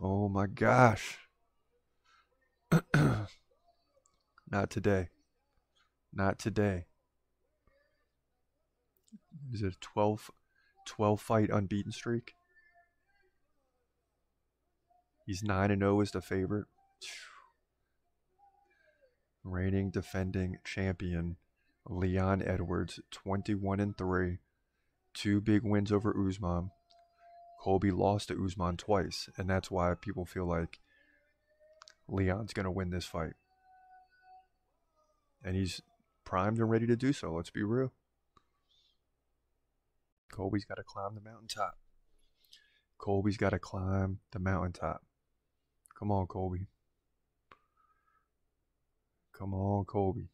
Oh 0.01 0.29
my 0.29 0.47
gosh. 0.47 1.19
Not 4.51 4.71
today. 4.71 5.09
Not 6.13 6.39
today. 6.39 6.87
Is 9.53 9.63
it 9.63 9.75
a 9.75 9.81
12, 9.81 10.31
12 10.87 11.21
fight 11.21 11.51
unbeaten 11.51 11.93
streak? 11.93 12.35
He's 15.27 15.43
9 15.43 15.71
and 15.71 15.83
0 15.83 16.01
as 16.01 16.11
the 16.13 16.21
favorite. 16.21 16.67
Reigning 19.45 19.91
defending 19.91 20.59
champion 20.65 21.37
Leon 21.89 22.43
Edwards, 22.47 23.01
21 23.11 23.81
and 23.81 23.99
3. 23.99 24.39
Two 25.15 25.41
big 25.41 25.63
wins 25.65 25.93
over 25.93 26.15
Usman. 26.17 26.71
Colby 27.61 27.91
lost 27.91 28.29
to 28.29 28.45
Usman 28.45 28.77
twice, 28.77 29.29
and 29.37 29.49
that's 29.49 29.71
why 29.71 29.95
people 29.95 30.25
feel 30.25 30.47
like 30.47 30.81
Leon's 32.09 32.53
going 32.53 32.65
to 32.65 32.71
win 32.71 32.91
this 32.91 33.05
fight. 33.05 33.35
And 35.45 35.57
he's 35.57 35.81
primed 36.25 36.59
and 36.59 36.71
ready 36.71 36.87
to 36.87 36.97
do 36.97 37.13
so. 37.13 37.33
Let's 37.33 37.51
be 37.51 37.63
real. 37.63 37.93
Colby's 40.31 40.65
got 40.65 40.77
to 40.77 40.83
climb 40.83 41.15
the 41.15 41.21
mountaintop. 41.21 41.79
Colby's 42.99 43.37
got 43.37 43.51
to 43.51 43.59
climb 43.59 44.21
the 44.31 44.39
mountaintop. 44.39 45.03
Come 45.99 46.11
on, 46.11 46.27
Colby. 46.27 46.69
Come 49.33 49.55
on, 49.55 49.85
Colby. 49.85 50.29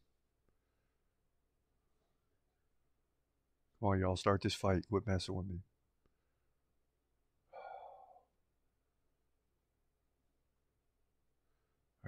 Come 3.79 3.89
on, 3.89 3.99
y'all. 3.99 4.15
Start 4.15 4.41
this 4.41 4.53
fight. 4.53 4.85
Quit 4.89 5.07
messing 5.07 5.35
with 5.35 5.47
me. 5.47 5.61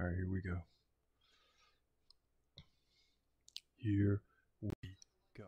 All 0.02 0.08
right, 0.08 0.16
here 0.16 0.28
we 0.28 0.42
go. 0.42 0.58
Here 3.78 4.22
we 4.64 4.72
go. 5.38 5.44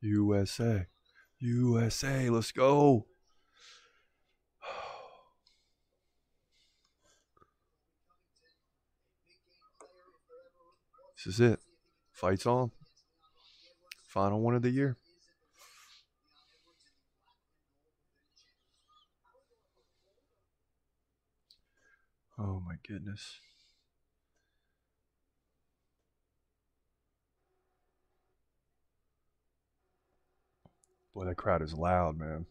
USA. 0.00 0.86
USA, 1.38 2.28
let's 2.28 2.50
go. 2.50 3.06
This 11.24 11.34
is 11.34 11.40
it. 11.40 11.60
Fights 12.10 12.46
on. 12.46 12.72
Final 14.08 14.40
one 14.40 14.56
of 14.56 14.62
the 14.62 14.70
year. 14.70 14.96
Oh 22.46 22.60
my 22.66 22.74
goodness. 22.86 23.40
Boy, 31.14 31.24
that 31.24 31.36
crowd 31.36 31.62
is 31.62 31.72
loud, 31.72 32.18
man. 32.18 32.44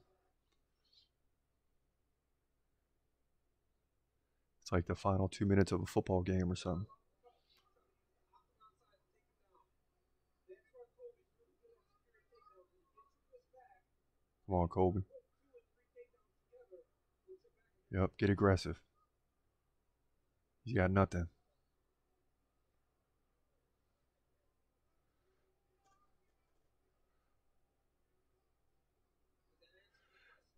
It's 4.64 4.72
like 4.72 4.88
the 4.88 4.96
final 4.96 5.28
two 5.28 5.46
minutes 5.46 5.72
of 5.72 5.82
a 5.84 5.86
football 5.86 6.24
game 6.24 6.52
or 6.52 6.56
something. 6.56 6.88
Come 14.48 14.56
on, 14.56 14.68
Colby. 14.70 15.02
Yep, 17.92 18.12
get 18.18 18.32
aggressive. 18.32 18.80
He's 20.64 20.76
got 20.76 20.92
nothing. 20.92 21.28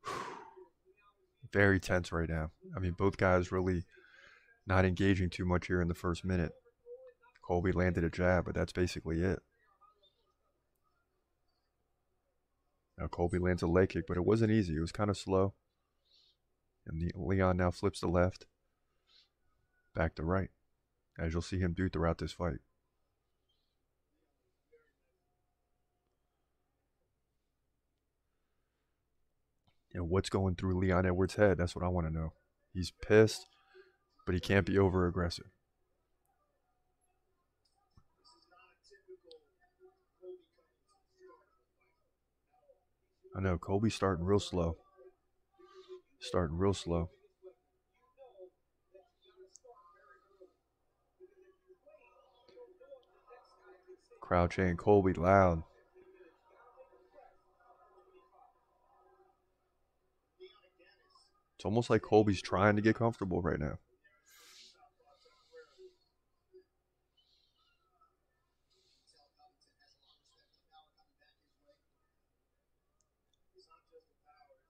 Very 1.51 1.79
tense 1.79 2.11
right 2.11 2.29
now. 2.29 2.51
I 2.75 2.79
mean, 2.79 2.91
both 2.91 3.17
guys 3.17 3.51
really 3.51 3.83
not 4.67 4.85
engaging 4.85 5.29
too 5.29 5.45
much 5.45 5.67
here 5.67 5.81
in 5.81 5.87
the 5.87 5.95
first 5.95 6.25
minute. 6.25 6.51
Colby 7.45 7.71
landed 7.71 8.03
a 8.03 8.09
jab, 8.09 8.45
but 8.45 8.55
that's 8.55 8.73
basically 8.73 9.21
it. 9.21 9.39
Now 12.97 13.07
Colby 13.07 13.39
lands 13.39 13.61
a 13.61 13.67
leg 13.67 13.89
kick, 13.89 14.05
but 14.07 14.17
it 14.17 14.25
wasn't 14.25 14.51
easy. 14.51 14.77
It 14.77 14.81
was 14.81 14.91
kind 14.91 15.09
of 15.09 15.17
slow. 15.17 15.53
And 16.87 17.01
the, 17.01 17.11
Leon 17.15 17.57
now 17.57 17.71
flips 17.71 17.99
to 17.99 18.07
left, 18.07 18.45
back 19.95 20.15
to 20.15 20.23
right, 20.23 20.49
as 21.17 21.33
you'll 21.33 21.41
see 21.41 21.59
him 21.59 21.73
do 21.73 21.89
throughout 21.89 22.19
this 22.19 22.33
fight. 22.33 22.59
And 29.93 30.09
what's 30.09 30.29
going 30.29 30.55
through 30.55 30.77
Leon 30.77 31.05
Edwards' 31.05 31.35
head? 31.35 31.57
That's 31.57 31.73
what 31.73 31.85
I 31.85 31.87
want 31.87 32.05
to 32.05 32.13
know. 32.13 32.33
He's 32.73 32.91
pissed, 32.91 33.47
but 34.25 34.35
he 34.35 34.41
can't 34.41 34.65
be 34.65 34.77
over 34.77 35.07
aggressive. 35.07 35.45
I 43.37 43.41
know 43.41 43.57
Colby's 43.57 43.95
starting 43.95 44.25
real 44.25 44.39
slow. 44.39 44.77
Starting 46.19 46.57
real 46.57 46.73
slow. 46.73 47.09
Crowd 54.25 54.49
chanting 54.49 54.75
Colby 54.75 55.13
loud. 55.13 55.61
It's 61.55 61.63
almost 61.63 61.91
like 61.91 62.01
Colby's 62.01 62.41
trying 62.41 62.75
to 62.75 62.81
get 62.81 62.95
comfortable 62.95 63.43
right 63.43 63.59
now. 63.59 63.77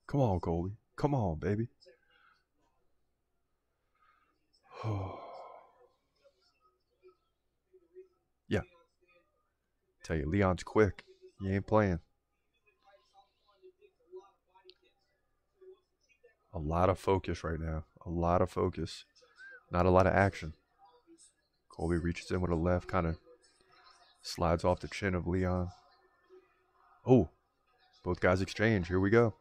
Come 0.06 0.20
on, 0.20 0.38
Colby. 0.40 0.72
Come 0.96 1.14
on, 1.14 1.38
baby. 1.38 1.68
Oh. 4.84 5.18
yeah. 8.48 8.60
Tell 10.06 10.16
you, 10.16 10.26
Leon's 10.28 10.62
quick. 10.62 11.02
He 11.40 11.52
ain't 11.52 11.66
playing. 11.66 11.98
A 16.54 16.60
lot 16.60 16.88
of 16.88 16.96
focus 16.96 17.42
right 17.42 17.58
now. 17.58 17.86
A 18.06 18.10
lot 18.10 18.40
of 18.40 18.48
focus. 18.48 19.04
Not 19.72 19.84
a 19.84 19.90
lot 19.90 20.06
of 20.06 20.12
action. 20.12 20.52
Colby 21.68 21.96
reaches 21.96 22.30
in 22.30 22.40
with 22.40 22.52
a 22.52 22.54
left, 22.54 22.86
kind 22.86 23.08
of 23.08 23.18
slides 24.22 24.64
off 24.64 24.78
the 24.78 24.86
chin 24.86 25.16
of 25.16 25.26
Leon. 25.26 25.70
Oh, 27.04 27.28
both 28.04 28.20
guys 28.20 28.40
exchange. 28.40 28.86
Here 28.86 29.00
we 29.00 29.10
go. 29.10 29.34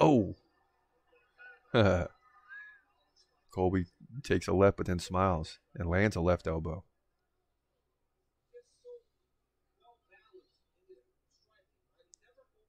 Oh. 0.00 0.34
Colby 3.54 3.84
takes 4.24 4.48
a 4.48 4.52
left 4.52 4.76
but 4.76 4.86
then 4.86 4.98
smiles 4.98 5.58
and 5.76 5.88
lands 5.88 6.16
a 6.16 6.20
left 6.20 6.46
elbow. 6.46 6.84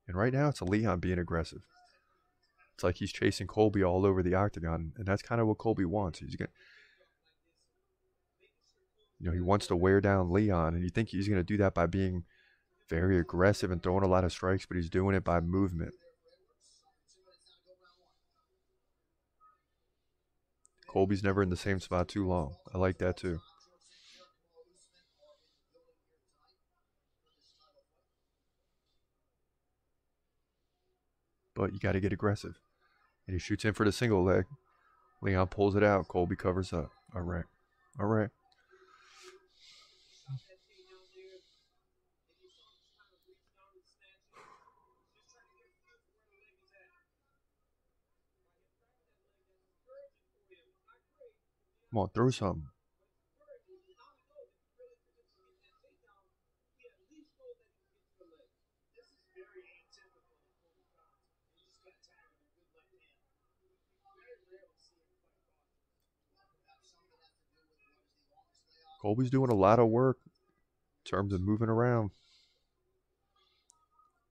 And 0.08 0.16
right 0.16 0.32
now 0.32 0.50
it's 0.50 0.60
a 0.60 0.66
Leon 0.66 1.00
being 1.00 1.18
aggressive. 1.18 1.64
It's 2.76 2.84
like 2.84 2.98
he's 2.98 3.12
chasing 3.12 3.48
Colby 3.48 3.84
all 3.84 4.06
over 4.06 4.22
the 4.22 4.36
octagon, 4.36 4.92
and 4.98 5.08
that's 5.08 5.24
kind 5.24 5.42
of 5.42 5.48
what 5.48 5.58
Colby 5.58 5.86
wants. 5.86 6.20
He's 6.20 6.36
going 6.36 6.52
you 9.20 9.28
know, 9.28 9.34
he 9.34 9.42
wants 9.42 9.66
to 9.68 9.76
wear 9.76 10.02
down 10.02 10.32
Leon, 10.32 10.76
and 10.76 10.84
you 10.84 10.90
think 10.90 11.10
he's 11.10 11.28
going 11.28 11.40
to 11.40 11.44
do 11.44 11.58
that 11.58 11.74
by 11.74 11.88
being 11.88 12.26
very 12.90 13.18
aggressive 13.18 13.72
and 13.72 13.82
throwing 13.82 14.04
a 14.04 14.08
lot 14.08 14.24
of 14.24 14.32
strikes, 14.32 14.66
but 14.66 14.78
he's 14.78 14.90
doing 14.90 15.16
it 15.16 15.24
by 15.24 15.40
movement. 15.40 15.94
Colby's 20.96 21.24
never 21.26 21.44
in 21.44 21.50
the 21.50 21.58
same 21.58 21.82
spot 21.82 22.08
too 22.08 22.26
long. 22.26 22.56
I 22.74 22.78
like 22.78 23.00
that 23.00 23.18
too. 23.18 23.42
But 31.54 31.74
you 31.74 31.80
got 31.80 31.92
to 31.92 32.00
get 32.00 32.14
aggressive. 32.14 32.58
And 33.28 33.34
he 33.34 33.40
shoots 33.40 33.66
in 33.66 33.74
for 33.74 33.84
the 33.84 33.92
single 33.92 34.24
leg. 34.24 34.46
Leon 35.22 35.48
pulls 35.48 35.76
it 35.76 35.84
out. 35.84 36.08
Colby 36.08 36.38
covers 36.38 36.72
up. 36.72 36.92
All 37.14 37.24
right. 37.24 37.44
All 38.00 38.06
right. 38.06 38.30
Come 51.96 52.02
on, 52.02 52.10
throw 52.10 52.30
some. 52.30 52.64
Colby's 69.02 69.30
doing 69.30 69.50
a 69.50 69.56
lot 69.56 69.80
of 69.80 69.88
work 69.88 70.18
in 70.26 71.10
terms 71.10 71.32
of 71.32 71.40
moving 71.40 71.70
around. 71.70 72.10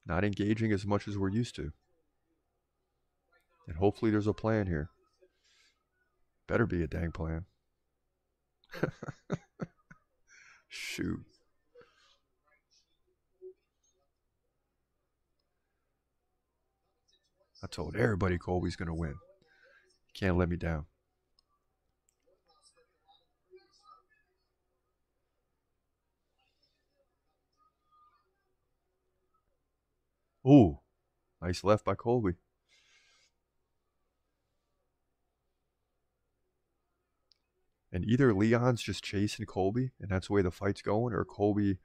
Not 0.04 0.22
engaging 0.22 0.70
as 0.70 0.84
much 0.84 1.08
as 1.08 1.16
we're 1.16 1.30
used 1.30 1.54
to. 1.54 1.72
And 3.66 3.78
hopefully 3.78 4.10
there's 4.10 4.26
a 4.26 4.34
plan 4.34 4.66
here. 4.66 4.90
Better 6.46 6.66
be 6.66 6.82
a 6.82 6.86
dang 6.86 7.10
plan. 7.10 7.46
Shoot. 10.68 11.24
I 17.62 17.66
told 17.66 17.96
everybody 17.96 18.36
Colby's 18.36 18.76
going 18.76 18.88
to 18.88 18.94
win. 18.94 19.14
Can't 20.12 20.36
let 20.36 20.48
me 20.48 20.56
down. 20.56 20.84
Ooh, 30.46 30.80
nice 31.40 31.64
left 31.64 31.86
by 31.86 31.94
Colby. 31.94 32.34
And 37.94 38.04
either 38.04 38.34
Leon's 38.34 38.82
just 38.82 39.04
chasing 39.04 39.46
Colby, 39.46 39.92
and 40.00 40.10
that's 40.10 40.26
the 40.26 40.32
way 40.32 40.42
the 40.42 40.50
fight's 40.50 40.82
going, 40.82 41.14
or 41.14 41.24
Colby 41.24 41.78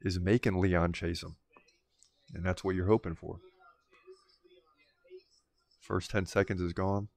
is 0.00 0.18
making 0.18 0.58
Leon 0.58 0.94
chase 0.94 1.22
him. 1.22 1.36
And 2.32 2.42
that's 2.42 2.64
what 2.64 2.74
you're 2.74 2.86
hoping 2.86 3.14
for. 3.14 3.40
First 5.82 6.10
10 6.12 6.24
seconds 6.24 6.62
is 6.62 6.72
gone. 6.72 7.08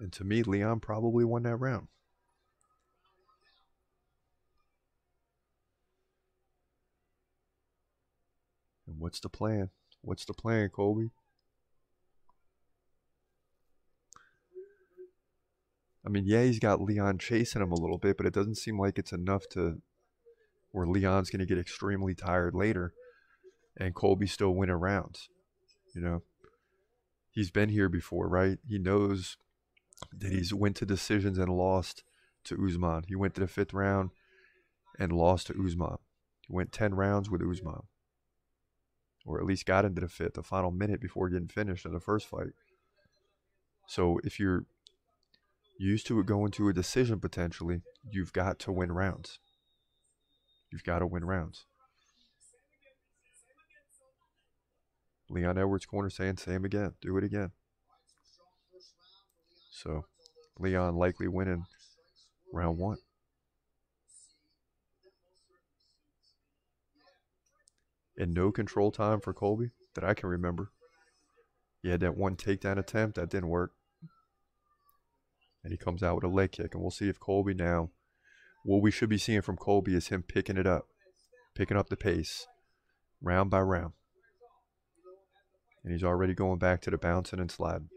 And 0.00 0.10
to 0.14 0.24
me, 0.24 0.42
Leon 0.42 0.80
probably 0.80 1.26
won 1.26 1.42
that 1.42 1.56
round. 1.56 1.88
And 8.86 8.98
what's 8.98 9.20
the 9.20 9.28
plan? 9.28 9.68
What's 10.00 10.24
the 10.24 10.32
plan, 10.32 10.70
Colby? 10.70 11.10
I 16.04 16.08
mean, 16.08 16.24
yeah, 16.26 16.44
he's 16.44 16.58
got 16.58 16.80
Leon 16.80 17.18
chasing 17.18 17.62
him 17.62 17.72
a 17.72 17.80
little 17.80 17.98
bit, 17.98 18.16
but 18.16 18.26
it 18.26 18.32
doesn't 18.32 18.56
seem 18.56 18.78
like 18.78 18.98
it's 18.98 19.12
enough 19.12 19.48
to 19.50 19.80
where 20.72 20.86
Leon's 20.86 21.30
going 21.30 21.40
to 21.40 21.46
get 21.46 21.58
extremely 21.58 22.14
tired 22.14 22.54
later 22.54 22.92
and 23.76 23.94
Colby 23.94 24.26
still 24.26 24.54
win 24.54 24.70
rounds. 24.70 25.28
You 25.94 26.00
know, 26.00 26.22
he's 27.30 27.50
been 27.50 27.68
here 27.68 27.88
before, 27.88 28.28
right? 28.28 28.58
He 28.66 28.78
knows 28.78 29.36
that 30.16 30.32
he's 30.32 30.54
went 30.54 30.76
to 30.76 30.86
decisions 30.86 31.38
and 31.38 31.52
lost 31.52 32.02
to 32.44 32.64
Usman. 32.64 33.04
He 33.08 33.16
went 33.16 33.34
to 33.34 33.40
the 33.40 33.48
fifth 33.48 33.74
round 33.74 34.10
and 34.98 35.12
lost 35.12 35.48
to 35.48 35.54
Usman. 35.64 35.98
He 36.46 36.54
went 36.54 36.72
10 36.72 36.94
rounds 36.94 37.30
with 37.30 37.42
Usman. 37.42 37.82
Or 39.26 39.38
at 39.38 39.46
least 39.46 39.66
got 39.66 39.84
into 39.84 40.00
the 40.00 40.08
fifth, 40.08 40.34
the 40.34 40.42
final 40.42 40.70
minute 40.70 41.00
before 41.00 41.28
getting 41.28 41.48
finished 41.48 41.84
in 41.84 41.92
the 41.92 42.00
first 42.00 42.26
fight. 42.26 42.54
So 43.86 44.18
if 44.24 44.40
you're 44.40 44.64
used 45.88 46.06
to 46.06 46.20
it 46.20 46.26
going 46.26 46.50
to 46.52 46.68
a 46.68 46.74
decision 46.74 47.20
potentially, 47.20 47.80
you've 48.02 48.34
got 48.34 48.58
to 48.60 48.70
win 48.70 48.92
rounds. 48.92 49.38
You've 50.70 50.84
got 50.84 50.98
to 50.98 51.06
win 51.06 51.24
rounds. 51.24 51.64
Leon 55.30 55.56
Edwards 55.56 55.86
corner 55.86 56.10
saying 56.10 56.36
same 56.36 56.64
again. 56.64 56.92
Do 57.00 57.16
it 57.16 57.24
again. 57.24 57.52
So 59.70 60.04
Leon 60.58 60.96
likely 60.96 61.28
winning 61.28 61.64
round 62.52 62.78
one. 62.78 62.98
And 68.18 68.34
no 68.34 68.52
control 68.52 68.90
time 68.90 69.20
for 69.20 69.32
Colby 69.32 69.70
that 69.94 70.04
I 70.04 70.12
can 70.12 70.28
remember. 70.28 70.72
He 71.82 71.88
had 71.88 72.00
that 72.00 72.18
one 72.18 72.36
takedown 72.36 72.78
attempt 72.78 73.14
that 73.14 73.30
didn't 73.30 73.48
work 73.48 73.72
and 75.62 75.72
he 75.72 75.78
comes 75.78 76.02
out 76.02 76.16
with 76.16 76.24
a 76.24 76.28
leg 76.28 76.52
kick. 76.52 76.74
And 76.74 76.82
we'll 76.82 76.90
see 76.90 77.08
if 77.08 77.20
Colby 77.20 77.54
now, 77.54 77.90
what 78.64 78.82
we 78.82 78.90
should 78.90 79.08
be 79.08 79.18
seeing 79.18 79.42
from 79.42 79.56
Colby 79.56 79.94
is 79.94 80.08
him 80.08 80.22
picking 80.22 80.56
it 80.56 80.66
up, 80.66 80.86
picking 81.54 81.76
up 81.76 81.88
the 81.88 81.96
pace, 81.96 82.46
round 83.22 83.50
by 83.50 83.60
round. 83.60 83.92
And 85.82 85.92
he's 85.92 86.04
already 86.04 86.34
going 86.34 86.58
back 86.58 86.82
to 86.82 86.90
the 86.90 86.98
bouncing 86.98 87.40
and 87.40 87.50
sliding. 87.50 87.88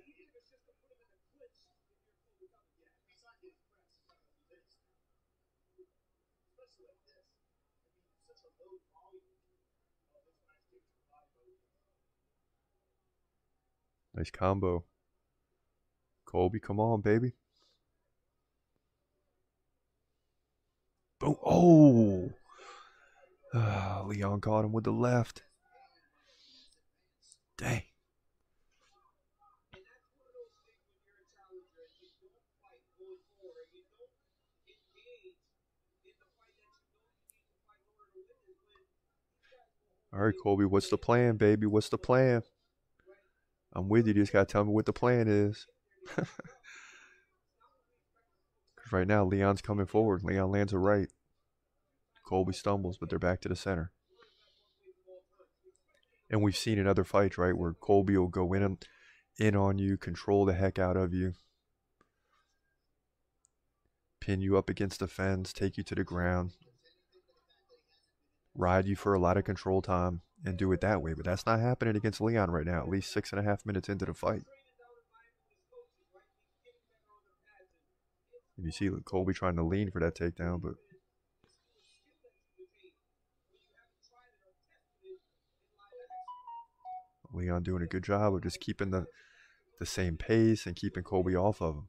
Nice 14.15 14.30
combo. 14.30 14.85
Colby, 16.26 16.60
come 16.60 16.80
on, 16.80 17.02
baby. 17.02 17.34
Boom. 21.23 21.37
Oh. 21.45 22.29
Ah, 23.53 24.03
Leon 24.05 24.41
caught 24.41 24.65
him 24.65 24.73
with 24.73 24.83
the 24.83 24.91
left. 24.91 25.43
Dang. 27.57 27.83
All 40.11 40.19
right, 40.19 40.33
Colby, 40.43 40.65
what's 40.65 40.89
the 40.89 40.97
plan, 40.97 41.37
baby? 41.37 41.65
What's 41.65 41.89
the 41.89 41.97
plan? 41.97 42.43
I'm 43.73 43.87
with 43.87 44.07
you. 44.07 44.13
You 44.13 44.21
just 44.21 44.33
got 44.33 44.47
to 44.47 44.51
tell 44.51 44.65
me 44.65 44.71
what 44.71 44.85
the 44.85 44.93
plan 44.93 45.27
is. 45.27 45.65
Right 48.94 49.07
now, 49.07 49.26
Leon's 49.26 49.64
coming 49.64 49.88
forward. 49.88 50.24
Leon 50.24 50.52
lands 50.52 50.72
a 50.72 50.78
right. 50.78 51.07
Colby 52.24 52.53
stumbles, 52.53 52.99
but 52.99 53.10
they're 53.10 53.18
back 53.18 53.41
to 53.41 53.49
the 53.49 53.56
center. 53.56 53.91
And 56.30 56.44
we've 56.44 56.56
seen 56.56 56.78
in 56.78 56.86
other 56.86 57.03
fights, 57.03 57.40
right, 57.40 57.57
where 57.57 57.74
Colby 57.74 58.15
will 58.15 58.28
go 58.28 58.53
in, 58.53 58.61
and 58.61 58.86
in 59.40 59.56
on 59.56 59.80
you, 59.80 59.98
control 59.98 60.45
the 60.45 60.53
heck 60.53 60.78
out 60.78 60.95
of 60.95 61.11
you, 61.11 61.34
pin 64.22 64.41
you 64.41 64.60
up 64.60 64.70
against 64.70 64.99
the 64.99 65.07
fence, 65.07 65.53
take 65.53 65.76
you 65.76 65.84
to 65.86 65.95
the 65.95 66.03
ground, 66.03 66.52
ride 68.53 68.86
you 68.86 68.95
for 68.95 69.15
a 69.15 69.20
lot 69.20 69.38
of 69.38 69.44
control 69.44 69.82
time 69.82 70.22
and 70.45 70.56
do 70.56 70.72
it 70.72 70.82
that 70.82 71.02
way. 71.02 71.14
But 71.14 71.26
that's 71.26 71.48
not 71.48 71.60
happening 71.60 71.95
against 71.95 72.22
Leon 72.22 72.52
right 72.52 72.65
now, 72.65 72.82
at 72.82 72.90
least 72.90 73.11
six 73.11 73.32
and 73.32 73.40
a 73.40 73.44
half 73.44 73.65
minutes 73.65 73.90
into 73.90 74.06
the 74.06 74.14
fight. 74.14 74.44
You 78.57 78.71
see 78.71 78.89
Colby 79.05 79.34
trying 79.34 79.55
to 79.55 79.63
lean 79.63 79.91
for 79.91 79.99
that 79.99 80.15
takedown, 80.15 80.61
but 80.61 80.73
Leon 87.34 87.63
doing 87.63 87.81
a 87.81 87.88
good 87.88 88.03
job 88.03 88.35
of 88.35 88.43
just 88.43 88.59
keeping 88.59 88.91
the 88.91 89.05
the 89.80 89.85
same 89.85 90.17
pace 90.17 90.65
and 90.65 90.75
keeping 90.75 91.03
Colby 91.03 91.35
off 91.35 91.61
of 91.61 91.75
him. 91.75 91.88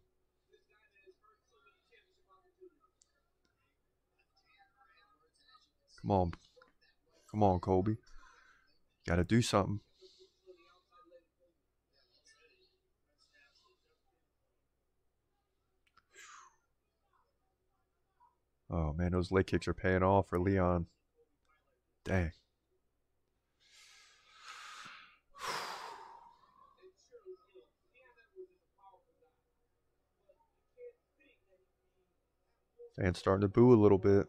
Come 6.00 6.10
on. 6.10 6.32
Come 7.30 7.42
on, 7.42 7.60
Colby. 7.60 7.96
Got 9.06 9.16
to 9.16 9.24
do 9.24 9.42
something. 9.42 9.80
Oh 18.76 18.92
man, 18.92 19.12
those 19.12 19.30
leg 19.30 19.46
kicks 19.46 19.68
are 19.68 19.72
paying 19.72 20.02
off 20.02 20.28
for 20.28 20.40
Leon. 20.40 20.86
Dang. 22.04 22.32
Fans 32.96 33.18
starting 33.18 33.42
to 33.42 33.48
boo 33.48 33.72
a 33.72 33.78
little 33.80 33.98
bit. 33.98 34.26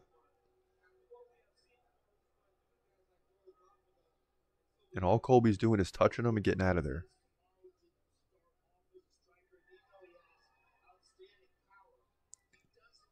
And 4.94 5.04
all 5.04 5.18
Colby's 5.18 5.58
doing 5.58 5.80
is 5.80 5.90
touching 5.90 6.24
them 6.24 6.36
and 6.36 6.44
getting 6.44 6.62
out 6.62 6.78
of 6.78 6.84
there. 6.84 7.04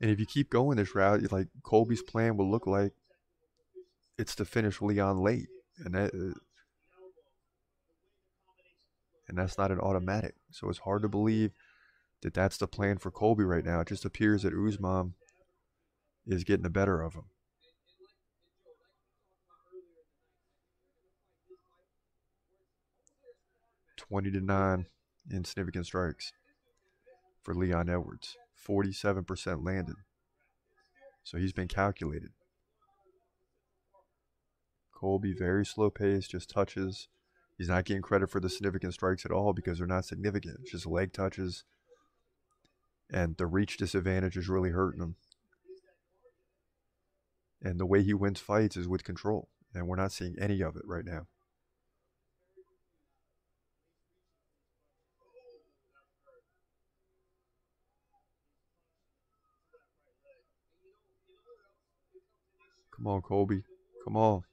And 0.04 0.12
if 0.12 0.20
you 0.20 0.26
keep 0.26 0.50
going 0.50 0.76
this 0.76 0.94
route, 0.94 1.32
like 1.32 1.48
Colby's 1.62 2.02
plan 2.02 2.36
will 2.36 2.50
look 2.50 2.66
like 2.66 2.92
it's 4.18 4.34
to 4.34 4.44
finish 4.44 4.82
Leon 4.82 5.22
late, 5.22 5.48
and 5.78 5.94
that 5.94 6.12
uh, 6.12 6.38
and 9.26 9.38
that's 9.38 9.56
not 9.56 9.70
an 9.70 9.80
automatic. 9.80 10.34
So 10.50 10.68
it's 10.68 10.80
hard 10.80 11.00
to 11.00 11.08
believe 11.08 11.52
that 12.20 12.34
that's 12.34 12.58
the 12.58 12.66
plan 12.66 12.98
for 12.98 13.10
Colby 13.10 13.44
right 13.44 13.64
now. 13.64 13.80
It 13.80 13.88
just 13.88 14.04
appears 14.04 14.42
that 14.42 14.52
Usman 14.52 15.14
is 16.26 16.44
getting 16.44 16.64
the 16.64 16.68
better 16.68 17.00
of 17.00 17.14
him. 17.14 17.24
Twenty 23.96 24.30
to 24.32 24.40
nine 24.42 24.84
in 25.30 25.44
significant 25.44 25.86
strikes 25.86 26.34
for 27.42 27.54
Leon 27.54 27.88
Edwards. 27.88 28.36
Forty-seven 28.64 29.24
percent 29.24 29.62
landed. 29.62 29.96
So 31.22 31.36
he's 31.36 31.52
been 31.52 31.68
calculated. 31.68 32.30
Colby 34.92 35.34
very 35.34 35.66
slow 35.66 35.90
pace, 35.90 36.26
just 36.26 36.48
touches. 36.48 37.08
He's 37.58 37.68
not 37.68 37.84
getting 37.84 38.02
credit 38.02 38.30
for 38.30 38.40
the 38.40 38.48
significant 38.48 38.94
strikes 38.94 39.26
at 39.26 39.30
all 39.30 39.52
because 39.52 39.78
they're 39.78 39.86
not 39.86 40.06
significant. 40.06 40.60
It's 40.62 40.72
just 40.72 40.86
leg 40.86 41.12
touches. 41.12 41.64
And 43.12 43.36
the 43.36 43.46
reach 43.46 43.76
disadvantage 43.76 44.36
is 44.36 44.48
really 44.48 44.70
hurting 44.70 45.02
him. 45.02 45.16
And 47.62 47.78
the 47.78 47.86
way 47.86 48.02
he 48.02 48.14
wins 48.14 48.40
fights 48.40 48.78
is 48.78 48.88
with 48.88 49.04
control. 49.04 49.50
And 49.74 49.86
we're 49.86 49.96
not 49.96 50.12
seeing 50.12 50.36
any 50.38 50.62
of 50.62 50.74
it 50.74 50.82
right 50.86 51.04
now. 51.04 51.26
Come 63.04 63.12
on, 63.12 63.20
Colby. 63.20 63.62
Come 64.02 64.16
on. 64.16 64.42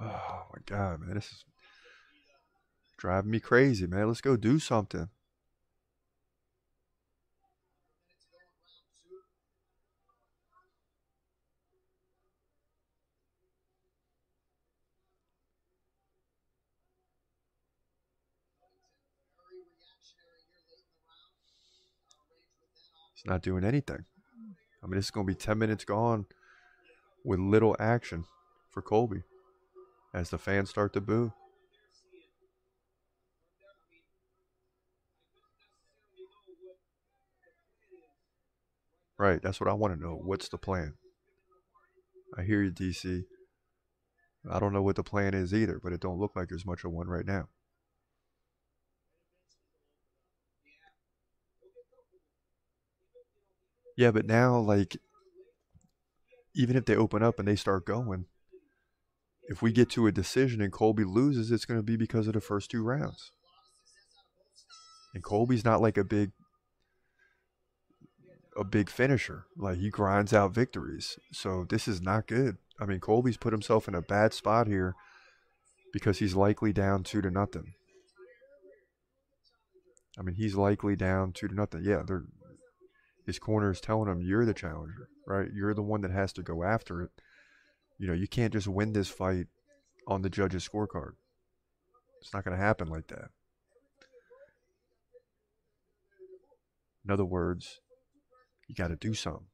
Oh 0.00 0.46
my 0.52 0.60
god, 0.66 1.00
man, 1.00 1.14
this 1.14 1.26
is 1.26 1.44
driving 2.96 3.30
me 3.30 3.40
crazy, 3.40 3.86
man. 3.86 4.06
Let's 4.08 4.20
go 4.20 4.36
do 4.36 4.58
something. 4.58 5.08
He's 23.24 23.30
not 23.30 23.42
doing 23.42 23.64
anything. 23.64 24.04
I 24.82 24.86
mean, 24.86 24.98
is 24.98 25.10
going 25.10 25.26
to 25.26 25.32
be 25.32 25.34
10 25.34 25.58
minutes 25.58 25.84
gone 25.86 26.26
with 27.24 27.40
little 27.40 27.74
action 27.80 28.26
for 28.70 28.82
Colby 28.82 29.22
as 30.12 30.28
the 30.28 30.36
fans 30.36 30.68
start 30.68 30.92
to 30.92 31.00
boo. 31.00 31.32
Right, 39.16 39.40
that's 39.40 39.58
what 39.58 39.70
I 39.70 39.72
want 39.72 39.94
to 39.94 40.00
know. 40.00 40.20
What's 40.22 40.48
the 40.48 40.58
plan? 40.58 40.94
I 42.36 42.42
hear 42.42 42.62
you, 42.62 42.72
DC. 42.72 43.22
I 44.50 44.58
don't 44.58 44.74
know 44.74 44.82
what 44.82 44.96
the 44.96 45.02
plan 45.02 45.32
is 45.32 45.54
either, 45.54 45.80
but 45.82 45.94
it 45.94 46.00
don't 46.00 46.18
look 46.18 46.36
like 46.36 46.50
there's 46.50 46.66
much 46.66 46.84
of 46.84 46.90
one 46.90 47.06
right 47.06 47.24
now. 47.24 47.48
Yeah, 53.96 54.10
but 54.10 54.26
now, 54.26 54.58
like, 54.58 54.96
even 56.54 56.76
if 56.76 56.84
they 56.84 56.96
open 56.96 57.22
up 57.22 57.38
and 57.38 57.46
they 57.46 57.56
start 57.56 57.86
going, 57.86 58.26
if 59.48 59.62
we 59.62 59.72
get 59.72 59.90
to 59.90 60.06
a 60.06 60.12
decision 60.12 60.60
and 60.60 60.72
Colby 60.72 61.04
loses, 61.04 61.50
it's 61.50 61.64
going 61.64 61.78
to 61.78 61.84
be 61.84 61.96
because 61.96 62.26
of 62.26 62.34
the 62.34 62.40
first 62.40 62.70
two 62.70 62.82
rounds. 62.82 63.30
And 65.14 65.22
Colby's 65.22 65.64
not 65.64 65.80
like 65.80 65.96
a 65.96 66.04
big 66.04 66.32
a 68.56 68.64
big 68.64 68.88
finisher. 68.88 69.46
Like 69.56 69.78
he 69.78 69.90
grinds 69.90 70.32
out 70.32 70.54
victories. 70.54 71.18
So 71.32 71.66
this 71.68 71.86
is 71.88 72.00
not 72.00 72.26
good. 72.26 72.56
I 72.80 72.86
mean, 72.86 73.00
Colby's 73.00 73.36
put 73.36 73.52
himself 73.52 73.88
in 73.88 73.94
a 73.94 74.02
bad 74.02 74.32
spot 74.32 74.66
here 74.66 74.94
because 75.92 76.18
he's 76.18 76.34
likely 76.34 76.72
down 76.72 77.02
two 77.04 77.20
to 77.22 77.30
nothing. 77.30 77.74
I 80.18 80.22
mean, 80.22 80.36
he's 80.36 80.54
likely 80.54 80.96
down 80.96 81.32
two 81.32 81.48
to 81.48 81.54
nothing. 81.54 81.82
Yeah, 81.84 82.02
they're 82.06 82.24
his 83.24 83.38
corner 83.38 83.70
is 83.70 83.80
telling 83.80 84.08
him 84.08 84.20
you're 84.20 84.44
the 84.44 84.54
challenger, 84.54 85.08
right? 85.26 85.48
You're 85.52 85.74
the 85.74 85.82
one 85.82 86.02
that 86.02 86.10
has 86.10 86.32
to 86.34 86.42
go 86.42 86.62
after 86.62 87.02
it. 87.02 87.10
You 87.98 88.06
know, 88.06 88.12
you 88.12 88.28
can't 88.28 88.52
just 88.52 88.68
win 88.68 88.92
this 88.92 89.08
fight 89.08 89.46
on 90.06 90.22
the 90.22 90.30
judge's 90.30 90.68
scorecard. 90.68 91.12
It's 92.20 92.32
not 92.32 92.44
going 92.44 92.56
to 92.56 92.62
happen 92.62 92.88
like 92.88 93.06
that. 93.08 93.30
In 97.04 97.10
other 97.10 97.24
words, 97.24 97.80
you 98.66 98.74
got 98.74 98.88
to 98.88 98.96
do 98.96 99.14
something. 99.14 99.46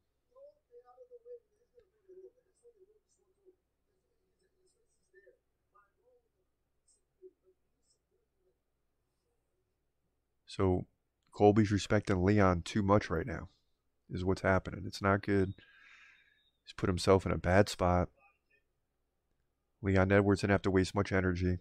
So 10.46 10.86
Colby's 11.32 11.70
respecting 11.70 12.24
Leon 12.24 12.62
too 12.62 12.82
much 12.82 13.08
right 13.08 13.26
now, 13.26 13.48
is 14.10 14.24
what's 14.24 14.42
happening. 14.42 14.82
It's 14.86 15.02
not 15.02 15.22
good. 15.22 15.54
He's 16.64 16.74
put 16.76 16.88
himself 16.88 17.26
in 17.26 17.32
a 17.32 17.38
bad 17.38 17.68
spot. 17.68 18.08
Leon 19.82 20.12
Edwards 20.12 20.42
didn't 20.42 20.52
have 20.52 20.62
to 20.62 20.70
waste 20.70 20.94
much 20.94 21.12
energy, 21.12 21.58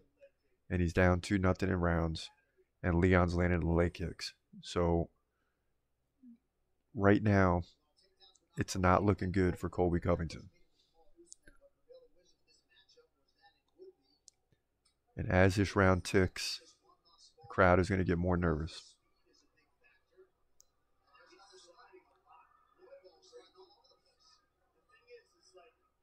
and 0.70 0.82
he's 0.82 0.94
down 0.94 1.22
two 1.22 1.38
nothing 1.38 1.70
in 1.70 1.80
rounds, 1.80 2.30
and 2.84 2.96
Leon's 2.96 3.36
landing 3.36 3.62
the 3.62 3.68
leg 3.68 3.94
kicks. 3.94 4.34
So 4.62 5.10
right 6.94 7.24
now, 7.24 7.62
it's 8.58 8.76
not 8.76 9.04
looking 9.04 9.32
good 9.32 9.58
for 9.58 9.70
Colby 9.70 10.00
Covington. 10.00 10.50
And 15.16 15.30
as 15.30 15.56
this 15.56 15.76
round 15.76 16.04
ticks, 16.04 16.62
the 17.42 17.48
crowd 17.54 17.80
is 17.80 17.90
going 17.90 18.00
to 18.00 18.06
get 18.06 18.18
more 18.18 18.38
nervous. 18.38 18.96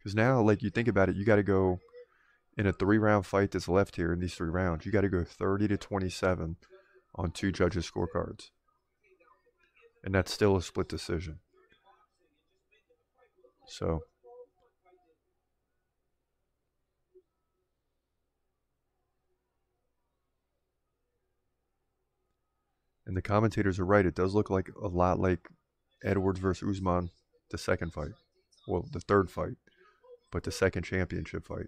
Because 0.06 0.14
now, 0.14 0.40
like 0.40 0.62
you 0.62 0.70
think 0.70 0.86
about 0.86 1.08
it, 1.08 1.16
you 1.16 1.24
got 1.24 1.34
to 1.34 1.42
go 1.42 1.80
in 2.56 2.68
a 2.68 2.72
three 2.72 2.96
round 2.96 3.26
fight 3.26 3.50
that's 3.50 3.66
left 3.66 3.96
here 3.96 4.12
in 4.12 4.20
these 4.20 4.36
three 4.36 4.50
rounds. 4.50 4.86
You 4.86 4.92
got 4.92 5.00
to 5.00 5.08
go 5.08 5.24
30 5.24 5.66
to 5.66 5.76
27 5.76 6.54
on 7.16 7.30
two 7.32 7.50
judges' 7.50 7.90
scorecards. 7.90 8.50
And 10.04 10.14
that's 10.14 10.32
still 10.32 10.56
a 10.56 10.62
split 10.62 10.88
decision. 10.88 11.40
So. 13.66 14.02
And 23.08 23.16
the 23.16 23.22
commentators 23.22 23.80
are 23.80 23.84
right. 23.84 24.06
It 24.06 24.14
does 24.14 24.36
look 24.36 24.50
like 24.50 24.70
a 24.80 24.86
lot 24.86 25.18
like 25.18 25.48
Edwards 26.04 26.38
versus 26.38 26.76
Usman, 26.76 27.10
the 27.50 27.58
second 27.58 27.92
fight. 27.92 28.12
Well, 28.68 28.86
the 28.92 29.00
third 29.00 29.32
fight, 29.32 29.56
but 30.30 30.44
the 30.44 30.52
second 30.52 30.82
championship 30.82 31.46
fight. 31.46 31.66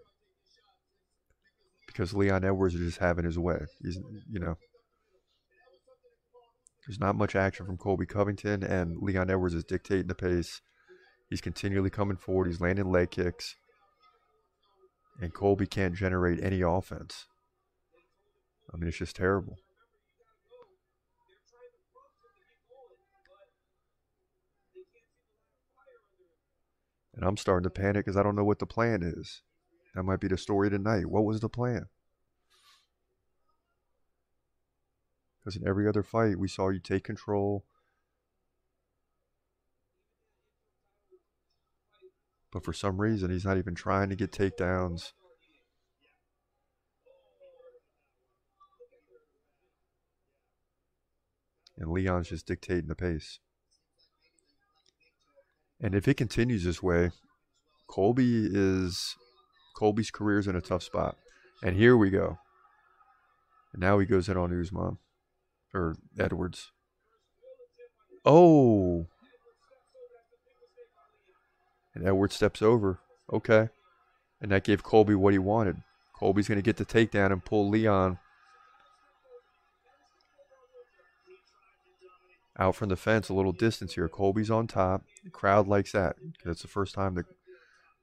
Because 1.87 2.13
Leon 2.15 2.45
Edwards 2.45 2.75
is 2.75 2.81
just 2.81 2.99
having 2.99 3.25
his 3.25 3.39
way. 3.39 3.61
He's, 3.83 3.99
you 4.31 4.39
know, 4.39 4.57
there's 6.87 7.01
not 7.01 7.17
much 7.17 7.35
action 7.35 7.67
from 7.67 7.77
Colby 7.77 8.07
Covington, 8.07 8.63
and 8.63 8.97
Leon 9.03 9.31
Edwards 9.31 9.55
is 9.55 9.65
dictating 9.65 10.07
the 10.07 10.15
pace. 10.15 10.61
He's 11.29 11.41
continually 11.41 11.91
coming 11.91 12.17
forward. 12.17 12.47
He's 12.47 12.61
landing 12.61 12.91
leg 12.91 13.11
kicks. 13.11 13.57
And 15.21 15.35
Colby 15.35 15.67
can't 15.67 15.95
generate 15.95 16.43
any 16.43 16.63
offense. 16.63 17.27
I 18.73 18.77
mean, 18.77 18.89
it's 18.89 18.99
just 18.99 19.17
terrible. 19.17 19.57
And 27.19 27.27
I'm 27.27 27.37
starting 27.37 27.65
to 27.65 27.71
panic 27.71 28.05
because 28.05 28.17
I 28.17 28.23
don't 28.23 28.37
know 28.37 28.45
what 28.45 28.61
the 28.61 28.67
plan 28.67 29.03
is. 29.03 29.43
That 29.93 30.05
might 30.05 30.21
be 30.21 30.29
the 30.29 30.39
story 30.39 30.71
tonight. 30.71 31.07
What 31.07 31.25
was 31.25 31.41
the 31.41 31.49
plan? 31.49 31.87
Because 35.41 35.57
in 35.57 35.67
every 35.67 35.89
other 35.89 36.05
fight, 36.05 36.39
we 36.39 36.47
saw 36.47 36.69
you 36.69 36.79
take 36.79 37.03
control. 37.03 37.65
But 42.53 42.65
for 42.65 42.73
some 42.73 43.01
reason, 43.01 43.33
he's 43.33 43.45
not 43.45 43.59
even 43.59 43.75
trying 43.75 44.11
to 44.11 44.17
get 44.17 44.31
takedowns. 44.31 45.11
And 51.77 51.91
Leon's 51.91 52.29
just 52.29 52.47
dictating 52.47 52.87
the 52.87 52.95
pace. 52.95 53.41
And 55.81 55.95
if 55.95 56.09
it 56.09 56.17
continues 56.17 56.65
this 56.65 56.83
way, 56.83 57.11
Colby 57.87 58.49
is 58.51 59.17
Colby's 59.77 60.11
career 60.11 60.39
is 60.39 60.49
in 60.49 60.57
a 60.57 60.61
tough 60.61 60.83
spot. 60.83 61.17
And 61.63 61.77
here 61.77 61.97
we 61.97 62.11
go. 62.11 62.39
And 63.73 63.81
now 63.81 63.99
he 63.99 64.07
goes 64.07 64.29
in 64.29 64.37
on 64.37 64.59
Usman 64.59 64.99
or 65.73 65.97
Edwards. 66.19 66.73
Oh. 68.25 69.07
And 71.95 72.07
Edwards 72.07 72.35
steps 72.35 72.61
over. 72.61 72.99
Okay. 73.33 73.69
And 74.41 74.51
that 74.53 74.65
gave 74.65 74.83
Colby 74.83 75.15
what 75.15 75.33
he 75.33 75.39
wanted. 75.39 75.83
Colby's 76.19 76.49
going 76.49 76.59
to 76.59 76.63
get 76.63 76.77
the 76.77 76.85
takedown 76.85 77.33
and 77.33 77.45
pull 77.45 77.69
Leon 77.69 78.19
out 82.59 82.75
from 82.75 82.89
the 82.89 82.97
fence 82.97 83.29
a 83.29 83.35
little 83.35 83.53
distance 83.53 83.95
here. 83.95 84.09
Colby's 84.09 84.51
on 84.51 84.67
top. 84.67 85.05
The 85.25 85.31
crowd 85.31 85.69
likes 85.69 85.93
that 85.93 86.17
it's 86.45 86.63
the 86.63 86.69
first 86.69 86.95
time 86.95 87.15
that 87.15 87.27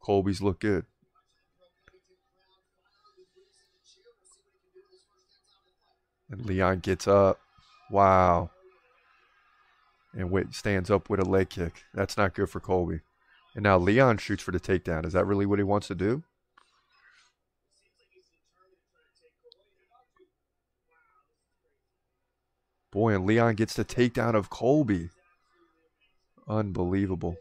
Colby's 0.02 0.42
look 0.42 0.60
good. 0.60 0.86
And 6.30 6.46
Leon 6.46 6.80
gets 6.80 7.08
up. 7.08 7.40
Wow. 7.92 8.50
And 10.14 10.32
wait, 10.32 10.54
stands 10.54 10.90
up 10.90 11.10
with 11.10 11.20
a 11.20 11.26
leg 11.26 11.50
kick. 11.50 11.84
That's 11.94 12.18
not 12.18 12.34
good 12.34 12.50
for 12.50 12.60
Colby. 12.60 13.02
And 13.54 13.64
now 13.64 13.78
Leon 13.78 14.18
shoots 14.18 14.42
for 14.42 14.52
the 14.52 14.60
takedown. 14.60 15.06
Is 15.06 15.14
that 15.14 15.26
really 15.26 15.46
what 15.46 15.60
he 15.60 15.64
wants 15.64 15.88
to 15.88 15.96
do? 15.96 16.24
Boy, 22.96 23.14
and 23.14 23.26
Leon 23.26 23.56
gets 23.56 23.74
the 23.74 23.84
takedown 23.84 24.36
of 24.36 24.50
Colby. 24.50 25.10
Unbelievable. 26.48 27.36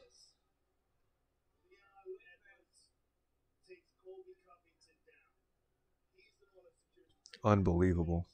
Unbelievable. 7.44 8.26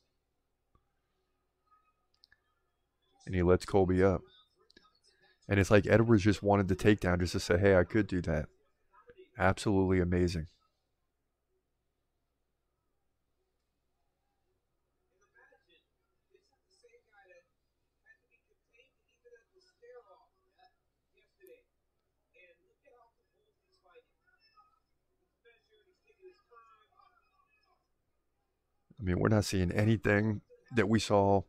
And 3.27 3.35
he 3.35 3.43
lets 3.43 3.67
Colby 3.67 4.03
up. 4.03 4.23
And 5.47 5.61
it's 5.61 5.71
like 5.71 5.87
Edwards 5.87 6.23
just 6.23 6.43
wanted 6.43 6.69
the 6.69 6.77
takedown 6.77 7.21
just 7.21 7.33
to 7.33 7.41
say, 7.41 7.59
hey, 7.59 7.77
I 7.77 7.85
could 7.85 8.07
do 8.07 8.23
that. 8.23 8.47
Absolutely 9.39 10.01
amazing. 10.01 10.47
I 29.01 29.03
mean, 29.03 29.19
we're 29.19 29.29
not 29.29 29.47
seeing 29.47 29.73
anything 29.73 30.43
that 30.77 30.89
we 30.89 30.99
saw 31.01 31.43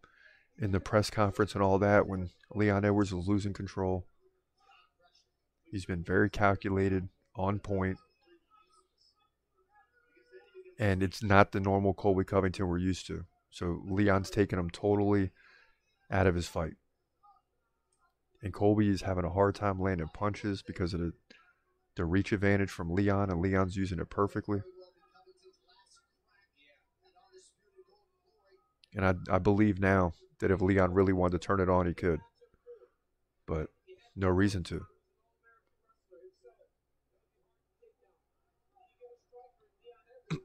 in 0.58 0.72
the 0.72 0.80
press 0.80 1.10
conference 1.10 1.54
and 1.54 1.62
all 1.62 1.78
that 1.80 2.08
when 2.08 2.30
Leon 2.54 2.86
Edwards 2.86 3.14
was 3.14 3.28
losing 3.28 3.54
control. 3.54 4.06
He's 5.70 5.86
been 5.86 6.04
very 6.04 6.30
calculated, 6.30 7.10
on 7.36 7.60
point. 7.60 7.98
and 10.82 11.04
it's 11.04 11.22
not 11.22 11.52
the 11.52 11.60
normal 11.60 11.94
Colby 11.94 12.24
Covington 12.24 12.68
we're 12.68 12.80
used 12.80 13.06
to. 13.06 13.26
So 13.52 13.84
Leon's 13.88 14.32
taking 14.32 14.58
him 14.58 14.72
totally 14.72 15.30
out 16.10 16.26
of 16.26 16.34
his 16.34 16.48
fight. 16.48 16.74
And 18.42 18.52
Colby 18.52 18.90
is 18.90 19.04
having 19.04 19.24
a 19.24 19.30
hard 19.30 19.54
time 19.54 19.80
landing 19.80 20.10
punches 20.12 20.64
because 20.64 20.96
of 20.96 21.00
the, 21.00 21.14
the 21.96 22.06
reach 22.06 22.32
advantage 22.32 22.72
from 22.72 22.96
Leon, 22.96 23.30
and 23.30 23.40
Leon's 23.40 23.78
using 23.78 24.00
it 24.00 24.10
perfectly. 24.10 24.64
And 28.96 29.06
I, 29.06 29.14
I 29.36 29.40
believe 29.40 29.80
now 29.80 30.14
that 30.40 30.52
if 30.52 30.62
Leon 30.62 30.94
really 30.94 31.14
wanted 31.14 31.40
to 31.40 31.46
turn 31.46 31.60
it 31.60 31.70
on, 31.70 31.88
he 31.88 31.94
could. 31.94 32.20
But 33.48 33.68
no 34.16 34.28
reason 34.28 34.64
to. 34.66 34.82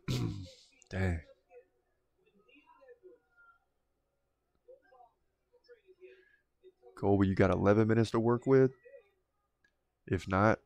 Dang. 0.91 1.21
Colby, 6.99 7.29
you 7.29 7.35
got 7.35 7.51
11 7.51 7.87
minutes 7.87 8.11
to 8.13 8.21
work 8.21 8.47
with. 8.47 8.73
If 10.07 10.27
not, 10.29 10.61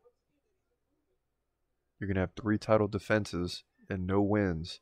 you're 1.99 2.07
going 2.07 2.15
to 2.15 2.21
have 2.21 2.33
three 2.41 2.57
title 2.57 2.87
defenses 2.89 3.65
and 3.89 4.07
no 4.07 4.21
wins. 4.21 4.81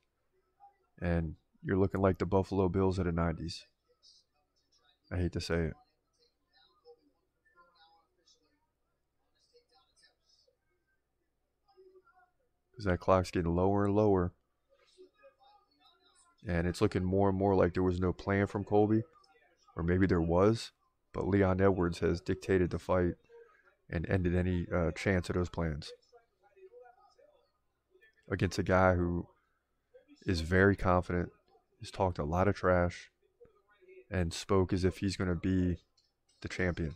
And 1.00 1.36
you're 1.62 1.78
looking 1.78 2.00
like 2.00 2.18
the 2.18 2.26
Buffalo 2.26 2.68
Bills 2.68 2.98
of 2.98 3.06
the 3.06 3.12
90s. 3.12 3.62
I 5.10 5.16
hate 5.16 5.32
to 5.32 5.40
say 5.40 5.64
it. 5.64 5.72
Because 12.70 12.84
that 12.84 13.00
clock's 13.00 13.30
getting 13.30 13.54
lower 13.54 13.86
and 13.86 13.94
lower. 13.94 14.32
And 16.46 16.66
it's 16.66 16.80
looking 16.80 17.04
more 17.04 17.28
and 17.28 17.36
more 17.36 17.54
like 17.54 17.74
there 17.74 17.82
was 17.82 17.98
no 17.98 18.12
plan 18.12 18.46
from 18.46 18.64
Colby. 18.64 19.02
Or 19.76 19.82
maybe 19.82 20.06
there 20.06 20.20
was. 20.20 20.70
But 21.12 21.26
Leon 21.26 21.60
Edwards 21.60 21.98
has 22.00 22.20
dictated 22.20 22.70
the 22.70 22.78
fight 22.78 23.14
and 23.90 24.08
ended 24.08 24.36
any 24.36 24.66
uh, 24.72 24.92
chance 24.92 25.28
of 25.28 25.34
those 25.34 25.48
plans. 25.48 25.90
Against 28.30 28.58
a 28.58 28.62
guy 28.62 28.94
who 28.94 29.26
is 30.26 30.42
very 30.42 30.76
confident, 30.76 31.30
has 31.80 31.90
talked 31.90 32.18
a 32.18 32.24
lot 32.24 32.48
of 32.48 32.54
trash, 32.54 33.10
and 34.10 34.32
spoke 34.32 34.72
as 34.72 34.84
if 34.84 34.98
he's 34.98 35.16
going 35.16 35.28
to 35.28 35.34
be 35.34 35.76
the 36.40 36.48
champion. 36.48 36.94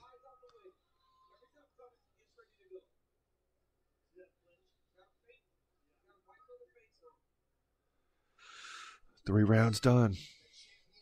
Three 9.25 9.45
rounds 9.45 9.79
done. 9.79 10.17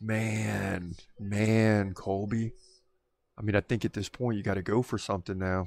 Man, 0.00 0.94
man, 1.18 1.94
Colby. 1.94 2.52
I 3.38 3.42
mean, 3.42 3.56
I 3.56 3.60
think 3.60 3.84
at 3.84 3.94
this 3.94 4.10
point 4.10 4.36
you 4.36 4.42
got 4.42 4.54
to 4.54 4.62
go 4.62 4.82
for 4.82 4.98
something 4.98 5.38
now. 5.38 5.66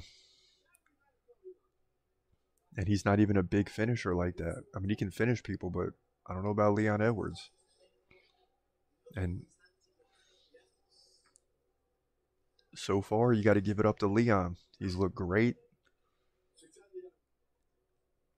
And 2.76 2.86
he's 2.86 3.04
not 3.04 3.18
even 3.20 3.36
a 3.36 3.42
big 3.42 3.68
finisher 3.68 4.14
like 4.14 4.36
that. 4.36 4.62
I 4.74 4.78
mean, 4.78 4.90
he 4.90 4.96
can 4.96 5.10
finish 5.10 5.42
people, 5.42 5.70
but 5.70 5.90
I 6.28 6.34
don't 6.34 6.44
know 6.44 6.50
about 6.50 6.74
Leon 6.74 7.00
Edwards. 7.00 7.50
And 9.16 9.44
so 12.74 13.00
far, 13.00 13.32
you 13.32 13.42
got 13.42 13.54
to 13.54 13.60
give 13.60 13.78
it 13.78 13.86
up 13.86 13.98
to 14.00 14.06
Leon. 14.06 14.56
He's 14.78 14.96
looked 14.96 15.14
great. 15.14 15.56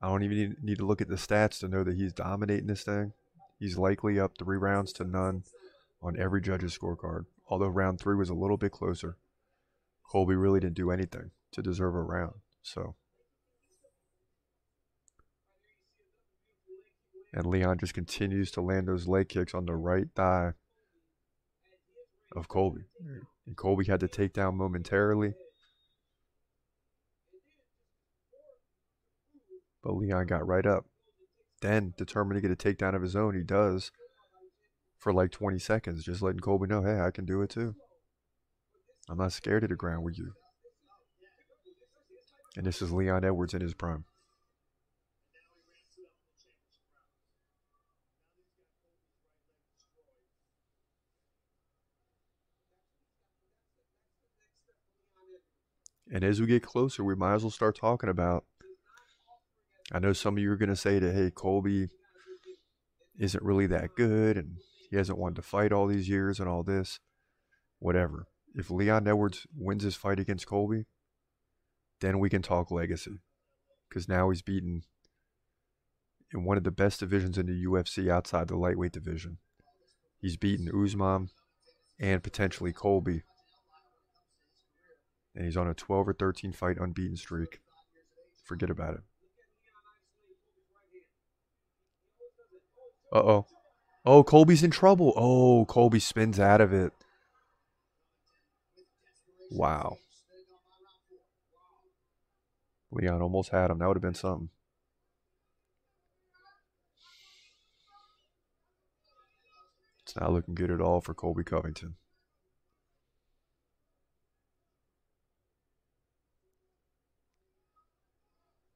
I 0.01 0.09
don't 0.09 0.23
even 0.23 0.57
need, 0.63 0.79
to 0.79 0.85
look 0.85 1.01
at 1.01 1.09
the 1.09 1.15
stats 1.15 1.59
to 1.61 1.69
know 1.69 1.83
that 1.83 1.97
he's 1.97 2.13
dominating 2.13 2.67
this 2.67 2.83
thing. 2.83 3.13
He's 3.59 3.79
likely 3.79 4.21
up 4.21 4.33
three 4.39 4.59
rounds 4.59 4.93
to 4.95 5.05
none 5.05 5.45
on 6.03 6.19
every 6.19 6.43
judge's 6.43 6.77
scorecard. 6.77 7.25
Although 7.49 7.69
round 7.69 7.99
three 7.99 8.15
was 8.15 8.29
a 8.29 8.35
little 8.35 8.59
bit 8.59 8.73
closer, 8.73 9.17
Colby 10.11 10.35
really 10.35 10.61
didn't 10.61 10.77
do 10.77 10.91
anything 10.91 11.31
to 11.53 11.63
deserve 11.63 11.95
a 11.95 12.03
round. 12.03 12.35
So, 12.63 12.95
and 17.33 17.47
Leon 17.47 17.79
just 17.79 17.95
continues 17.95 18.51
to 18.53 18.61
land 18.61 18.89
those 18.89 19.09
leg 19.09 19.31
kicks 19.31 19.55
on 19.55 19.65
the 19.65 19.75
right 19.75 20.09
thigh 20.15 20.53
of 22.37 22.49
Colby. 22.49 22.83
And 23.47 23.57
Colby 23.57 23.87
had 23.87 24.01
to 24.01 24.09
take 24.09 24.33
down 24.33 24.57
momentarily. 24.57 25.35
But 29.83 29.95
Leon 29.97 30.27
got 30.27 30.47
right 30.47 30.67
up. 30.67 30.85
Then, 31.63 31.95
determined 31.97 32.41
to 32.41 32.47
get 32.47 32.53
a 32.53 32.57
takedown 32.57 32.95
of 32.95 33.03
his 33.03 33.17
own, 33.17 33.35
he 33.35 33.43
does 33.43 33.91
for 34.99 35.13
like 35.13 35.31
20 35.31 35.59
seconds, 35.59 36.05
just 36.05 36.23
letting 36.23 36.41
Colby 36.41 36.67
know, 36.67 36.83
hey, 36.83 37.01
I 37.01 37.11
can 37.11 37.25
do 37.25 37.43
it 37.43 37.51
too. 37.51 37.75
I'm 39.09 39.19
not 39.19 39.33
scared 39.33 39.63
of 39.63 39.71
the 39.71 39.77
ground 39.77 40.05
with 40.05 40.19
you. 40.19 40.33
And 42.57 42.67
this 42.67 42.83
is 42.83 42.91
Leon 42.91 43.25
Edwards 43.25 43.55
in 43.55 43.61
his 43.61 43.75
prime. 43.75 44.05
And 56.17 56.25
as 56.25 56.41
we 56.41 56.47
get 56.47 56.63
closer, 56.63 57.05
we 57.05 57.15
might 57.15 57.35
as 57.35 57.43
well 57.43 57.51
start 57.51 57.77
talking 57.77 58.09
about. 58.09 58.47
I 59.93 59.99
know 59.99 60.15
some 60.15 60.39
of 60.39 60.43
you 60.43 60.51
are 60.51 60.57
going 60.57 60.71
to 60.71 60.75
say 60.75 60.99
that, 60.99 61.15
hey, 61.15 61.31
Colby 61.31 61.89
isn't 63.21 63.45
really 63.45 63.67
that 63.67 63.91
good 63.99 64.39
and 64.39 64.57
he 64.89 64.97
hasn't 64.97 65.19
wanted 65.19 65.37
to 65.37 65.43
fight 65.43 65.73
all 65.73 65.87
these 65.87 66.09
years 66.09 66.41
and 66.41 66.49
all 66.49 66.63
this. 66.63 67.01
Whatever. 67.81 68.29
If 68.55 68.71
Leon 68.71 69.07
Edwards 69.07 69.47
wins 69.55 69.83
his 69.83 69.95
fight 69.95 70.19
against 70.19 70.47
Colby, 70.47 70.87
then 72.01 72.19
we 72.19 72.31
can 72.31 72.41
talk 72.41 72.71
legacy. 72.71 73.21
Because 73.87 74.09
now 74.09 74.31
he's 74.31 74.41
beaten 74.41 74.85
in 76.33 76.45
one 76.45 76.57
of 76.57 76.65
the 76.65 76.71
best 76.71 77.01
divisions 77.01 77.37
in 77.37 77.45
the 77.45 77.63
UFC 77.63 78.11
outside 78.11 78.49
the 78.49 78.57
lightweight 78.57 78.93
division. 78.93 79.37
He's 80.19 80.39
beaten 80.39 80.71
Usman 80.75 81.29
and 82.01 82.23
potentially 82.23 82.73
Colby. 82.73 83.25
And 85.37 85.45
he's 85.45 85.57
on 85.57 85.69
a 85.69 85.75
12 85.75 86.09
or 86.09 86.13
13 86.15 86.53
fight 86.53 86.79
unbeaten 86.81 87.17
streak. 87.17 87.61
Forget 88.43 88.71
about 88.71 88.95
it. 88.95 89.01
Uh 93.13 93.19
oh. 93.19 93.47
Oh, 94.05 94.25
Colby's 94.25 94.63
in 94.63 94.71
trouble. 94.71 95.13
Oh, 95.17 95.67
Colby 95.67 96.01
spins 96.01 96.41
out 96.41 96.61
of 96.61 96.73
it. 96.73 96.93
Wow. 99.51 99.99
Leon 102.91 103.21
almost 103.21 103.51
had 103.51 103.71
him. 103.71 103.79
That 103.79 103.89
would 103.89 103.97
have 103.97 104.03
been 104.03 104.15
something. 104.15 104.49
It's 110.05 110.17
not 110.17 110.33
looking 110.33 110.55
good 110.55 110.71
at 110.71 110.81
all 110.81 111.01
for 111.01 111.15
Colby 111.15 111.45
Covington. 111.45 111.97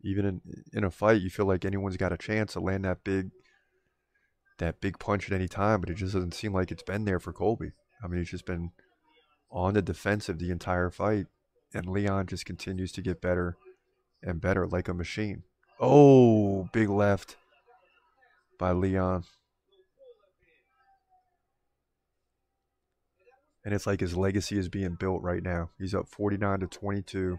Even 0.03 0.25
in 0.25 0.41
in 0.73 0.85
a 0.85 0.91
fight, 0.91 1.23
you 1.23 1.31
feel 1.31 1.47
like 1.47 1.65
anyone's 1.65 1.97
got 1.97 2.13
a 2.13 2.17
chance 2.17 2.55
to 2.55 2.61
land 2.61 2.85
that 2.85 3.05
big 3.05 3.31
that 4.59 4.81
big 4.81 4.99
punch 4.99 5.27
at 5.27 5.35
any 5.35 5.49
time, 5.49 5.81
but 5.81 5.91
it 5.91 5.95
just 5.95 6.15
doesn't 6.15 6.35
seem 6.35 6.53
like 6.53 6.71
it's 6.71 6.83
been 6.83 7.05
there 7.05 7.21
for 7.21 7.33
Colby. 7.33 7.73
I 8.03 8.07
mean, 8.07 8.19
he's 8.19 8.31
just 8.31 8.47
been 8.47 8.71
on 9.51 9.75
the 9.75 9.83
defensive 9.83 10.39
the 10.39 10.51
entire 10.51 10.91
fight, 10.91 11.27
and 11.75 11.87
Leon 11.87 12.27
just 12.27 12.47
continues 12.47 12.93
to 12.93 13.03
get 13.03 13.21
better 13.21 13.57
and 14.23 14.41
better 14.41 14.67
like 14.67 14.89
a 14.89 14.95
machine. 14.95 15.43
Oh, 15.81 16.69
big 16.73 16.89
left 16.89 17.37
by 18.59 18.73
Leon. 18.73 19.25
And 23.65 23.75
it's 23.75 23.87
like 23.87 24.01
his 24.01 24.17
legacy 24.17 24.59
is 24.59 24.69
being 24.69 24.95
built 24.95 25.23
right 25.23 25.43
now. 25.43 25.71
He's 25.79 25.95
up 25.95 26.09
49 26.09 26.61
to 26.61 26.67
22. 26.67 27.39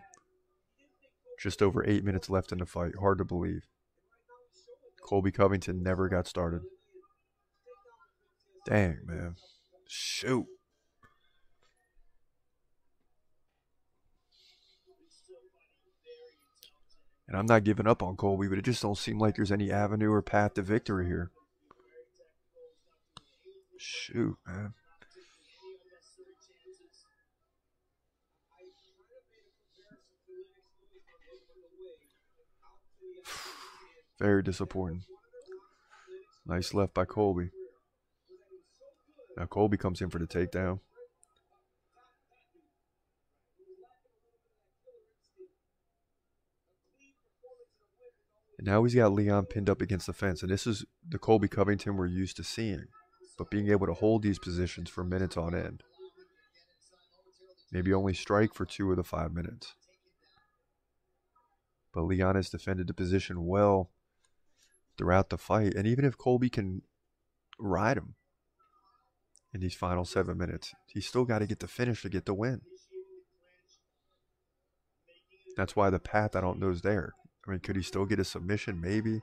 Just 1.42 1.64
over 1.64 1.84
eight 1.88 2.04
minutes 2.04 2.30
left 2.30 2.52
in 2.52 2.60
the 2.60 2.68
fight. 2.68 2.94
Hard 3.00 3.18
to 3.18 3.26
believe. 3.26 3.64
Colby 5.02 5.32
Covington 5.32 5.82
never 5.82 6.08
got 6.08 6.28
started. 6.28 6.62
Dang, 8.68 9.00
man. 9.06 9.36
Shoot. 9.88 10.46
And 17.28 17.36
I'm 17.36 17.48
not 17.48 17.64
giving 17.64 17.88
up 17.88 18.04
on 18.04 18.18
Colby, 18.18 18.48
but 18.48 18.60
it 18.60 18.66
just 18.66 18.84
don't 18.84 18.98
seem 18.98 19.18
like 19.18 19.36
there's 19.36 19.52
any 19.52 19.72
avenue 19.72 20.12
or 20.12 20.22
path 20.22 20.54
to 20.56 20.62
victory 20.62 21.08
here. 21.08 21.32
Shoot, 23.80 24.38
man. 24.46 24.74
Very 34.22 34.43
disappointing. 34.43 35.02
Nice 36.45 36.76
left 36.76 36.93
by 36.93 37.06
Colby. 37.06 37.49
Now 39.35 39.48
Colby 39.48 39.77
comes 39.77 39.99
in 39.99 40.11
for 40.11 40.19
the 40.19 40.27
takedown. 40.27 40.80
And 48.60 48.68
now 48.68 48.84
he's 48.84 48.93
got 48.93 49.11
Leon 49.11 49.48
pinned 49.48 49.72
up 49.72 49.81
against 49.81 50.06
the 50.06 50.14
fence. 50.14 50.43
And 50.43 50.52
this 50.52 50.68
is 50.68 50.85
the 51.10 51.18
Colby 51.18 51.48
Covington 51.48 51.98
we're 51.98 52.06
used 52.06 52.38
to 52.38 52.43
seeing. 52.43 52.85
But 53.39 53.49
being 53.49 53.72
able 53.72 53.88
to 53.88 53.93
hold 53.95 54.22
these 54.22 54.38
positions 54.38 54.88
for 54.88 55.03
minutes 55.03 55.35
on 55.35 55.56
end. 55.56 55.81
Maybe 57.72 57.91
only 57.91 58.14
strike 58.14 58.53
for 58.53 58.68
two 58.68 58.91
of 58.91 58.98
the 58.98 59.03
five 59.03 59.34
minutes. 59.34 59.73
But 61.91 62.03
Leon 62.03 62.35
has 62.35 62.52
defended 62.52 62.85
the 62.85 62.93
position 62.93 63.48
well 63.48 63.89
throughout 64.98 65.30
the 65.30 65.38
fight. 65.38 65.74
And 65.76 65.88
even 65.88 66.06
if 66.06 66.18
Colby 66.18 66.50
can 66.50 66.82
ride 67.60 67.98
him 67.98 68.16
in 69.54 69.62
these 69.62 69.76
final 69.76 70.06
seven 70.06 70.38
minutes, 70.38 70.74
he's 70.88 71.08
still 71.08 71.26
got 71.26 71.40
to 71.40 71.48
get 71.48 71.60
the 71.60 71.68
finish 71.68 72.02
to 72.02 72.10
get 72.10 72.26
the 72.26 72.34
win. 72.34 72.62
That's 75.58 75.76
why 75.76 75.90
the 75.90 76.00
path 76.00 76.36
I 76.36 76.42
don't 76.42 76.60
know 76.60 76.70
is 76.70 76.82
there. 76.82 77.14
I 77.46 77.52
mean, 77.52 77.60
could 77.60 77.76
he 77.76 77.82
still 77.82 78.06
get 78.06 78.20
a 78.20 78.24
submission? 78.24 78.80
Maybe. 78.80 79.22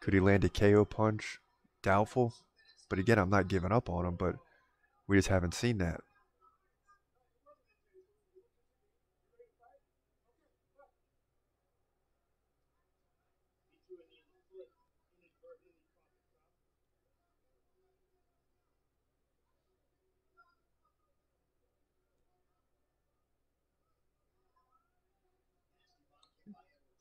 Could 0.00 0.14
he 0.14 0.20
land 0.20 0.44
a 0.44 0.48
KO 0.48 0.84
punch? 0.84 1.38
Doubtful. 1.82 2.34
But 2.88 2.98
again, 2.98 3.18
I'm 3.18 3.30
not 3.30 3.48
giving 3.48 3.72
up 3.72 3.88
on 3.88 4.04
him, 4.04 4.16
but 4.16 4.36
we 5.08 5.16
just 5.16 5.28
haven't 5.28 5.54
seen 5.54 5.78
that. 5.78 6.00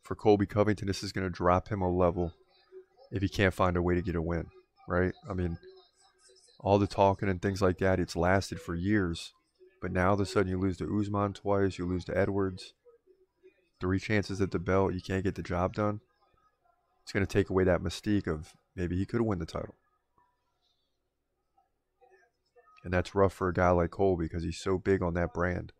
For 0.10 0.16
Colby 0.16 0.48
Covington, 0.48 0.88
this 0.88 1.04
is 1.04 1.12
going 1.12 1.28
to 1.28 1.30
drop 1.30 1.68
him 1.68 1.84
a 1.84 1.88
level 1.88 2.34
if 3.12 3.22
he 3.22 3.30
can't 3.30 3.54
find 3.54 3.78
a 3.78 3.82
way 3.84 3.94
to 3.94 4.02
get 4.02 4.16
a 4.16 4.22
win, 4.24 4.48
right? 4.88 5.14
I 5.30 5.36
mean, 5.36 5.60
all 6.60 6.80
the 6.80 6.88
talking 6.88 7.30
and 7.30 7.40
things 7.40 7.62
like 7.62 7.78
that, 7.78 8.00
it's 8.00 8.16
lasted 8.16 8.60
for 8.60 8.74
years. 8.74 9.34
But 9.84 9.92
now 9.92 10.08
all 10.08 10.14
of 10.16 10.20
a 10.20 10.26
sudden 10.26 10.50
you 10.50 10.58
lose 10.58 10.78
to 10.78 11.00
Usman 11.00 11.34
twice, 11.34 11.78
you 11.78 11.86
lose 11.86 12.06
to 12.06 12.18
Edwards. 12.18 12.74
Three 13.80 14.00
chances 14.00 14.42
at 14.42 14.50
the 14.50 14.58
belt, 14.58 14.96
you 14.96 15.00
can't 15.00 15.24
get 15.24 15.36
the 15.36 15.44
job 15.44 15.76
done. 15.76 16.00
It's 17.04 17.12
going 17.12 17.24
to 17.24 17.32
take 17.32 17.52
away 17.52 17.66
that 17.66 17.82
mystique 17.82 18.26
of 18.26 18.54
maybe 18.76 18.98
he 18.98 19.06
could 19.06 19.22
win 19.22 19.38
the 19.38 19.46
title. 19.46 19.76
And 22.84 22.92
that's 22.92 23.14
rough 23.14 23.34
for 23.34 23.48
a 23.48 23.54
guy 23.54 23.70
like 23.70 23.92
Colby 23.92 24.26
because 24.26 24.42
he's 24.42 24.58
so 24.58 24.80
big 24.80 25.04
on 25.04 25.14
that 25.14 25.36
brand. 25.36 25.72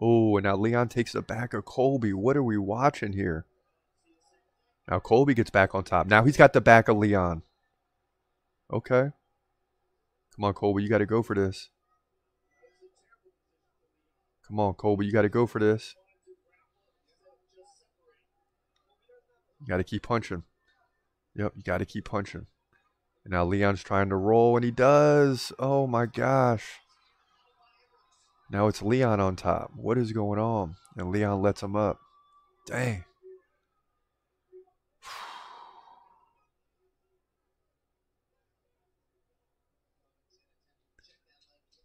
Oh, 0.00 0.36
and 0.36 0.44
now 0.44 0.56
Leon 0.56 0.88
takes 0.88 1.12
the 1.12 1.22
back 1.22 1.54
of 1.54 1.64
Colby. 1.64 2.12
What 2.12 2.36
are 2.36 2.42
we 2.42 2.56
watching 2.56 3.12
here? 3.12 3.46
Now 4.88 5.00
Colby 5.00 5.34
gets 5.34 5.50
back 5.50 5.74
on 5.74 5.84
top. 5.84 6.06
Now 6.06 6.24
he's 6.24 6.36
got 6.36 6.52
the 6.52 6.60
back 6.60 6.88
of 6.88 6.96
Leon. 6.96 7.42
Okay. 8.72 9.10
Come 10.36 10.44
on, 10.44 10.54
Colby. 10.54 10.82
You 10.82 10.88
got 10.88 10.98
to 10.98 11.06
go 11.06 11.22
for 11.22 11.34
this. 11.34 11.68
Come 14.46 14.60
on, 14.60 14.74
Colby. 14.74 15.04
You 15.04 15.12
got 15.12 15.22
to 15.22 15.28
go 15.28 15.46
for 15.46 15.58
this. 15.58 15.94
You 19.60 19.66
got 19.66 19.78
to 19.78 19.84
keep 19.84 20.04
punching. 20.04 20.44
Yep, 21.34 21.52
you 21.56 21.62
got 21.62 21.78
to 21.78 21.84
keep 21.84 22.04
punching. 22.04 22.46
And 23.24 23.32
now 23.32 23.44
Leon's 23.44 23.82
trying 23.82 24.08
to 24.10 24.16
roll, 24.16 24.56
and 24.56 24.64
he 24.64 24.70
does. 24.70 25.52
Oh 25.58 25.86
my 25.86 26.06
gosh. 26.06 26.78
Now 28.50 28.66
it's 28.66 28.80
Leon 28.80 29.20
on 29.20 29.36
top. 29.36 29.72
What 29.74 29.98
is 29.98 30.12
going 30.12 30.38
on? 30.38 30.76
And 30.96 31.10
Leon 31.10 31.42
lets 31.42 31.62
him 31.62 31.76
up. 31.76 31.98
Dang. 32.66 33.04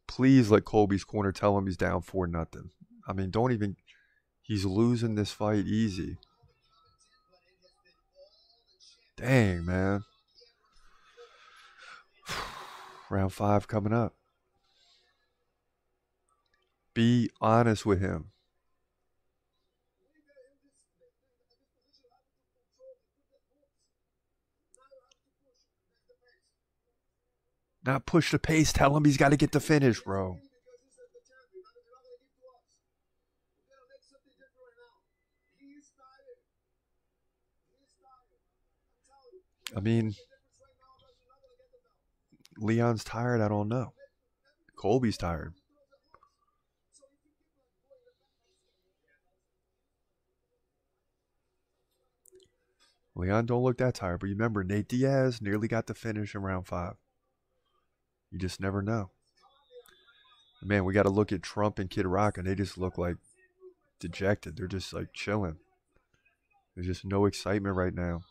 Please 0.08 0.52
let 0.52 0.64
Colby's 0.64 1.04
corner 1.04 1.32
tell 1.32 1.58
him 1.58 1.66
he's 1.66 1.76
down 1.76 2.02
four 2.02 2.28
nothing. 2.28 2.70
I 3.08 3.14
mean, 3.14 3.32
don't 3.32 3.52
even. 3.52 3.76
He's 4.44 4.64
losing 4.64 5.16
this 5.16 5.32
fight 5.32 5.66
easy. 5.66 6.18
Dang, 9.18 9.66
man. 9.66 10.04
Round 13.10 13.34
five 13.34 13.68
coming 13.68 13.94
up. 13.94 14.14
Be 16.94 17.30
honest 17.42 17.86
with 17.86 18.00
him. 18.00 18.30
Not 27.86 28.06
push 28.06 28.32
the 28.32 28.40
pace. 28.40 28.72
Tell 28.72 28.96
him 28.96 29.04
he's 29.04 29.18
got 29.18 29.30
to 29.30 29.38
get 29.38 29.52
the 29.52 29.60
finish, 29.60 30.02
bro. 30.02 30.38
I 39.76 39.80
mean, 39.80 40.14
Leon's 42.58 43.04
tired. 43.04 43.42
I 43.42 43.48
don't 43.48 43.68
know. 43.68 43.94
Colby's 44.78 45.18
tired. 45.18 45.54
Leon 53.16 53.46
don't 53.46 53.64
look 53.64 53.78
that 53.78 53.96
tired, 53.96 54.20
but 54.20 54.28
you 54.28 54.34
remember 54.34 54.64
Nate 54.64 54.88
Diaz 54.88 55.42
nearly 55.42 55.68
got 55.68 55.88
the 55.88 55.94
finish 55.94 56.34
in 56.34 56.42
round 56.42 56.68
five. 56.68 56.96
You 58.32 58.40
just 58.40 58.60
never 58.60 58.82
know. 58.82 59.12
Man, 60.64 60.86
we 60.86 60.94
got 60.94 61.04
to 61.04 61.10
look 61.10 61.32
at 61.32 61.44
Trump 61.44 61.78
and 61.78 61.90
Kid 61.90 62.08
Rock, 62.08 62.38
and 62.38 62.48
they 62.48 62.56
just 62.56 62.78
look 62.78 62.98
like 62.98 63.18
dejected. 64.00 64.58
They're 64.58 64.68
just 64.68 64.94
like 64.94 65.14
chilling. 65.14 65.58
There's 66.74 66.88
just 66.88 67.06
no 67.06 67.26
excitement 67.26 67.76
right 67.76 67.94
now. 67.94 68.22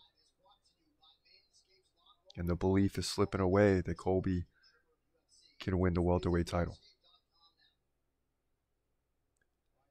And 2.37 2.49
the 2.49 2.57
belief 2.57 2.99
is 2.99 3.07
slipping 3.07 3.41
away 3.41 3.83
that 3.83 3.99
Colby 3.99 4.47
can 5.61 5.79
win 5.79 5.95
the 5.95 6.03
welterweight 6.03 6.47
title. 6.47 6.79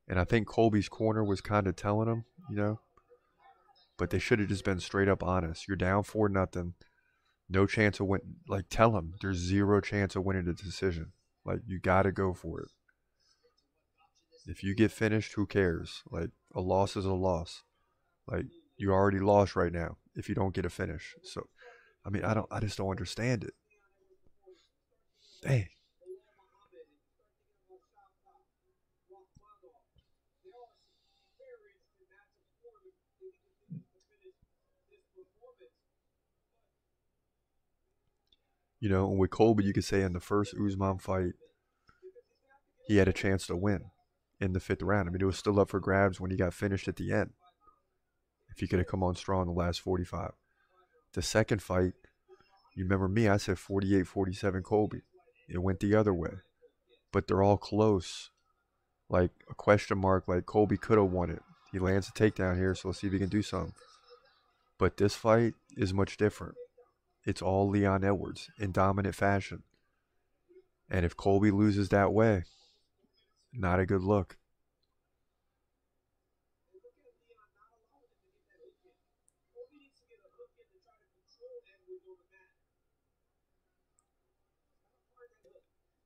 And 0.07 0.19
I 0.19 0.25
think 0.25 0.47
Colby's 0.47 0.89
corner 0.89 1.23
was 1.23 1.39
kind 1.39 1.67
of 1.67 1.75
telling 1.75 2.09
him, 2.09 2.25
you 2.49 2.57
know, 2.57 2.79
but 4.01 4.09
they 4.09 4.17
should 4.17 4.39
have 4.39 4.49
just 4.49 4.63
been 4.63 4.79
straight 4.79 5.07
up 5.07 5.21
honest. 5.21 5.67
You're 5.67 5.77
down 5.77 6.01
four 6.01 6.27
nothing. 6.27 6.73
No 7.47 7.67
chance 7.67 7.99
of 7.99 8.07
win. 8.07 8.21
Like, 8.47 8.65
tell 8.67 8.93
them 8.93 9.13
there's 9.21 9.37
zero 9.37 9.79
chance 9.79 10.15
of 10.15 10.23
winning 10.23 10.45
the 10.45 10.53
decision. 10.53 11.11
Like, 11.45 11.59
you 11.67 11.79
got 11.79 12.01
to 12.01 12.11
go 12.11 12.33
for 12.33 12.61
it. 12.61 12.69
If 14.47 14.63
you 14.63 14.73
get 14.73 14.91
finished, 14.91 15.33
who 15.35 15.45
cares? 15.45 16.01
Like, 16.09 16.31
a 16.55 16.61
loss 16.61 16.97
is 16.97 17.05
a 17.05 17.13
loss. 17.13 17.61
Like, 18.25 18.45
you 18.75 18.91
already 18.91 19.19
lost 19.19 19.55
right 19.55 19.71
now 19.71 19.97
if 20.15 20.27
you 20.27 20.33
don't 20.33 20.55
get 20.55 20.65
a 20.65 20.71
finish. 20.71 21.13
So, 21.21 21.43
I 22.03 22.09
mean, 22.09 22.23
I 22.23 22.33
don't. 22.33 22.47
I 22.49 22.59
just 22.59 22.79
don't 22.79 22.89
understand 22.89 23.43
it. 23.43 23.53
Dang. 25.43 25.67
You 38.81 38.89
know, 38.89 39.07
with 39.07 39.29
Colby, 39.29 39.63
you 39.63 39.73
could 39.73 39.85
say 39.85 40.01
in 40.01 40.13
the 40.13 40.19
first 40.19 40.55
Usman 40.55 40.97
fight, 40.97 41.33
he 42.87 42.97
had 42.97 43.07
a 43.07 43.13
chance 43.13 43.45
to 43.45 43.55
win 43.55 43.91
in 44.39 44.53
the 44.53 44.59
fifth 44.59 44.81
round. 44.81 45.07
I 45.07 45.11
mean, 45.11 45.21
it 45.21 45.25
was 45.25 45.37
still 45.37 45.59
up 45.59 45.69
for 45.69 45.79
grabs 45.79 46.19
when 46.19 46.31
he 46.31 46.35
got 46.35 46.55
finished 46.55 46.87
at 46.87 46.95
the 46.95 47.13
end. 47.13 47.29
If 48.49 48.59
he 48.59 48.67
could 48.67 48.79
have 48.79 48.87
come 48.87 49.03
on 49.03 49.15
strong 49.15 49.43
in 49.43 49.47
the 49.53 49.53
last 49.53 49.81
45. 49.81 50.31
The 51.13 51.21
second 51.21 51.61
fight, 51.61 51.93
you 52.75 52.83
remember 52.83 53.07
me, 53.07 53.27
I 53.27 53.37
said 53.37 53.59
48 53.59 54.07
47 54.07 54.63
Colby. 54.63 55.01
It 55.47 55.59
went 55.59 55.79
the 55.79 55.93
other 55.93 56.13
way. 56.13 56.39
But 57.11 57.27
they're 57.27 57.43
all 57.43 57.57
close. 57.57 58.31
Like 59.09 59.31
a 59.47 59.53
question 59.53 59.99
mark, 59.99 60.27
like 60.27 60.47
Colby 60.47 60.77
could 60.77 60.97
have 60.97 61.11
won 61.11 61.29
it. 61.29 61.43
He 61.71 61.77
lands 61.77 62.09
a 62.09 62.11
takedown 62.13 62.57
here, 62.57 62.73
so 62.73 62.87
let's 62.87 62.99
see 62.99 63.07
if 63.07 63.13
he 63.13 63.19
can 63.19 63.29
do 63.29 63.43
something. 63.43 63.73
But 64.79 64.97
this 64.97 65.13
fight 65.13 65.53
is 65.77 65.93
much 65.93 66.17
different 66.17 66.55
it's 67.23 67.41
all 67.41 67.69
Leon 67.69 68.03
Edwards 68.03 68.49
in 68.57 68.71
dominant 68.71 69.15
fashion. 69.15 69.63
And 70.89 71.05
if 71.05 71.15
Colby 71.15 71.51
loses 71.51 71.89
that 71.89 72.11
way, 72.13 72.43
not 73.53 73.79
a 73.79 73.85
good 73.85 74.03
look. 74.03 74.37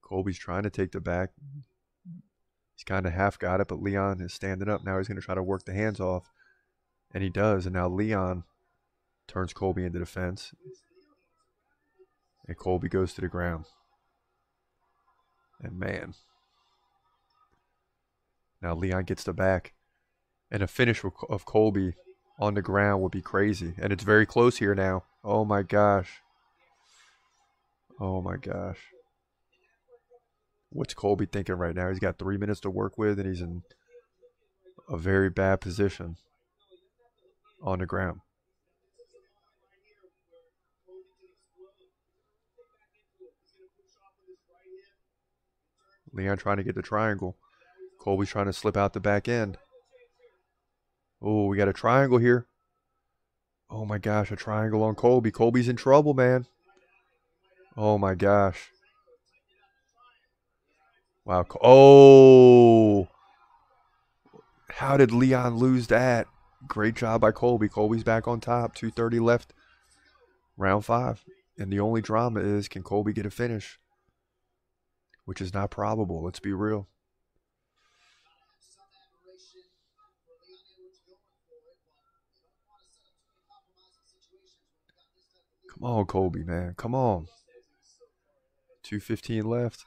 Colby's 0.02 0.38
trying 0.38 0.64
to 0.64 0.70
take 0.70 0.92
the 0.92 1.02
back. 1.02 1.32
He's 2.76 2.84
kind 2.86 3.08
of 3.08 3.14
half 3.14 3.40
got 3.40 3.60
it, 3.60 3.68
but 3.68 3.82
Leon 3.82 4.22
is 4.22 4.34
standing 4.34 4.70
up. 4.70 4.86
Now 4.86 4.98
he's 4.98 5.08
going 5.08 5.20
to 5.20 5.26
try 5.26 5.34
to 5.34 5.42
work 5.42 5.66
the 5.66 5.74
hands 5.74 6.00
off. 6.00 6.32
And 7.12 7.24
he 7.24 7.30
does. 7.30 7.66
And 7.66 7.74
now 7.74 7.90
Leon 7.90 8.44
turns 9.28 9.52
Colby 9.52 9.84
into 9.84 9.98
defense. 9.98 10.54
And 12.48 12.58
Colby 12.58 12.90
goes 12.90 13.14
to 13.14 13.22
the 13.22 13.28
ground. 13.28 13.66
And 15.62 15.80
man. 15.80 16.14
Now 18.62 18.76
Leon 18.76 19.04
gets 19.06 19.24
the 19.24 19.34
back. 19.34 19.74
And 20.52 20.62
a 20.62 20.68
finish 20.68 21.04
of 21.04 21.46
Colby 21.46 21.96
on 22.40 22.54
the 22.54 22.62
ground 22.62 23.02
would 23.02 23.12
be 23.12 23.22
crazy. 23.22 23.74
And 23.80 23.92
it's 23.92 24.04
very 24.04 24.26
close 24.26 24.58
here 24.58 24.76
now. 24.76 25.04
Oh 25.24 25.44
my 25.44 25.64
gosh. 25.64 26.22
Oh 28.00 28.22
my 28.22 28.38
gosh. 28.38 28.80
what's 30.70 30.94
Colby 30.94 31.26
thinking 31.26 31.56
right 31.56 31.76
now? 31.76 31.90
He's 31.90 32.00
got 32.00 32.20
three 32.20 32.38
minutes 32.38 32.60
to 32.62 32.70
work 32.70 32.98
with, 32.98 33.18
and 33.18 33.28
he's 33.28 33.42
in 33.42 33.64
a 34.90 34.98
very 34.98 35.30
bad 35.30 35.62
position 35.62 36.18
on 37.64 37.80
the 37.80 37.86
ground. 37.86 38.20
Leon 46.16 46.38
trying 46.38 46.58
to 46.58 46.64
get 46.64 46.76
the 46.76 46.82
triangle. 46.82 47.38
Colby's 48.00 48.30
trying 48.30 48.46
to 48.46 48.54
slip 48.54 48.78
out 48.78 48.94
the 48.94 49.00
back 49.00 49.28
end. 49.28 49.58
Oh, 51.22 51.48
we 51.48 51.58
got 51.58 51.68
a 51.68 51.74
triangle 51.74 52.18
here. 52.18 52.48
Oh 53.70 53.86
my 53.86 53.98
gosh, 53.98 54.32
a 54.32 54.36
triangle 54.36 54.84
on 54.84 54.96
Colby. 54.96 55.32
Colby's 55.32 55.68
in 55.68 55.76
trouble, 55.76 56.14
man. 56.14 56.46
Oh 57.76 57.98
my 57.98 58.16
gosh. 58.16 58.70
Wow. 61.26 61.46
Oh. 61.62 63.08
How 64.70 64.98
did 64.98 65.12
Leon 65.12 65.58
lose 65.58 65.88
that? 65.88 66.28
Great 66.68 66.96
job 66.96 67.22
by 67.22 67.32
Colby. 67.32 67.68
Colby's 67.68 68.04
back 68.04 68.28
on 68.28 68.40
top. 68.40 68.76
230 68.76 69.20
left. 69.20 69.54
Round 70.58 70.86
five. 70.86 71.24
And 71.58 71.72
the 71.72 71.80
only 71.80 72.02
drama 72.02 72.42
is 72.42 72.68
can 72.68 72.84
Colby 72.84 73.14
get 73.14 73.26
a 73.26 73.32
finish? 73.32 73.80
Which 75.26 75.42
is 75.42 75.54
not 75.54 75.72
probable. 75.72 76.24
Let's 76.24 76.40
be 76.40 76.54
real. 76.54 76.88
Come 85.74 85.84
on, 85.84 86.06
Colby, 86.06 86.44
man. 86.44 86.74
Come 86.78 86.96
on. 86.96 87.28
215 88.84 89.44
left. 89.44 89.86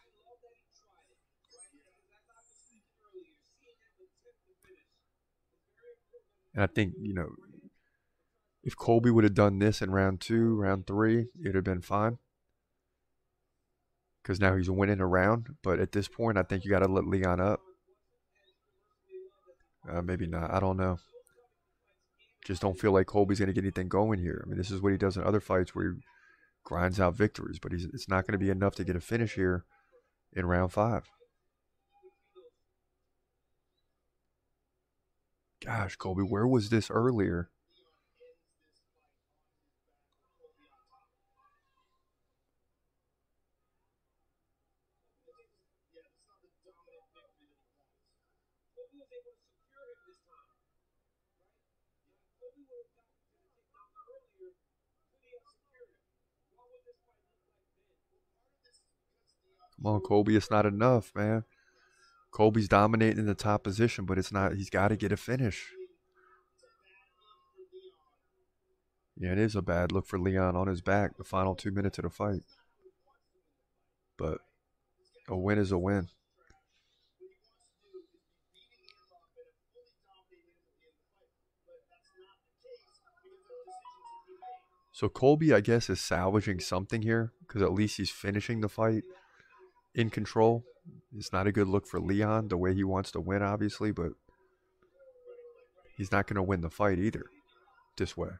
And 6.53 6.65
I 6.65 6.67
think, 6.67 6.95
you 7.01 7.15
know, 7.15 7.29
if 8.65 8.77
Colby 8.77 9.11
would 9.11 9.25
have 9.25 9.35
done 9.35 9.61
this 9.61 9.81
in 9.81 9.91
round 9.91 10.21
two, 10.21 10.57
round 10.57 10.87
three, 10.87 11.29
it'd 11.41 11.55
have 11.55 11.65
been 11.65 11.81
fine. 11.81 12.19
Because 14.29 14.41
now 14.41 14.57
he's 14.57 14.69
winning 14.69 15.01
around. 15.01 15.57
But 15.63 15.81
at 15.81 15.93
this 15.93 16.07
point, 16.07 16.37
I 16.37 16.43
think 16.43 16.63
you 16.63 16.71
got 16.71 16.81
to 16.81 16.87
let 16.87 17.07
Leon 17.07 17.41
up. 17.41 17.61
Uh, 19.91 20.03
maybe 20.03 20.27
not. 20.27 20.53
I 20.53 20.61
don't 20.61 20.77
know. 20.77 20.99
Just 22.45 22.61
don't 22.61 22.79
feel 22.79 22.93
like 22.93 23.07
Colby's 23.07 23.39
going 23.39 23.47
to 23.47 23.55
get 23.55 23.65
anything 23.65 23.89
going 23.89 24.19
here. 24.19 24.45
I 24.45 24.47
mean, 24.47 24.59
this 24.59 24.71
is 24.71 24.83
what 24.83 24.93
he 24.93 24.99
does 24.99 25.17
in 25.17 25.23
other 25.25 25.41
fights 25.41 25.75
where 25.75 25.93
he 25.93 26.01
grinds 26.63 27.01
out 27.01 27.17
victories, 27.17 27.59
but 27.59 27.73
he's, 27.73 27.87
it's 27.87 28.07
not 28.07 28.27
going 28.27 28.33
to 28.33 28.45
be 28.45 28.51
enough 28.51 28.75
to 28.75 28.85
get 28.85 28.97
a 28.97 29.01
finish 29.01 29.35
here 29.35 29.65
in 30.35 30.45
round 30.45 30.73
five. 30.73 31.05
Gosh, 35.65 35.97
Colby, 35.97 36.23
where 36.23 36.47
was 36.47 36.69
this 36.69 36.91
earlier? 36.91 37.49
Come 59.81 59.95
on, 59.95 60.01
Colby, 60.01 60.35
it's 60.35 60.51
not 60.51 60.67
enough, 60.67 61.13
man. 61.15 61.45
Colby's 62.33 62.69
dominating 62.69 63.19
in 63.19 63.27
the 63.27 63.35
top 63.35 63.63
position, 63.63 64.05
but 64.05 64.19
it's 64.19 64.33
not. 64.33 64.55
He's 64.55 64.71
got 64.71 64.89
to 64.89 64.97
get 64.97 65.13
a 65.13 65.17
finish. 65.17 65.71
Yeah, 69.17 69.33
it 69.33 69.39
is 69.39 69.57
a 69.57 69.63
bad 69.63 69.93
look 69.93 70.07
for 70.07 70.19
Leon 70.19 70.57
on 70.57 70.67
his 70.67 70.81
back. 70.81 71.17
The 71.17 71.25
final 71.25 71.55
two 71.55 71.71
minutes 71.71 71.99
of 71.99 72.05
the 72.05 72.11
fight, 72.11 72.43
but 74.17 74.39
a 75.29 75.37
win 75.37 75.59
is 75.59 75.73
a 75.73 75.79
win. 75.79 76.09
So 84.93 85.09
Colby, 85.09 85.55
I 85.55 85.61
guess, 85.61 85.89
is 85.89 86.01
salvaging 86.01 86.59
something 86.59 87.03
here 87.03 87.33
because 87.41 87.63
at 87.63 87.73
least 87.73 87.99
he's 87.99 88.11
finishing 88.11 88.61
the 88.61 88.69
fight 88.69 89.05
in 89.99 90.11
control. 90.11 90.65
It's 91.15 91.33
not 91.33 91.49
a 91.49 91.53
good 91.53 91.67
look 91.67 91.87
for 91.87 91.99
Leon 91.99 92.49
the 92.49 92.57
way 92.57 92.73
he 92.73 92.85
wants 92.85 93.11
to 93.11 93.21
win, 93.21 93.43
obviously, 93.43 93.91
but 93.91 94.13
he's 95.97 96.13
not 96.13 96.29
going 96.29 96.37
to 96.37 96.43
win 96.43 96.61
the 96.61 96.71
fight 96.71 97.01
either 97.01 97.25
this 97.97 98.17
way. 98.17 98.31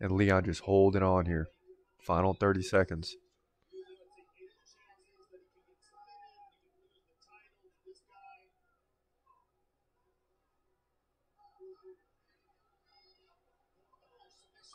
And 0.00 0.12
Leon 0.12 0.44
just 0.44 0.60
holding 0.62 1.02
on 1.02 1.26
here. 1.26 1.48
Final 1.98 2.32
30 2.32 2.62
seconds. 2.62 3.16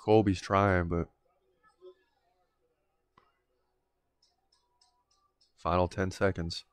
Colby's 0.04 0.42
trying, 0.42 0.88
but 0.88 1.08
final 5.62 5.88
10 5.88 6.12
seconds. 6.12 6.64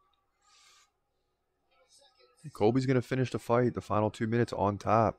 Colby's 2.55 2.87
going 2.87 2.95
to 2.95 3.03
finish 3.03 3.31
the 3.31 3.39
fight, 3.39 3.75
the 3.75 3.81
final 3.81 4.11
two 4.11 4.27
minutes 4.27 4.53
on 4.53 4.79
top, 4.79 5.17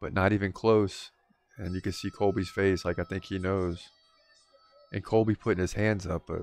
but 0.00 0.14
not 0.14 0.32
even 0.32 0.52
close. 0.52 1.10
And 1.58 1.74
you 1.74 1.80
can 1.80 1.92
see 1.92 2.10
Colby's 2.10 2.48
face, 2.48 2.84
like 2.84 2.98
I 2.98 3.04
think 3.04 3.24
he 3.24 3.38
knows. 3.38 3.88
And 4.92 5.04
Colby 5.04 5.34
putting 5.34 5.60
his 5.60 5.74
hands 5.74 6.06
up, 6.06 6.22
but 6.28 6.42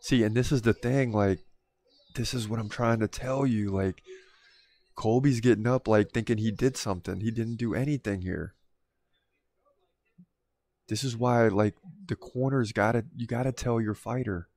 see, 0.00 0.22
and 0.22 0.34
this 0.34 0.50
is 0.50 0.62
the 0.62 0.72
thing, 0.72 1.12
like, 1.12 1.40
this 2.14 2.34
is 2.34 2.48
what 2.48 2.58
I'm 2.58 2.68
trying 2.68 3.00
to 3.00 3.08
tell 3.08 3.46
you. 3.46 3.70
Like, 3.70 4.02
Colby's 4.96 5.40
getting 5.40 5.66
up, 5.66 5.86
like, 5.86 6.10
thinking 6.10 6.38
he 6.38 6.50
did 6.50 6.76
something. 6.76 7.20
He 7.20 7.30
didn't 7.30 7.56
do 7.56 7.74
anything 7.74 8.22
here. 8.22 8.54
This 10.88 11.04
is 11.04 11.16
why, 11.16 11.48
like, 11.48 11.74
the 12.06 12.16
corners 12.16 12.72
gotta, 12.72 13.04
you 13.16 13.26
gotta 13.26 13.52
tell 13.52 13.80
your 13.80 13.94
fighter. 13.94 14.48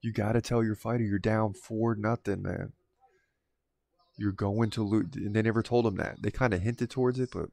You 0.00 0.12
gotta 0.12 0.40
tell 0.40 0.62
your 0.62 0.76
fighter 0.76 1.04
you're 1.04 1.18
down 1.18 1.54
four 1.54 1.94
nothing, 1.94 2.42
man. 2.42 2.72
You're 4.16 4.32
going 4.32 4.70
to 4.70 4.82
lose, 4.82 5.06
and 5.14 5.34
they 5.34 5.42
never 5.42 5.62
told 5.62 5.86
him 5.86 5.96
that. 5.96 6.22
They 6.22 6.30
kind 6.30 6.52
of 6.52 6.60
hinted 6.62 6.90
towards 6.90 7.20
it, 7.20 7.30
but 7.32 7.50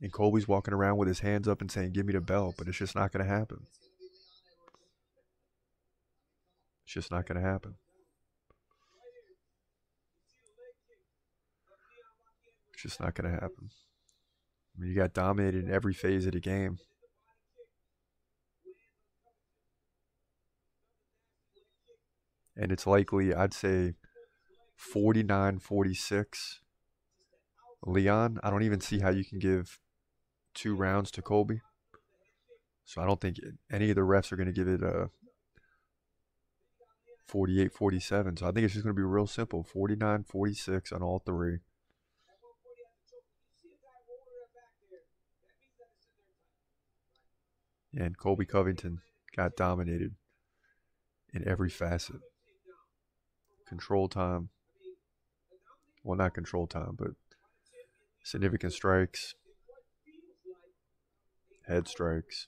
and 0.00 0.12
Colby's 0.12 0.48
walking 0.48 0.74
around 0.74 0.98
with 0.98 1.08
his 1.08 1.20
hands 1.20 1.48
up 1.48 1.60
and 1.60 1.70
saying, 1.70 1.92
"Give 1.92 2.04
me 2.04 2.12
the 2.12 2.20
belt," 2.20 2.56
but 2.58 2.68
it's 2.68 2.76
just 2.76 2.94
not 2.94 3.12
going 3.12 3.24
to 3.24 3.32
happen. 3.32 3.66
It's 6.84 6.92
just 6.92 7.10
not 7.10 7.26
going 7.26 7.40
to 7.40 7.48
happen. 7.48 7.76
It's 12.72 12.82
just 12.82 13.00
not 13.00 13.14
going 13.14 13.32
to 13.32 13.40
happen. 13.40 13.70
I 14.76 14.80
mean, 14.80 14.90
you 14.90 14.96
got 14.96 15.14
dominated 15.14 15.64
in 15.64 15.72
every 15.72 15.94
phase 15.94 16.26
of 16.26 16.32
the 16.32 16.40
game. 16.40 16.78
And 22.56 22.70
it's 22.70 22.86
likely, 22.86 23.34
I'd 23.34 23.54
say, 23.54 23.94
49 24.76 25.58
46. 25.58 26.60
Leon, 27.86 28.38
I 28.42 28.50
don't 28.50 28.62
even 28.62 28.80
see 28.80 29.00
how 29.00 29.10
you 29.10 29.24
can 29.24 29.38
give 29.38 29.78
two 30.54 30.74
rounds 30.74 31.10
to 31.12 31.22
Colby. 31.22 31.60
So 32.84 33.02
I 33.02 33.06
don't 33.06 33.20
think 33.20 33.38
any 33.70 33.90
of 33.90 33.96
the 33.96 34.02
refs 34.02 34.32
are 34.32 34.36
going 34.36 34.46
to 34.46 34.52
give 34.52 34.68
it 34.68 34.82
a 34.82 35.10
48 37.26 37.72
47. 37.72 38.36
So 38.36 38.46
I 38.46 38.52
think 38.52 38.64
it's 38.64 38.74
just 38.74 38.84
going 38.84 38.94
to 38.94 39.00
be 39.00 39.04
real 39.04 39.26
simple 39.26 39.62
49 39.62 40.24
46 40.24 40.92
on 40.92 41.02
all 41.02 41.18
three. 41.24 41.58
And 47.96 48.18
Colby 48.18 48.44
Covington 48.44 49.00
got 49.36 49.56
dominated 49.56 50.14
in 51.32 51.46
every 51.46 51.70
facet. 51.70 52.16
Control 53.66 54.08
time. 54.08 54.50
Well, 56.02 56.18
not 56.18 56.34
control 56.34 56.66
time, 56.66 56.96
but 56.98 57.12
significant 58.22 58.72
strikes, 58.72 59.34
head 61.66 61.88
strikes, 61.88 62.46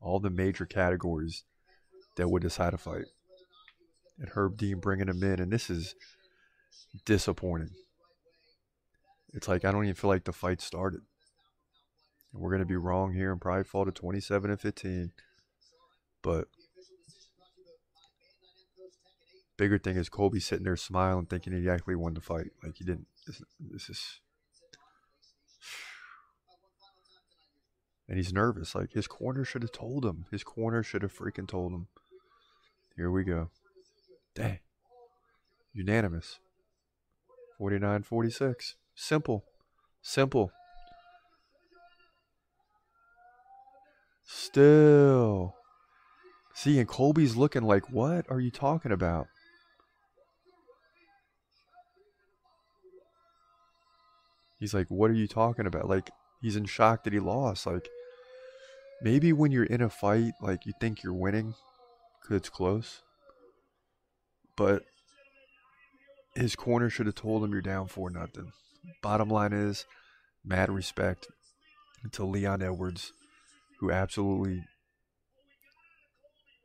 all 0.00 0.20
the 0.20 0.30
major 0.30 0.64
categories 0.64 1.44
that 2.16 2.28
would 2.28 2.42
decide 2.42 2.72
a 2.72 2.78
fight. 2.78 3.06
And 4.18 4.30
Herb 4.30 4.56
Dean 4.56 4.80
bringing 4.80 5.08
him 5.08 5.22
in, 5.22 5.40
and 5.40 5.52
this 5.52 5.70
is 5.70 5.94
disappointing. 7.04 7.70
It's 9.34 9.48
like 9.48 9.64
I 9.64 9.70
don't 9.70 9.84
even 9.84 9.94
feel 9.94 10.08
like 10.08 10.24
the 10.24 10.32
fight 10.32 10.60
started. 10.60 11.00
And 12.32 12.42
we're 12.42 12.50
going 12.50 12.60
to 12.60 12.66
be 12.66 12.76
wrong 12.76 13.12
here 13.12 13.32
and 13.32 13.40
probably 13.40 13.64
fall 13.64 13.84
to 13.84 13.92
27 13.92 14.50
and 14.50 14.60
15. 14.60 15.12
But 16.22 16.48
bigger 19.58 19.76
thing 19.76 19.96
is 19.96 20.08
Colby 20.08 20.40
sitting 20.40 20.64
there 20.64 20.76
smiling, 20.76 21.26
thinking 21.26 21.52
he 21.52 21.68
actually 21.68 21.96
won 21.96 22.14
the 22.14 22.22
fight. 22.22 22.52
Like 22.64 22.76
he 22.76 22.84
didn't. 22.84 23.06
This, 23.26 23.90
is. 23.90 24.20
And 28.08 28.16
he's 28.16 28.32
nervous. 28.32 28.74
Like 28.74 28.92
his 28.92 29.06
corner 29.06 29.44
should 29.44 29.62
have 29.62 29.72
told 29.72 30.06
him. 30.06 30.24
His 30.30 30.42
corner 30.42 30.82
should 30.82 31.02
have 31.02 31.14
freaking 31.14 31.46
told 31.46 31.72
him. 31.72 31.88
Here 32.96 33.10
we 33.10 33.24
go. 33.24 33.50
Dang. 34.34 34.60
Unanimous. 35.74 36.38
49 37.58 38.04
46. 38.04 38.76
Simple. 38.94 39.44
Simple. 40.00 40.52
Still. 44.24 45.54
See, 46.54 46.78
and 46.78 46.88
Colby's 46.88 47.36
looking 47.36 47.62
like, 47.62 47.90
what 47.90 48.26
are 48.30 48.40
you 48.40 48.50
talking 48.50 48.92
about? 48.92 49.28
He's 54.58 54.74
like, 54.74 54.86
what 54.88 55.10
are 55.10 55.14
you 55.14 55.28
talking 55.28 55.66
about? 55.66 55.88
Like, 55.88 56.10
he's 56.40 56.56
in 56.56 56.64
shock 56.64 57.04
that 57.04 57.12
he 57.12 57.20
lost. 57.20 57.66
Like, 57.66 57.88
maybe 59.02 59.32
when 59.32 59.52
you're 59.52 59.64
in 59.64 59.80
a 59.80 59.88
fight, 59.88 60.32
like, 60.40 60.66
you 60.66 60.72
think 60.80 61.02
you're 61.02 61.14
winning 61.14 61.54
because 62.20 62.36
it's 62.36 62.48
close. 62.48 63.02
But 64.56 64.82
his 66.34 66.56
corner 66.56 66.90
should 66.90 67.06
have 67.06 67.14
told 67.14 67.44
him 67.44 67.52
you're 67.52 67.62
down 67.62 67.86
for 67.86 68.10
nothing. 68.10 68.52
Bottom 69.02 69.28
line 69.28 69.52
is, 69.52 69.86
mad 70.44 70.70
respect 70.70 71.28
to 72.12 72.24
Leon 72.24 72.62
Edwards, 72.62 73.12
who 73.80 73.90
absolutely 73.90 74.64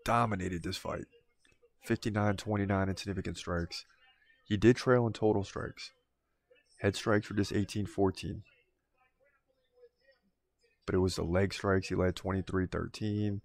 dominated 0.05 0.63
this 0.63 0.77
fight. 0.77 1.05
59 1.85 2.37
29 2.37 2.89
in 2.89 2.95
significant 2.97 3.37
strikes. 3.37 3.85
He 4.45 4.57
did 4.57 4.75
trail 4.75 5.05
in 5.05 5.13
total 5.13 5.43
strikes. 5.43 5.91
Head 6.83 6.97
strikes 6.97 7.29
were 7.29 7.35
just 7.37 7.53
18 7.53 7.85
14. 7.85 8.43
But 10.85 10.95
it 10.95 10.99
was 10.99 11.15
the 11.15 11.23
leg 11.23 11.53
strikes. 11.53 11.87
He 11.87 11.95
led 11.95 12.17
23 12.17 12.67
13. 12.67 13.39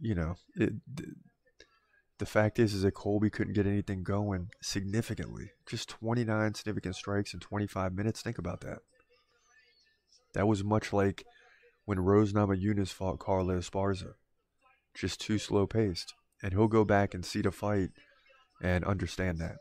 You 0.00 0.14
know, 0.16 0.34
it, 0.56 0.72
the 2.18 2.26
fact 2.26 2.58
is, 2.58 2.74
is 2.74 2.82
that 2.82 2.94
Colby 2.94 3.30
couldn't 3.30 3.54
get 3.54 3.68
anything 3.68 4.02
going 4.02 4.48
significantly. 4.60 5.52
Just 5.64 5.88
29 5.88 6.54
significant 6.54 6.96
strikes 6.96 7.32
in 7.34 7.38
25 7.38 7.94
minutes. 7.94 8.20
Think 8.20 8.38
about 8.38 8.62
that. 8.62 8.78
That 10.34 10.48
was 10.48 10.64
much 10.64 10.92
like 10.92 11.24
when 11.84 12.00
Rose 12.00 12.32
Namajunas 12.32 12.92
fought 12.92 13.20
Carla 13.20 13.54
Esparza. 13.54 14.14
Just 14.92 15.20
too 15.20 15.38
slow 15.38 15.68
paced. 15.68 16.14
And 16.42 16.52
he'll 16.52 16.66
go 16.66 16.84
back 16.84 17.14
and 17.14 17.24
see 17.24 17.42
the 17.42 17.52
fight 17.52 17.90
and 18.60 18.84
understand 18.84 19.38
that. 19.38 19.58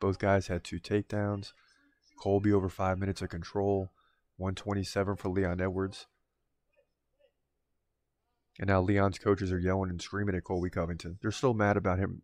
Both 0.00 0.18
guys 0.18 0.48
had 0.48 0.64
two 0.64 0.80
takedowns. 0.80 1.52
Colby 2.18 2.52
over 2.52 2.68
five 2.68 2.98
minutes 2.98 3.22
of 3.22 3.28
control, 3.28 3.90
127 4.36 5.16
for 5.16 5.28
Leon 5.28 5.60
Edwards. 5.60 6.06
And 8.58 8.68
now 8.68 8.80
Leon's 8.80 9.18
coaches 9.18 9.52
are 9.52 9.58
yelling 9.58 9.90
and 9.90 10.00
screaming 10.00 10.34
at 10.34 10.44
Colby 10.44 10.70
Covington. 10.70 11.18
They're 11.20 11.30
still 11.30 11.54
mad 11.54 11.76
about 11.76 11.98
him, 11.98 12.22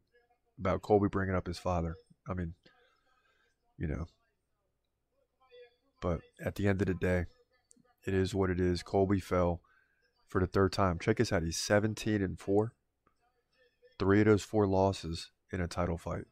about 0.59 0.83
Colby 0.83 1.09
bringing 1.09 1.35
up 1.35 1.47
his 1.47 1.59
father. 1.59 1.97
I 2.29 2.35
mean, 2.35 2.55
you 3.77 3.87
know. 3.87 4.07
But 6.01 6.21
at 6.45 6.55
the 6.55 6.69
end 6.69 6.81
of 6.81 6.89
the 6.89 6.95
day, 6.95 7.27
it 8.07 8.15
is 8.15 8.35
what 8.35 8.51
it 8.51 8.59
is. 8.59 8.83
Colby 8.83 9.21
fell 9.21 9.61
for 10.27 10.41
the 10.41 10.47
third 10.47 10.73
time. 10.73 10.99
Check 10.99 11.19
this 11.19 11.33
out. 11.33 11.43
He's 11.43 11.59
17 11.59 12.23
and 12.23 12.39
4. 12.39 12.73
Three 13.99 14.21
of 14.21 14.27
those 14.27 14.43
four 14.43 14.67
losses 14.67 15.31
in 15.53 15.61
a 15.61 15.69
title 15.69 15.99
fight. 15.99 16.25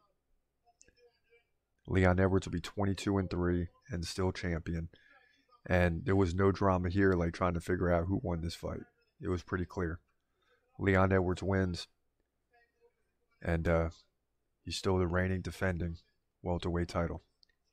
Leon 1.90 2.20
Edwards 2.20 2.46
will 2.46 2.52
be 2.52 2.60
22 2.60 3.18
and 3.18 3.28
3 3.28 3.68
and 3.90 4.06
still 4.06 4.30
champion. 4.30 4.88
And 5.66 6.04
there 6.04 6.16
was 6.16 6.34
no 6.34 6.52
drama 6.52 6.88
here, 6.88 7.14
like 7.14 7.34
trying 7.34 7.54
to 7.54 7.60
figure 7.60 7.92
out 7.92 8.06
who 8.06 8.20
won 8.22 8.40
this 8.40 8.54
fight. 8.54 8.80
It 9.20 9.28
was 9.28 9.42
pretty 9.42 9.64
clear. 9.64 9.98
Leon 10.78 11.12
Edwards 11.12 11.42
wins. 11.42 11.88
And 13.42 13.66
uh, 13.66 13.90
he's 14.64 14.76
still 14.76 14.98
the 14.98 15.08
reigning 15.08 15.40
defending 15.40 15.96
welterweight 16.42 16.88
title 16.88 17.22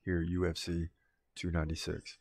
here 0.03 0.21
at 0.21 0.27
UFC 0.27 0.89
296. 1.35 2.17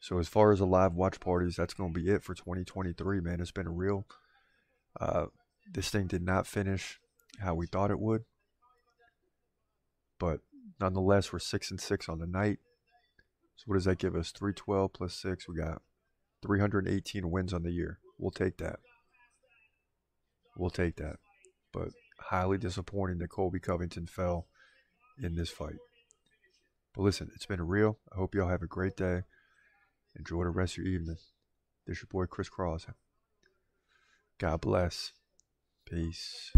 So 0.00 0.18
as 0.18 0.28
far 0.28 0.52
as 0.52 0.58
the 0.58 0.66
live 0.66 0.92
watch 0.92 1.18
parties, 1.18 1.56
that's 1.56 1.72
going 1.72 1.94
to 1.94 1.98
be 1.98 2.10
it 2.10 2.22
for 2.22 2.34
2023, 2.34 3.20
man. 3.20 3.40
It's 3.40 3.50
been 3.50 3.66
a 3.66 3.70
real. 3.70 4.06
Uh, 5.00 5.26
this 5.72 5.88
thing 5.88 6.08
did 6.08 6.22
not 6.22 6.46
finish 6.46 7.00
how 7.40 7.54
we 7.54 7.66
thought 7.66 7.90
it 7.90 7.98
would. 7.98 8.24
But 10.18 10.40
nonetheless, 10.80 11.32
we're 11.32 11.38
six 11.38 11.70
and 11.70 11.80
six 11.80 12.08
on 12.08 12.18
the 12.18 12.26
night. 12.26 12.58
So 13.56 13.64
what 13.66 13.74
does 13.74 13.84
that 13.84 13.98
give 13.98 14.14
us? 14.14 14.30
Three 14.30 14.52
twelve 14.52 14.92
plus 14.92 15.14
six. 15.14 15.48
We 15.48 15.56
got 15.56 15.82
three 16.42 16.60
hundred 16.60 16.88
eighteen 16.88 17.30
wins 17.30 17.52
on 17.52 17.62
the 17.62 17.70
year. 17.70 17.98
We'll 18.18 18.30
take 18.30 18.58
that. 18.58 18.80
We'll 20.56 20.70
take 20.70 20.96
that. 20.96 21.16
But 21.72 21.88
highly 22.20 22.58
disappointing 22.58 23.18
that 23.18 23.30
Colby 23.30 23.60
Covington 23.60 24.06
fell 24.06 24.46
in 25.22 25.34
this 25.34 25.50
fight. 25.50 25.76
But 26.94 27.02
listen, 27.02 27.30
it's 27.34 27.46
been 27.46 27.66
real. 27.66 27.98
I 28.12 28.16
hope 28.16 28.34
y'all 28.34 28.48
have 28.48 28.62
a 28.62 28.68
great 28.68 28.96
day. 28.96 29.22
Enjoy 30.16 30.44
the 30.44 30.50
rest 30.50 30.78
of 30.78 30.84
your 30.84 30.94
evening. 30.94 31.16
This 31.86 32.00
your 32.00 32.08
boy 32.10 32.26
Chris 32.26 32.48
Cross. 32.48 32.86
God 34.38 34.60
bless. 34.60 35.12
Peace. 35.86 36.52